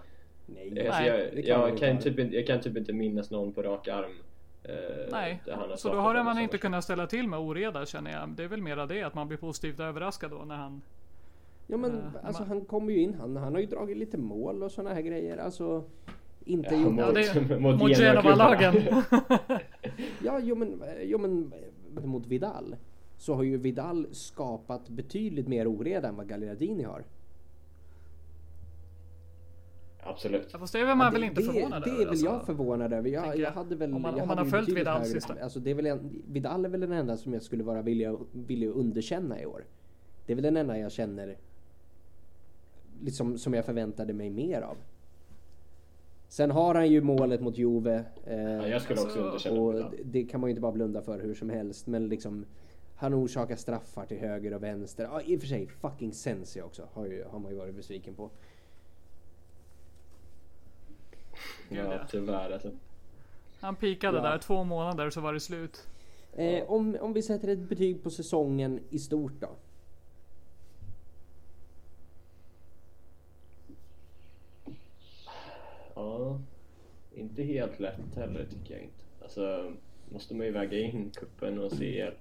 Nej, 0.47 0.87
Alltså, 0.87 1.03
Nej, 1.03 1.07
jag, 1.47 1.59
man 1.59 1.67
jag, 1.67 1.71
inte 1.71 1.87
kan 1.87 1.99
typ, 1.99 2.19
inte- 2.19 2.37
jag 2.37 2.47
kan 2.47 2.61
typ 2.61 2.77
inte 2.77 2.93
minnas 2.93 3.31
någon 3.31 3.53
på 3.53 3.63
rak 3.63 3.89
arm. 3.89 4.11
eh, 4.65 4.73
Nej, 5.13 5.43
så 5.77 5.89
då 5.93 5.99
har 6.01 6.25
man 6.25 6.39
inte 6.39 6.59
kunnat 6.59 6.85
ställa 6.85 7.07
till 7.07 7.29
med 7.29 7.39
oreda 7.39 7.87
känner 7.87 8.11
jag. 8.13 8.29
Det 8.29 8.45
är 8.45 8.49
väl 8.49 8.63
mera 8.63 8.87
det 8.87 9.03
att 9.03 9.15
man 9.15 9.29
blir 9.29 9.39
positivt 9.39 9.81
överraskad 9.81 10.31
då 10.31 10.37
när 10.45 10.57
han... 10.57 10.83
Ja 11.67 11.77
men 11.77 11.91
Eh, 11.91 12.27
alltså 12.27 12.43
ma- 12.43 12.47
han 12.47 12.61
kommer 12.65 12.93
ju 12.93 12.99
in, 12.99 13.15
han, 13.21 13.37
han 13.37 13.55
har 13.55 13.61
ju 13.61 13.67
dragit 13.67 13.97
lite 13.97 14.19
mål 14.19 14.63
och 14.63 14.73
såna 14.73 14.95
här 14.95 15.01
grejer. 15.01 15.37
Alltså 15.37 15.85
inte 16.45 16.75
Ja, 16.75 16.81
gjort... 16.81 16.93
mot- 16.93 17.05
Ja, 17.05 17.13
det 17.49 17.59
mot 17.61 17.79
mot. 17.81 17.91
Genova-lagen. 17.99 18.75
Ja, 20.25 20.41
jo 20.43 20.55
men, 20.57 20.83
jo 21.03 21.19
men 21.19 21.53
mot 22.05 22.27
Vidal 22.27 22.77
så 23.19 23.35
har 23.35 23.43
ju 23.43 23.57
Vidal 23.57 24.07
skapat 24.13 24.89
betydligt 24.89 25.49
mer 25.49 25.67
oreda 25.67 26.09
än 26.09 26.17
vad 26.17 26.29
Gagliardini 26.29 26.83
har. 26.83 27.05
Absolut. 30.07 30.49
Ja, 30.53 30.59
Fast 30.59 30.73
det 30.73 30.81
är 30.81 30.85
väl 30.87 30.97
man 30.97 31.07
Ja, 31.07 31.11
väl 31.13 31.21
det, 31.21 31.27
inte 31.27 31.41
det, 31.41 31.47
förvånad 31.47 31.83
det 31.83 31.91
är 31.91 31.93
över, 31.93 31.99
väl 32.05 32.09
alltså. 32.09 32.25
jag 32.27 32.47
förvånad 32.47 32.93
över. 32.93 33.09
Jag, 33.11 33.39
jag 33.39 33.51
hade 33.51 33.75
väl... 33.77 33.95
Om 33.95 34.03
man- 34.03 34.15
jag 34.17 34.23
om 34.23 34.29
hade 34.29 34.41
man 34.41 34.53
har 34.53 34.59
följt 34.59 34.79
Vidal 34.79 35.05
sista. 35.05 35.35
Alltså 35.43 35.61
det 35.61 35.71
är 35.71 35.75
väl 35.75 35.87
en, 35.87 36.23
Vidal 36.29 36.65
är 36.65 36.69
väl 36.69 36.81
den 36.81 36.93
enda 36.93 37.17
som 37.17 37.33
jag 37.33 37.43
skulle 37.43 37.65
vara 37.65 37.83
villig, 37.83 38.09
villig 38.33 38.69
att 38.69 38.75
underkänna 38.77 39.41
i 39.43 39.47
år. 39.47 39.65
Det 40.27 40.33
är 40.33 40.35
väl 40.35 40.43
den 40.45 40.57
enda 40.57 40.79
jag 40.79 40.93
känner 40.93 41.37
liksom 43.05 43.39
som 43.39 43.55
jag 43.55 43.65
förväntade 43.65 44.13
mig 44.13 44.31
mer 44.31 44.63
av. 44.63 44.77
Sen 46.29 46.51
har 46.51 46.75
han 46.75 46.91
ju 46.91 47.01
målet 47.01 47.41
mot 47.41 47.59
Juve. 47.59 48.05
Eh, 48.27 48.37
Ja, 48.41 48.69
jag 48.69 48.83
skulle 48.83 49.01
också 49.01 49.07
Alltså, 49.09 49.49
underkänna 49.49 49.61
och 49.61 49.75
Vidal. 49.75 49.91
det- 49.91 50.03
det 50.05 50.25
kan 50.25 50.41
man 50.41 50.49
ju 50.49 50.51
inte 50.51 50.61
bara 50.61 50.73
blunda 50.73 51.03
för 51.03 51.19
hur 51.21 51.35
som 51.35 51.51
helst. 51.51 51.87
Men 51.87 52.09
liksom 52.09 52.45
han 52.97 53.15
orsakar 53.15 53.57
straffar 53.57 54.07
till 54.07 54.19
höger 54.19 54.55
och 54.55 54.63
vänster. 54.63 55.05
Ja, 55.05 55.21
i 55.23 55.37
och 55.37 55.41
för 55.41 55.47
sig 55.49 55.67
fucking 55.67 56.13
Sensi 56.13 56.63
också 56.63 56.89
har, 56.93 57.07
ju, 57.07 57.25
har 57.25 57.39
man 57.39 57.53
ju 57.53 57.59
varit 57.59 57.75
besviken 57.75 58.15
på. 58.15 58.31
Gud, 61.69 61.79
Ja, 61.79 61.93
ja. 61.95 62.01
tyvärr 62.11 62.51
alltså. 62.51 62.71
Han 63.61 63.77
pikade 63.77 64.17
Ja. 64.19 64.23
där 64.23 64.39
två 64.39 64.65
månader 64.65 65.11
så 65.11 65.21
var 65.21 65.33
det 65.33 65.41
slut. 65.41 65.87
Eh, 66.37 66.71
om, 66.71 66.97
om 67.01 67.13
vi 67.13 67.23
sätter 67.23 67.49
ett 67.49 67.69
betyg 67.69 68.03
på 68.03 68.11
säsongen 68.11 68.81
i 68.91 68.99
stort 68.99 69.33
då? 69.41 69.49
Ja, 75.95 76.41
inte 77.15 77.43
helt 77.43 77.81
lätt 77.81 78.15
heller 78.17 78.45
tycker 78.51 78.75
jag 78.75 78.83
inte. 78.83 79.05
Alltså, 79.23 79.73
måste 80.13 80.35
man 80.35 80.47
ju 80.47 80.53
väga 80.53 80.79
in 80.79 81.11
kuppen 81.15 81.59
och 81.59 81.71
CL. 81.73 82.13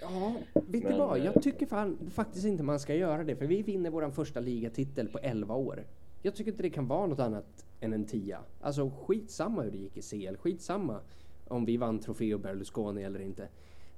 Ja, 0.00 0.34
vet 0.54 0.82
du 0.88 0.96
vad? 0.96 1.18
eh, 1.18 1.24
Jag 1.24 1.42
tycker 1.42 1.66
fan, 1.66 2.10
faktiskt 2.14 2.44
inte 2.46 2.62
man 2.62 2.80
ska 2.80 2.94
göra 2.94 3.24
det. 3.24 3.36
För 3.36 3.46
vi 3.46 3.62
vinner 3.62 3.90
vår 3.90 4.10
första 4.10 4.40
ligatitel 4.40 5.08
på 5.08 5.18
11 5.18 5.54
år. 5.54 5.84
Jag 6.22 6.34
tycker 6.34 6.50
inte 6.50 6.62
det 6.62 6.70
kan 6.70 6.88
vara 6.88 7.06
något 7.06 7.20
annat 7.20 7.66
än 7.80 7.92
en 7.92 8.04
tia. 8.06 8.40
Alltså 8.60 8.90
skitsamma 8.90 9.62
hur 9.62 9.70
det 9.70 9.78
gick 9.78 9.96
i 9.96 10.02
CL. 10.02 10.36
Skitsamma 10.36 11.00
om 11.48 11.64
vi 11.64 11.76
vann 11.76 11.98
Trofeo 12.00 12.38
Berlusconi 12.38 13.02
eller 13.02 13.20
inte. 13.20 13.48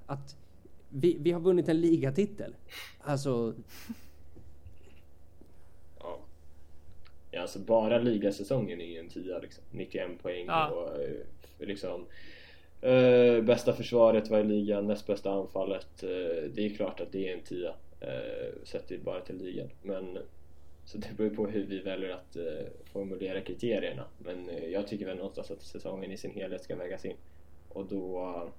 Att 0.05 0.37
vi, 0.89 1.17
vi 1.19 1.31
har 1.31 1.39
vunnit 1.39 1.69
en 1.69 1.81
ligatitel. 1.81 2.55
Alltså, 3.01 3.53
Ja. 5.99 6.19
ja, 7.31 7.41
alltså 7.41 7.59
bara 7.59 7.97
ligasäsongen 7.97 8.81
är 8.81 8.85
ju 8.85 8.99
en 8.99 9.09
tia 9.09 9.39
liksom. 9.39 9.63
91 9.71 10.21
poäng 10.21 10.45
Ja. 10.47 10.69
och 10.69 11.01
eh, 11.01 11.67
liksom 11.67 12.05
eh, 12.81 13.41
bästa 13.43 13.73
försvaret 13.73 14.29
var 14.29 14.39
i 14.39 14.43
ligan, 14.43 14.87
näst 14.87 15.07
bästa 15.07 15.31
anfallet. 15.31 16.03
Eh, 16.03 16.49
det 16.53 16.65
är 16.65 16.75
klart 16.75 16.99
att 17.01 17.11
det 17.11 17.29
är 17.29 17.33
en 17.37 17.43
tia. 17.43 17.73
Eh, 17.99 18.53
sett 18.63 18.87
till 18.87 18.99
bara 19.03 19.21
till 19.21 19.37
ligan. 19.37 19.69
Men 19.81 20.17
så 20.85 20.97
det 20.97 21.17
beror 21.17 21.29
på 21.29 21.47
hur 21.47 21.65
vi 21.65 21.79
väljer 21.79 22.09
att 22.09 22.35
eh, 22.35 22.67
formulera 22.85 23.41
kriterierna. 23.41 24.05
Men 24.17 24.49
eh, 24.49 24.65
jag 24.65 24.87
tycker 24.87 25.05
väl 25.05 25.17
någonstans 25.17 25.51
att 25.51 25.61
säsongen 25.61 26.11
i 26.11 26.17
sin 26.17 26.31
helhet 26.31 26.63
ska 26.63 26.75
vägas 26.75 27.05
in. 27.05 27.17
Och 27.69 27.85
då 27.85 28.19
eh, 28.19 28.49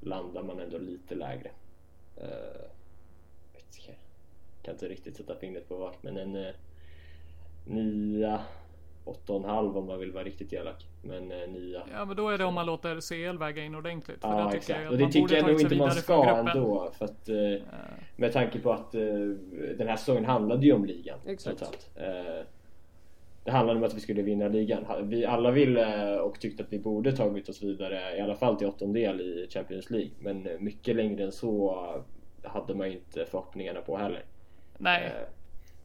landar 0.00 0.42
man 0.42 0.60
ändå 0.60 0.78
lite 0.78 1.14
lägre. 1.14 1.50
Eh, 2.16 2.68
kan 4.68 4.74
inte 4.74 4.88
riktigt 4.88 5.16
sätta 5.16 5.36
fingret 5.36 5.68
på 5.68 5.76
vart 5.76 6.02
men 6.02 6.16
en 6.16 6.36
eh, 6.36 6.54
nia, 7.66 8.42
åtta 9.08 9.32
och 9.32 9.44
en 9.44 9.50
halv 9.50 9.78
om 9.78 9.86
man 9.86 9.98
vill 9.98 10.12
vara 10.12 10.24
riktigt 10.24 10.52
elak. 10.52 10.86
Men 11.02 11.32
eh, 11.32 11.48
nia. 11.48 11.82
Ja 11.92 12.04
men 12.04 12.16
då 12.16 12.28
är 12.28 12.38
det 12.38 12.44
om 12.44 12.54
man 12.54 12.66
låter 12.66 13.00
CL 13.00 13.38
väga 13.38 13.64
in 13.64 13.74
ordentligt. 13.74 14.20
För 14.20 14.28
Ja 14.28 14.54
exakt, 14.54 14.80
jag 14.82 14.92
och 14.92 14.96
det 14.98 15.02
man 15.04 15.12
tycker 15.12 15.36
jag 15.36 15.46
nog 15.46 15.60
inte 15.60 15.76
man 15.76 15.90
ska 15.90 16.24
ändå. 16.24 16.90
För 16.98 17.04
att, 17.04 17.28
eh, 17.28 17.36
Eh, 17.36 17.60
med 18.16 18.32
tanke 18.32 18.58
på 18.58 18.72
att 18.72 18.94
eh, 18.94 19.00
den 19.78 19.88
här 19.88 19.96
säsongen 19.96 20.24
handlade 20.24 20.66
ju 20.66 20.72
om 20.72 20.84
ligan. 20.84 21.18
Exakt. 21.26 21.90
Eh, 21.94 22.44
det 23.44 23.50
handlade 23.50 23.78
om 23.78 23.84
att 23.84 23.94
vi 23.94 24.00
skulle 24.00 24.22
vinna 24.22 24.48
ligan. 24.48 24.84
Vi 25.02 25.24
alla 25.24 25.50
ville 25.50 26.18
och 26.20 26.40
tyckte 26.40 26.62
att 26.62 26.72
vi 26.72 26.78
borde 26.78 27.12
tagit 27.12 27.48
oss 27.48 27.62
vidare 27.62 28.16
i 28.16 28.20
alla 28.20 28.34
fall 28.34 28.56
till 28.56 28.66
åttondel 28.66 29.20
i 29.20 29.48
Champions 29.50 29.90
League. 29.90 30.10
Men 30.18 30.46
eh, 30.46 30.58
mycket 30.58 30.96
längre 30.96 31.24
än 31.24 31.32
så 31.32 31.84
hade 32.42 32.74
man 32.74 32.86
inte 32.86 33.24
förhoppningarna 33.24 33.80
på 33.80 33.96
heller. 33.96 34.22
Nej, 34.78 35.04
Eh, 35.04 35.28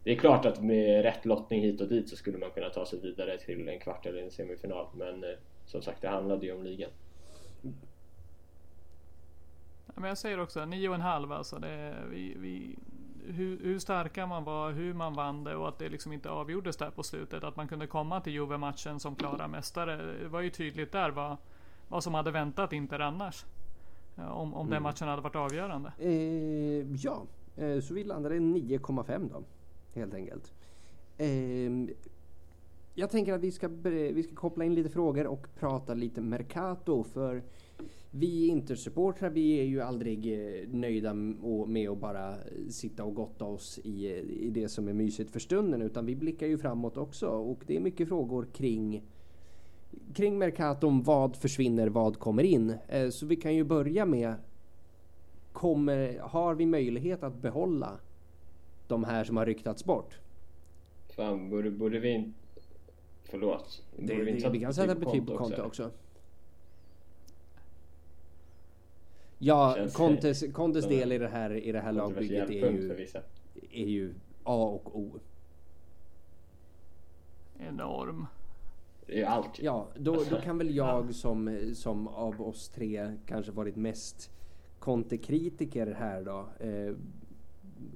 Det 0.04 0.12
är 0.12 0.16
klart 0.16 0.46
att 0.46 0.64
med 0.64 1.02
rätt 1.02 1.26
lottning 1.26 1.62
hit 1.62 1.82
och 1.82 1.88
dit 1.88 2.10
så 2.10 2.16
skulle 2.16 2.38
man 2.38 2.52
kunna 2.52 2.70
ta 2.70 2.86
sig 2.86 3.00
vidare 3.00 3.38
till 3.38 3.70
en 3.70 3.80
kvart 3.80 4.06
eller 4.06 4.24
en 4.24 4.32
semifinal. 4.32 4.86
Men 4.94 5.24
eh, 5.24 5.30
som 5.66 5.82
sagt, 5.82 6.02
det 6.02 6.08
handlade 6.08 6.46
ju 6.46 6.54
om 6.56 6.64
ligan. 6.64 6.90
Ja, 9.86 9.94
men 9.96 10.04
jag 10.04 10.18
säger 10.18 10.40
också 10.40 10.60
9,5 10.60 11.34
alltså. 11.36 11.60
Det, 11.60 11.96
vi, 12.10 12.36
vi, 12.40 12.76
hur, 13.28 13.60
hur 13.64 13.80
starka 13.80 14.26
man 14.26 14.44
var, 14.44 14.72
hur 14.72 14.94
man 14.94 15.14
vann 15.14 15.44
det 15.44 15.56
och 15.56 15.68
att 15.68 15.80
det 15.80 15.90
liksom 15.90 16.14
inte 16.14 16.30
avgjordes 16.30 16.78
där 16.78 16.90
på 16.90 17.04
slutet. 17.04 17.44
Att 17.44 17.56
man 17.56 17.68
kunde 17.68 17.88
komma 17.88 18.22
till 18.22 18.34
Juve-matchen 18.34 19.00
som 19.00 19.16
klara 19.16 19.48
mästare. 19.48 20.14
Det 20.22 20.28
var 20.28 20.42
ju 20.42 20.50
tydligt 20.50 20.92
där 20.92 21.10
vad, 21.10 21.38
vad 21.88 22.04
som 22.04 22.14
hade 22.14 22.32
väntat 22.32 22.74
Inter 22.74 23.00
annars. 23.00 23.46
Ja, 24.16 24.30
Om, 24.32 24.54
om 24.54 24.70
den 24.70 24.84
matchen 24.84 25.08
hade 25.08 25.22
varit 25.22 25.36
avgörande. 25.36 25.92
Eh, 26.00 26.96
ja, 26.96 27.24
eh, 27.58 27.80
så 27.80 27.94
vi 27.94 28.04
landade 28.04 28.36
9,5 28.36 29.30
då. 29.34 29.44
Helt 29.94 30.14
enkelt. 30.14 30.54
Ehm, 31.18 31.90
jag 32.94 33.10
tänker 33.10 33.34
att 33.34 33.42
vi 33.42 33.52
ska, 33.52 33.68
vi 33.84 34.24
ska 34.24 34.36
koppla 34.36 34.66
in 34.66 34.76
lite 34.76 34.90
frågor 34.90 35.28
och 35.28 35.48
prata 35.60 35.94
lite 35.94 36.22
Mercato. 36.22 37.04
För 37.04 37.44
vi 38.12 38.48
Intersupportrar 38.48 39.30
vi 39.30 39.60
är 39.60 39.64
ju 39.64 39.82
aldrig 39.82 40.34
eh, 40.34 40.70
nöjda 40.70 41.14
med 41.68 41.90
att 41.90 41.98
bara 41.98 42.36
sitta 42.70 43.04
och 43.04 43.16
gotta 43.16 43.46
oss 43.46 43.80
i, 43.84 44.08
i 44.40 44.50
det 44.50 44.70
som 44.70 44.88
är 44.88 44.94
mysigt 44.94 45.32
för 45.32 45.40
stunden. 45.40 45.82
Utan 45.82 46.06
vi 46.06 46.16
blickar 46.16 46.48
ju 46.48 46.58
framåt 46.58 46.98
också. 46.98 47.28
Och 47.28 47.64
det 47.68 47.76
är 47.76 47.80
mycket 47.80 48.08
frågor 48.08 48.48
kring 48.54 49.04
kring 50.14 50.38
Mercaton. 50.38 51.04
Vad 51.04 51.36
försvinner? 51.36 51.88
Vad 51.88 52.20
kommer 52.20 52.44
in? 52.44 52.74
Eh, 52.88 53.10
så 53.10 53.26
vi 53.26 53.36
kan 53.36 53.56
ju 53.56 53.64
börja 53.64 54.06
med 54.06 54.36
kommer, 55.52 56.20
har 56.20 56.56
vi 56.56 56.66
möjlighet 56.66 57.24
att 57.24 57.42
behålla 57.42 58.00
de 58.94 59.04
här 59.04 59.24
som 59.24 59.38
har 59.38 59.46
ryktats 59.46 59.86
bort? 59.86 60.20
Fan, 61.16 61.50
borde, 61.50 61.72
borde 61.72 62.00
vi 62.00 62.10
inte... 62.10 62.40
Förlåt. 63.24 63.84
Det, 63.98 64.14
Borde 64.14 64.26
det, 64.26 64.32
inte 64.32 64.50
vi 64.50 64.60
kan 64.60 64.74
sätta 64.74 64.96
betyg 64.96 65.28
på 65.28 65.38
Conte 65.38 65.56
eller? 65.56 65.66
också. 65.66 65.92
Ja, 69.38 69.74
Känns- 69.78 69.94
Contes, 69.94 70.44
Contes 70.54 70.88
del 70.88 71.12
i 71.12 71.18
det 71.18 71.28
här, 71.28 71.52
i 71.54 71.72
det 71.72 71.80
här 71.80 71.92
lagbygget 71.92 72.50
är 72.50 72.72
ju, 72.72 73.08
är 73.72 73.86
ju 73.88 74.14
A 74.44 74.80
och 74.84 75.00
O. 75.00 75.20
Enorm. 77.60 78.26
Det 79.06 79.22
är 79.22 79.26
allt. 79.26 79.60
Ja, 79.62 79.88
då, 79.96 80.24
då 80.30 80.42
kan 80.42 80.58
väl 80.58 80.76
jag 80.76 81.16
som, 81.16 81.60
som 81.74 82.08
av 82.08 82.42
oss 82.42 82.70
tre 82.70 83.18
kanske 83.26 83.52
varit 83.52 83.76
mest 83.76 84.32
Conte-kritiker 84.80 85.96
här 86.00 86.24
då 86.24 86.66
eh, 86.66 86.96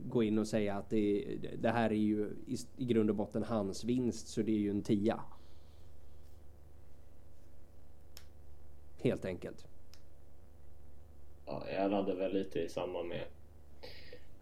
gå 0.06 0.24
in 0.24 0.40
och 0.40 0.48
säga 0.48 0.76
att 0.76 0.90
det, 0.90 1.38
det 1.60 1.70
här 1.70 1.90
är 1.90 1.96
ju 1.96 2.36
i, 2.48 2.58
i 2.78 2.86
grund 2.86 3.10
och 3.10 3.16
botten 3.16 3.44
hans 3.44 3.84
vinst 3.84 4.28
så 4.28 4.42
det 4.42 4.52
är 4.52 4.60
ju 4.60 4.70
en 4.70 4.84
tia. 4.84 5.20
Helt 8.98 9.26
enkelt. 9.26 9.68
Ja, 11.46 11.64
jag 11.74 11.92
landade 11.92 12.20
väl 12.20 12.34
lite 12.34 12.60
i 12.60 12.70
samma 12.70 13.04
med, 13.04 13.24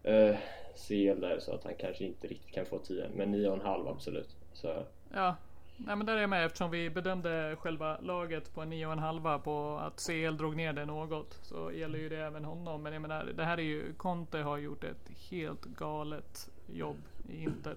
uh, 0.04 0.36
CL 0.76 1.20
där 1.20 1.38
så 1.40 1.52
att 1.52 1.64
han 1.64 1.74
kanske 1.78 2.04
inte 2.04 2.26
riktigt 2.26 2.54
kan 2.54 2.66
få 2.66 2.78
10 2.78 3.08
men 3.14 3.34
9,5 3.34 3.90
absolut. 3.90 4.36
Så. 4.52 4.82
Ja, 5.12 5.36
Nej 5.76 5.96
men 5.96 6.06
där 6.06 6.16
är 6.16 6.20
jag 6.20 6.30
med 6.30 6.46
eftersom 6.46 6.70
vi 6.70 6.90
bedömde 6.90 7.56
själva 7.58 7.98
laget 8.00 8.54
på 8.54 8.60
en 8.60 8.72
9,5 8.72 9.38
på 9.38 9.78
att 9.78 10.06
CL 10.06 10.36
drog 10.36 10.56
ner 10.56 10.72
det 10.72 10.84
något. 10.84 11.38
Så 11.42 11.72
gäller 11.72 11.98
ju 11.98 12.08
det 12.08 12.16
även 12.16 12.44
honom. 12.44 12.82
Men 12.82 12.92
jag 12.92 13.02
menar 13.02 13.24
det 13.24 13.44
här 13.44 13.58
är 13.58 13.62
ju 13.62 13.92
Conte 13.96 14.38
har 14.38 14.58
gjort 14.58 14.84
ett 14.84 15.10
helt 15.30 15.64
galet 15.64 16.50
jobb 16.72 16.96
i 17.28 17.42
Inter. 17.42 17.76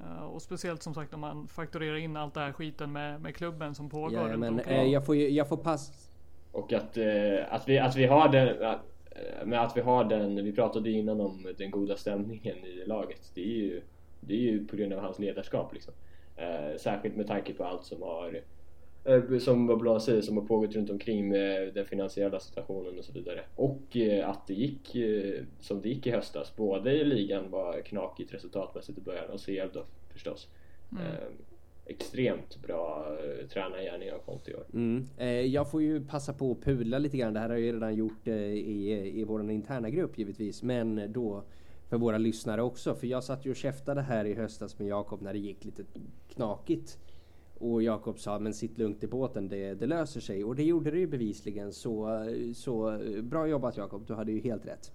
Uh, 0.00 0.22
och 0.22 0.42
speciellt 0.42 0.82
som 0.82 0.94
sagt 0.94 1.14
om 1.14 1.20
man 1.20 1.48
fakturerar 1.48 1.96
in 1.96 2.16
allt 2.16 2.34
det 2.34 2.40
här 2.40 2.52
skiten 2.52 2.92
med, 2.92 3.20
med 3.20 3.36
klubben 3.36 3.74
som 3.74 3.90
pågår. 3.90 4.30
Ja, 4.30 4.36
men 4.36 4.60
eh, 4.60 4.82
jag 4.82 5.06
får 5.06 5.16
jag 5.16 5.48
får 5.48 5.56
pass. 5.56 6.10
Och 6.52 6.72
att, 6.72 6.96
eh, 6.96 7.04
att, 7.48 7.68
vi, 7.68 7.78
att 7.78 7.96
vi 7.96 8.06
har 8.06 8.28
den 8.28 8.48
eh, 8.48 9.46
med 9.46 9.62
att 9.62 9.76
vi 9.76 9.80
har 9.80 10.04
den, 10.04 10.44
vi 10.44 10.52
pratade 10.52 10.90
innan 10.90 11.20
om 11.20 11.46
den 11.58 11.70
goda 11.70 11.96
stämningen 11.96 12.56
i 12.56 12.84
laget. 12.86 13.30
Det 13.34 13.40
är 13.40 13.56
ju, 13.56 13.82
det 14.20 14.34
är 14.34 14.38
ju 14.38 14.66
på 14.66 14.76
grund 14.76 14.92
av 14.92 15.00
hans 15.00 15.18
ledarskap 15.18 15.74
liksom. 15.74 15.94
Eh, 16.42 16.76
särskilt 16.78 17.16
med 17.16 17.26
tanke 17.26 17.54
på 17.54 17.64
allt 17.64 17.84
som 17.84 18.02
har 18.02 18.40
eh, 19.04 19.38
som 19.38 19.66
vad 19.66 19.78
Blas 19.78 20.04
säger, 20.04 20.22
som 20.22 20.36
har 20.36 20.44
pågått 20.44 20.74
runt 20.74 20.90
omkring 20.90 21.28
med 21.28 21.74
den 21.74 21.86
finansiella 21.86 22.40
situationen 22.40 22.98
och 22.98 23.04
så 23.04 23.12
vidare. 23.12 23.40
Och 23.56 23.96
eh, 23.96 24.28
att 24.28 24.46
det 24.46 24.54
gick 24.54 24.94
eh, 24.94 25.42
som 25.60 25.82
det 25.82 25.88
gick 25.88 26.06
i 26.06 26.10
höstas. 26.10 26.56
Både 26.56 26.92
i 26.92 27.04
ligan 27.04 27.50
var 27.50 27.80
knakigt 27.80 28.34
resultatmässigt 28.34 28.98
i 28.98 29.00
början 29.00 29.30
och 29.30 29.40
CL 29.40 29.68
då 29.72 29.84
förstås. 30.12 30.48
Mm. 30.92 31.04
Extremt 31.86 32.62
bra 32.62 33.16
tränargärning 33.52 34.12
av 34.12 34.18
Conte 34.18 34.50
i 34.50 34.54
år. 34.54 34.64
Mm. 34.74 35.06
Jag 35.50 35.70
får 35.70 35.82
ju 35.82 36.04
passa 36.06 36.32
på 36.32 36.52
att 36.52 36.60
pula 36.64 36.98
lite 36.98 37.16
grann. 37.16 37.34
Det 37.34 37.40
här 37.40 37.48
har 37.48 37.56
jag 37.56 37.64
ju 37.64 37.72
redan 37.72 37.94
gjort 37.94 38.26
i, 38.26 39.20
i 39.20 39.24
vår 39.24 39.50
interna 39.50 39.90
grupp 39.90 40.18
givetvis. 40.18 40.62
Men 40.62 41.12
då 41.12 41.44
för 41.92 41.98
våra 41.98 42.18
lyssnare 42.18 42.62
också. 42.62 42.94
För 42.94 43.06
jag 43.06 43.24
satt 43.24 43.46
ju 43.46 43.50
och 43.50 43.56
käftade 43.56 44.02
här 44.02 44.24
i 44.24 44.34
höstas 44.34 44.78
med 44.78 44.88
Jakob 44.88 45.22
när 45.22 45.32
det 45.32 45.38
gick 45.38 45.64
lite 45.64 45.84
knakigt. 46.34 46.98
Och 47.58 47.82
Jakob 47.82 48.18
sa 48.18 48.38
men 48.38 48.54
sitt 48.54 48.78
lugnt 48.78 49.04
i 49.04 49.06
båten, 49.06 49.48
det, 49.48 49.74
det 49.74 49.86
löser 49.86 50.20
sig. 50.20 50.44
Och 50.44 50.56
det 50.56 50.62
gjorde 50.62 50.90
det 50.90 50.98
ju 50.98 51.06
bevisligen. 51.06 51.72
Så, 51.72 52.24
så 52.54 53.00
bra 53.22 53.46
jobbat 53.46 53.76
Jakob, 53.76 54.06
du 54.06 54.14
hade 54.14 54.32
ju 54.32 54.40
helt 54.40 54.66
rätt. 54.66 54.92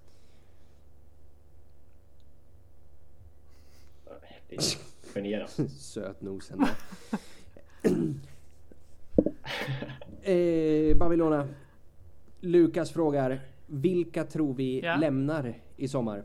Det 4.49 4.55
är 4.55 4.61
generande. 5.13 5.69
Sötnosen. 5.69 6.65
eh, 10.21 10.97
Babylona. 10.97 11.47
Lukas 12.39 12.91
frågar. 12.91 13.41
Vilka 13.65 14.23
tror 14.23 14.53
vi 14.53 14.81
ja. 14.81 14.95
lämnar 14.95 15.53
i 15.75 15.87
sommar? 15.87 16.23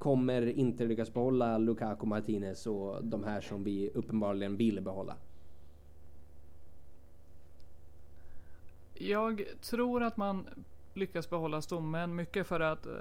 Kommer 0.00 0.46
inte 0.46 0.84
lyckas 0.84 1.14
behålla 1.14 1.58
Lukaku 1.58 2.06
Martinez 2.06 2.66
och 2.66 3.04
de 3.04 3.24
här 3.24 3.40
som 3.40 3.64
vi 3.64 3.90
uppenbarligen 3.94 4.56
vill 4.56 4.80
behålla? 4.80 5.16
Jag 8.94 9.44
tror 9.60 10.02
att 10.02 10.16
man 10.16 10.46
lyckas 10.94 11.30
behålla 11.30 11.62
stommen 11.62 12.14
mycket 12.14 12.46
för 12.46 12.60
att 12.60 12.86
eh, 12.86 12.92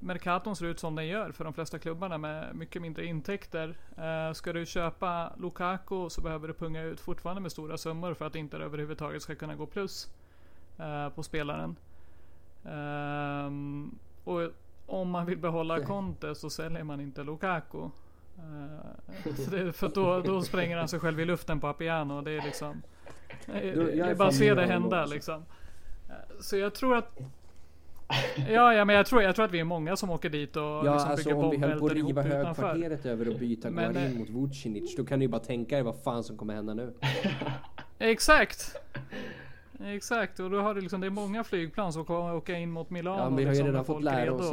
Mercaton 0.00 0.56
ser 0.56 0.66
ut 0.66 0.78
som 0.78 0.94
den 0.94 1.06
gör 1.06 1.32
för 1.32 1.44
de 1.44 1.52
flesta 1.52 1.78
klubbarna 1.78 2.18
med 2.18 2.54
mycket 2.54 2.82
mindre 2.82 3.04
intäkter. 3.04 3.76
Eh, 3.96 4.32
ska 4.32 4.52
du 4.52 4.66
köpa 4.66 5.32
Lukaku 5.38 6.08
så 6.10 6.20
behöver 6.20 6.48
du 6.48 6.54
punga 6.54 6.82
ut 6.82 7.00
fortfarande 7.00 7.42
med 7.42 7.52
stora 7.52 7.78
summor 7.78 8.14
för 8.14 8.24
att 8.24 8.34
inte 8.34 8.56
överhuvudtaget 8.56 9.22
ska 9.22 9.34
kunna 9.34 9.56
gå 9.56 9.66
plus 9.66 10.08
eh, 10.78 11.08
på 11.08 11.22
spelaren. 11.22 11.76
Eh, 12.64 13.50
och 14.24 14.52
om 14.88 15.10
man 15.10 15.26
vill 15.26 15.38
behålla 15.38 15.80
Conte 15.80 16.34
så 16.34 16.50
säljer 16.50 16.84
man 16.84 17.00
inte 17.00 17.22
Lukaku. 17.22 17.88
Det, 19.50 19.72
för 19.72 19.88
då, 19.88 20.20
då 20.20 20.42
spränger 20.42 20.76
han 20.76 20.88
sig 20.88 21.00
själv 21.00 21.20
i 21.20 21.24
luften 21.24 21.60
på 21.60 21.66
Appiano. 21.66 22.20
Det 22.22 22.30
är 22.30 22.42
liksom... 22.42 22.82
Är 23.46 24.14
bara 24.14 24.32
se 24.32 24.54
det 24.54 24.66
hända 24.66 25.06
liksom. 25.06 25.34
Uh, 25.34 26.40
så 26.40 26.56
jag 26.56 26.74
tror 26.74 26.96
att... 26.96 27.18
Ja, 28.48 28.74
ja 28.74 28.84
men 28.84 28.96
jag 28.96 29.06
tror, 29.06 29.22
jag 29.22 29.34
tror 29.34 29.44
att 29.44 29.50
vi 29.50 29.60
är 29.60 29.64
många 29.64 29.96
som 29.96 30.10
åker 30.10 30.30
dit 30.30 30.56
och 30.56 30.62
ja, 30.62 30.92
liksom 30.92 31.10
alltså, 31.10 31.28
bygger 31.28 31.44
om 31.44 31.50
vi 31.50 31.56
höll 31.56 31.78
på 31.78 31.86
att 31.86 31.92
riva 31.92 32.22
högkvarteret 32.22 33.06
över 33.06 33.28
och 33.28 33.38
byta 33.38 33.70
men, 33.70 33.92
Guarin 33.92 34.12
eh, 34.12 34.18
mot 34.18 34.28
Vucinic. 34.30 34.96
Då 34.96 35.04
kan 35.04 35.18
du 35.18 35.24
ju 35.24 35.28
bara 35.28 35.42
tänka 35.42 35.74
dig 35.74 35.82
vad 35.82 36.02
fan 36.02 36.24
som 36.24 36.36
kommer 36.36 36.54
hända 36.54 36.74
nu. 36.74 36.94
Exakt. 37.98 38.76
Exakt, 39.84 40.40
och 40.40 40.50
då 40.50 40.60
har 40.60 40.74
du 40.74 40.80
liksom, 40.80 41.00
det 41.00 41.06
är 41.06 41.10
många 41.10 41.44
flygplan 41.44 41.92
som 41.92 42.04
kommer 42.04 42.34
åka 42.34 42.58
in 42.58 42.70
mot 42.70 42.90
Milano. 42.90 43.22
Ja, 43.22 43.28
vi 43.28 43.34
har 43.34 43.40
ju 43.40 43.48
liksom, 43.48 43.66
redan 43.66 43.84
fått 43.84 44.02
lära 44.02 44.32
oss 44.32 44.52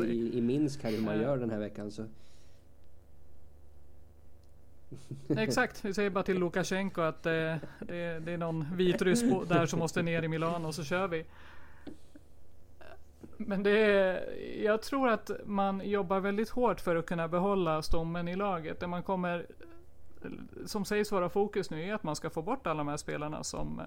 i, 0.00 0.04
i, 0.04 0.38
i 0.38 0.40
Minsk 0.40 0.82
här 0.82 0.90
hur 0.90 1.00
man 1.00 1.20
gör 1.20 1.36
den 1.36 1.50
här 1.50 1.58
veckan. 1.58 1.90
Så. 1.90 2.04
Exakt, 5.28 5.84
vi 5.84 5.94
säger 5.94 6.10
bara 6.10 6.24
till 6.24 6.38
Lukasjenko 6.38 7.00
att 7.00 7.22
det, 7.22 7.60
det, 7.80 8.18
det 8.18 8.32
är 8.32 8.38
någon 8.38 8.66
vitryss 8.76 9.22
där 9.48 9.66
som 9.66 9.78
måste 9.78 10.02
ner 10.02 10.22
i 10.22 10.28
Milano 10.28 10.68
och 10.68 10.74
så 10.74 10.84
kör 10.84 11.08
vi. 11.08 11.24
Men 13.36 13.62
det 13.62 13.70
är, 13.70 14.34
jag 14.62 14.82
tror 14.82 15.08
att 15.08 15.30
man 15.44 15.80
jobbar 15.84 16.20
väldigt 16.20 16.48
hårt 16.48 16.80
för 16.80 16.96
att 16.96 17.06
kunna 17.06 17.28
behålla 17.28 17.82
stommen 17.82 18.28
i 18.28 18.36
laget. 18.36 18.80
Det 18.80 18.86
man 18.86 19.02
kommer, 19.02 19.46
som 20.66 20.84
sägs 20.84 21.12
vara 21.12 21.28
fokus 21.28 21.70
nu 21.70 21.82
är 21.82 21.94
att 21.94 22.02
man 22.02 22.16
ska 22.16 22.30
få 22.30 22.42
bort 22.42 22.66
alla 22.66 22.78
de 22.78 22.88
här 22.88 22.96
spelarna 22.96 23.44
som 23.44 23.80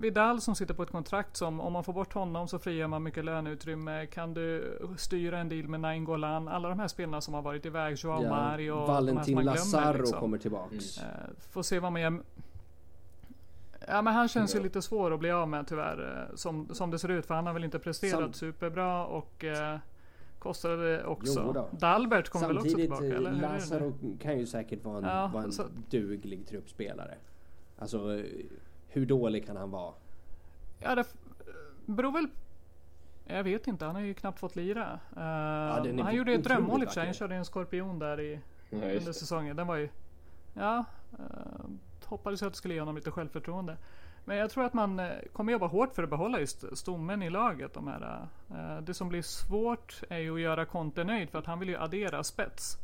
Vidal 0.00 0.40
som 0.40 0.54
sitter 0.54 0.74
på 0.74 0.82
ett 0.82 0.90
kontrakt 0.90 1.36
som 1.36 1.60
om 1.60 1.72
man 1.72 1.84
får 1.84 1.92
bort 1.92 2.12
honom 2.12 2.48
så 2.48 2.58
frigör 2.58 2.86
man 2.86 3.02
mycket 3.02 3.24
löneutrymme. 3.24 4.06
Kan 4.06 4.34
du 4.34 4.78
styra 4.98 5.38
en 5.38 5.48
deal 5.48 5.68
med 5.68 5.80
Nainggolan? 5.80 6.48
Alla 6.48 6.68
de 6.68 6.78
här 6.78 6.88
spelarna 6.88 7.20
som 7.20 7.34
har 7.34 7.42
varit 7.42 7.66
iväg. 7.66 7.96
Joao 7.98 8.22
ja, 8.22 8.28
Mario. 8.28 8.74
Valentin 8.74 9.44
Lazaro 9.44 9.98
liksom. 9.98 10.20
kommer 10.20 10.38
tillbaks. 10.38 10.98
Mm. 10.98 11.10
Uh, 11.10 11.16
får 11.50 11.62
se 11.62 11.78
vad 11.78 11.92
man 11.92 12.02
gör. 12.02 12.20
Ja 13.88 14.02
men 14.02 14.14
han 14.14 14.28
känns 14.28 14.54
ju 14.54 14.60
lite 14.60 14.82
svår 14.82 15.14
att 15.14 15.20
bli 15.20 15.30
av 15.30 15.48
med 15.48 15.66
tyvärr. 15.66 16.28
Eh, 16.30 16.36
som, 16.36 16.68
som 16.74 16.90
det 16.90 16.98
ser 16.98 17.08
ut. 17.08 17.26
För 17.26 17.34
han 17.34 17.46
har 17.46 17.52
väl 17.52 17.64
inte 17.64 17.78
presterat 17.78 18.20
Sam 18.20 18.32
superbra 18.32 19.06
och 19.06 19.44
uh, 19.44 19.78
kostade 20.38 20.92
det 20.92 21.04
också. 21.04 21.68
Dalbert 21.70 22.28
kommer 22.28 22.48
väl 22.48 22.58
också 22.58 22.76
tillbaka? 22.76 23.04
Eller? 23.04 23.32
Lazaro 23.32 23.92
kan 24.20 24.38
ju 24.38 24.46
säkert 24.46 24.84
vara 24.84 24.98
en, 24.98 25.04
ja, 25.04 25.30
vara 25.34 25.44
en 25.44 25.52
så... 25.52 25.62
duglig 25.90 26.46
truppspelare. 26.46 27.14
Alltså 27.78 28.22
hur 28.98 29.06
dålig 29.06 29.46
kan 29.46 29.56
han 29.56 29.70
vara? 29.70 29.94
Ja, 30.78 30.94
det 30.94 31.04
beror 31.86 32.12
väl... 32.12 32.28
Jag 33.26 33.44
vet 33.44 33.66
inte, 33.66 33.84
han 33.84 33.94
har 33.94 34.02
ju 34.02 34.14
knappt 34.14 34.38
fått 34.38 34.56
lira. 34.56 35.00
Uh, 35.16 35.22
ja, 35.22 36.02
han 36.02 36.14
gjorde 36.14 36.32
ett 36.32 36.44
drömmål 36.44 36.82
i 36.82 36.84
och 36.84 36.88
för 36.88 36.94
sig. 36.94 37.04
Han 37.04 37.14
körde 37.14 37.34
en 37.34 37.44
skorpion 37.44 37.98
där 37.98 38.20
i 38.20 38.40
ja, 38.70 38.76
under 38.76 39.12
säsongen. 39.12 39.56
Den 39.56 39.66
var 39.66 39.76
ju... 39.76 39.88
Ja, 40.54 40.84
uh, 41.12 41.66
hoppades 42.04 42.42
att 42.42 42.52
det 42.52 42.56
skulle 42.56 42.74
ge 42.74 42.80
honom 42.80 42.96
lite 42.96 43.10
självförtroende. 43.10 43.76
Men 44.24 44.36
jag 44.36 44.50
tror 44.50 44.64
att 44.64 44.74
man 44.74 45.00
uh, 45.00 45.10
kommer 45.32 45.52
jobba 45.52 45.66
hårt 45.66 45.94
för 45.94 46.02
att 46.02 46.10
behålla 46.10 46.40
just 46.40 46.78
stommen 46.78 47.22
i 47.22 47.30
laget. 47.30 47.74
De 47.74 47.86
här, 47.86 48.26
det 48.80 48.94
som 48.94 49.08
blir 49.08 49.22
svårt 49.22 50.02
är 50.08 50.18
ju 50.18 50.34
att 50.34 50.40
göra 50.40 50.64
Conte 50.64 51.04
nöjd 51.04 51.30
för 51.30 51.38
att 51.38 51.46
han 51.46 51.58
vill 51.58 51.68
ju 51.68 51.76
addera 51.76 52.24
spets. 52.24 52.78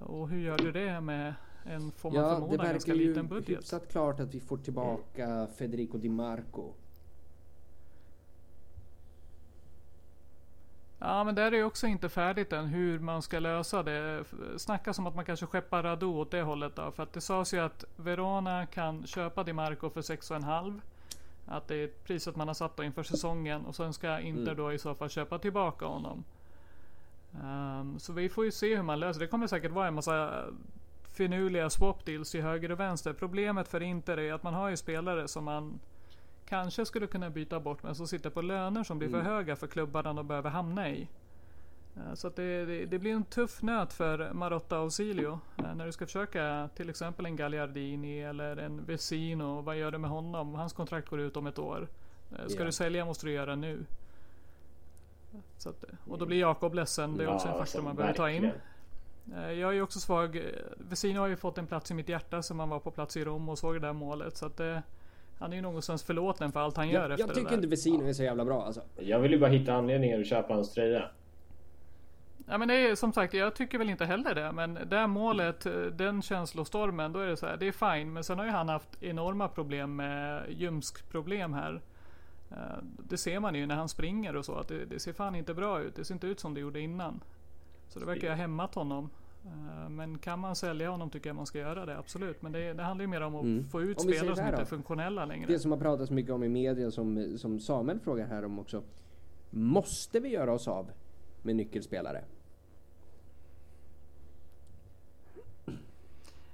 och 0.00 0.28
hur 0.28 0.40
gör 0.40 0.58
du 0.58 0.72
det 0.72 1.00
med 1.00 1.34
en, 1.64 1.92
får 1.92 2.10
man 2.10 2.22
ja, 2.22 2.34
förmoda, 2.34 2.72
ganska 2.72 2.94
liten 2.94 3.28
budget. 3.28 3.28
Det 3.28 3.34
verkar 3.34 3.50
ju 3.50 3.56
hyfsat 3.56 3.88
klart 3.88 4.20
att 4.20 4.34
vi 4.34 4.40
får 4.40 4.56
tillbaka 4.56 5.26
mm. 5.26 5.48
Federico 5.48 5.98
Di 5.98 6.08
Marco. 6.08 6.72
Ja 11.02 11.24
men 11.24 11.34
där 11.34 11.52
är 11.52 11.56
ju 11.56 11.64
också 11.64 11.86
inte 11.86 12.08
färdigt 12.08 12.52
än 12.52 12.66
hur 12.66 12.98
man 12.98 13.22
ska 13.22 13.38
lösa 13.38 13.82
det. 13.82 14.24
Snackas 14.56 14.98
om 14.98 15.06
att 15.06 15.14
man 15.14 15.24
kanske 15.24 15.46
skeppar 15.46 15.82
Radu 15.82 16.06
åt 16.06 16.30
det 16.30 16.42
hållet 16.42 16.76
då. 16.76 16.90
För 16.90 17.02
att 17.02 17.12
det 17.12 17.20
sades 17.20 17.54
ju 17.54 17.58
att 17.58 17.84
Verona 17.96 18.66
kan 18.66 19.06
köpa 19.06 19.44
Di 19.44 19.52
Marco 19.52 19.90
för 19.90 20.02
6,5. 20.02 20.80
Att 21.46 21.68
det 21.68 21.74
är 21.74 21.86
priset 21.86 22.36
man 22.36 22.48
har 22.48 22.54
satt 22.54 22.76
då 22.76 22.84
inför 22.84 23.02
säsongen. 23.02 23.66
Och 23.66 23.76
sen 23.76 23.92
ska 23.92 24.20
Inter 24.20 24.52
mm. 24.52 24.56
då 24.56 24.72
i 24.72 24.78
så 24.78 24.94
fall 24.94 25.08
köpa 25.08 25.38
tillbaka 25.38 25.86
honom. 25.86 26.24
Um, 27.42 27.98
så 27.98 28.12
vi 28.12 28.28
får 28.28 28.44
ju 28.44 28.50
se 28.50 28.76
hur 28.76 28.82
man 28.82 29.00
löser 29.00 29.20
det. 29.20 29.26
Det 29.26 29.30
kommer 29.30 29.46
säkert 29.46 29.72
vara 29.72 29.88
en 29.88 29.94
massa 29.94 30.44
finurliga 31.12 31.70
swap 31.70 32.04
deals 32.04 32.30
till 32.30 32.42
höger 32.42 32.70
och 32.72 32.80
vänster. 32.80 33.12
Problemet 33.12 33.68
för 33.68 33.82
Inter 33.82 34.18
är 34.18 34.32
att 34.32 34.42
man 34.42 34.54
har 34.54 34.68
ju 34.68 34.76
spelare 34.76 35.28
som 35.28 35.44
man 35.44 35.80
kanske 36.46 36.86
skulle 36.86 37.06
kunna 37.06 37.30
byta 37.30 37.60
bort 37.60 37.82
men 37.82 37.94
som 37.94 38.08
sitter 38.08 38.30
på 38.30 38.42
löner 38.42 38.84
som 38.84 38.98
blir 38.98 39.08
mm. 39.08 39.24
för 39.24 39.30
höga 39.30 39.56
för 39.56 39.66
klubbarna 39.66 40.12
de 40.12 40.28
behöver 40.28 40.50
hamna 40.50 40.88
i. 40.88 41.08
Eh, 41.96 42.14
så 42.14 42.26
att 42.26 42.36
det, 42.36 42.64
det, 42.64 42.86
det, 42.86 42.98
blir 42.98 43.12
en 43.12 43.24
tuff 43.24 43.62
nöt 43.62 43.92
för 43.92 44.32
Marotta 44.32 44.80
och 44.80 44.92
Silio. 44.92 45.40
Eh, 45.58 45.74
när 45.74 45.86
du 45.86 45.92
ska 45.92 46.06
försöka 46.06 46.68
till 46.74 46.90
exempel 46.90 47.26
en 47.26 47.36
Gagliardini 47.36 48.20
eller 48.20 48.56
en 48.56 48.84
Vesino. 48.84 49.60
Vad 49.60 49.76
gör 49.76 49.90
du 49.90 49.98
med 49.98 50.10
honom? 50.10 50.54
Hans 50.54 50.72
kontrakt 50.72 51.08
går 51.08 51.20
ut 51.20 51.36
om 51.36 51.46
ett 51.46 51.58
år. 51.58 51.88
Eh, 52.30 52.46
ska 52.46 52.54
yeah. 52.54 52.66
du 52.66 52.72
sälja 52.72 53.04
måste 53.04 53.26
du 53.26 53.32
göra 53.32 53.56
nu. 53.56 53.84
Att, 55.66 55.84
och 56.08 56.18
då 56.18 56.26
blir 56.26 56.40
Jakob 56.40 56.74
ledsen. 56.74 57.16
Det 57.16 57.24
är 57.24 57.28
också 57.28 57.48
en 57.48 57.58
faktor 57.58 57.82
man 57.82 57.96
behöver 57.96 58.16
ta 58.16 58.30
in. 58.30 58.50
Eh, 59.36 59.52
jag 59.52 59.70
är 59.70 59.74
ju 59.74 59.82
också 59.82 60.00
svag. 60.00 60.42
Vesino 60.76 61.18
har 61.18 61.26
ju 61.26 61.36
fått 61.36 61.58
en 61.58 61.66
plats 61.66 61.90
i 61.90 61.94
mitt 61.94 62.08
hjärta 62.08 62.42
som 62.42 62.60
han 62.60 62.68
var 62.68 62.78
på 62.78 62.90
plats 62.90 63.16
i 63.16 63.24
Rom 63.24 63.48
och 63.48 63.58
såg 63.58 63.74
det 63.74 63.80
där 63.80 63.92
målet. 63.92 64.36
Så 64.36 64.46
att 64.46 64.56
det, 64.56 64.70
eh, 64.70 64.80
han 65.38 65.52
är 65.52 65.56
ju 65.56 65.62
någonstans 65.62 66.02
förlåten 66.02 66.52
för 66.52 66.60
allt 66.60 66.76
han 66.76 66.88
gör 66.88 67.02
jag, 67.02 67.10
efter 67.10 67.26
Jag 67.26 67.34
tycker 67.34 67.48
det 67.48 67.54
inte 67.54 67.68
Vesino 67.68 68.08
är 68.08 68.12
så 68.12 68.22
jävla 68.22 68.44
bra 68.44 68.64
alltså. 68.66 68.82
Jag 68.98 69.20
vill 69.20 69.32
ju 69.32 69.38
bara 69.38 69.50
hitta 69.50 69.74
anledningar 69.74 70.20
att 70.20 70.26
köpa 70.26 70.54
hans 70.54 70.72
tröja. 70.72 71.04
Ja 72.48 72.58
men 72.58 72.68
det 72.68 72.74
är 72.74 72.94
som 72.94 73.12
sagt, 73.12 73.34
jag 73.34 73.54
tycker 73.54 73.78
väl 73.78 73.90
inte 73.90 74.04
heller 74.04 74.34
det. 74.34 74.52
Men 74.52 74.78
det 74.86 75.06
målet, 75.06 75.66
den 75.92 76.22
känslostormen, 76.22 77.12
då 77.12 77.18
är 77.18 77.26
det 77.26 77.36
så 77.36 77.46
här, 77.46 77.56
det 77.56 77.66
är 77.66 77.96
fine. 77.96 78.12
Men 78.12 78.24
sen 78.24 78.38
har 78.38 78.46
ju 78.46 78.50
han 78.50 78.68
haft 78.68 79.02
enorma 79.02 79.48
problem 79.48 79.96
med 79.96 80.44
ljumskproblem 80.48 81.52
här. 81.52 81.80
Eh, 82.50 82.78
det 83.08 83.16
ser 83.16 83.40
man 83.40 83.54
ju 83.54 83.66
när 83.66 83.74
han 83.74 83.88
springer 83.88 84.36
och 84.36 84.44
så, 84.44 84.54
att 84.54 84.68
det, 84.68 84.84
det, 84.84 85.00
ser 85.00 85.12
fan 85.12 85.34
inte 85.34 85.54
bra 85.54 85.80
ut. 85.80 85.96
Det 85.96 86.04
ser 86.04 86.14
inte 86.14 86.26
ut 86.26 86.40
som 86.40 86.54
det 86.54 86.60
gjorde 86.60 86.80
innan. 86.80 87.20
Så 87.90 87.98
det 87.98 88.06
verkar 88.06 88.22
ju 88.22 88.28
ha 88.28 88.36
hämmat 88.36 88.74
honom. 88.74 89.10
Eh, 89.44 89.88
men 89.88 90.18
kan 90.18 90.38
man 90.38 90.56
sälja 90.56 90.90
honom 90.90 91.10
tycker 91.10 91.30
jag 91.30 91.36
man 91.36 91.46
ska 91.46 91.58
göra 91.58 91.86
det, 91.86 91.98
absolut. 91.98 92.42
Men 92.42 92.52
det, 92.52 92.72
det 92.72 92.82
handlar 92.82 93.02
ju 93.02 93.08
mer 93.08 93.20
om 93.20 93.34
att 93.34 93.42
mm. 93.42 93.64
få 93.64 93.82
ut 93.82 94.00
spelare 94.00 94.36
som 94.36 94.46
inte 94.46 94.60
är 94.60 94.64
funktionella 94.64 95.24
längre. 95.24 95.46
Det 95.46 95.58
som 95.58 95.70
har 95.70 95.78
pratats 95.78 96.10
mycket 96.10 96.32
om 96.32 96.44
i 96.44 96.48
media, 96.48 96.90
som, 96.90 97.38
som 97.38 97.60
Samuel 97.60 98.00
frågar 98.00 98.26
här 98.26 98.44
om 98.44 98.58
också. 98.58 98.82
Måste 99.50 100.20
vi 100.20 100.28
göra 100.28 100.52
oss 100.52 100.68
av 100.68 100.90
med 101.42 101.56
nyckelspelare? 101.56 102.24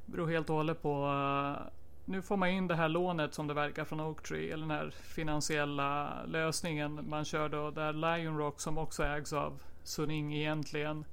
Det 0.06 0.12
beror 0.12 0.28
helt 0.28 0.50
och 0.50 0.56
hållet 0.56 0.82
på 0.82 1.06
uh, 1.06 1.68
nu 2.08 2.22
får 2.22 2.36
man 2.36 2.48
in 2.48 2.66
det 2.66 2.74
här 2.74 2.88
lånet 2.88 3.34
som 3.34 3.46
det 3.46 3.54
verkar 3.54 3.84
från 3.84 4.00
Oaktree, 4.00 4.52
eller 4.52 4.66
den 4.66 4.76
här 4.76 4.90
finansiella 4.90 6.22
lösningen 6.26 7.08
man 7.08 7.24
kör 7.24 7.48
då, 7.48 7.70
där 7.70 7.92
Lion 7.92 8.38
Rock 8.38 8.60
som 8.60 8.78
också 8.78 9.04
ägs 9.04 9.32
av 9.32 9.62
Suning 9.82 10.34
egentligen 10.34 10.98
eh, 10.98 11.04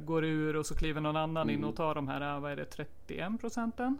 går 0.00 0.24
ur 0.24 0.56
och 0.56 0.66
så 0.66 0.74
kliver 0.74 1.00
någon 1.00 1.16
annan 1.16 1.42
mm. 1.42 1.54
in 1.54 1.64
och 1.64 1.76
tar 1.76 1.94
de 1.94 2.08
här, 2.08 2.40
vad 2.40 2.52
är 2.52 2.56
det, 2.56 2.64
31 2.64 3.40
procenten? 3.40 3.98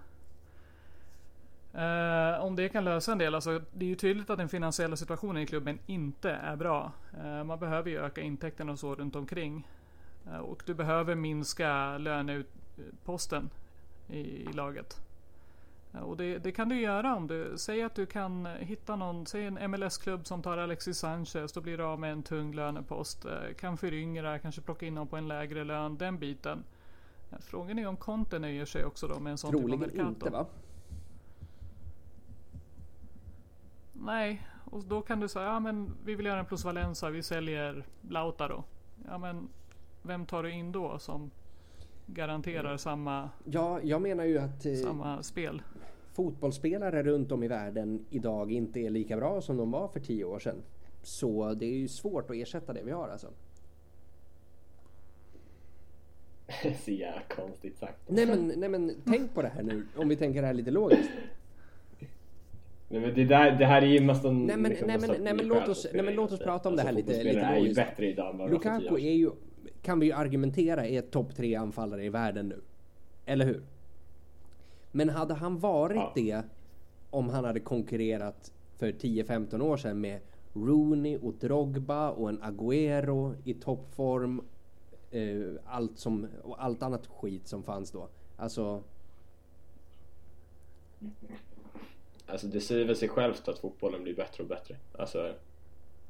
Eh, 1.73 2.41
om 2.41 2.57
det 2.57 2.69
kan 2.69 2.85
lösa 2.85 3.13
en 3.13 3.19
del, 3.19 3.35
alltså 3.35 3.61
det 3.73 3.85
är 3.85 3.89
ju 3.89 3.95
tydligt 3.95 4.31
att 4.31 4.39
den 4.39 4.49
finansiella 4.49 4.97
situationen 4.97 5.43
i 5.43 5.47
klubben 5.47 5.79
inte 5.87 6.31
är 6.31 6.57
bra. 6.57 6.93
Eh, 7.25 7.45
man 7.45 7.59
behöver 7.59 7.91
ju 7.91 7.99
öka 7.99 8.21
intäkterna 8.21 8.73
och 8.73 8.79
så 8.79 8.95
runt 8.95 9.17
omkring. 9.17 9.67
Eh, 10.27 10.39
och 10.39 10.63
du 10.67 10.75
behöver 10.75 11.15
minska 11.15 11.99
löneposten 11.99 13.51
i, 14.09 14.21
i 14.21 14.53
laget. 14.53 15.08
Och 15.93 16.17
det, 16.17 16.39
det, 16.39 16.53
kan 16.53 16.69
du 16.69 16.81
göra 16.81 17.17
om 17.17 17.27
du 17.27 17.59
säger 17.59 17.87
att 17.87 17.95
du 17.95 18.07
kan 18.07 18.47
hitta 18.47 18.97
någon, 18.97 19.27
säg 19.27 19.47
en 19.47 19.71
MLS-klubb 19.71 20.27
som 20.27 20.43
tar 20.43 20.59
Alexis 20.59 20.99
Sanchez, 20.99 21.53
då 21.53 21.61
blir 21.61 21.79
du 21.79 21.85
av 21.85 22.01
med 22.01 22.13
en 22.13 22.23
tung 22.23 22.55
lönepost. 22.55 23.25
Eh, 23.25 23.55
kan 23.59 23.77
föryngra, 23.77 24.39
kanske 24.39 24.61
plocka 24.61 24.87
in 24.87 24.95
någon 24.95 25.07
på 25.07 25.17
en 25.17 25.29
lägre 25.29 25.65
lön, 25.65 25.99
den 25.99 26.19
biten. 26.19 26.65
Eh, 27.31 27.39
frågan 27.41 27.79
är 27.79 27.87
om 27.87 27.97
Conte 27.97 28.39
nöjer 28.39 28.65
sig 28.65 28.85
också 28.85 29.09
då 29.09 29.21
med 29.21 29.31
en 29.31 29.39
sån 29.39 29.51
Troligen 29.51 29.91
typ 29.91 30.01
av 30.01 30.07
Mercato. 30.07 30.09
inte 30.09 30.31
va? 30.31 30.47
Nej, 33.93 34.47
och 34.65 34.85
då 34.85 35.03
kan 35.03 35.21
du 35.21 35.29
säga, 35.29 35.45
ja 35.45 35.61
men 35.61 35.91
vi 36.05 36.15
vill 36.15 36.27
göra 36.27 36.41
en 36.41 36.47
plus 36.47 36.65
Valenza, 36.65 37.11
vi 37.11 37.23
säljer 37.23 37.87
Lautaro. 38.09 38.65
Ja 39.07 39.19
men 39.19 39.49
vem 40.03 40.27
tar 40.27 40.43
du 40.43 40.51
in 40.51 40.73
då 40.73 40.99
som 40.99 41.31
garanterar 42.07 42.65
mm. 42.65 42.79
samma, 42.79 43.31
ja, 43.45 43.81
jag 43.83 44.03
menar 44.03 44.25
ju 44.25 44.39
att, 44.39 44.67
eh, 44.67 44.75
samma 44.75 45.23
spel? 45.23 45.63
Fotbollsspelare 46.19 47.03
runt 47.03 47.33
om 47.33 47.43
i 47.43 47.49
världen 47.49 48.07
idag 48.11 48.53
inte 48.53 48.81
är 48.81 48.91
lika 48.91 49.17
bra 49.17 49.41
som 49.41 49.57
de 49.57 49.71
var 49.71 49.89
för 49.89 50.01
tio 50.01 50.25
år 50.25 50.39
sedan. 50.39 50.63
Så 51.03 51.55
det 51.55 51.67
är 51.67 51.79
ju 51.79 51.89
svårt 51.89 52.31
att 52.31 52.37
ersätta 52.37 52.73
det 52.73 52.83
vi 52.85 52.91
har 52.91 53.09
alltså. 53.09 53.29
Så 56.85 56.91
jävla 56.91 57.23
konstigt 57.29 57.79
sagt. 57.79 57.99
Nej 58.07 58.27
men, 58.27 58.53
nej 58.57 58.69
men 58.69 58.93
tänk 59.05 59.35
på 59.35 59.43
det 59.43 59.49
här 59.49 59.63
nu, 59.63 59.87
om 59.97 60.09
vi 60.09 60.17
tänker 60.17 60.41
det 60.41 60.47
här 60.47 60.55
lite 60.55 60.71
logiskt. 60.71 61.11
Nej 62.89 63.01
men 63.01 63.15
det, 63.15 63.25
där, 63.25 63.59
det 63.59 63.67
här 63.67 63.83
är 63.83 63.87
ju 63.87 64.01
mest 64.01 64.25
Nej 64.25 64.33
men, 64.33 64.63
liksom 64.63 64.89
nej, 64.89 64.99
men, 65.01 65.23
nej, 65.23 65.35
men 65.35 65.47
låt 65.47 65.69
oss, 65.69 65.87
nej, 65.93 66.03
men 66.03 66.15
låt 66.15 66.33
oss 66.33 66.41
prata 66.41 66.69
om 66.69 66.73
alltså, 66.73 66.87
det 66.87 66.93
här 66.93 66.93
lite, 66.93 67.25
lite 67.25 67.33
logiskt. 67.33 67.53
är 67.53 67.59
ju 67.59 67.75
bättre 67.75 68.07
idag 68.07 68.41
än 68.41 68.51
Lukaku 68.51 68.95
är 68.95 69.13
ju, 69.13 69.31
kan 69.83 70.01
vi 70.01 70.07
ju 70.07 70.13
argumentera, 70.13 70.87
är 70.87 71.03
topp 71.03 71.37
tre 71.37 71.55
anfallare 71.55 72.05
i 72.05 72.09
världen 72.09 72.49
nu. 72.49 72.61
Eller 73.27 73.47
hur? 73.47 73.63
Men 74.99 75.09
hade 75.09 75.35
han 75.35 75.59
varit 75.59 75.97
ja. 75.97 76.13
det 76.15 76.43
om 77.11 77.29
han 77.29 77.45
hade 77.45 77.61
konkurrerat 77.61 78.53
för 78.77 78.93
10-15 78.93 79.63
år 79.63 79.77
sedan 79.77 80.01
med 80.01 80.21
Rooney 80.53 81.19
och 81.19 81.35
Drogba 81.35 82.11
och 82.11 82.29
en 82.29 82.43
Agüero 82.43 83.35
i 83.45 83.55
toppform. 83.55 84.43
Eh, 85.11 85.51
allt, 85.67 85.99
som, 85.99 86.29
och 86.43 86.65
allt 86.65 86.83
annat 86.83 87.07
skit 87.07 87.49
som 87.49 87.63
fanns 87.63 87.91
då. 87.91 88.09
Alltså... 88.37 88.83
Alltså 92.27 92.47
det 92.47 92.61
säger 92.61 92.87
väl 92.87 92.97
sig 92.97 93.09
självt 93.09 93.49
att 93.49 93.59
fotbollen 93.59 94.03
blir 94.03 94.15
bättre 94.15 94.43
och 94.43 94.49
bättre. 94.49 94.77
Alltså... 94.99 95.35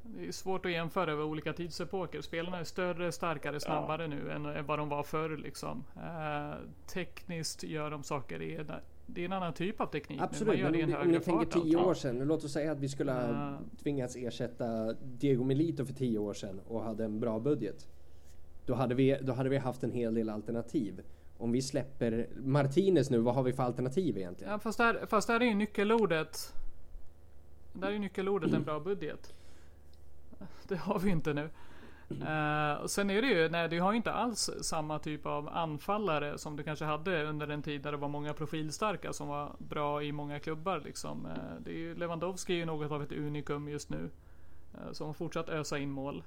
Det 0.03 0.27
är 0.27 0.31
svårt 0.31 0.65
att 0.65 0.71
jämföra 0.71 1.11
över 1.11 1.23
olika 1.23 1.53
tidsepoker. 1.53 2.21
Spelarna 2.21 2.59
är 2.59 2.63
större, 2.63 3.11
starkare, 3.11 3.59
snabbare 3.59 4.01
ja. 4.01 4.07
nu 4.07 4.31
än 4.31 4.65
vad 4.65 4.79
de 4.79 4.89
var 4.89 5.03
förr. 5.03 5.37
Liksom. 5.37 5.83
Eh, 5.95 6.57
tekniskt 6.87 7.63
gör 7.63 7.91
de 7.91 8.03
saker 8.03 8.41
i 8.41 8.65
det 9.13 9.21
är 9.21 9.25
en 9.25 9.33
annan 9.33 9.53
typ 9.53 9.81
av 9.81 9.85
teknik. 9.85 10.21
Absolut, 10.21 10.61
men 10.61 10.83
om, 10.83 11.01
om 11.01 11.07
ni 11.07 11.19
tänker 11.19 11.61
tio 11.61 11.77
år 11.77 11.93
sedan. 11.93 12.19
Låt 12.19 12.43
oss 12.43 12.53
säga 12.53 12.71
att 12.71 12.79
vi 12.79 12.89
skulle 12.89 13.11
ha 13.11 13.29
uh, 13.29 13.57
tvingats 13.83 14.15
ersätta 14.15 14.93
Diego 14.93 15.43
Milito 15.43 15.85
för 15.85 15.93
tio 15.93 16.19
år 16.19 16.33
sedan 16.33 16.61
och 16.67 16.83
hade 16.83 17.05
en 17.05 17.19
bra 17.19 17.39
budget. 17.39 17.87
Då 18.65 18.73
hade 18.73 18.95
vi, 18.95 19.17
då 19.21 19.33
hade 19.33 19.49
vi 19.49 19.57
haft 19.57 19.83
en 19.83 19.91
hel 19.91 20.13
del 20.13 20.29
alternativ. 20.29 21.01
Om 21.37 21.51
vi 21.51 21.61
släpper 21.61 22.27
Martinez 22.35 23.09
nu, 23.09 23.17
vad 23.17 23.35
har 23.35 23.43
vi 23.43 23.53
för 23.53 23.63
alternativ 23.63 24.17
egentligen? 24.17 24.53
Ja, 24.53 24.59
fast, 24.59 24.77
där, 24.77 25.05
fast 25.05 25.27
där 25.27 25.39
är 25.39 25.45
ju 25.45 25.55
nyckelordet. 25.55 26.53
Där 27.73 27.91
är 27.91 27.99
nyckelordet 27.99 28.53
en 28.53 28.63
bra 28.63 28.79
budget. 28.79 29.33
Det 30.67 30.75
har 30.75 30.99
vi 30.99 31.09
inte 31.09 31.33
nu. 31.33 31.49
Uh, 32.11 32.85
sen 32.85 33.09
är 33.09 33.21
det 33.21 33.27
ju, 33.27 33.49
nej 33.49 33.69
du 33.69 33.81
har 33.81 33.91
ju 33.91 33.97
inte 33.97 34.11
alls 34.11 34.49
samma 34.61 34.99
typ 34.99 35.25
av 35.25 35.49
anfallare 35.49 36.37
som 36.37 36.55
du 36.55 36.63
kanske 36.63 36.85
hade 36.85 37.23
under 37.23 37.47
en 37.47 37.61
tid 37.61 37.81
där 37.81 37.91
det 37.91 37.97
var 37.97 38.07
många 38.07 38.33
profilstarka 38.33 39.13
som 39.13 39.27
var 39.27 39.55
bra 39.57 40.03
i 40.03 40.11
många 40.11 40.39
klubbar 40.39 40.81
liksom. 40.85 41.25
Uh, 41.25 41.31
det 41.59 41.71
är 41.71 41.77
ju, 41.77 41.95
Lewandowski 41.95 42.53
är 42.53 42.57
ju 42.57 42.65
något 42.65 42.91
av 42.91 43.03
ett 43.03 43.11
unikum 43.11 43.69
just 43.69 43.89
nu. 43.89 44.09
Uh, 44.75 44.91
som 44.91 45.13
fortsatt 45.13 45.49
ösa 45.49 45.77
in 45.77 45.91
mål. 45.91 46.23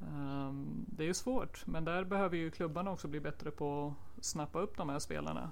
Um, 0.00 0.84
det 0.86 1.02
är 1.02 1.06
ju 1.06 1.14
svårt, 1.14 1.66
men 1.66 1.84
där 1.84 2.04
behöver 2.04 2.36
ju 2.36 2.50
klubbarna 2.50 2.90
också 2.90 3.08
bli 3.08 3.20
bättre 3.20 3.50
på 3.50 3.94
att 4.16 4.24
snappa 4.24 4.60
upp 4.60 4.76
de 4.76 4.88
här 4.88 4.98
spelarna. 4.98 5.50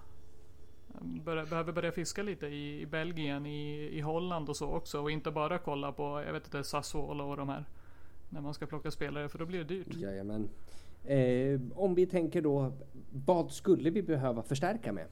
Um, 1.01 1.25
behöver 1.25 1.73
börja 1.73 1.93
fiska 1.93 2.23
lite 2.23 2.47
i, 2.47 2.81
i 2.81 2.87
Belgien, 2.87 3.47
i, 3.47 3.91
i 3.93 4.01
Holland 4.01 4.49
och 4.49 4.57
så 4.57 4.67
också 4.71 5.01
och 5.01 5.11
inte 5.11 5.31
bara 5.31 5.59
kolla 5.59 5.93
på, 5.93 6.23
jag 6.27 6.33
vet 6.33 6.45
inte, 6.45 6.65
Sassuolo 6.65 7.25
och 7.25 7.37
de 7.37 7.49
här 7.49 7.65
när 8.31 8.41
man 8.41 8.55
ska 8.55 8.67
plocka 8.67 8.91
spelare 8.91 9.29
för 9.29 9.39
då 9.39 9.47
blir 9.47 9.59
det 9.59 9.65
dyrt. 9.65 9.95
Jajamän. 9.95 10.49
Eh, 11.05 11.61
om 11.75 11.95
vi 11.95 12.07
tänker 12.07 12.43
då, 12.43 12.73
vad 13.27 13.51
skulle 13.53 13.91
vi 13.91 14.03
behöva 14.03 14.43
förstärka 14.43 14.93
med? 14.93 15.07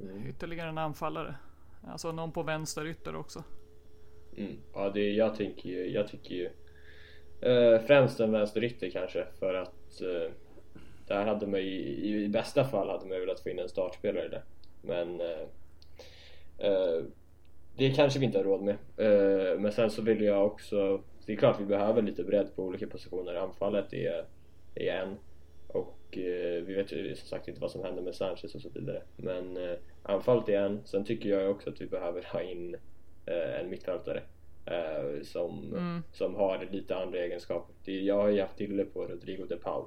Mm. 0.00 0.26
Ytterligare 0.26 0.68
en 0.68 0.78
anfallare. 0.78 1.34
Alltså 1.82 2.12
någon 2.12 2.32
på 2.32 2.42
vänster 2.42 2.86
ytter 2.86 3.16
också. 3.16 3.44
Mm. 4.36 4.56
Ja, 4.74 4.90
det, 4.90 5.10
jag, 5.10 5.34
tänker 5.34 5.68
ju, 5.68 5.90
jag 5.90 6.08
tycker 6.08 6.34
ju 6.34 6.50
eh, 7.40 7.80
främst 7.86 8.20
en 8.20 8.32
vänsterytter 8.32 8.90
kanske 8.90 9.26
för 9.38 9.54
att 9.54 10.00
eh, 10.00 10.32
där 11.06 11.24
hade 11.24 11.46
man 11.46 11.60
ju, 11.60 11.70
i, 11.70 12.24
i 12.24 12.28
bästa 12.28 12.64
fall 12.64 12.88
hade 12.88 13.06
man 13.06 13.20
velat 13.20 13.40
få 13.40 13.50
in 13.50 13.58
en 13.58 13.68
startspelare 13.68 14.28
där. 14.28 14.44
Men 14.82 15.20
eh, 15.20 15.46
eh 16.58 17.04
det 17.76 17.90
kanske 17.90 18.18
vi 18.18 18.26
inte 18.26 18.38
har 18.38 18.44
råd 18.44 18.62
med. 18.62 18.76
Eh, 18.96 19.58
men 19.58 19.72
sen 19.72 19.90
så 19.90 20.02
vill 20.02 20.22
jag 20.22 20.46
också... 20.46 21.02
Det 21.26 21.32
är 21.32 21.36
klart 21.36 21.60
vi 21.60 21.64
behöver 21.64 22.02
lite 22.02 22.24
bredd 22.24 22.56
på 22.56 22.62
olika 22.62 22.86
positioner. 22.86 23.34
Anfallet 23.34 23.92
är, 23.92 24.24
är 24.74 24.92
en. 24.92 25.16
Och 25.68 26.18
eh, 26.18 26.62
vi 26.62 26.74
vet 26.74 26.92
ju 26.92 27.14
som 27.14 27.28
sagt 27.28 27.48
inte 27.48 27.60
vad 27.60 27.70
som 27.70 27.84
händer 27.84 28.02
med 28.02 28.14
Sanchez 28.14 28.54
och 28.54 28.60
så 28.60 28.68
vidare. 28.68 29.02
Men 29.16 29.56
eh, 29.56 29.76
anfallet 30.02 30.48
är 30.48 30.62
en. 30.62 30.80
Sen 30.84 31.04
tycker 31.04 31.28
jag 31.28 31.50
också 31.50 31.70
att 31.70 31.80
vi 31.80 31.86
behöver 31.86 32.22
ha 32.32 32.42
in 32.42 32.76
en 33.60 33.70
mittfältare. 33.70 34.22
som, 35.22 35.72
mm. 35.72 36.02
som 36.12 36.34
har 36.34 36.68
lite 36.70 36.96
andra 36.96 37.18
egenskaper. 37.18 37.92
jag 37.92 38.14
har 38.14 38.28
ju 38.28 38.40
haft 38.40 38.56
dille 38.56 38.84
på 38.84 39.06
Rodrigo 39.06 39.46
de 39.48 39.56
Paul. 39.56 39.86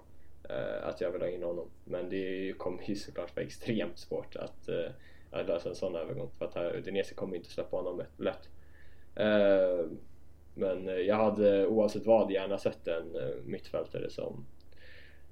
Eh, 0.50 0.88
att 0.88 1.02
jag 1.02 1.12
vill 1.12 1.22
ha 1.22 1.30
in 1.30 1.44
honom. 1.44 1.68
Men 1.86 2.10
det 2.10 2.54
kommer 2.58 2.84
ju 2.84 2.96
såklart 2.96 3.36
vara 3.36 3.46
extremt 3.46 3.98
svårt 3.98 4.36
att 4.36 4.68
eh, 4.68 4.92
att 5.32 5.48
lösa 5.48 5.70
en 5.70 5.76
sån 5.76 5.96
övergång 5.96 6.30
för 6.38 6.46
att 6.46 6.76
Udinese 6.76 7.14
kommer 7.14 7.36
inte 7.36 7.50
släppa 7.50 7.78
honom 7.78 8.04
lätt. 8.18 8.50
Eh, 9.16 9.86
men 10.56 11.06
jag 11.06 11.16
hade 11.16 11.68
oavsett 11.68 12.06
vad 12.06 12.32
gärna 12.32 12.58
sett 12.58 12.88
en 12.88 13.16
eh, 13.16 13.36
mittfältare 13.46 14.10
som 14.10 14.46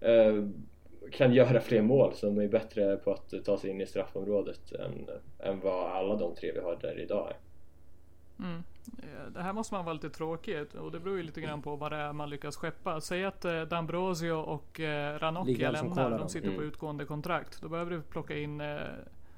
eh, 0.02 0.48
kan 1.12 1.34
göra 1.34 1.62
fler 1.62 1.82
mål, 1.82 2.14
som 2.14 2.38
är 2.38 2.48
bättre 2.48 2.98
på 2.98 3.14
att 3.14 3.34
ta 3.46 3.58
sig 3.58 3.70
in 3.70 3.82
i 3.82 3.86
straffområdet 3.86 4.72
än, 4.72 5.10
än 5.40 5.60
vad 5.60 5.92
alla 5.92 6.16
de 6.16 6.36
tre 6.36 6.52
vi 6.52 6.60
har 6.60 6.78
där 6.82 7.00
idag 7.00 7.30
är. 7.30 7.38
Mm. 8.44 8.64
Det 9.30 9.42
här 9.42 9.54
måste 9.54 9.74
man 9.74 9.86
vara 9.86 9.94
lite 9.94 10.10
tråkigt 10.10 10.74
och 10.74 10.92
det 10.92 11.00
beror 11.00 11.18
ju 11.18 11.24
lite 11.24 11.42
grann 11.42 11.62
på 11.62 11.76
vad 11.76 11.92
det 11.92 11.98
är 11.98 12.14
man 12.14 12.30
lyckas 12.30 12.56
skeppa. 12.56 13.02
Säg 13.02 13.26
att 13.26 13.46
D'Ambrosio 13.46 14.32
och 14.32 14.80
Ranocchia 15.20 15.72
lämnar, 15.72 16.18
de 16.18 16.30
sitter 16.30 16.48
på 16.48 16.54
mm. 16.54 16.68
utgående 16.68 17.06
kontrakt. 17.06 17.62
Då 17.62 17.70
behöver 17.70 17.92
du 17.92 18.02
plocka 18.02 18.38
in 18.38 18.62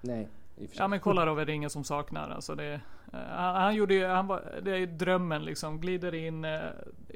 Nej. 0.02 0.28
Ja 0.72 0.88
men 0.88 1.00
Kolarov 1.00 1.40
är 1.40 1.46
det 1.46 1.54
ingen 1.54 1.70
som 1.70 1.84
saknar. 1.84 2.30
Alltså 2.30 2.56
det, 2.56 2.74
eh, 3.14 3.20
han, 3.30 3.56
han 3.56 3.76
gjorde 3.76 3.94
ju, 3.94 4.06
han 4.06 4.28
var, 4.28 4.60
det 4.62 4.78
är 4.78 4.88
drömmen 4.88 5.46
liksom. 5.46 5.80
Glider 5.80 6.16
in, 6.16 6.46
eh, 6.46 6.62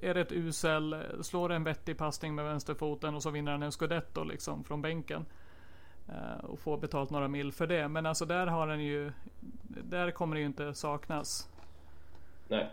är 0.02 0.14
rätt 0.14 0.32
usel, 0.32 0.96
slår 1.22 1.52
en 1.52 1.64
vettig 1.64 1.98
passning 1.98 2.36
med 2.36 2.46
vänsterfoten 2.46 3.16
och 3.16 3.24
så 3.24 3.30
vinner 3.30 3.52
han 3.52 3.64
en 3.64 3.72
scudetto 3.72 4.24
liksom 4.24 4.64
från 4.64 4.82
bänken. 4.82 5.26
Eh, 6.08 6.46
och 6.46 6.60
får 6.60 6.78
betalt 6.78 7.10
några 7.10 7.28
mil 7.28 7.52
för 7.52 7.68
det. 7.68 7.88
Men 7.88 8.06
alltså 8.06 8.26
där 8.26 8.48
har 8.48 8.68
han 8.68 8.84
ju, 8.84 9.12
där 9.62 10.12
kommer 10.12 10.36
det 10.36 10.40
ju 10.40 10.46
inte 10.46 10.74
saknas. 10.74 11.50
Nej. 12.52 12.70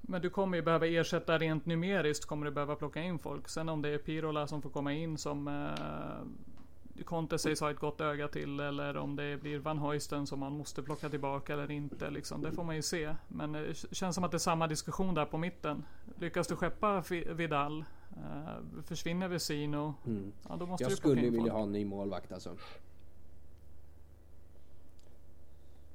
Men 0.00 0.22
du 0.22 0.30
kommer 0.30 0.56
ju 0.56 0.62
behöva 0.62 0.86
ersätta 0.86 1.38
rent 1.38 1.66
numeriskt 1.66 2.24
kommer 2.24 2.46
du 2.46 2.52
behöva 2.52 2.76
plocka 2.76 3.02
in 3.02 3.18
folk. 3.18 3.48
Sen 3.48 3.68
om 3.68 3.82
det 3.82 3.88
är 3.88 3.98
Pirola 3.98 4.46
som 4.46 4.62
får 4.62 4.70
komma 4.70 4.92
in 4.92 5.18
som 5.18 5.48
eh, 5.48 7.04
Conte 7.04 7.38
sägs 7.38 7.60
ha 7.60 7.70
ett 7.70 7.78
gott 7.78 8.00
öga 8.00 8.28
till 8.28 8.60
eller 8.60 8.96
om 8.96 9.16
det 9.16 9.36
blir 9.42 9.58
Van 9.58 9.78
Hoisten 9.78 10.26
som 10.26 10.40
man 10.40 10.52
måste 10.52 10.82
plocka 10.82 11.08
tillbaka 11.08 11.52
eller 11.52 11.70
inte. 11.70 12.10
Liksom. 12.10 12.42
Det 12.42 12.52
får 12.52 12.64
man 12.64 12.76
ju 12.76 12.82
se. 12.82 13.14
Men 13.28 13.52
det 13.52 13.94
känns 13.94 14.14
som 14.14 14.24
att 14.24 14.30
det 14.30 14.36
är 14.36 14.38
samma 14.38 14.66
diskussion 14.66 15.14
där 15.14 15.24
på 15.24 15.38
mitten. 15.38 15.84
Lyckas 16.18 16.46
du 16.46 16.56
skeppa 16.56 17.04
Vidal? 17.10 17.84
Eh, 18.16 18.82
försvinner 18.86 19.28
Vesino? 19.28 19.94
Mm. 20.06 20.32
Ja, 20.48 20.56
då 20.56 20.66
måste 20.66 20.84
Jag 20.84 20.92
du 20.92 20.96
skulle 20.96 21.14
plocka 21.14 21.26
in 21.26 21.32
vilja 21.32 21.42
folk. 21.52 21.52
ha 21.52 21.62
en 21.62 21.72
ny 21.72 21.84
målvakt 21.84 22.32
alltså. 22.32 22.56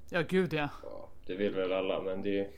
Ja, 0.09 0.21
gud 0.29 0.53
ja. 0.53 0.69
Ja, 0.83 1.09
det 1.25 1.35
vill 1.35 1.53
väl 1.53 1.71
alla 1.71 2.01
men 2.01 2.21
det 2.21 2.39
är 2.39 2.49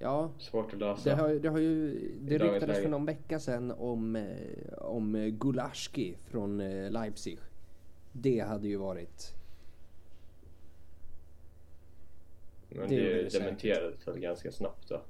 Ja, 0.00 0.30
svårt 0.38 0.72
att 0.72 0.78
lösa. 0.78 1.10
det 1.10 1.16
har, 1.16 1.28
det 1.28 1.48
har 1.48 1.58
ju... 1.58 1.92
Det 2.20 2.38
ryktades 2.38 2.60
för 2.60 2.66
läge. 2.66 2.88
någon 2.88 3.06
vecka 3.06 3.40
sedan 3.40 3.70
om, 3.78 4.16
eh, 4.16 4.72
om 4.78 5.14
eh, 5.14 5.26
Gulaschki 5.26 6.16
från 6.26 6.60
eh, 6.60 6.90
Leipzig. 6.90 7.38
Det 8.12 8.40
hade 8.40 8.68
ju 8.68 8.76
varit... 8.76 9.34
Men 12.68 12.88
det 12.88 12.96
det, 12.96 13.22
det 13.22 13.38
dementerades 13.38 14.08
väl 14.08 14.18
ganska 14.18 14.52
snabbt 14.52 14.88
då. 14.88 15.00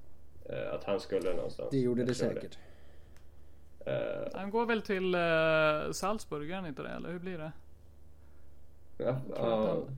Att 0.73 0.85
han 0.85 1.01
skulle 1.01 1.35
någonstans. 1.35 1.71
Det 1.71 1.79
gjorde 1.79 2.01
Jag 2.01 2.09
det 2.09 2.15
säkert. 2.15 2.59
Eh, 3.87 4.29
Han 4.35 4.51
går 4.51 4.67
väl 4.67 4.83
till 4.83 5.17
Salzburg, 5.95 6.51
gör 6.51 6.69
inte 6.69 6.83
det? 6.83 6.89
Eller 6.89 7.13
hur 7.13 7.19
blir 7.19 7.39
det? 7.39 7.53
ja, 8.99 9.05
tror 9.27 9.35
att 9.37 9.41
ja, 9.41 9.67
han- 9.69 9.97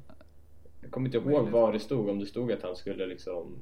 jag 0.82 0.90
kommer 0.90 1.06
inte 1.08 1.18
ihåg 1.18 1.48
var 1.48 1.72
det 1.72 1.80
stod, 1.80 2.08
om 2.08 2.18
det 2.18 2.26
stod 2.26 2.52
att 2.52 2.62
han 2.62 2.76
skulle 2.76 3.06
liksom 3.06 3.56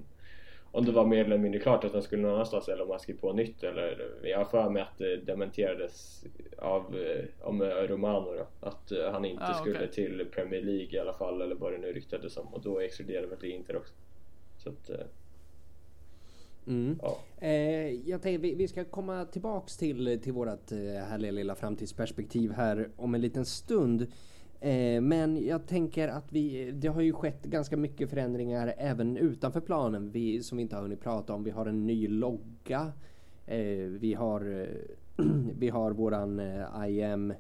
om 0.79 0.85
det 0.85 0.93
var 0.93 1.07
mer 1.07 1.25
eller 1.25 1.39
mindre 1.39 1.61
klart 1.61 1.85
att 1.85 1.93
han 1.93 2.03
skulle 2.03 2.23
någon 2.23 2.35
annanstans 2.35 2.69
eller 2.69 2.85
om 2.85 2.91
han 2.91 3.01
skrev 3.01 3.17
på 3.21 3.33
nytt 3.33 3.63
eller 3.63 4.15
jag 4.23 4.39
har 4.39 4.45
för 4.45 4.71
mig 4.71 4.83
att 4.83 4.99
det 4.99 5.17
dementerades 5.17 6.25
av 6.59 6.97
eh, 6.97 7.25
om 7.49 7.63
eh, 7.63 7.67
Romano 7.67 8.35
då, 8.35 8.67
att 8.69 8.93
eh, 8.93 9.11
han 9.13 9.25
inte 9.25 9.45
Ah, 9.45 9.55
skulle 9.55 9.87
till 9.87 10.27
Premier 10.35 10.63
League 10.63 10.89
i 10.91 10.99
alla 10.99 11.13
fall 11.13 11.43
eller 11.43 11.55
vad 11.55 11.73
det 11.73 11.79
nu 11.79 11.93
ryktades 11.93 12.37
om 12.37 12.47
och 12.55 12.63
då 12.63 12.81
exkluderade 12.81 13.27
väl 13.27 13.39
det 13.41 13.49
Inter 13.51 13.77
också. 13.77 13.95
Så 14.59 14.69
att, 14.69 14.91
Mm. 16.67 16.99
ja. 17.03 17.19
Eh, 17.41 18.09
jag 18.09 18.23
tänkte 18.23 18.39
vi, 18.39 18.55
vi 18.55 18.69
ska 18.69 18.85
komma 18.85 19.25
tillbaks 19.25 19.77
till, 19.77 20.21
till 20.23 20.33
vårat 20.33 20.73
eh, 20.73 20.79
härliga 20.79 21.33
lilla 21.33 21.55
framtidsperspektiv 21.55 22.53
här 22.53 22.89
om 22.97 23.15
en 23.15 23.21
liten 23.21 23.45
stund. 23.45 24.07
Eh, 24.61 25.01
men 25.01 25.47
jag 25.47 25.67
tänker 25.67 26.09
att 26.09 26.33
vi, 26.33 26.71
det 26.71 26.89
har 26.89 27.01
ju 27.01 27.13
skett 27.13 27.43
ganska 27.43 27.77
mycket 27.77 28.11
förändringar 28.11 28.75
även 28.79 29.17
utanför 29.17 29.61
planen 29.61 30.11
vi, 30.11 30.43
som 30.43 30.59
vi 30.59 30.63
inte 30.63 30.77
har 30.77 30.83
hunnit 30.83 31.01
prata 31.01 31.35
om. 31.35 31.45
Vi 31.45 31.51
har 31.51 31.67
en 31.67 31.87
ny 31.87 32.09
logga. 32.09 32.93
Eh, 33.47 33.77
vi 33.77 34.15
har, 34.15 34.69
vi 35.59 35.69
har 35.69 35.91
våran 35.91 36.41
eh, 36.41 36.89
I 36.89 37.03
am 37.03 37.35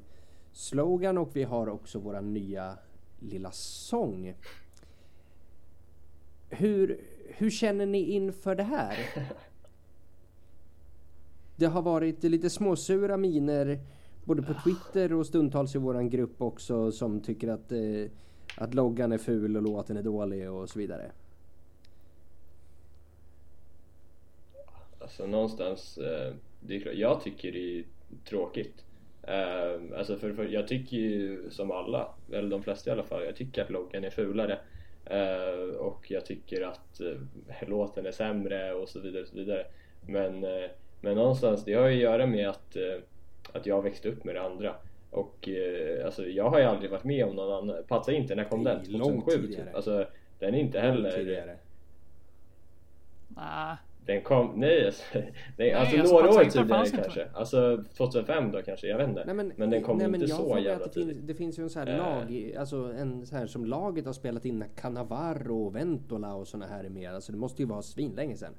slogan 0.52 1.18
och 1.18 1.36
vi 1.36 1.42
har 1.42 1.68
också 1.68 1.98
våran 1.98 2.34
nya 2.34 2.78
lilla 3.18 3.50
sång. 3.50 4.34
Hur, 6.50 7.00
hur 7.28 7.50
känner 7.50 7.86
ni 7.86 8.00
inför 8.00 8.54
det 8.54 8.62
här? 8.62 8.96
Det 11.56 11.66
har 11.66 11.82
varit 11.82 12.24
lite 12.24 12.50
småsura 12.50 13.16
miner 13.16 13.80
både 14.28 14.42
på 14.42 14.54
Twitter 14.64 15.12
och 15.12 15.26
stundtals 15.26 15.74
i 15.74 15.78
våran 15.78 16.10
grupp 16.10 16.42
också 16.42 16.92
som 16.92 17.20
tycker 17.20 17.48
att, 17.48 17.72
eh, 17.72 18.10
att 18.56 18.74
loggan 18.74 19.12
är 19.12 19.18
ful 19.18 19.56
och 19.56 19.62
låten 19.62 19.96
är 19.96 20.02
dålig 20.02 20.50
och 20.50 20.70
så 20.70 20.78
vidare. 20.78 21.10
Alltså 24.98 25.26
någonstans, 25.26 25.98
eh, 25.98 26.34
det 26.60 26.76
är 26.76 26.80
klart, 26.80 26.94
jag 26.94 27.22
tycker 27.22 27.52
det 27.52 27.78
är 27.78 27.84
tråkigt. 28.24 28.84
Eh, 29.22 29.98
alltså 29.98 30.16
för, 30.16 30.32
för 30.32 30.44
jag 30.44 30.68
tycker 30.68 30.96
ju 30.96 31.50
som 31.50 31.70
alla, 31.70 32.08
eller 32.32 32.50
de 32.50 32.62
flesta 32.62 32.90
i 32.90 32.92
alla 32.92 33.02
fall, 33.02 33.24
jag 33.24 33.36
tycker 33.36 33.62
att 33.62 33.70
loggan 33.70 34.04
är 34.04 34.10
fulare. 34.10 34.58
Eh, 35.04 35.74
och 35.76 36.10
jag 36.10 36.26
tycker 36.26 36.62
att 36.62 37.00
eh, 37.00 37.68
låten 37.68 38.06
är 38.06 38.12
sämre 38.12 38.72
och 38.74 38.88
så 38.88 39.00
vidare 39.00 39.22
och 39.22 39.28
så 39.28 39.36
vidare. 39.36 39.64
Men, 40.06 40.44
eh, 40.44 40.70
men 41.00 41.16
någonstans, 41.16 41.64
det 41.64 41.74
har 41.74 41.88
ju 41.88 41.96
att 41.96 42.02
göra 42.02 42.26
med 42.26 42.48
att, 42.48 42.76
eh, 42.76 43.00
att 43.52 43.66
jag 43.66 43.82
växte 43.82 44.08
upp 44.08 44.24
med 44.24 44.34
det 44.34 44.42
andra. 44.42 44.74
Och 45.10 45.48
eh, 45.48 46.06
alltså 46.06 46.26
jag 46.26 46.50
har 46.50 46.58
ju 46.58 46.64
aldrig 46.64 46.90
varit 46.90 47.04
med 47.04 47.24
om 47.24 47.36
någon 47.36 47.52
annan, 47.70 47.84
Patsa 47.88 48.12
inte, 48.12 48.34
när 48.34 48.44
kom 48.44 48.62
Nej, 48.62 48.78
den? 48.84 48.92
långt 48.92 49.24
2007 49.24 49.42
tidigare. 49.42 49.64
typ. 49.66 49.74
Alltså 49.74 50.06
den 50.38 50.54
är 50.54 50.58
inte 50.58 50.80
heller... 50.80 51.10
Tidigare. 51.10 51.56
Nej. 53.28 53.76
Den 54.06 54.22
kom, 54.22 54.52
nej, 54.56 54.86
alltså, 54.86 55.02
nej, 55.56 55.72
alltså 55.72 55.98
alltså, 55.98 56.14
några 56.14 56.28
år 56.30 56.44
tidigare 56.44 56.68
fanns 56.68 56.90
inte. 56.90 57.02
kanske. 57.02 57.28
Alltså 57.34 57.84
2005 57.96 58.52
då 58.52 58.62
kanske, 58.62 58.86
jag 58.86 58.98
vet 58.98 59.08
inte. 59.08 59.24
Nej, 59.24 59.34
men, 59.34 59.52
men 59.56 59.70
den 59.70 59.82
kom 59.82 59.98
nej, 59.98 60.08
men 60.08 60.20
inte 60.20 60.32
jag 60.32 60.40
så 60.40 60.58
jävla 60.58 60.84
att 60.84 60.94
det, 60.94 61.00
finns, 61.00 61.18
det 61.22 61.34
finns 61.34 61.58
ju 61.58 61.62
en 61.62 61.70
sån 61.70 61.88
här 61.88 61.94
Eh. 61.94 61.96
lag, 61.98 62.54
alltså 62.58 62.76
en 62.76 63.26
så 63.26 63.36
här 63.36 63.46
som 63.46 63.64
laget 63.64 64.06
har 64.06 64.12
spelat 64.12 64.44
in 64.44 64.58
när 64.58 64.68
Cannavaro 64.76 65.66
och 65.66 65.76
Ventola 65.76 66.34
och 66.34 66.48
såna 66.48 66.66
här 66.66 66.84
är 66.84 66.88
med. 66.88 67.14
Alltså 67.14 67.32
det 67.32 67.38
måste 67.38 67.62
ju 67.62 67.68
vara 67.68 67.82
svinlänge 67.82 68.36
sedan. 68.36 68.54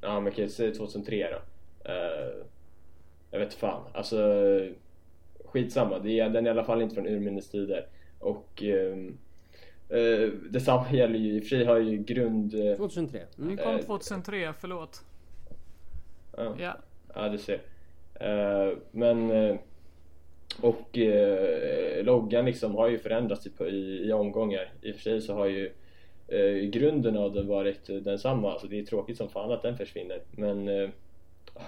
Ja 0.00 0.20
men 0.20 0.32
kan 0.32 0.48
säga 0.48 0.74
2003 0.74 1.30
då. 1.32 1.38
Eh, 1.88 2.44
jag 3.30 3.38
vet 3.38 3.54
fan, 3.54 3.82
alltså 3.92 4.16
skitsamma. 5.44 5.98
Det 5.98 6.20
är, 6.20 6.28
den 6.30 6.46
är 6.46 6.50
i 6.50 6.52
alla 6.52 6.64
fall 6.64 6.82
inte 6.82 6.94
från 6.94 7.06
urminnes 7.06 7.50
tider. 7.50 7.86
Och 8.18 8.62
ehm, 8.62 9.18
eh, 9.88 10.28
detsamma 10.50 10.86
gäller 10.92 11.18
ju, 11.18 11.32
i 11.36 11.38
och 11.38 11.42
för 11.42 11.48
sig 11.48 11.64
har 11.64 11.78
ju 11.78 11.96
grund... 11.98 12.54
eh, 12.54 12.76
2003. 12.76 13.20
Mm. 13.38 13.48
Den 13.48 13.64
kom 13.64 13.74
Eh, 13.76 13.80
2003, 13.80 14.52
förlåt. 14.60 15.00
ja. 16.36 16.54
Ja. 16.58 16.76
Ja, 17.14 17.28
du 17.28 17.38
ser. 17.38 17.60
Eh, 18.14 18.76
men... 18.90 19.30
eh, 19.30 19.56
och 20.60 20.98
eh, 20.98 22.04
loggan 22.04 22.44
liksom 22.44 22.74
har 22.74 22.88
ju 22.88 22.98
förändrats 22.98 23.46
i, 23.46 23.64
i, 23.64 24.08
i 24.08 24.12
omgångar. 24.12 24.72
I 24.82 24.90
och 24.92 24.94
för 24.94 25.02
sig 25.02 25.20
så 25.20 25.34
har 25.34 25.46
ju 25.46 25.72
eh, 26.28 26.68
grunden 26.70 27.16
av 27.16 27.32
den 27.34 27.46
varit 27.46 27.88
eh, 27.90 27.96
densamma. 27.96 28.52
Alltså 28.52 28.66
det 28.66 28.78
är 28.78 28.84
tråkigt 28.84 29.16
som 29.16 29.28
fan 29.28 29.52
att 29.52 29.62
den 29.62 29.76
försvinner. 29.76 30.20
Men 30.30 30.68
eh, 30.68 30.88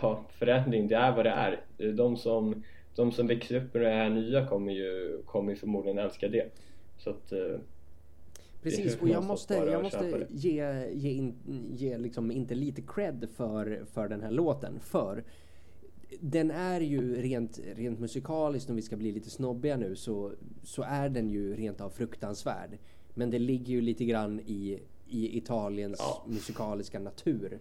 ja, 0.03 0.25
förändring, 0.31 0.89
det 0.89 0.97
är 0.97 1.17
vad 1.17 1.27
det 1.27 1.31
är. 1.31 1.93
De 1.93 2.17
som, 2.17 2.63
de 2.95 3.13
som 3.13 3.27
växer 3.27 3.55
upp 3.57 3.75
med 3.75 3.83
det 3.83 3.89
här 3.89 4.11
nya 4.11 4.47
kommer 4.47 4.73
ju, 4.73 5.23
kommer 5.27 5.51
ju 5.51 5.57
förmodligen 5.57 5.99
älska 5.99 6.29
det. 6.29 6.53
Så 6.99 7.11
att... 7.11 7.33
Eh, 7.33 7.59
Precis, 8.63 9.01
och 9.01 9.09
jag 9.09 9.25
måste, 9.25 9.55
jag 9.55 9.83
måste 9.83 10.27
ge, 10.31 10.91
ge, 10.93 11.11
in, 11.11 11.35
ge 11.75 11.99
liksom 11.99 12.31
inte 12.31 12.55
lite 12.55 12.83
cred 12.83 13.29
för, 13.37 13.85
för 13.93 14.09
den 14.09 14.23
här 14.23 14.31
låten. 14.31 14.81
För 14.81 15.25
den 16.21 16.51
är 16.51 16.81
ju 16.81 17.23
rent, 17.23 17.61
rent 17.77 18.01
musikaliskt, 18.01 18.71
om 18.71 18.77
vi 18.77 18.83
ska 18.83 18.97
bli 18.97 19.13
lite 19.13 19.31
snobbiga 19.31 19.77
nu, 19.77 19.97
så, 19.97 20.33
så 20.63 20.83
är 20.83 21.09
den 21.09 21.31
ju 21.31 21.55
rent 21.57 21.81
av 21.81 21.91
fruktansvärd. 21.91 22.79
Men 23.15 23.31
det 23.31 23.39
ligger 23.39 23.73
ju 23.75 23.81
lite 23.81 24.05
grann 24.05 24.41
i, 24.41 24.79
i 25.09 25.37
Italiens 25.39 25.99
Ja. 25.99 26.25
musikaliska 26.29 26.99
natur. 26.99 27.59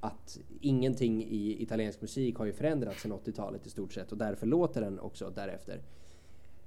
Att 0.00 0.38
ingenting 0.60 1.24
i 1.24 1.62
italiensk 1.62 2.00
musik 2.00 2.36
har 2.36 2.44
ju 2.44 2.52
förändrats 2.52 3.02
sedan 3.02 3.12
80-talet 3.12 3.66
i 3.66 3.70
stort 3.70 3.92
sett 3.92 4.12
och 4.12 4.18
därför 4.18 4.46
låter 4.46 4.80
den 4.80 5.00
också 5.00 5.30
därefter. 5.30 5.80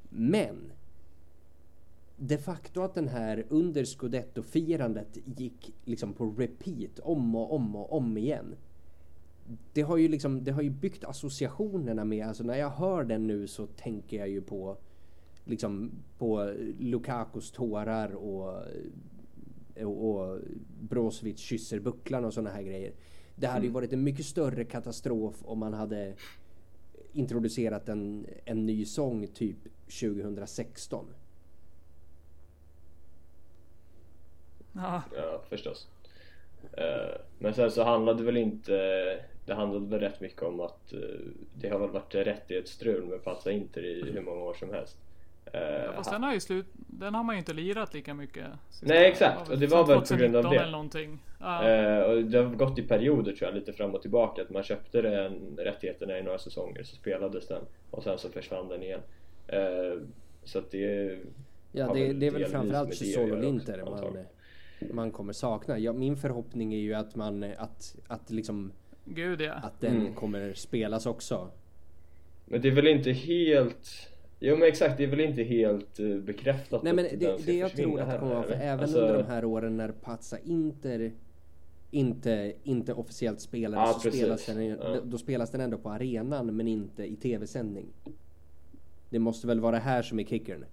Men 0.10 0.72
de 2.18 2.38
facto 2.38 2.82
att 2.82 2.94
den 2.94 3.08
här 3.08 3.46
under 3.50 3.84
scudetto-firandet 3.84 5.18
gick 5.26 5.74
liksom 5.86 6.14
på 6.14 6.26
repeat 6.26 7.00
om 7.00 7.36
och 7.36 7.54
om 7.54 7.76
och 7.76 7.94
om 7.98 8.18
igen. 8.18 8.56
Det 9.74 9.82
har 9.82 9.98
ju 9.98 10.08
liksom, 10.08 10.44
det 10.44 10.52
har 10.52 10.62
ju 10.62 10.70
byggt 10.70 11.04
associationerna 11.04 12.06
med, 12.06 12.28
alltså 12.28 12.44
när 12.44 12.58
jag 12.58 12.70
hör 12.70 13.04
den 13.04 13.28
nu 13.28 13.48
så 13.48 13.68
tänker 13.68 14.18
jag 14.18 14.30
ju 14.30 14.42
på 14.42 14.78
liksom 15.46 15.92
på 16.18 16.54
Lukakos 16.80 17.52
tårar 17.52 18.16
och, 18.16 18.64
och, 19.82 20.10
och 20.10 20.40
Brozovic 20.82 21.40
kysser 21.40 21.80
bucklan 21.80 22.26
och 22.26 22.34
sådana 22.34 22.50
här 22.50 22.64
grejer. 22.64 22.94
Det 23.36 23.48
hade 23.48 23.66
ju 23.66 23.72
varit 23.72 23.94
en 23.94 24.04
mycket 24.04 24.26
större 24.26 24.64
katastrof 24.64 25.36
om 25.42 25.60
man 25.60 25.74
hade 25.74 26.14
introducerat 27.14 27.90
en, 27.90 28.28
en 28.46 28.66
ny 28.66 28.86
sång 28.86 29.28
typ 29.28 29.58
2016. 30.00 31.06
Ja, 34.74 35.02
Ja, 35.16 35.42
förstås. 35.50 35.88
Eh, 36.72 37.16
Men 37.40 37.54
sen 37.54 37.72
så 37.72 37.84
handlade 37.84 38.24
väl 38.24 38.38
inte, 38.38 38.74
det 39.46 39.54
handlade 39.54 39.86
väl 39.88 40.00
rätt 40.00 40.22
mycket 40.22 40.44
om 40.44 40.60
att 40.60 40.94
eh, 40.94 41.00
det 41.56 41.70
har 41.70 41.80
väl 41.80 41.90
varit 41.90 42.16
rättighetsstrul 42.16 43.06
med 43.06 43.24
Pazza 43.24 43.52
Inter 43.52 43.86
i 43.86 44.12
hur 44.12 44.22
många 44.22 44.42
år 44.42 44.54
som 44.54 44.70
helst. 44.70 44.98
Ja, 45.52 45.94
fast 45.96 46.12
den 46.12 46.24
har, 46.24 46.34
ju 46.34 46.40
slut, 46.40 46.66
den 46.76 47.16
har 47.16 47.24
man 47.24 47.36
ju 47.36 47.40
inte 47.40 47.54
lirat 47.54 47.94
lika 47.94 48.14
mycket. 48.14 48.46
Nej 48.82 49.06
exakt, 49.12 49.50
och 49.50 49.60
det 49.60 49.68
var 49.68 49.88
väl 49.88 50.02
på 50.02 50.16
grund 50.16 50.36
av 50.36 50.44
det. 50.44 50.56
Eller 50.58 50.72
någonting. 50.72 51.20
Ja. 51.40 51.70
Eh, 51.70 52.04
och 52.04 52.24
det 52.24 52.38
har 52.38 52.46
gått 52.46 52.80
i 52.80 52.82
perioder 52.82 53.32
tror 53.32 53.50
jag, 53.50 53.56
lite 53.56 53.74
fram 53.74 53.96
och 53.96 54.02
tillbaka. 54.02 54.42
Att 54.42 54.50
man 54.50 54.64
köpte 54.64 55.02
den 55.02 55.58
rättigheterna 55.58 56.18
i 56.20 56.24
några 56.24 56.38
säsonger, 56.38 56.84
så 56.84 56.96
spelades 56.96 57.48
den 57.48 57.62
och 57.92 58.04
sen 58.04 58.18
så 58.18 58.30
försvann 58.30 58.68
den 58.68 58.84
igen. 58.84 59.02
Eh, 59.48 60.02
så 60.44 60.60
att 60.60 60.72
det... 60.72 61.18
Ja, 61.72 61.94
det, 61.94 62.14
det 62.14 62.28
är 62.28 62.32
väl 62.32 62.46
framförallt 62.46 62.96
Chisolo 62.96 63.36
Linter 63.36 63.84
man, 63.86 64.26
man 64.94 65.12
kommer 65.12 65.34
sakna. 65.34 65.80
Ja, 65.80 65.94
min 65.94 66.18
förhoppning 66.18 66.74
är 66.74 66.80
ju 66.80 66.94
att 66.94 67.16
man, 67.16 67.44
att, 67.44 67.96
att 68.08 68.30
liksom... 68.32 68.72
Gud 69.06 69.42
ja. 69.42 69.54
Att 69.54 69.82
den 69.82 69.96
mm. 69.96 70.14
kommer 70.14 70.54
spelas 70.54 71.06
också. 71.06 71.50
Men 72.46 72.62
det 72.62 72.68
är 72.68 72.72
väl 72.72 72.88
inte 72.88 73.12
helt... 73.12 74.10
Jo 74.46 74.56
men 74.56 74.68
exakt, 74.68 74.98
det 74.98 75.04
är 75.04 75.08
väl 75.08 75.20
inte 75.20 75.44
helt 75.44 76.00
uh, 76.00 76.22
bekräftat 76.22 76.84
Nej 76.84 76.94
men 76.94 77.06
det, 77.06 77.46
det 77.46 77.54
jag 77.54 77.72
tror 77.72 78.00
att 78.02 78.08
det 78.08 78.18
kommer 78.18 78.36
vara, 78.36 78.44
för 78.44 78.54
även 78.54 78.80
alltså... 78.80 79.00
under 79.00 79.18
de 79.18 79.24
här 79.24 79.46
åren 79.46 79.78
när 79.78 79.90
Pazza 79.90 80.38
Inter 80.46 81.12
inte, 81.92 82.54
inte 82.64 82.94
officiellt 82.94 83.42
spelade 83.42 83.88
ja, 83.88 83.94
så 83.94 84.12
spelas 84.12 84.46
den, 84.46 84.66
ja. 84.66 85.00
då 85.04 85.18
spelas 85.18 85.52
den 85.52 85.62
ändå 85.62 85.78
på 85.78 85.90
arenan 85.90 86.56
men 86.56 86.68
inte 86.68 87.04
i 87.04 87.16
tv-sändning. 87.16 87.86
Det 89.10 89.20
måste 89.20 89.48
väl 89.48 89.60
vara 89.60 89.78
här 89.78 90.02
som 90.02 90.20
är 90.20 90.24
kickern? 90.24 90.66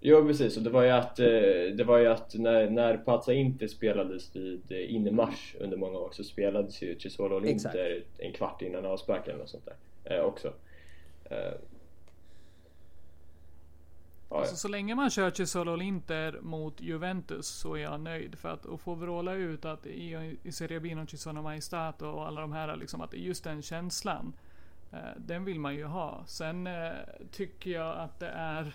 Jo 0.00 0.26
precis, 0.26 0.56
och 0.56 0.62
det 0.62 0.70
var 0.70 0.82
ju 0.82 0.90
att, 0.90 1.18
eh, 1.18 1.26
det 1.74 1.84
var 1.86 1.98
ju 1.98 2.06
att 2.06 2.34
när, 2.34 2.70
när 2.70 2.96
Pazza 2.96 3.32
Inter 3.32 3.66
spelades 3.66 4.36
vid 4.36 4.62
eh, 4.68 4.94
inmarsch 4.94 5.56
under 5.60 5.76
många 5.76 5.98
år 5.98 6.10
så 6.12 6.24
spelades 6.24 6.82
ju 6.82 6.98
Chisolo 6.98 7.36
och 7.36 7.46
Inter 7.46 8.02
en 8.18 8.32
kvart 8.32 8.62
innan 8.62 8.86
avspark 8.86 9.28
eller 9.28 9.38
något 9.38 9.48
sånt 9.48 9.68
där 10.04 10.16
eh, 10.16 10.24
också. 10.24 10.52
Eh, 11.24 11.52
Alltså, 14.38 14.56
så 14.56 14.68
länge 14.68 14.94
man 14.94 15.10
kör 15.10 15.30
Chisolo 15.30 15.82
Inter 15.82 16.38
mot 16.42 16.80
Juventus 16.80 17.46
så 17.46 17.74
är 17.74 17.82
jag 17.82 18.00
nöjd. 18.00 18.38
För 18.38 18.48
att, 18.48 18.66
att 18.66 18.80
få 18.80 18.94
vråla 18.94 19.32
ut 19.32 19.64
att 19.64 19.86
i, 19.86 20.38
i 20.42 20.52
Serie 20.52 20.80
B 20.80 21.06
Chisolo 21.08 21.42
Maestat 21.42 22.02
och 22.02 22.26
alla 22.26 22.40
de 22.40 22.52
här 22.52 22.76
liksom 22.76 23.00
att 23.00 23.14
just 23.14 23.44
den 23.44 23.62
känslan. 23.62 24.32
Eh, 24.92 24.98
den 25.16 25.44
vill 25.44 25.60
man 25.60 25.74
ju 25.74 25.84
ha. 25.84 26.22
Sen 26.26 26.66
eh, 26.66 26.92
tycker 27.30 27.70
jag 27.70 27.98
att 27.98 28.20
det 28.20 28.28
är, 28.28 28.74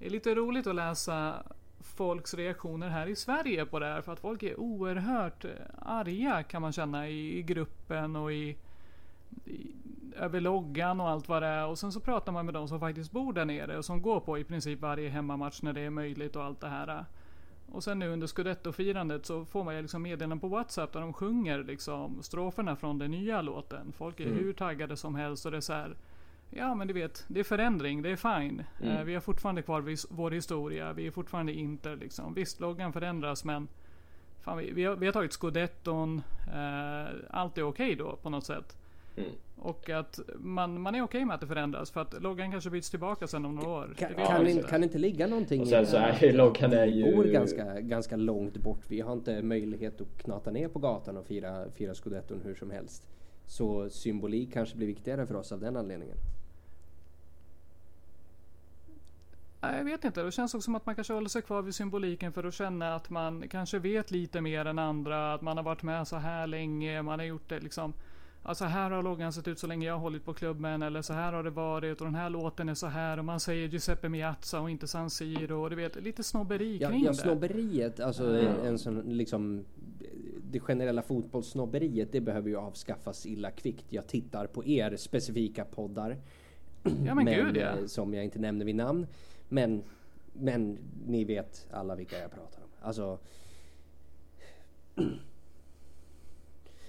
är 0.00 0.10
lite 0.10 0.34
roligt 0.34 0.66
att 0.66 0.74
läsa 0.74 1.42
folks 1.80 2.34
reaktioner 2.34 2.88
här 2.88 3.06
i 3.06 3.16
Sverige 3.16 3.66
på 3.66 3.78
det 3.78 3.86
här. 3.86 4.02
För 4.02 4.12
att 4.12 4.20
folk 4.20 4.42
är 4.42 4.60
oerhört 4.60 5.44
arga 5.78 6.42
kan 6.42 6.62
man 6.62 6.72
känna 6.72 7.08
i, 7.08 7.38
i 7.38 7.42
gruppen 7.42 8.16
och 8.16 8.32
i, 8.32 8.56
i 9.44 9.74
över 10.16 10.40
loggan 10.40 11.00
och 11.00 11.08
allt 11.08 11.28
vad 11.28 11.42
det 11.42 11.48
är. 11.48 11.66
Och 11.66 11.78
sen 11.78 11.92
så 11.92 12.00
pratar 12.00 12.32
man 12.32 12.44
med 12.44 12.54
de 12.54 12.68
som 12.68 12.80
faktiskt 12.80 13.12
bor 13.12 13.32
där 13.32 13.44
nere 13.44 13.78
och 13.78 13.84
som 13.84 14.02
går 14.02 14.20
på 14.20 14.38
i 14.38 14.44
princip 14.44 14.80
varje 14.80 15.08
hemmamatch 15.08 15.62
när 15.62 15.72
det 15.72 15.80
är 15.80 15.90
möjligt 15.90 16.36
och 16.36 16.44
allt 16.44 16.60
det 16.60 16.68
här. 16.68 17.04
Och 17.72 17.84
sen 17.84 17.98
nu 17.98 18.08
under 18.08 18.26
scudetto-firandet 18.26 19.26
så 19.26 19.44
får 19.44 19.64
man 19.64 19.74
ju 19.74 19.82
liksom 19.82 20.02
meddelanden 20.02 20.40
på 20.40 20.48
WhatsApp 20.48 20.92
där 20.92 21.00
de 21.00 21.12
sjunger 21.12 21.64
liksom 21.64 22.22
stroferna 22.22 22.76
från 22.76 22.98
den 22.98 23.10
nya 23.10 23.42
låten. 23.42 23.92
Folk 23.92 24.20
är 24.20 24.26
mm. 24.26 24.38
hur 24.38 24.52
taggade 24.52 24.96
som 24.96 25.14
helst 25.14 25.46
och 25.46 25.50
det 25.50 25.56
är 25.56 25.60
så 25.60 25.72
här, 25.72 25.96
Ja 26.50 26.74
men 26.74 26.88
du 26.88 26.94
vet, 26.94 27.24
det 27.28 27.40
är 27.40 27.44
förändring, 27.44 28.02
det 28.02 28.10
är 28.10 28.16
fine. 28.16 28.64
Mm. 28.82 28.96
Uh, 28.96 29.04
vi 29.04 29.14
har 29.14 29.20
fortfarande 29.20 29.62
kvar 29.62 30.14
vår 30.14 30.30
historia, 30.30 30.92
vi 30.92 31.06
är 31.06 31.10
fortfarande 31.10 31.52
inte 31.52 31.96
liksom. 31.96 32.34
Visst, 32.34 32.60
loggan 32.60 32.92
förändras 32.92 33.44
men 33.44 33.68
fan, 34.40 34.58
vi, 34.58 34.70
vi, 34.70 34.84
har, 34.84 34.96
vi 34.96 35.06
har 35.06 35.12
tagit 35.12 35.32
scudetton, 35.32 36.22
uh, 36.48 37.14
allt 37.30 37.58
är 37.58 37.62
okej 37.62 37.92
okay 37.92 37.94
då 37.94 38.16
på 38.16 38.30
något 38.30 38.46
sätt. 38.46 38.76
Mm. 39.16 39.30
Och 39.56 39.90
att 39.90 40.20
man, 40.34 40.80
man 40.80 40.94
är 40.94 40.98
okej 40.98 41.18
okay 41.18 41.24
med 41.24 41.34
att 41.34 41.40
det 41.40 41.46
förändras 41.46 41.90
för 41.90 42.00
att 42.00 42.22
loggan 42.22 42.50
kanske 42.50 42.70
byts 42.70 42.90
tillbaka 42.90 43.26
sen 43.26 43.44
om 43.44 43.54
några 43.54 43.68
år. 43.68 43.94
Kan, 43.98 44.12
det 44.16 44.26
kan, 44.26 44.46
inte, 44.46 44.68
kan 44.68 44.82
inte 44.82 44.98
ligga 44.98 45.26
någonting 45.26 45.60
och 45.60 45.68
sen 45.68 45.86
så 45.86 45.96
är 45.96 46.32
loggan 46.32 46.72
är 46.72 46.86
ju... 46.86 47.16
Bor 47.16 47.24
ganska, 47.24 47.80
ganska 47.80 48.16
långt 48.16 48.56
bort. 48.56 48.80
Vi 48.88 49.00
har 49.00 49.12
inte 49.12 49.42
möjlighet 49.42 50.00
att 50.00 50.18
knata 50.18 50.50
ner 50.50 50.68
på 50.68 50.78
gatan 50.78 51.16
och 51.16 51.26
fira, 51.26 51.70
fira 51.70 51.94
scudetton 51.94 52.40
hur 52.44 52.54
som 52.54 52.70
helst. 52.70 53.06
Så 53.46 53.90
symbolik 53.90 54.52
kanske 54.52 54.76
blir 54.76 54.86
viktigare 54.86 55.26
för 55.26 55.34
oss 55.34 55.52
av 55.52 55.60
den 55.60 55.76
anledningen. 55.76 56.16
Jag 59.60 59.84
vet 59.84 60.04
inte, 60.04 60.22
det 60.22 60.32
känns 60.32 60.54
också 60.54 60.64
som 60.64 60.74
att 60.74 60.86
man 60.86 60.94
kanske 60.94 61.12
håller 61.12 61.28
sig 61.28 61.42
kvar 61.42 61.62
vid 61.62 61.74
symboliken 61.74 62.32
för 62.32 62.44
att 62.44 62.54
känna 62.54 62.94
att 62.94 63.10
man 63.10 63.48
kanske 63.48 63.78
vet 63.78 64.10
lite 64.10 64.40
mer 64.40 64.64
än 64.64 64.78
andra. 64.78 65.34
Att 65.34 65.42
man 65.42 65.56
har 65.56 65.64
varit 65.64 65.82
med 65.82 66.08
så 66.08 66.16
här 66.16 66.46
länge, 66.46 67.02
man 67.02 67.18
har 67.18 67.26
gjort 67.26 67.48
det 67.48 67.60
liksom 67.60 67.92
Alltså 68.46 68.64
här 68.64 68.90
har 68.90 69.02
loggan 69.02 69.32
sett 69.32 69.48
ut 69.48 69.58
så 69.58 69.66
länge 69.66 69.86
jag 69.86 69.94
har 69.94 70.00
hållit 70.00 70.24
på 70.24 70.34
klubben 70.34 70.82
eller 70.82 71.02
så 71.02 71.12
här 71.12 71.32
har 71.32 71.42
det 71.42 71.50
varit 71.50 72.00
och 72.00 72.06
den 72.06 72.14
här 72.14 72.30
låten 72.30 72.68
är 72.68 72.74
så 72.74 72.86
här 72.86 73.18
och 73.18 73.24
man 73.24 73.40
säger 73.40 73.68
Giuseppe 73.68 74.08
Miazza 74.08 74.60
och 74.60 74.70
inte 74.70 74.88
San 74.88 75.10
Siro 75.10 75.62
och 75.62 75.70
du 75.70 75.76
vet 75.76 76.02
lite 76.02 76.22
snobberi 76.22 76.78
ja, 76.80 76.88
kring 76.88 77.04
ja, 77.04 77.10
det. 77.10 77.16
snobberiet, 77.16 78.00
alltså 78.00 78.24
mm. 78.24 78.66
en 78.66 78.78
sån 78.78 79.00
liksom 79.00 79.64
det 80.50 80.60
generella 80.60 81.02
fotbollssnobberiet 81.02 82.12
det 82.12 82.20
behöver 82.20 82.48
ju 82.48 82.56
avskaffas 82.56 83.26
illa 83.26 83.50
kvickt. 83.50 83.86
Jag 83.88 84.06
tittar 84.06 84.46
på 84.46 84.64
er 84.64 84.96
specifika 84.96 85.64
poddar. 85.64 86.16
Ja 86.82 87.14
men, 87.14 87.24
men 87.24 87.34
gud 87.34 87.56
ja. 87.56 87.78
Eh, 87.78 87.86
som 87.86 88.14
jag 88.14 88.24
inte 88.24 88.38
nämner 88.38 88.64
vid 88.64 88.76
namn. 88.76 89.06
Men, 89.48 89.82
men 90.32 90.78
ni 91.06 91.24
vet 91.24 91.66
alla 91.70 91.94
vilka 91.94 92.18
jag 92.18 92.30
pratar 92.30 92.62
om. 92.62 92.68
Alltså 92.82 93.18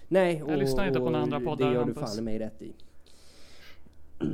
Nej, 0.07 0.43
och, 0.43 0.51
jag 0.51 0.59
lyssnar 0.59 0.87
inte 0.87 0.99
på 0.99 1.05
några 1.05 1.23
andra 1.23 1.39
poddar. 1.39 1.67
Det 1.67 1.73
gör 1.73 1.85
du 1.85 1.93
fan 1.93 2.23
mig 2.23 2.39
rätt 2.39 2.61
i. 2.61 2.73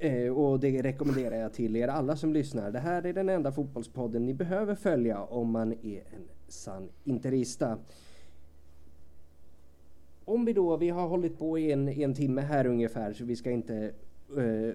Eh, 0.00 0.32
och 0.32 0.60
det 0.60 0.82
rekommenderar 0.82 1.36
jag 1.36 1.52
till 1.52 1.76
er 1.76 1.88
alla 1.88 2.16
som 2.16 2.32
lyssnar. 2.32 2.70
Det 2.70 2.78
här 2.78 3.06
är 3.06 3.12
den 3.12 3.28
enda 3.28 3.52
fotbollspodden 3.52 4.26
ni 4.26 4.34
behöver 4.34 4.74
följa 4.74 5.22
om 5.22 5.50
man 5.50 5.72
är 5.72 5.98
en 5.98 6.28
sann 6.48 6.88
interista. 7.04 7.78
Om 10.24 10.44
vi 10.44 10.52
då, 10.52 10.76
vi 10.76 10.88
har 10.88 11.08
hållit 11.08 11.38
på 11.38 11.58
i 11.58 11.72
en, 11.72 11.88
en 11.88 12.14
timme 12.14 12.40
här 12.40 12.66
ungefär 12.66 13.12
så 13.12 13.24
vi 13.24 13.36
ska 13.36 13.50
inte 13.50 13.92
eh, 14.36 14.74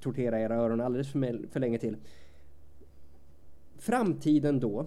tortera 0.00 0.40
era 0.40 0.54
öron 0.54 0.80
alldeles 0.80 1.12
för, 1.12 1.48
för 1.50 1.60
länge 1.60 1.78
till. 1.78 1.96
Framtiden 3.78 4.60
då 4.60 4.86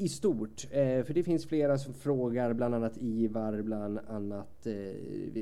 i 0.00 0.08
stort. 0.08 0.66
Eh, 0.70 1.04
för 1.04 1.14
det 1.14 1.22
finns 1.22 1.46
flera 1.46 1.78
som 1.78 1.94
frågar, 1.94 2.52
bland 2.52 2.74
annat 2.74 2.96
Ivar, 2.96 3.62
bland 3.62 3.98
annat 4.08 4.66
eh, 4.66 4.72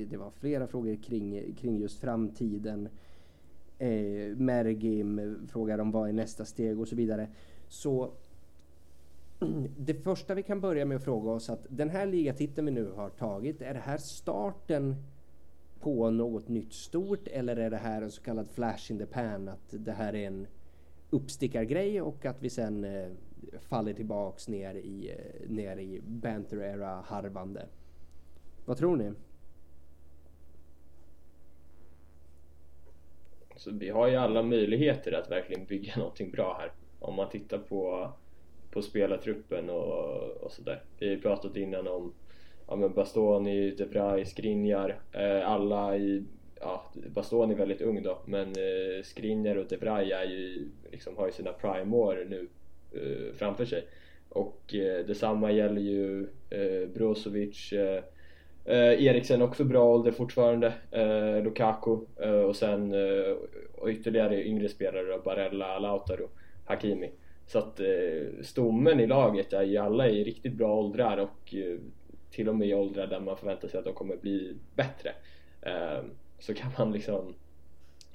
det 0.06 0.16
var 0.16 0.30
flera 0.30 0.66
frågor 0.66 0.96
kring, 1.02 1.54
kring 1.54 1.78
just 1.78 2.00
framtiden. 2.00 2.88
Eh, 3.78 4.36
Mergim 4.36 5.38
frågar 5.48 5.78
om 5.78 5.90
vad 5.90 6.08
är 6.08 6.12
nästa 6.12 6.44
steg 6.44 6.80
och 6.80 6.88
så 6.88 6.96
vidare. 6.96 7.28
Så 7.68 8.10
det 9.78 9.94
första 9.94 10.34
vi 10.34 10.42
kan 10.42 10.60
börja 10.60 10.84
med 10.84 10.96
att 10.96 11.04
fråga 11.04 11.30
oss 11.30 11.50
att 11.50 11.66
den 11.68 11.90
här 11.90 12.06
ligatiteln 12.06 12.64
vi 12.64 12.72
nu 12.72 12.90
har 12.96 13.10
tagit, 13.10 13.62
är 13.62 13.74
det 13.74 13.80
här 13.80 13.98
starten 13.98 14.96
på 15.80 16.10
något 16.10 16.48
nytt 16.48 16.72
stort 16.72 17.28
eller 17.28 17.56
är 17.56 17.70
det 17.70 17.76
här 17.76 18.02
en 18.02 18.10
så 18.10 18.22
kallad 18.22 18.48
flash 18.48 18.92
in 18.92 18.98
the 18.98 19.06
pan? 19.06 19.48
Att 19.48 19.68
det 19.70 19.92
här 19.92 20.14
är 20.14 20.26
en 20.26 20.46
uppstickargrej 21.10 22.02
och 22.02 22.26
att 22.26 22.42
vi 22.42 22.50
sen 22.50 22.84
eh, 22.84 23.08
faller 23.68 23.92
tillbaks 23.92 24.48
ner 24.48 24.74
i, 24.74 25.14
ner 25.48 25.76
i 25.76 26.00
Banter-era 26.04 27.04
harvande. 27.06 27.66
Vad 28.64 28.76
tror 28.76 28.96
ni? 28.96 29.12
Så 33.56 33.70
vi 33.70 33.88
har 33.88 34.08
ju 34.08 34.16
alla 34.16 34.42
möjligheter 34.42 35.12
att 35.12 35.30
verkligen 35.30 35.64
bygga 35.64 35.92
någonting 35.96 36.30
bra 36.30 36.56
här. 36.60 36.72
Om 36.98 37.14
man 37.14 37.28
tittar 37.28 37.58
på, 37.58 38.10
på 38.70 38.82
spelartruppen 38.82 39.70
och, 39.70 40.20
och 40.20 40.52
sådär. 40.52 40.82
Vi 40.98 41.06
har 41.06 41.14
ju 41.14 41.20
pratat 41.20 41.56
innan 41.56 41.88
om 41.88 42.12
ja, 42.66 42.76
men 42.76 42.92
Bastoni, 42.92 43.70
De 43.70 43.84
Vrij, 43.84 44.24
Skriniar. 44.24 45.00
Eh, 45.12 45.50
alla 45.50 45.96
i... 45.96 46.24
Ja, 46.60 46.84
Bastoni 47.14 47.54
är 47.54 47.58
väldigt 47.58 47.80
ung 47.80 48.02
då, 48.02 48.18
men 48.24 48.48
eh, 48.48 49.02
Skriniar 49.04 49.56
och 49.56 49.66
De 49.68 49.76
Vrij 49.76 50.12
är 50.12 50.24
ju, 50.24 50.68
liksom, 50.92 51.16
har 51.16 51.26
ju 51.26 51.32
sina 51.32 51.52
prime-år 51.52 52.26
nu 52.28 52.48
Eh, 52.96 53.34
framför 53.34 53.64
sig. 53.64 53.86
Och 54.28 54.74
eh, 54.74 55.06
detsamma 55.06 55.52
gäller 55.52 55.80
ju 55.80 56.26
eh, 56.50 56.88
Brozovic, 56.94 57.72
eh, 57.72 58.02
eh, 58.64 59.06
Eriksen 59.06 59.42
också 59.42 59.64
bra 59.64 59.84
ålder 59.84 60.12
fortfarande, 60.12 60.72
eh, 60.90 61.42
Lukaku 61.44 61.98
eh, 62.20 62.30
och 62.30 62.56
sen 62.56 62.94
eh, 62.94 63.36
och 63.74 63.88
ytterligare 63.88 64.46
yngre 64.46 64.68
spelare 64.68 65.04
då, 65.04 65.18
Barella, 65.24 65.78
Lautaro, 65.78 66.28
Hakimi. 66.64 67.10
Så 67.46 67.58
att 67.58 67.80
eh, 67.80 68.42
stommen 68.42 69.00
i 69.00 69.06
laget 69.06 69.52
är 69.52 69.62
ju 69.62 69.76
alla 69.76 70.08
i 70.08 70.24
riktigt 70.24 70.52
bra 70.52 70.74
åldrar 70.74 71.18
och 71.18 71.54
eh, 71.54 71.78
till 72.30 72.48
och 72.48 72.56
med 72.56 72.68
i 72.68 72.74
åldrar 72.74 73.06
där 73.06 73.20
man 73.20 73.36
förväntar 73.36 73.68
sig 73.68 73.78
att 73.78 73.84
de 73.84 73.94
kommer 73.94 74.16
bli 74.16 74.54
bättre. 74.74 75.12
Så 76.38 76.54
kan 76.54 76.70
man 76.78 76.92
liksom 76.92 77.34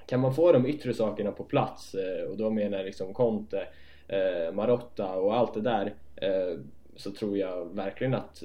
kan 0.06 0.20
man 0.20 0.34
få 0.34 0.52
de 0.52 0.66
yttre 0.66 0.94
sakerna 0.94 1.32
på 1.32 1.44
plats 1.44 1.96
och 2.30 2.36
då 2.36 2.50
menar 2.50 2.78
jag 2.78 2.86
liksom 2.86 3.14
Conte, 3.14 3.66
eh, 4.12 4.52
Marotta 4.52 5.14
och 5.14 5.36
allt 5.36 5.54
det 5.54 5.60
där 5.60 5.94
eh, 6.16 6.58
så 6.96 7.10
tror 7.10 7.38
jag 7.38 7.74
verkligen 7.74 8.14
att 8.14 8.42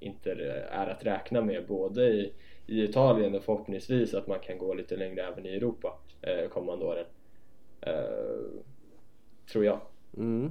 Inter 0.00 0.36
är 0.70 0.86
att 0.86 1.06
räkna 1.06 1.42
med 1.42 1.66
både 1.66 2.08
i, 2.08 2.32
i 2.66 2.84
Italien 2.84 3.34
och 3.34 3.42
förhoppningsvis 3.42 4.14
att 4.14 4.26
man 4.26 4.38
kan 4.38 4.58
gå 4.58 4.74
lite 4.74 4.96
längre 4.96 5.22
även 5.22 5.46
i 5.46 5.56
Europa 5.56 5.98
eh, 6.22 6.48
kommande 6.48 6.84
åren. 6.84 7.06
Eh, 7.80 8.62
tror 9.52 9.64
jag. 9.64 9.80
Mm. 10.16 10.50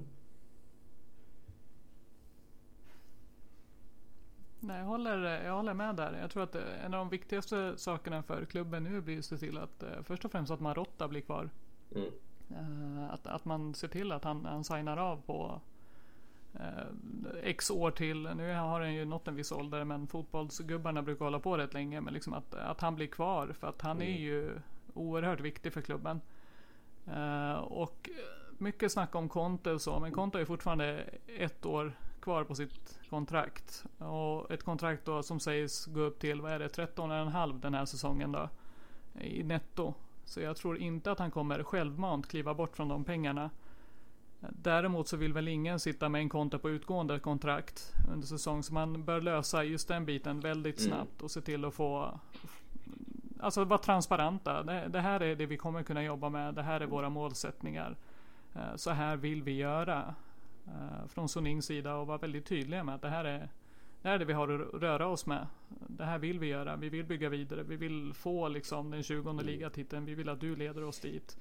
Nej, 4.59 4.79
jag 4.79 4.85
håller, 4.85 5.45
jag 5.45 5.53
håller 5.53 5.73
med 5.73 5.95
där. 5.95 6.17
Jag 6.21 6.31
tror 6.31 6.43
att 6.43 6.55
en 6.55 6.93
av 6.93 6.99
de 6.99 7.09
viktigaste 7.09 7.73
sakerna 7.77 8.23
för 8.23 8.45
klubben 8.45 8.83
nu 8.83 9.01
blir 9.01 9.19
att 9.19 9.25
se 9.25 9.37
till 9.37 9.57
att 9.57 9.83
eh, 9.83 9.89
först 10.03 10.25
och 10.25 10.31
främst 10.31 10.51
att 10.51 10.59
Marotta 10.59 11.07
blir 11.07 11.21
kvar. 11.21 11.49
Mm. 11.95 12.11
Eh, 12.51 13.13
att, 13.13 13.27
att 13.27 13.45
man 13.45 13.73
ser 13.73 13.87
till 13.87 14.11
att 14.11 14.23
han, 14.23 14.45
han 14.45 14.63
signar 14.63 14.97
av 14.97 15.21
på 15.21 15.61
eh, 16.53 16.87
X 17.43 17.71
år 17.71 17.91
till. 17.91 18.21
Nu 18.21 18.53
har 18.53 18.81
han 18.81 18.93
ju 18.93 19.05
nått 19.05 19.27
en 19.27 19.35
viss 19.35 19.51
ålder 19.51 19.83
men 19.83 20.07
fotbollsgubbarna 20.07 21.01
brukar 21.01 21.25
hålla 21.25 21.39
på 21.39 21.57
rätt 21.57 21.73
länge. 21.73 22.01
Men 22.01 22.13
liksom 22.13 22.33
att, 22.33 22.53
att 22.53 22.81
han 22.81 22.95
blir 22.95 23.07
kvar 23.07 23.47
för 23.59 23.67
att 23.67 23.81
han 23.81 24.01
är 24.01 24.17
ju 24.17 24.59
oerhört 24.93 25.39
viktig 25.39 25.73
för 25.73 25.81
klubben. 25.81 26.21
Eh, 27.07 27.53
och 27.53 28.09
mycket 28.57 28.91
snack 28.91 29.15
om 29.15 29.29
Conte 29.29 29.71
och 29.71 29.81
så 29.81 29.99
men 29.99 30.11
Conte 30.11 30.37
har 30.37 30.39
ju 30.39 30.45
fortfarande 30.45 31.03
ett 31.37 31.65
år 31.65 31.93
kvar 32.19 32.43
på 32.43 32.55
sitt 32.55 32.99
kontrakt. 33.09 33.85
Och 33.97 34.51
ett 34.51 34.63
kontrakt 34.63 35.05
då 35.05 35.23
som 35.23 35.39
sägs 35.39 35.85
gå 35.85 35.99
upp 35.99 36.19
till, 36.19 36.41
vad 36.41 36.51
är 36.51 36.59
det, 36.59 36.67
13,5 36.67 37.59
den 37.61 37.73
här 37.73 37.85
säsongen 37.85 38.31
då. 38.31 38.49
I 39.21 39.43
netto. 39.43 39.93
Så 40.25 40.41
jag 40.41 40.57
tror 40.57 40.77
inte 40.77 41.11
att 41.11 41.19
han 41.19 41.31
kommer 41.31 41.63
självmant 41.63 42.27
kliva 42.27 42.53
bort 42.53 42.75
från 42.75 42.87
de 42.87 43.03
pengarna. 43.03 43.49
Däremot 44.49 45.07
så 45.07 45.17
vill 45.17 45.33
väl 45.33 45.47
ingen 45.47 45.79
sitta 45.79 46.09
med 46.09 46.19
en 46.21 46.29
konto 46.29 46.59
på 46.59 46.69
utgående 46.69 47.19
kontrakt 47.19 47.93
under 48.13 48.27
säsong. 48.27 48.63
Så 48.63 48.73
man 48.73 49.03
bör 49.03 49.21
lösa 49.21 49.63
just 49.63 49.87
den 49.87 50.05
biten 50.05 50.39
väldigt 50.39 50.79
Mm. 50.79 50.89
snabbt 50.91 51.21
och 51.21 51.31
se 51.31 51.41
till 51.41 51.65
att 51.65 51.73
få 51.73 52.19
Alltså 53.39 53.63
vara 53.63 53.79
transparenta. 53.79 54.63
Det, 54.63 54.87
det 54.87 55.01
här 55.01 55.19
är 55.19 55.35
det 55.35 55.45
vi 55.45 55.57
kommer 55.57 55.83
kunna 55.83 56.03
jobba 56.03 56.29
med. 56.29 56.53
Det 56.53 56.63
här 56.63 56.81
är 56.81 56.85
våra 56.85 57.09
målsättningar. 57.09 57.95
Eh, 58.55 58.75
Så 58.75 58.89
här 58.91 59.15
vill 59.17 59.43
vi 59.43 59.51
göra. 59.51 60.15
eh, 60.67 61.07
Från 61.07 61.29
Sonings 61.29 61.65
sida 61.65 61.95
och 61.95 62.07
vara 62.07 62.17
väldigt 62.17 62.45
tydliga 62.45 62.83
med 62.83 62.95
att 62.95 63.01
det 63.01 63.09
här 63.09 63.25
är 63.25 63.49
det 64.05 64.09
här 64.09 64.15
är 64.15 64.19
det 64.19 64.25
vi 64.25 64.33
har 64.33 64.47
att 64.75 64.81
röra 64.81 65.07
oss 65.07 65.25
med. 65.25 65.47
Det 65.87 66.03
här 66.03 66.19
vill 66.19 66.39
vi 66.39 66.47
göra. 66.47 66.75
Vi 66.75 66.89
vill 66.89 67.05
bygga 67.05 67.29
vidare. 67.29 67.63
Vi 67.63 67.75
vill 67.75 68.11
få 68.13 68.47
liksom 68.47 68.91
den 68.91 69.03
20 69.03 69.41
ligatiteln. 69.41 70.05
Vi 70.05 70.15
vill 70.15 70.29
att 70.29 70.41
du 70.41 70.55
leder 70.55 70.83
oss 70.83 70.99
dit. 70.99 71.37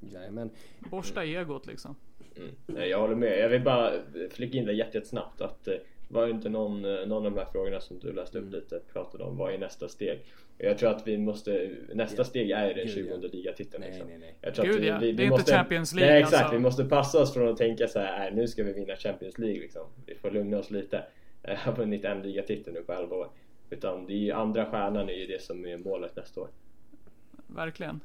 Jajamän. 0.00 0.50
Borsta 0.78 1.24
egot 1.24 1.66
liksom. 1.66 1.96
Mm. 2.36 2.50
Nej, 2.66 2.88
Jag 2.88 3.00
håller 3.00 3.14
med. 3.14 3.38
Jag 3.38 3.48
vill 3.48 3.62
bara 3.62 3.92
flika 4.30 4.58
in 4.58 4.64
det 4.64 4.72
jätte- 4.72 4.96
jättesnabbt 4.98 5.40
att 5.40 5.68
eh, 5.68 5.74
var 6.08 6.26
ju 6.26 6.32
inte 6.32 6.48
någon, 6.48 6.84
eh, 6.84 7.06
någon 7.06 7.26
av 7.26 7.32
de 7.32 7.38
här 7.38 7.46
frågorna 7.52 7.80
som 7.80 7.98
du 7.98 8.12
läste 8.12 8.38
upp 8.38 8.52
lite 8.52 8.80
pratade 8.92 9.24
om 9.24 9.36
vad 9.36 9.54
är 9.54 9.58
nästa 9.58 9.88
steg? 9.88 10.20
Jag 10.58 10.78
tror 10.78 10.90
att 10.90 11.06
vi 11.06 11.18
måste, 11.18 11.70
nästa 11.94 12.16
Ja. 12.20 12.24
steg 12.24 12.50
är 12.50 12.74
den 12.74 12.86
Gud, 12.86 12.94
20 12.94 13.18
ja. 13.22 13.28
ligatiteln 13.32 13.80
Nej, 13.80 13.90
liksom. 13.90 14.08
nej, 14.08 14.34
nej. 14.42 14.52
Tror 14.52 14.64
Gud, 14.66 14.74
att 14.74 14.80
vi, 14.82 14.86
ja. 14.88 14.98
vi, 14.98 15.12
Det 15.12 15.22
är 15.22 15.24
inte 15.24 15.36
måste, 15.36 15.52
Champions 15.52 15.94
League, 15.94 16.12
Nej 16.12 16.22
exakt, 16.22 16.42
alltså. 16.42 16.56
vi 16.56 16.62
måste 16.62 16.84
passa 16.84 17.22
oss 17.22 17.34
från 17.34 17.48
att 17.48 17.56
tänka 17.56 17.88
så 17.88 17.98
här, 17.98 18.28
"Äh, 18.30 18.34
nu 18.36 18.48
ska 18.48 18.62
vi 18.64 18.72
vinna 18.72 18.96
Champions 18.96 19.38
League 19.38 19.60
liksom. 19.60 19.82
Vi 20.06 20.14
får 20.14 20.30
lugna 20.30 20.58
oss 20.58 20.70
lite. 20.70 21.04
Har 21.58 21.72
vunnit 21.76 22.04
en 22.04 22.22
ligatitel 22.22 22.74
nu 22.74 22.82
på 22.82 22.92
11 22.92 23.16
år. 23.16 23.28
Utan 23.70 24.06
det 24.06 24.12
är 24.12 24.16
ju 24.18 24.32
andra 24.32 24.66
stjärnan 24.66 25.08
är 25.08 25.12
ju 25.14 25.26
det 25.26 25.42
som 25.42 25.66
är 25.66 25.78
målet 25.78 26.16
nästa 26.16 26.40
år. 26.40 26.48
Verkligen. 27.46 28.00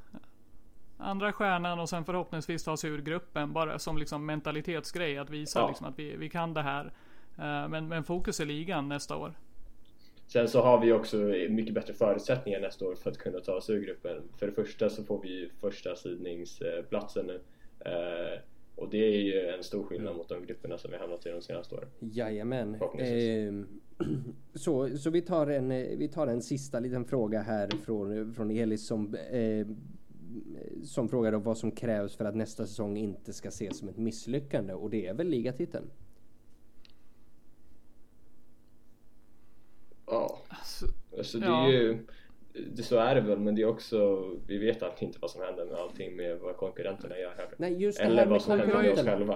Andra 0.98 1.34
stjärnan 1.34 1.80
och 1.80 1.90
sen 1.90 2.06
förhoppningsvis 2.06 2.64
ta 2.64 2.78
sig 2.78 2.90
ur 2.90 3.02
gruppen 3.02 3.54
bara 3.54 3.80
som 3.80 3.98
liksom 3.98 4.26
mentalitetsgrej. 4.26 5.18
Att 5.18 5.30
visa 5.30 5.60
Ja. 5.60 5.68
liksom 5.68 5.88
att 5.88 6.00
vi, 6.00 6.16
vi 6.16 6.30
kan 6.30 6.54
det 6.54 6.62
här. 6.62 6.86
Eh, 7.38 7.68
Men, 7.70 7.88
men 7.88 8.04
fokus 8.04 8.40
är 8.40 8.46
ligan 8.46 8.90
nästa 8.90 9.16
år. 9.18 9.34
Sen 10.28 10.48
så 10.48 10.62
har 10.62 10.82
vi 10.82 10.92
också 10.94 11.18
mycket 11.50 11.74
bättre 11.74 11.94
förutsättningar 11.94 12.60
nästa 12.60 12.86
år 12.86 12.96
för 12.96 13.12
att 13.12 13.18
kunna 13.18 13.40
ta 13.40 13.54
oss 13.54 13.70
ur 13.70 13.86
gruppen. 13.86 14.22
För 14.40 14.48
det 14.48 14.54
första 14.54 14.90
så 14.90 15.04
får 15.04 15.22
vi 15.22 15.30
ju 15.30 15.50
första 15.62 15.96
sidningsplatsen 15.96 17.26
nu. 17.28 17.42
Eh, 18.78 18.84
och 18.84 18.90
det 18.90 18.98
är 18.98 19.22
ju 19.22 19.40
en 19.48 19.64
stor 19.64 19.84
skillnad 19.84 20.16
mot 20.16 20.30
de 20.30 20.46
grupperna 20.46 20.78
som 20.78 20.92
vi 20.92 20.98
hamnat 20.98 21.26
i 21.26 21.30
de 21.30 21.42
senaste 21.42 21.76
åren. 21.76 21.90
Jajamän. 22.00 22.78
Ehm, 23.00 23.68
så 24.54 24.98
så 24.98 25.10
vi, 25.10 25.22
tar 25.22 25.48
en, 25.48 25.72
eh, 25.72 25.98
vi 25.98 26.08
tar 26.08 26.28
en 26.28 26.42
sista 26.42 26.80
liten 26.80 27.06
fråga 27.06 27.42
här 27.42 27.70
från, 27.86 28.34
från 28.34 28.52
Elis 28.52 28.88
som, 28.88 29.16
eh, 29.16 29.68
som 30.84 31.10
frågar 31.10 31.32
då 31.32 31.40
vad 31.40 31.58
som 31.58 31.72
krävs 31.72 32.16
för 32.16 32.26
att 32.26 32.36
nästa 32.36 32.66
säsong 32.68 32.98
inte 32.98 33.34
ska 33.34 33.48
ses 33.50 33.78
som 33.78 33.90
ett 33.90 33.98
misslyckande 33.98 34.74
och 34.74 34.90
det 34.90 35.08
är 35.08 35.14
väl 35.14 35.28
ligatiteln? 35.28 35.86
Ja, 40.06 40.40
Så, 40.66 40.86
alltså 41.18 41.40
det 41.40 41.46
Ja. 41.46 41.68
är 41.68 41.72
ju... 41.72 42.06
Det, 42.54 42.84
så 42.84 42.98
är 42.98 43.16
det 43.16 43.22
väl, 43.22 43.40
men 43.40 43.56
det 43.56 43.62
är 43.62 43.66
också... 43.68 44.30
Vi 44.48 44.58
vet 44.58 44.84
alltid 44.84 45.08
inte 45.08 45.20
vad 45.22 45.32
som 45.32 45.42
händer 45.42 45.66
med 45.66 45.76
allting 45.76 46.16
med 46.16 46.40
vad 46.40 46.58
konkurrenterna 46.58 47.18
gör 47.18 47.30
heller. 47.32 47.54
Nej 47.58 47.82
just 47.82 47.98
det 47.98 48.04
Eller 48.04 48.18
här 48.18 48.26
vad 48.26 48.42
som 48.42 48.60
händer 48.60 48.82
med 48.82 48.92
oss 48.92 49.02
själva. 49.06 49.34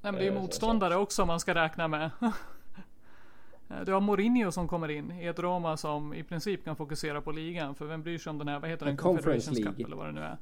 nej, 0.00 0.12
men 0.12 0.14
det 0.14 0.26
är 0.26 0.28
Eh, 0.30 0.34
så- 0.34 0.40
motståndare 0.40 0.96
också 0.96 1.26
man 1.26 1.40
ska 1.40 1.54
räkna 1.54 1.88
med. 1.88 2.10
Eh, 2.20 2.30
Du 3.86 3.92
har 3.92 4.00
Mourinho 4.00 4.50
som 4.52 4.68
kommer 4.68 4.88
in 4.90 5.10
i 5.20 5.26
ett 5.26 5.38
Roma 5.38 5.76
som 5.76 6.14
i 6.14 6.22
princip 6.22 6.64
kan 6.64 6.76
fokusera 6.76 7.20
på 7.20 7.32
ligan. 7.32 7.74
För 7.74 7.86
vem 7.86 8.02
bryr 8.02 8.18
sig 8.18 8.30
om 8.30 8.38
den 8.38 8.48
här, 8.48 8.60
vad 8.60 8.70
heter 8.70 8.86
den? 8.86 8.96
Conference 8.96 9.50
League. 9.54 9.84
Eller 9.86 9.96
vad 9.96 10.06
det 10.06 10.12
nu 10.12 10.20
är. 10.20 10.36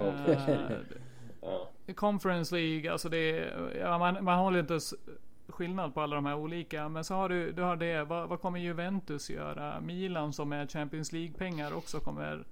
Mm. 0.00 0.30
Eh. 1.86 1.94
Conference 1.94 2.54
League, 2.54 2.92
alltså 2.92 3.08
det 3.08 3.38
är, 3.38 3.76
ja, 3.80 3.98
man, 3.98 4.24
man 4.24 4.38
håller 4.38 4.60
inte 4.60 4.78
skillnad 5.48 5.94
på 5.94 6.00
alla 6.00 6.16
de 6.16 6.26
här 6.26 6.34
olika. 6.34 6.88
Men 6.88 7.04
så 7.04 7.14
har 7.14 7.28
du, 7.28 7.52
du 7.52 7.62
har 7.62 7.76
det, 7.76 8.04
vad, 8.04 8.28
vad 8.28 8.40
kommer 8.40 8.58
Juventus 8.58 9.30
göra? 9.30 9.80
Milan 9.80 10.32
som 10.32 10.52
är 10.52 10.66
Champions 10.66 11.12
League-pengar 11.12 11.76
också 11.76 12.00
kommer 12.00 12.44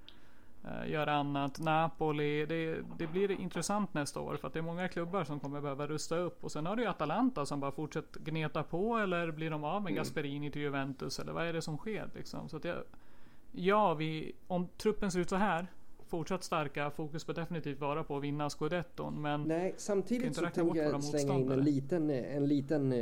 eh, 0.63 0.91
göra 0.91 1.13
annat. 1.13 1.59
Napoli, 1.59 2.45
det, 2.45 2.77
det 2.97 3.07
blir 3.07 3.31
intressant 3.31 3.93
nästa 3.93 4.19
år 4.19 4.37
för 4.37 4.47
att 4.47 4.53
det 4.53 4.59
är 4.59 4.63
många 4.63 4.87
klubbar 4.87 5.23
som 5.23 5.39
kommer 5.39 5.61
behöva 5.61 5.87
rusta 5.87 6.17
upp. 6.17 6.43
Och 6.43 6.51
sen 6.51 6.65
har 6.65 6.75
du 6.75 6.83
ju 6.83 6.89
Atalanta 6.89 7.45
som 7.45 7.59
bara 7.59 7.71
fortsätter 7.71 8.19
gneta 8.19 8.63
på 8.63 8.97
eller 8.97 9.31
blir 9.31 9.49
de 9.49 9.63
av 9.63 9.83
med 9.83 9.95
Gasperini 9.95 10.51
till 10.51 10.61
Juventus 10.61 11.19
eller 11.19 11.33
vad 11.33 11.45
är 11.45 11.53
det 11.53 11.61
som 11.61 11.77
sker 11.77 12.09
liksom? 12.15 12.49
Så 12.49 12.57
att 12.57 12.65
jag, 12.65 12.77
ja, 13.51 13.93
vi, 13.93 14.35
om 14.47 14.67
truppen 14.77 15.11
ser 15.11 15.19
ut 15.19 15.29
så 15.29 15.35
här 15.35 15.67
fortsatt 16.17 16.43
starka. 16.43 16.91
Fokus 16.91 17.27
bör 17.27 17.33
definitivt 17.33 17.79
vara 17.81 18.03
på 18.03 18.17
att 18.17 18.23
vinna 18.23 18.49
scudetton. 18.49 19.21
Men 19.21 19.43
Nej, 19.43 19.73
samtidigt 19.77 20.27
inte 20.27 20.39
så 20.39 20.45
tänker 20.45 20.83
jag 20.83 21.03
slänga 21.03 21.35
in 21.35 21.51
en 21.51 21.63
liten, 21.63 22.09
en 22.09 22.47
liten, 22.47 22.93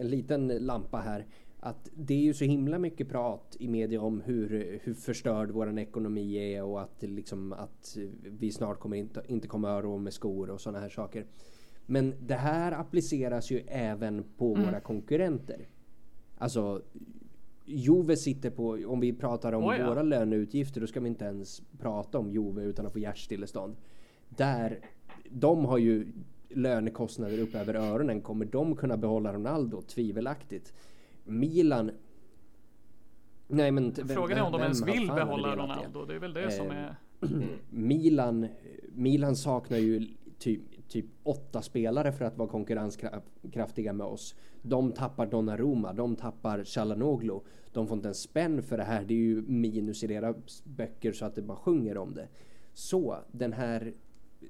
en 0.00 0.08
liten 0.08 0.48
lampa 0.48 0.98
här. 0.98 1.26
Att 1.60 1.88
det 1.94 2.14
är 2.14 2.18
ju 2.22 2.34
så 2.34 2.44
himla 2.44 2.78
mycket 2.78 3.08
prat 3.08 3.56
i 3.60 3.68
media 3.68 4.00
om 4.00 4.20
hur, 4.20 4.80
hur 4.82 4.94
förstörd 4.94 5.50
våran 5.50 5.78
ekonomi 5.78 6.54
är 6.54 6.62
och 6.64 6.80
att, 6.80 7.02
liksom, 7.02 7.52
att 7.52 7.96
vi 8.22 8.52
snart 8.52 8.78
kommer 8.80 8.96
inte, 8.96 9.22
inte 9.28 9.48
kommer 9.48 9.68
ha 9.68 9.82
råd 9.82 10.00
med 10.00 10.12
skor 10.12 10.50
och 10.50 10.60
sådana 10.60 10.80
här 10.80 10.88
saker. 10.88 11.26
Men 11.86 12.14
det 12.20 12.34
här 12.34 12.72
appliceras 12.72 13.50
ju 13.50 13.58
även 13.68 14.24
på 14.36 14.54
Mm. 14.54 14.66
våra 14.66 14.80
konkurrenter. 14.80 15.68
Alltså 16.38 16.82
Juve 17.64 18.16
sitter 18.16 18.50
på, 18.50 18.78
om 18.86 19.00
vi 19.00 19.12
pratar 19.12 19.52
om 19.52 19.64
Oh 19.64 19.76
ja. 19.78 19.88
våra 19.88 20.02
löneutgifter, 20.02 20.80
då 20.80 20.86
ska 20.86 21.00
vi 21.00 21.08
inte 21.08 21.24
ens 21.24 21.62
prata 21.78 22.18
om 22.18 22.30
Juve 22.30 22.62
utan 22.62 22.86
att 22.86 22.92
få 22.92 22.98
hjärtstillestånd. 22.98 23.76
Där, 24.28 24.80
de 25.30 25.64
har 25.64 25.78
ju 25.78 26.06
lönekostnader 26.48 27.38
upp 27.38 27.54
över 27.54 27.74
öronen. 27.74 28.20
Kommer 28.20 28.44
de 28.44 28.76
kunna 28.76 28.96
behålla 28.96 29.32
Ronaldo? 29.32 29.82
Tvivelaktigt. 29.82 30.74
Milan... 31.24 31.90
Nej 33.48 33.70
men... 33.70 33.92
vem- 33.92 34.08
frågan 34.08 34.38
är 34.38 34.42
om 34.42 34.52
de 34.52 34.60
ens 34.60 34.86
vill 34.86 35.06
behålla? 35.06 35.56
Ronaldo. 35.56 36.04
Det 36.04 36.14
är 36.14 36.18
väl 36.18 36.32
det 36.32 36.50
som 36.50 36.70
Eh, 36.70 36.76
är... 36.76 36.94
Milan, 37.70 38.46
Milan 38.92 39.36
saknar 39.36 39.78
ju 39.78 40.06
typ, 40.38 40.60
typ 40.90 41.06
åtta 41.22 41.62
spelare 41.62 42.12
för 42.12 42.24
att 42.24 42.36
vara 42.36 42.48
konkurrenskraftiga 42.48 43.92
med 43.92 44.06
oss. 44.06 44.34
De 44.62 44.92
tappar 44.92 45.26
Donnarumma, 45.26 45.92
de 45.92 46.16
tappar 46.16 46.64
Chalanoglu. 46.64 47.40
De 47.72 47.86
får 47.86 47.96
inte 47.96 48.08
en 48.08 48.14
spänn 48.14 48.62
för 48.62 48.76
det 48.76 48.84
här. 48.84 49.04
Det 49.04 49.14
är 49.14 49.18
ju 49.18 49.42
minus 49.42 50.04
i 50.04 50.06
deras 50.06 50.64
böcker 50.64 51.12
så 51.12 51.24
att 51.24 51.34
det 51.34 51.42
bara 51.42 51.58
sjunger 51.58 51.98
om 51.98 52.14
det. 52.14 52.28
Så 52.72 53.18
den 53.32 53.52
här 53.52 53.94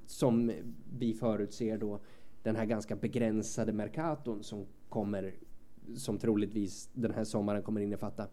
som 0.06 0.52
vi 0.98 1.14
förutser 1.14 1.78
då 1.78 2.00
den 2.42 2.56
här 2.56 2.64
ganska 2.64 2.96
begränsade 2.96 3.72
Mercaton 3.72 4.42
som 4.42 4.66
kommer 4.88 5.34
som 5.96 6.18
troligtvis 6.18 6.90
den 6.92 7.14
här 7.14 7.24
sommaren 7.24 7.62
kommer 7.62 7.80
innefatta 7.80 8.26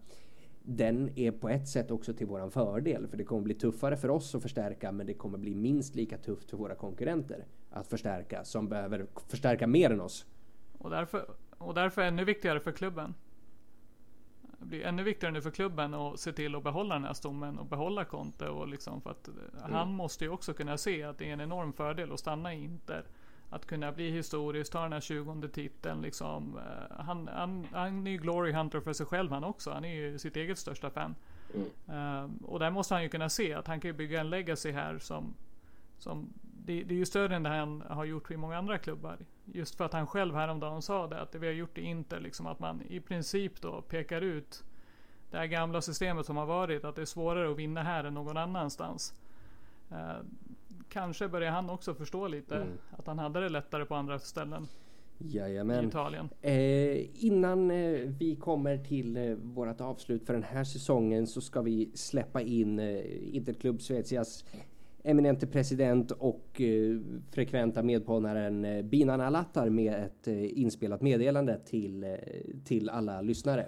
den 0.62 1.10
är 1.16 1.32
på 1.32 1.50
ett 1.50 1.68
sätt 1.68 1.92
också 1.92 2.14
till 2.14 2.28
våran 2.28 2.52
fördel 2.52 3.08
för 3.08 3.18
det 3.18 3.24
kommer 3.24 3.42
bli 3.42 3.54
tuffare 3.54 3.98
för 3.98 4.10
oss 4.10 4.36
att 4.36 4.42
förstärka 4.42 4.92
men 4.92 5.08
det 5.08 5.14
kommer 5.14 5.38
bli 5.38 5.56
minst 5.56 5.96
lika 5.96 6.18
tufft 6.18 6.50
för 6.50 6.58
våra 6.58 6.76
konkurrenter 6.76 7.46
att 7.80 7.88
förstärka 7.88 8.44
som 8.44 8.70
behöver 8.70 9.06
förstärka 9.28 9.68
mer 9.68 9.92
än 9.92 10.02
oss. 10.02 10.26
Och 10.78 10.90
därför, 10.90 11.26
och 11.58 11.74
därför 11.74 12.02
ännu 12.02 12.24
viktigare 12.24 12.60
för 12.60 12.72
klubben. 12.72 13.14
Det 14.60 14.66
blir 14.66 14.86
ännu 14.86 15.04
viktigare 15.04 15.34
nu 15.34 15.42
för 15.42 15.52
klubben 15.52 15.94
att 15.94 16.20
se 16.20 16.34
till 16.34 16.56
att 16.56 16.64
behålla 16.64 16.96
den 16.96 17.04
här 17.04 17.14
stommen 17.14 17.60
och 17.60 17.66
behålla 17.66 18.06
Conte 18.06 18.50
och 18.50 18.68
liksom 18.68 19.02
för 19.02 19.12
att 19.12 19.28
eh, 19.28 19.34
han 19.72 19.92
måste 19.92 20.24
ju 20.24 20.30
också 20.30 20.54
kunna 20.54 20.78
se 20.78 21.04
att 21.04 21.18
det 21.18 21.30
är 21.30 21.34
en 21.34 21.42
enorm 21.42 21.74
fördel 21.74 22.12
att 22.14 22.20
stanna 22.20 22.54
i 22.54 22.64
Inter. 22.64 23.04
Att 23.50 23.66
kunna 23.66 23.92
bli 23.92 24.12
historisk, 24.12 24.72
ta 24.72 24.84
den 24.84 24.94
här 24.94 25.00
20 25.00 25.48
titeln 25.48 26.02
liksom. 26.02 26.58
Eh, 26.58 27.04
Han, 27.04 27.28
han, 27.28 27.68
han 27.72 28.08
är 28.08 28.12
ju 28.12 28.18
glory 28.18 28.52
hunter 28.52 28.80
för 28.80 28.94
sig 28.94 29.06
själv 29.06 29.32
han 29.32 29.44
också. 29.44 29.72
Han 29.72 29.86
är 29.86 29.96
ju 29.96 30.20
sitt 30.20 30.36
eget 30.36 30.58
största 30.58 30.90
fan. 30.90 31.16
Mm. 31.54 31.68
Eh, 31.88 32.46
och 32.46 32.60
där 32.60 32.72
måste 32.72 32.94
han 32.94 33.04
ju 33.04 33.10
kunna 33.10 33.30
se 33.30 33.54
att 33.54 33.68
han 33.68 33.80
kan 33.80 33.98
bygga 33.98 34.20
en 34.20 34.30
legacy 34.30 34.72
här 34.72 35.00
som 35.00 35.34
Som, 36.00 36.34
det, 36.68 36.84
det 36.84 36.94
är 36.94 36.98
ju 36.98 37.06
större 37.06 37.36
än 37.36 37.44
det 37.44 37.50
han 37.50 37.84
har 37.90 38.06
gjort 38.06 38.32
i 38.32 38.38
många 38.38 38.58
andra 38.58 38.78
klubbar. 38.78 39.18
Just 39.46 39.76
för 39.76 39.86
att 39.86 39.94
han 39.94 40.08
själv 40.08 40.36
häromdagen 40.36 40.82
sa 40.82 41.08
det, 41.08 41.22
att 41.22 41.32
det 41.32 41.40
vi 41.40 41.48
har 41.48 41.54
gjort 41.54 41.78
i 41.78 41.82
Inter, 41.82 42.20
liksom 42.20 42.48
att 42.48 42.60
man 42.60 42.82
i 42.90 43.00
princip 43.00 43.62
då 43.62 43.82
pekar 43.82 44.22
ut 44.22 44.64
det 45.32 45.38
här 45.38 45.46
gamla 45.46 45.82
systemet 45.82 46.26
som 46.26 46.38
har 46.38 46.46
varit, 46.46 46.84
att 46.84 46.96
det 46.96 47.02
är 47.02 47.06
svårare 47.06 47.52
att 47.52 47.58
vinna 47.58 47.84
här 47.84 48.04
än 48.04 48.14
någon 48.14 48.38
annanstans. 48.38 49.14
Eh, 49.92 50.18
kanske 50.90 51.28
börjar 51.28 51.52
han 51.52 51.70
också 51.70 51.94
förstå 51.94 52.28
lite 52.28 52.56
mm. 52.56 52.68
att 52.98 53.08
han 53.08 53.20
hade 53.20 53.40
det 53.40 53.50
lättare 53.50 53.86
på 53.86 53.96
andra 53.96 54.20
ställen. 54.20 54.68
Jajamän. 55.18 55.86
I 55.86 55.88
Italien. 55.88 56.30
Eh, 56.42 57.26
innan 57.26 57.72
eh, 57.72 58.00
vi 58.20 58.36
kommer 58.36 58.78
till 58.78 59.18
eh, 59.18 59.36
vårt 59.36 59.82
avslut 59.82 60.26
för 60.26 60.34
den 60.34 60.44
här 60.44 60.64
säsongen 60.64 61.28
så 61.28 61.42
ska 61.42 61.62
vi 61.62 61.92
släppa 61.94 62.42
in 62.42 62.80
eh, 62.80 63.36
Interklubb 63.36 63.82
Svezias 63.82 64.46
eminente 65.04 65.48
president 65.48 66.12
och 66.12 66.62
eh, 66.62 66.98
frekventa 67.32 67.84
medpoddaren 67.84 68.66
eh, 68.66 68.82
Binan 68.82 69.22
Alattar 69.22 69.70
med 69.70 69.94
ett 69.94 70.28
eh, 70.28 70.60
inspelat 70.60 71.02
meddelande 71.02 71.60
till, 71.66 72.04
eh, 72.04 72.10
till 72.66 72.90
alla 72.90 73.22
lyssnare. 73.22 73.66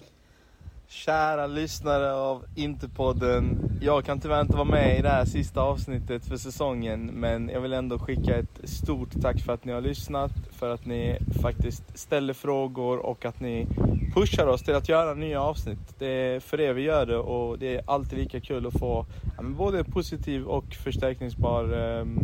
Kära 0.92 1.48
lyssnare 1.48 2.14
av 2.14 2.46
Interpodden. 2.56 3.72
Jag 3.82 4.06
kan 4.06 4.20
tyvärr 4.20 4.42
inte 4.42 4.54
vara 4.54 4.64
med 4.64 5.00
i 5.00 5.02
det 5.02 5.10
här 5.10 5.26
sista 5.26 5.62
avsnittet 5.62 6.26
för 6.26 6.38
säsongen. 6.38 7.06
Men 7.06 7.50
jag 7.50 7.62
vill 7.62 7.74
ändå 7.74 8.00
skicka 8.00 8.36
ett 8.36 8.60
stort 8.64 9.22
tack 9.22 9.42
för 9.42 9.54
att 9.54 9.66
ni 9.66 9.72
har 9.72 9.82
lyssnat. 9.82 10.32
För 10.52 10.74
att 10.74 10.86
ni 10.86 11.18
faktiskt 11.42 12.00
ställer 12.00 12.34
frågor 12.34 12.98
och 12.98 13.26
att 13.26 13.40
ni 13.40 13.68
pushar 14.14 14.48
oss 14.48 14.64
till 14.64 14.76
att 14.76 14.90
göra 14.90 15.14
nya 15.14 15.42
avsnitt. 15.42 16.00
Det 16.00 16.08
är 16.08 16.40
för 16.40 16.58
det 16.58 16.74
vi 16.74 16.82
gör 16.82 17.06
det 17.06 17.18
och 17.18 17.60
det 17.60 17.76
är 17.76 17.82
alltid 17.86 18.20
lika 18.20 18.40
kul 18.40 18.68
att 18.68 18.80
få 18.80 19.06
ja, 19.38 19.44
både 19.44 19.84
positiv 19.84 20.46
och 20.46 20.74
förstärkningsbar 20.74 21.74
um, 21.74 22.20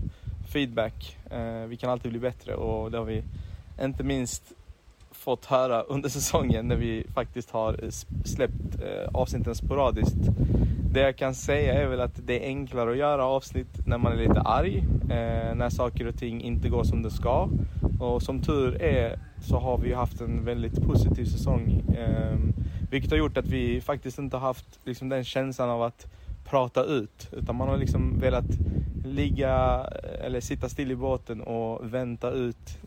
feedback. 0.54 1.18
Uh, 1.34 1.66
vi 1.68 1.78
kan 1.78 1.90
alltid 1.90 2.12
bli 2.12 2.20
bättre 2.20 2.56
och 2.56 2.92
det 2.92 2.98
har 2.98 3.06
vi 3.06 3.24
inte 3.82 4.04
minst 4.04 4.44
fått 5.26 5.46
höra 5.46 5.82
under 5.82 6.10
säsongen 6.10 6.68
när 6.68 6.76
vi 6.76 7.06
faktiskt 7.14 7.52
har 7.52 7.84
eh, 7.84 7.90
släppt 8.26 8.82
eh, 8.82 9.10
avsnitten 9.14 9.56
sporadiskt. 9.56 10.30
Det 10.92 11.00
jag 11.00 11.18
kan 11.18 11.36
säga 11.36 11.74
är 11.74 11.88
väl 11.88 12.02
att 12.02 12.28
det 12.28 12.44
är 12.44 12.48
enklare 12.48 12.92
att 12.92 12.98
göra 12.98 13.26
avsnitt 13.26 13.88
när 13.88 13.98
man 13.98 14.12
är 14.12 14.18
lite 14.18 14.42
arg, 14.42 14.78
eh, 15.02 15.56
när 15.56 15.70
saker 15.70 16.08
och 16.08 16.18
ting 16.18 16.42
inte 16.42 16.70
går 16.70 16.84
som 16.84 17.04
det 17.04 17.12
ska. 17.12 17.50
Och 18.00 18.22
som 18.22 18.42
tur 18.42 18.82
är 18.82 19.20
så 19.42 19.60
har 19.60 19.78
vi 19.78 19.94
haft 19.94 20.22
en 20.22 20.46
väldigt 20.46 20.84
positiv 20.84 21.26
säsong. 21.26 21.84
Eh, 21.98 22.38
vilket 22.92 23.12
har 23.12 23.18
gjort 23.18 23.38
att 23.38 23.48
vi 23.48 23.82
faktiskt 23.82 24.20
inte 24.20 24.38
har 24.38 24.48
haft 24.48 24.80
liksom, 24.84 25.10
den 25.10 25.24
känslan 25.24 25.70
av 25.70 25.84
att 25.84 26.06
prata 26.50 26.84
ut. 26.84 27.30
Utan 27.32 27.56
man 27.56 27.68
har 27.68 27.78
liksom 27.78 28.20
velat 28.20 28.50
ligga 29.06 29.88
eh, 30.04 30.26
eller 30.26 30.42
sitta 30.42 30.70
still 30.70 30.92
i 30.92 30.96
båten 30.96 31.42
och 31.42 31.94
vänta 31.94 32.32
ut 32.32 32.80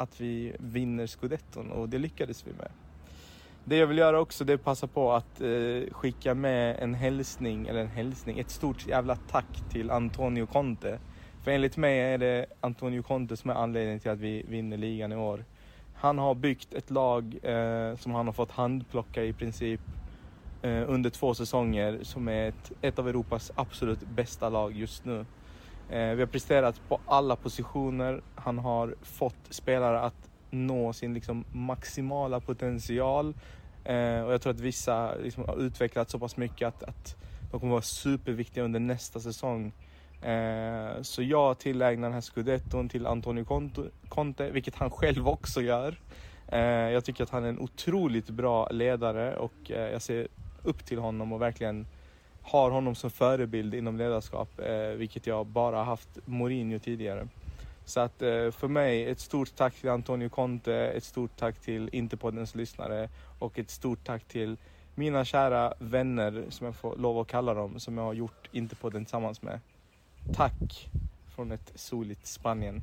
att 0.00 0.20
vi 0.20 0.52
vinner 0.58 1.06
scudetton 1.06 1.70
och 1.70 1.88
det 1.88 1.98
lyckades 1.98 2.46
vi 2.46 2.52
med. 2.52 2.70
Det 3.64 3.76
jag 3.76 3.86
vill 3.86 3.98
göra 3.98 4.20
också 4.20 4.44
det 4.44 4.52
är 4.52 4.54
att 4.54 4.64
passa 4.64 4.86
på 4.86 5.12
att 5.12 5.40
eh, 5.40 5.92
skicka 5.92 6.34
med 6.34 6.76
en 6.78 6.94
hälsning, 6.94 7.66
eller 7.66 7.80
en 7.80 7.88
hälsning, 7.88 8.38
ett 8.38 8.50
stort 8.50 8.86
jävla 8.86 9.16
tack 9.16 9.70
till 9.70 9.90
Antonio 9.90 10.46
Conte. 10.46 10.98
För 11.44 11.50
enligt 11.50 11.76
mig 11.76 12.00
är 12.00 12.18
det 12.18 12.46
Antonio 12.60 13.02
Conte 13.02 13.36
som 13.36 13.50
är 13.50 13.54
anledningen 13.54 14.00
till 14.00 14.10
att 14.10 14.18
vi 14.18 14.44
vinner 14.48 14.76
ligan 14.76 15.12
i 15.12 15.16
år. 15.16 15.44
Han 15.94 16.18
har 16.18 16.34
byggt 16.34 16.74
ett 16.74 16.90
lag 16.90 17.38
eh, 17.42 17.96
som 17.96 18.14
han 18.14 18.26
har 18.26 18.32
fått 18.32 18.50
handplocka 18.50 19.24
i 19.24 19.32
princip 19.32 19.80
eh, 20.62 20.90
under 20.90 21.10
två 21.10 21.34
säsonger 21.34 21.98
som 22.02 22.28
är 22.28 22.48
ett, 22.48 22.72
ett 22.82 22.98
av 22.98 23.08
Europas 23.08 23.52
absolut 23.54 24.00
bästa 24.00 24.48
lag 24.48 24.72
just 24.72 25.04
nu. 25.04 25.26
Eh, 25.90 26.14
vi 26.14 26.22
har 26.22 26.26
presterat 26.26 26.80
på 26.88 27.00
alla 27.06 27.36
positioner. 27.36 28.22
Han 28.34 28.58
har 28.58 28.94
fått 29.02 29.36
spelare 29.50 30.00
att 30.00 30.30
nå 30.50 30.92
sin 30.92 31.14
liksom, 31.14 31.44
maximala 31.52 32.40
potential. 32.40 33.34
Eh, 33.84 34.20
och 34.20 34.32
jag 34.32 34.42
tror 34.42 34.52
att 34.52 34.60
vissa 34.60 35.14
liksom, 35.14 35.44
har 35.44 35.56
utvecklats 35.56 36.12
så 36.12 36.18
pass 36.18 36.36
mycket 36.36 36.68
att, 36.68 36.82
att 36.82 37.16
de 37.50 37.60
kommer 37.60 37.72
vara 37.72 37.82
superviktiga 37.82 38.64
under 38.64 38.80
nästa 38.80 39.20
säsong. 39.20 39.72
Eh, 40.22 41.02
så 41.02 41.22
jag 41.22 41.58
tillägnar 41.58 42.08
den 42.08 42.14
här 42.14 42.20
scudetton 42.20 42.88
till 42.88 43.06
Antonio 43.06 43.70
Conte, 44.08 44.50
vilket 44.50 44.74
han 44.74 44.90
själv 44.90 45.28
också 45.28 45.62
gör. 45.62 46.00
Eh, 46.48 46.60
jag 46.60 47.04
tycker 47.04 47.24
att 47.24 47.30
han 47.30 47.44
är 47.44 47.48
en 47.48 47.60
otroligt 47.60 48.30
bra 48.30 48.68
ledare 48.68 49.36
och 49.36 49.70
eh, 49.70 49.92
jag 49.92 50.02
ser 50.02 50.28
upp 50.62 50.84
till 50.84 50.98
honom 50.98 51.32
och 51.32 51.42
verkligen 51.42 51.86
har 52.42 52.70
honom 52.70 52.94
som 52.94 53.10
förebild 53.10 53.74
inom 53.74 53.96
ledarskap, 53.96 54.60
eh, 54.60 54.88
vilket 54.96 55.26
jag 55.26 55.46
bara 55.46 55.84
haft 55.84 56.08
Mourinho 56.24 56.78
tidigare. 56.78 57.28
Så 57.84 58.00
att 58.00 58.22
eh, 58.22 58.50
för 58.50 58.68
mig, 58.68 59.04
ett 59.04 59.20
stort 59.20 59.56
tack 59.56 59.74
till 59.74 59.90
Antonio 59.90 60.28
Conte, 60.28 60.74
ett 60.74 61.04
stort 61.04 61.36
tack 61.36 61.60
till 61.60 61.90
Interpoddens 61.92 62.54
lyssnare 62.54 63.08
och 63.38 63.58
ett 63.58 63.70
stort 63.70 64.04
tack 64.04 64.24
till 64.24 64.56
mina 64.94 65.24
kära 65.24 65.74
vänner, 65.78 66.44
som 66.48 66.66
jag 66.66 66.76
får 66.76 66.96
lov 66.96 67.18
att 67.18 67.28
kalla 67.28 67.54
dem, 67.54 67.80
som 67.80 67.98
jag 67.98 68.04
har 68.04 68.14
gjort 68.14 68.48
Interpodden 68.52 69.04
tillsammans 69.04 69.42
med. 69.42 69.60
Tack 70.34 70.88
från 71.34 71.52
ett 71.52 71.72
soligt 71.74 72.26
Spanien. 72.26 72.82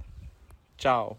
Ciao! 0.77 1.17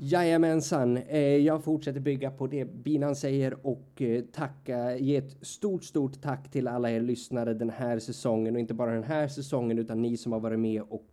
Jajamensan, 0.00 0.96
eh, 0.96 1.20
jag 1.20 1.64
fortsätter 1.64 2.00
bygga 2.00 2.30
på 2.30 2.46
det 2.46 2.64
Binan 2.64 3.16
säger 3.16 3.66
och 3.66 4.02
eh, 4.02 4.24
tacka, 4.32 4.96
ge 4.96 5.16
ett 5.16 5.36
stort, 5.40 5.84
stort 5.84 6.22
tack 6.22 6.50
till 6.50 6.68
alla 6.68 6.90
er 6.90 7.00
lyssnare 7.00 7.54
den 7.54 7.70
här 7.70 7.98
säsongen 7.98 8.54
och 8.54 8.60
inte 8.60 8.74
bara 8.74 8.94
den 8.94 9.04
här 9.04 9.28
säsongen 9.28 9.78
utan 9.78 10.02
ni 10.02 10.16
som 10.16 10.32
har 10.32 10.40
varit 10.40 10.58
med 10.58 10.82
och 10.82 11.06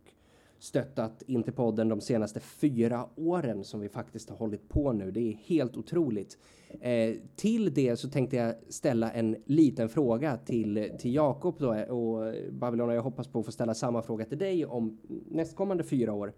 stöttat 0.58 1.22
Interpodden 1.26 1.88
de 1.88 2.00
senaste 2.00 2.40
fyra 2.40 3.06
åren 3.16 3.64
som 3.64 3.80
vi 3.80 3.88
faktiskt 3.88 4.30
har 4.30 4.36
hållit 4.36 4.68
på 4.68 4.92
nu. 4.92 5.10
Det 5.10 5.20
är 5.20 5.34
helt 5.46 5.76
otroligt. 5.76 6.38
Eh, 6.80 7.14
till 7.36 7.74
det 7.74 7.96
så 7.96 8.08
tänkte 8.08 8.36
jag 8.36 8.54
ställa 8.68 9.10
en 9.12 9.36
liten 9.44 9.88
fråga 9.88 10.36
till, 10.36 10.90
till 10.98 11.14
Jakob 11.14 11.54
då 11.58 11.74
eh, 11.74 11.88
och 11.88 12.34
Babylon 12.50 12.94
jag 12.94 13.02
hoppas 13.02 13.28
på 13.28 13.40
att 13.40 13.46
få 13.46 13.52
ställa 13.52 13.74
samma 13.74 14.02
fråga 14.02 14.24
till 14.24 14.38
dig 14.38 14.66
om 14.66 14.98
nästkommande 15.30 15.84
fyra 15.84 16.12
år. 16.12 16.32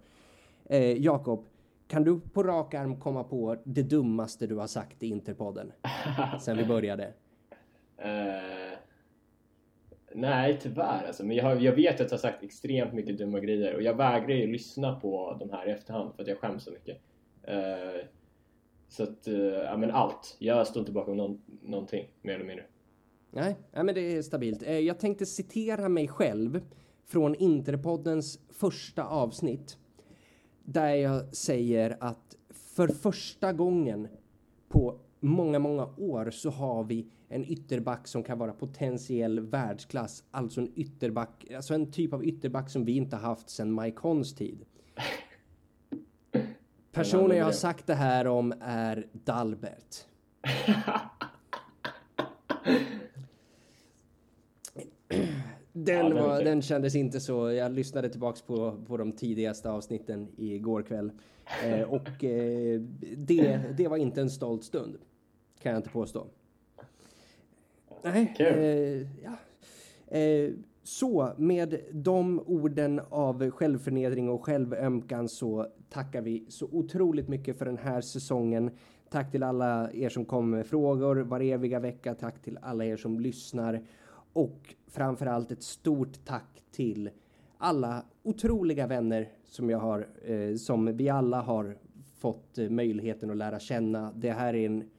Eh, 0.65 1.03
Jakob, 1.03 1.45
kan 1.89 2.05
du 2.05 2.20
på 2.20 2.43
rak 2.43 2.74
arm 2.74 3.01
komma 3.01 3.24
på 3.24 3.56
det 3.65 3.82
dummaste 3.82 4.47
du 4.47 4.56
har 4.56 4.66
sagt 4.66 5.02
i 5.02 5.06
Interpodden? 5.06 5.73
sen 6.40 6.56
vi 6.56 6.65
började. 6.65 7.05
Uh, 8.05 8.78
nej, 10.15 10.59
tyvärr 10.62 11.06
alltså. 11.06 11.24
Men 11.24 11.36
jag, 11.36 11.44
har, 11.44 11.56
jag 11.56 11.73
vet 11.73 11.94
att 11.94 12.01
jag 12.01 12.10
har 12.10 12.19
sagt 12.19 12.43
extremt 12.43 12.93
mycket 12.93 13.19
dumma 13.19 13.40
grejer 13.40 13.74
och 13.74 13.82
jag 13.82 13.94
vägrar 13.94 14.35
ju 14.35 14.47
lyssna 14.47 15.01
på 15.01 15.36
de 15.40 15.51
här 15.51 15.69
i 15.69 15.70
efterhand 15.70 16.15
för 16.15 16.23
att 16.23 16.28
jag 16.28 16.39
skäms 16.39 16.65
så 16.65 16.70
mycket. 16.70 16.97
Uh, 17.48 18.05
så 18.89 19.02
att, 19.02 19.28
uh, 19.28 19.36
ja 19.44 19.77
men 19.77 19.90
allt. 19.90 20.36
Jag 20.39 20.66
står 20.66 20.81
inte 20.81 20.93
bakom 20.93 21.16
någon, 21.16 21.40
någonting, 21.62 22.09
mer 22.23 22.35
eller 22.35 22.44
mindre. 22.44 22.65
Nej, 23.31 23.56
nej, 23.73 23.85
men 23.85 23.94
det 23.94 24.16
är 24.16 24.23
stabilt. 24.23 24.62
Jag 24.62 24.98
tänkte 24.98 25.27
citera 25.27 25.89
mig 25.89 26.09
själv 26.09 26.60
från 27.06 27.35
Interpoddens 27.35 28.40
första 28.48 29.05
avsnitt 29.05 29.78
där 30.73 30.95
jag 30.95 31.36
säger 31.36 31.97
att 32.01 32.36
för 32.51 32.89
första 32.89 33.53
gången 33.53 34.09
på 34.69 35.01
många, 35.20 35.59
många 35.59 35.86
år 35.97 36.31
så 36.31 36.51
har 36.51 36.85
vi 36.85 37.07
en 37.28 37.45
ytterback 37.45 38.09
som 38.09 38.23
kan 38.23 38.39
vara 38.39 38.53
potentiell 38.53 39.40
världsklass. 39.40 40.24
Alltså 40.31 40.61
en 40.61 40.73
ytterback, 40.77 41.45
alltså 41.57 41.74
en 41.74 41.93
typ 41.93 42.12
av 42.12 42.24
ytterback 42.24 42.70
som 42.70 42.85
vi 42.85 42.97
inte 42.97 43.16
haft 43.16 43.51
sedan 43.51 43.74
Mike 43.74 43.99
Hons 44.01 44.35
tid. 44.35 44.65
Personen 46.93 47.36
jag 47.36 47.45
har 47.45 47.53
sagt 47.53 47.86
det 47.86 47.95
här 47.95 48.27
om 48.27 48.55
är 48.61 49.07
Dalbert. 49.12 49.97
Den, 55.85 56.15
var, 56.15 56.45
den 56.45 56.63
kändes 56.63 56.95
inte 56.95 57.21
så. 57.21 57.53
Jag 57.53 57.73
lyssnade 57.73 58.09
tillbaks 58.09 58.43
på, 58.43 58.85
på 58.87 58.97
de 58.97 59.13
tidigaste 59.13 59.71
avsnitten 59.71 60.29
igår 60.37 60.83
kväll. 60.83 61.11
Eh, 61.65 61.83
och 61.83 62.25
eh, 62.25 62.81
det, 63.17 63.61
det 63.77 63.89
var 63.89 63.97
inte 63.97 64.21
en 64.21 64.31
stolt 64.31 64.65
stund. 64.65 64.99
Kan 65.63 65.73
jag 65.73 65.79
inte 65.79 65.91
påstå. 65.91 66.27
Nej, 68.03 68.35
eh, 68.39 69.07
ja. 69.25 69.39
Eh, 70.19 70.51
så 70.83 71.33
med 71.37 71.81
de 71.93 72.41
orden 72.47 73.01
av 73.09 73.51
självförnedring 73.51 74.29
och 74.29 74.45
självömkan 74.45 75.29
så 75.29 75.67
tackar 75.91 76.23
vi 76.23 76.45
så 76.49 76.69
otroligt 76.73 77.29
mycket 77.29 77.59
för 77.59 77.65
den 77.65 77.79
här 77.79 78.01
säsongen. 78.01 78.71
Tack 79.11 79.31
till 79.31 79.43
alla 79.43 79.93
er 79.93 80.09
som 80.09 80.25
kommer 80.25 80.57
med 80.57 80.67
frågor 80.67 81.17
var 81.17 81.41
eviga 81.41 81.81
vecka. 81.81 82.15
Tack 82.15 82.43
till 82.43 82.59
alla 82.63 82.85
er 82.85 82.97
som 82.97 83.21
lyssnar. 83.21 83.83
Och 84.39 84.74
framförallt 84.86 85.51
ett 85.51 85.62
stort 85.62 86.24
tack 86.24 86.62
till 86.70 87.10
alla 87.56 88.05
otroliga 88.23 88.86
vänner 88.86 89.28
som 89.44 89.70
jag 89.70 89.78
har, 89.78 90.09
eh, 90.24 90.55
som 90.55 90.97
vi 90.97 91.09
alla 91.09 91.40
har 91.40 91.78
fått 92.19 92.59
eh, 92.59 92.70
möjligheten 92.70 93.31
att 93.31 93.36
lära 93.36 93.59
känna. 93.59 94.12
Det 94.12 94.32
här 94.32 94.55
är 94.55 94.66
en 94.66 94.90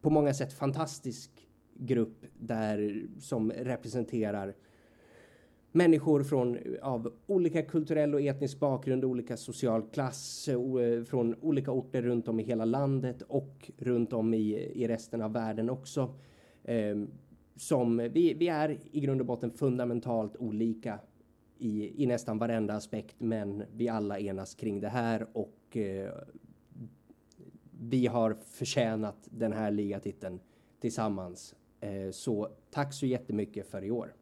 på 0.00 0.10
många 0.10 0.34
sätt 0.34 0.52
fantastisk 0.52 1.30
grupp 1.74 2.24
där 2.38 3.06
som 3.18 3.52
representerar 3.52 4.54
människor 5.72 6.22
från 6.22 6.58
av 6.82 7.12
olika 7.26 7.62
kulturell 7.62 8.14
och 8.14 8.20
etnisk 8.20 8.60
bakgrund, 8.60 9.04
olika 9.04 9.36
social 9.36 9.82
klass, 9.82 10.48
eh, 10.48 11.04
från 11.04 11.34
olika 11.40 11.70
orter 11.70 12.02
runt 12.02 12.28
om 12.28 12.40
i 12.40 12.42
hela 12.42 12.64
landet 12.64 13.22
och 13.22 13.70
runt 13.78 14.12
om 14.12 14.34
i, 14.34 14.54
i 14.54 14.88
resten 14.88 15.22
av 15.22 15.32
världen 15.32 15.70
också. 15.70 16.14
Ehm, 16.64 17.10
som 17.56 17.96
vi, 17.96 18.34
vi 18.34 18.48
är 18.48 18.78
i 18.92 19.00
grund 19.00 19.20
och 19.20 19.26
botten 19.26 19.50
fundamentalt 19.50 20.36
olika 20.36 21.00
i, 21.58 22.02
i 22.02 22.06
nästan 22.06 22.38
varenda 22.38 22.74
aspekt, 22.74 23.16
men 23.18 23.64
vi 23.72 23.88
alla 23.88 24.18
enas 24.18 24.54
kring 24.54 24.80
det 24.80 24.88
här 24.88 25.26
och 25.32 25.76
eh, 25.76 26.12
vi 27.80 28.06
har 28.06 28.34
förtjänat 28.34 29.16
den 29.24 29.52
här 29.52 29.70
ligatiteln 29.70 30.40
tillsammans. 30.80 31.54
Eh, 31.80 32.10
så 32.10 32.48
tack 32.70 32.92
så 32.92 33.06
jättemycket 33.06 33.66
för 33.66 33.84
i 33.84 33.90
år. 33.90 34.14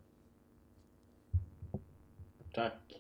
Tack. 2.55 2.92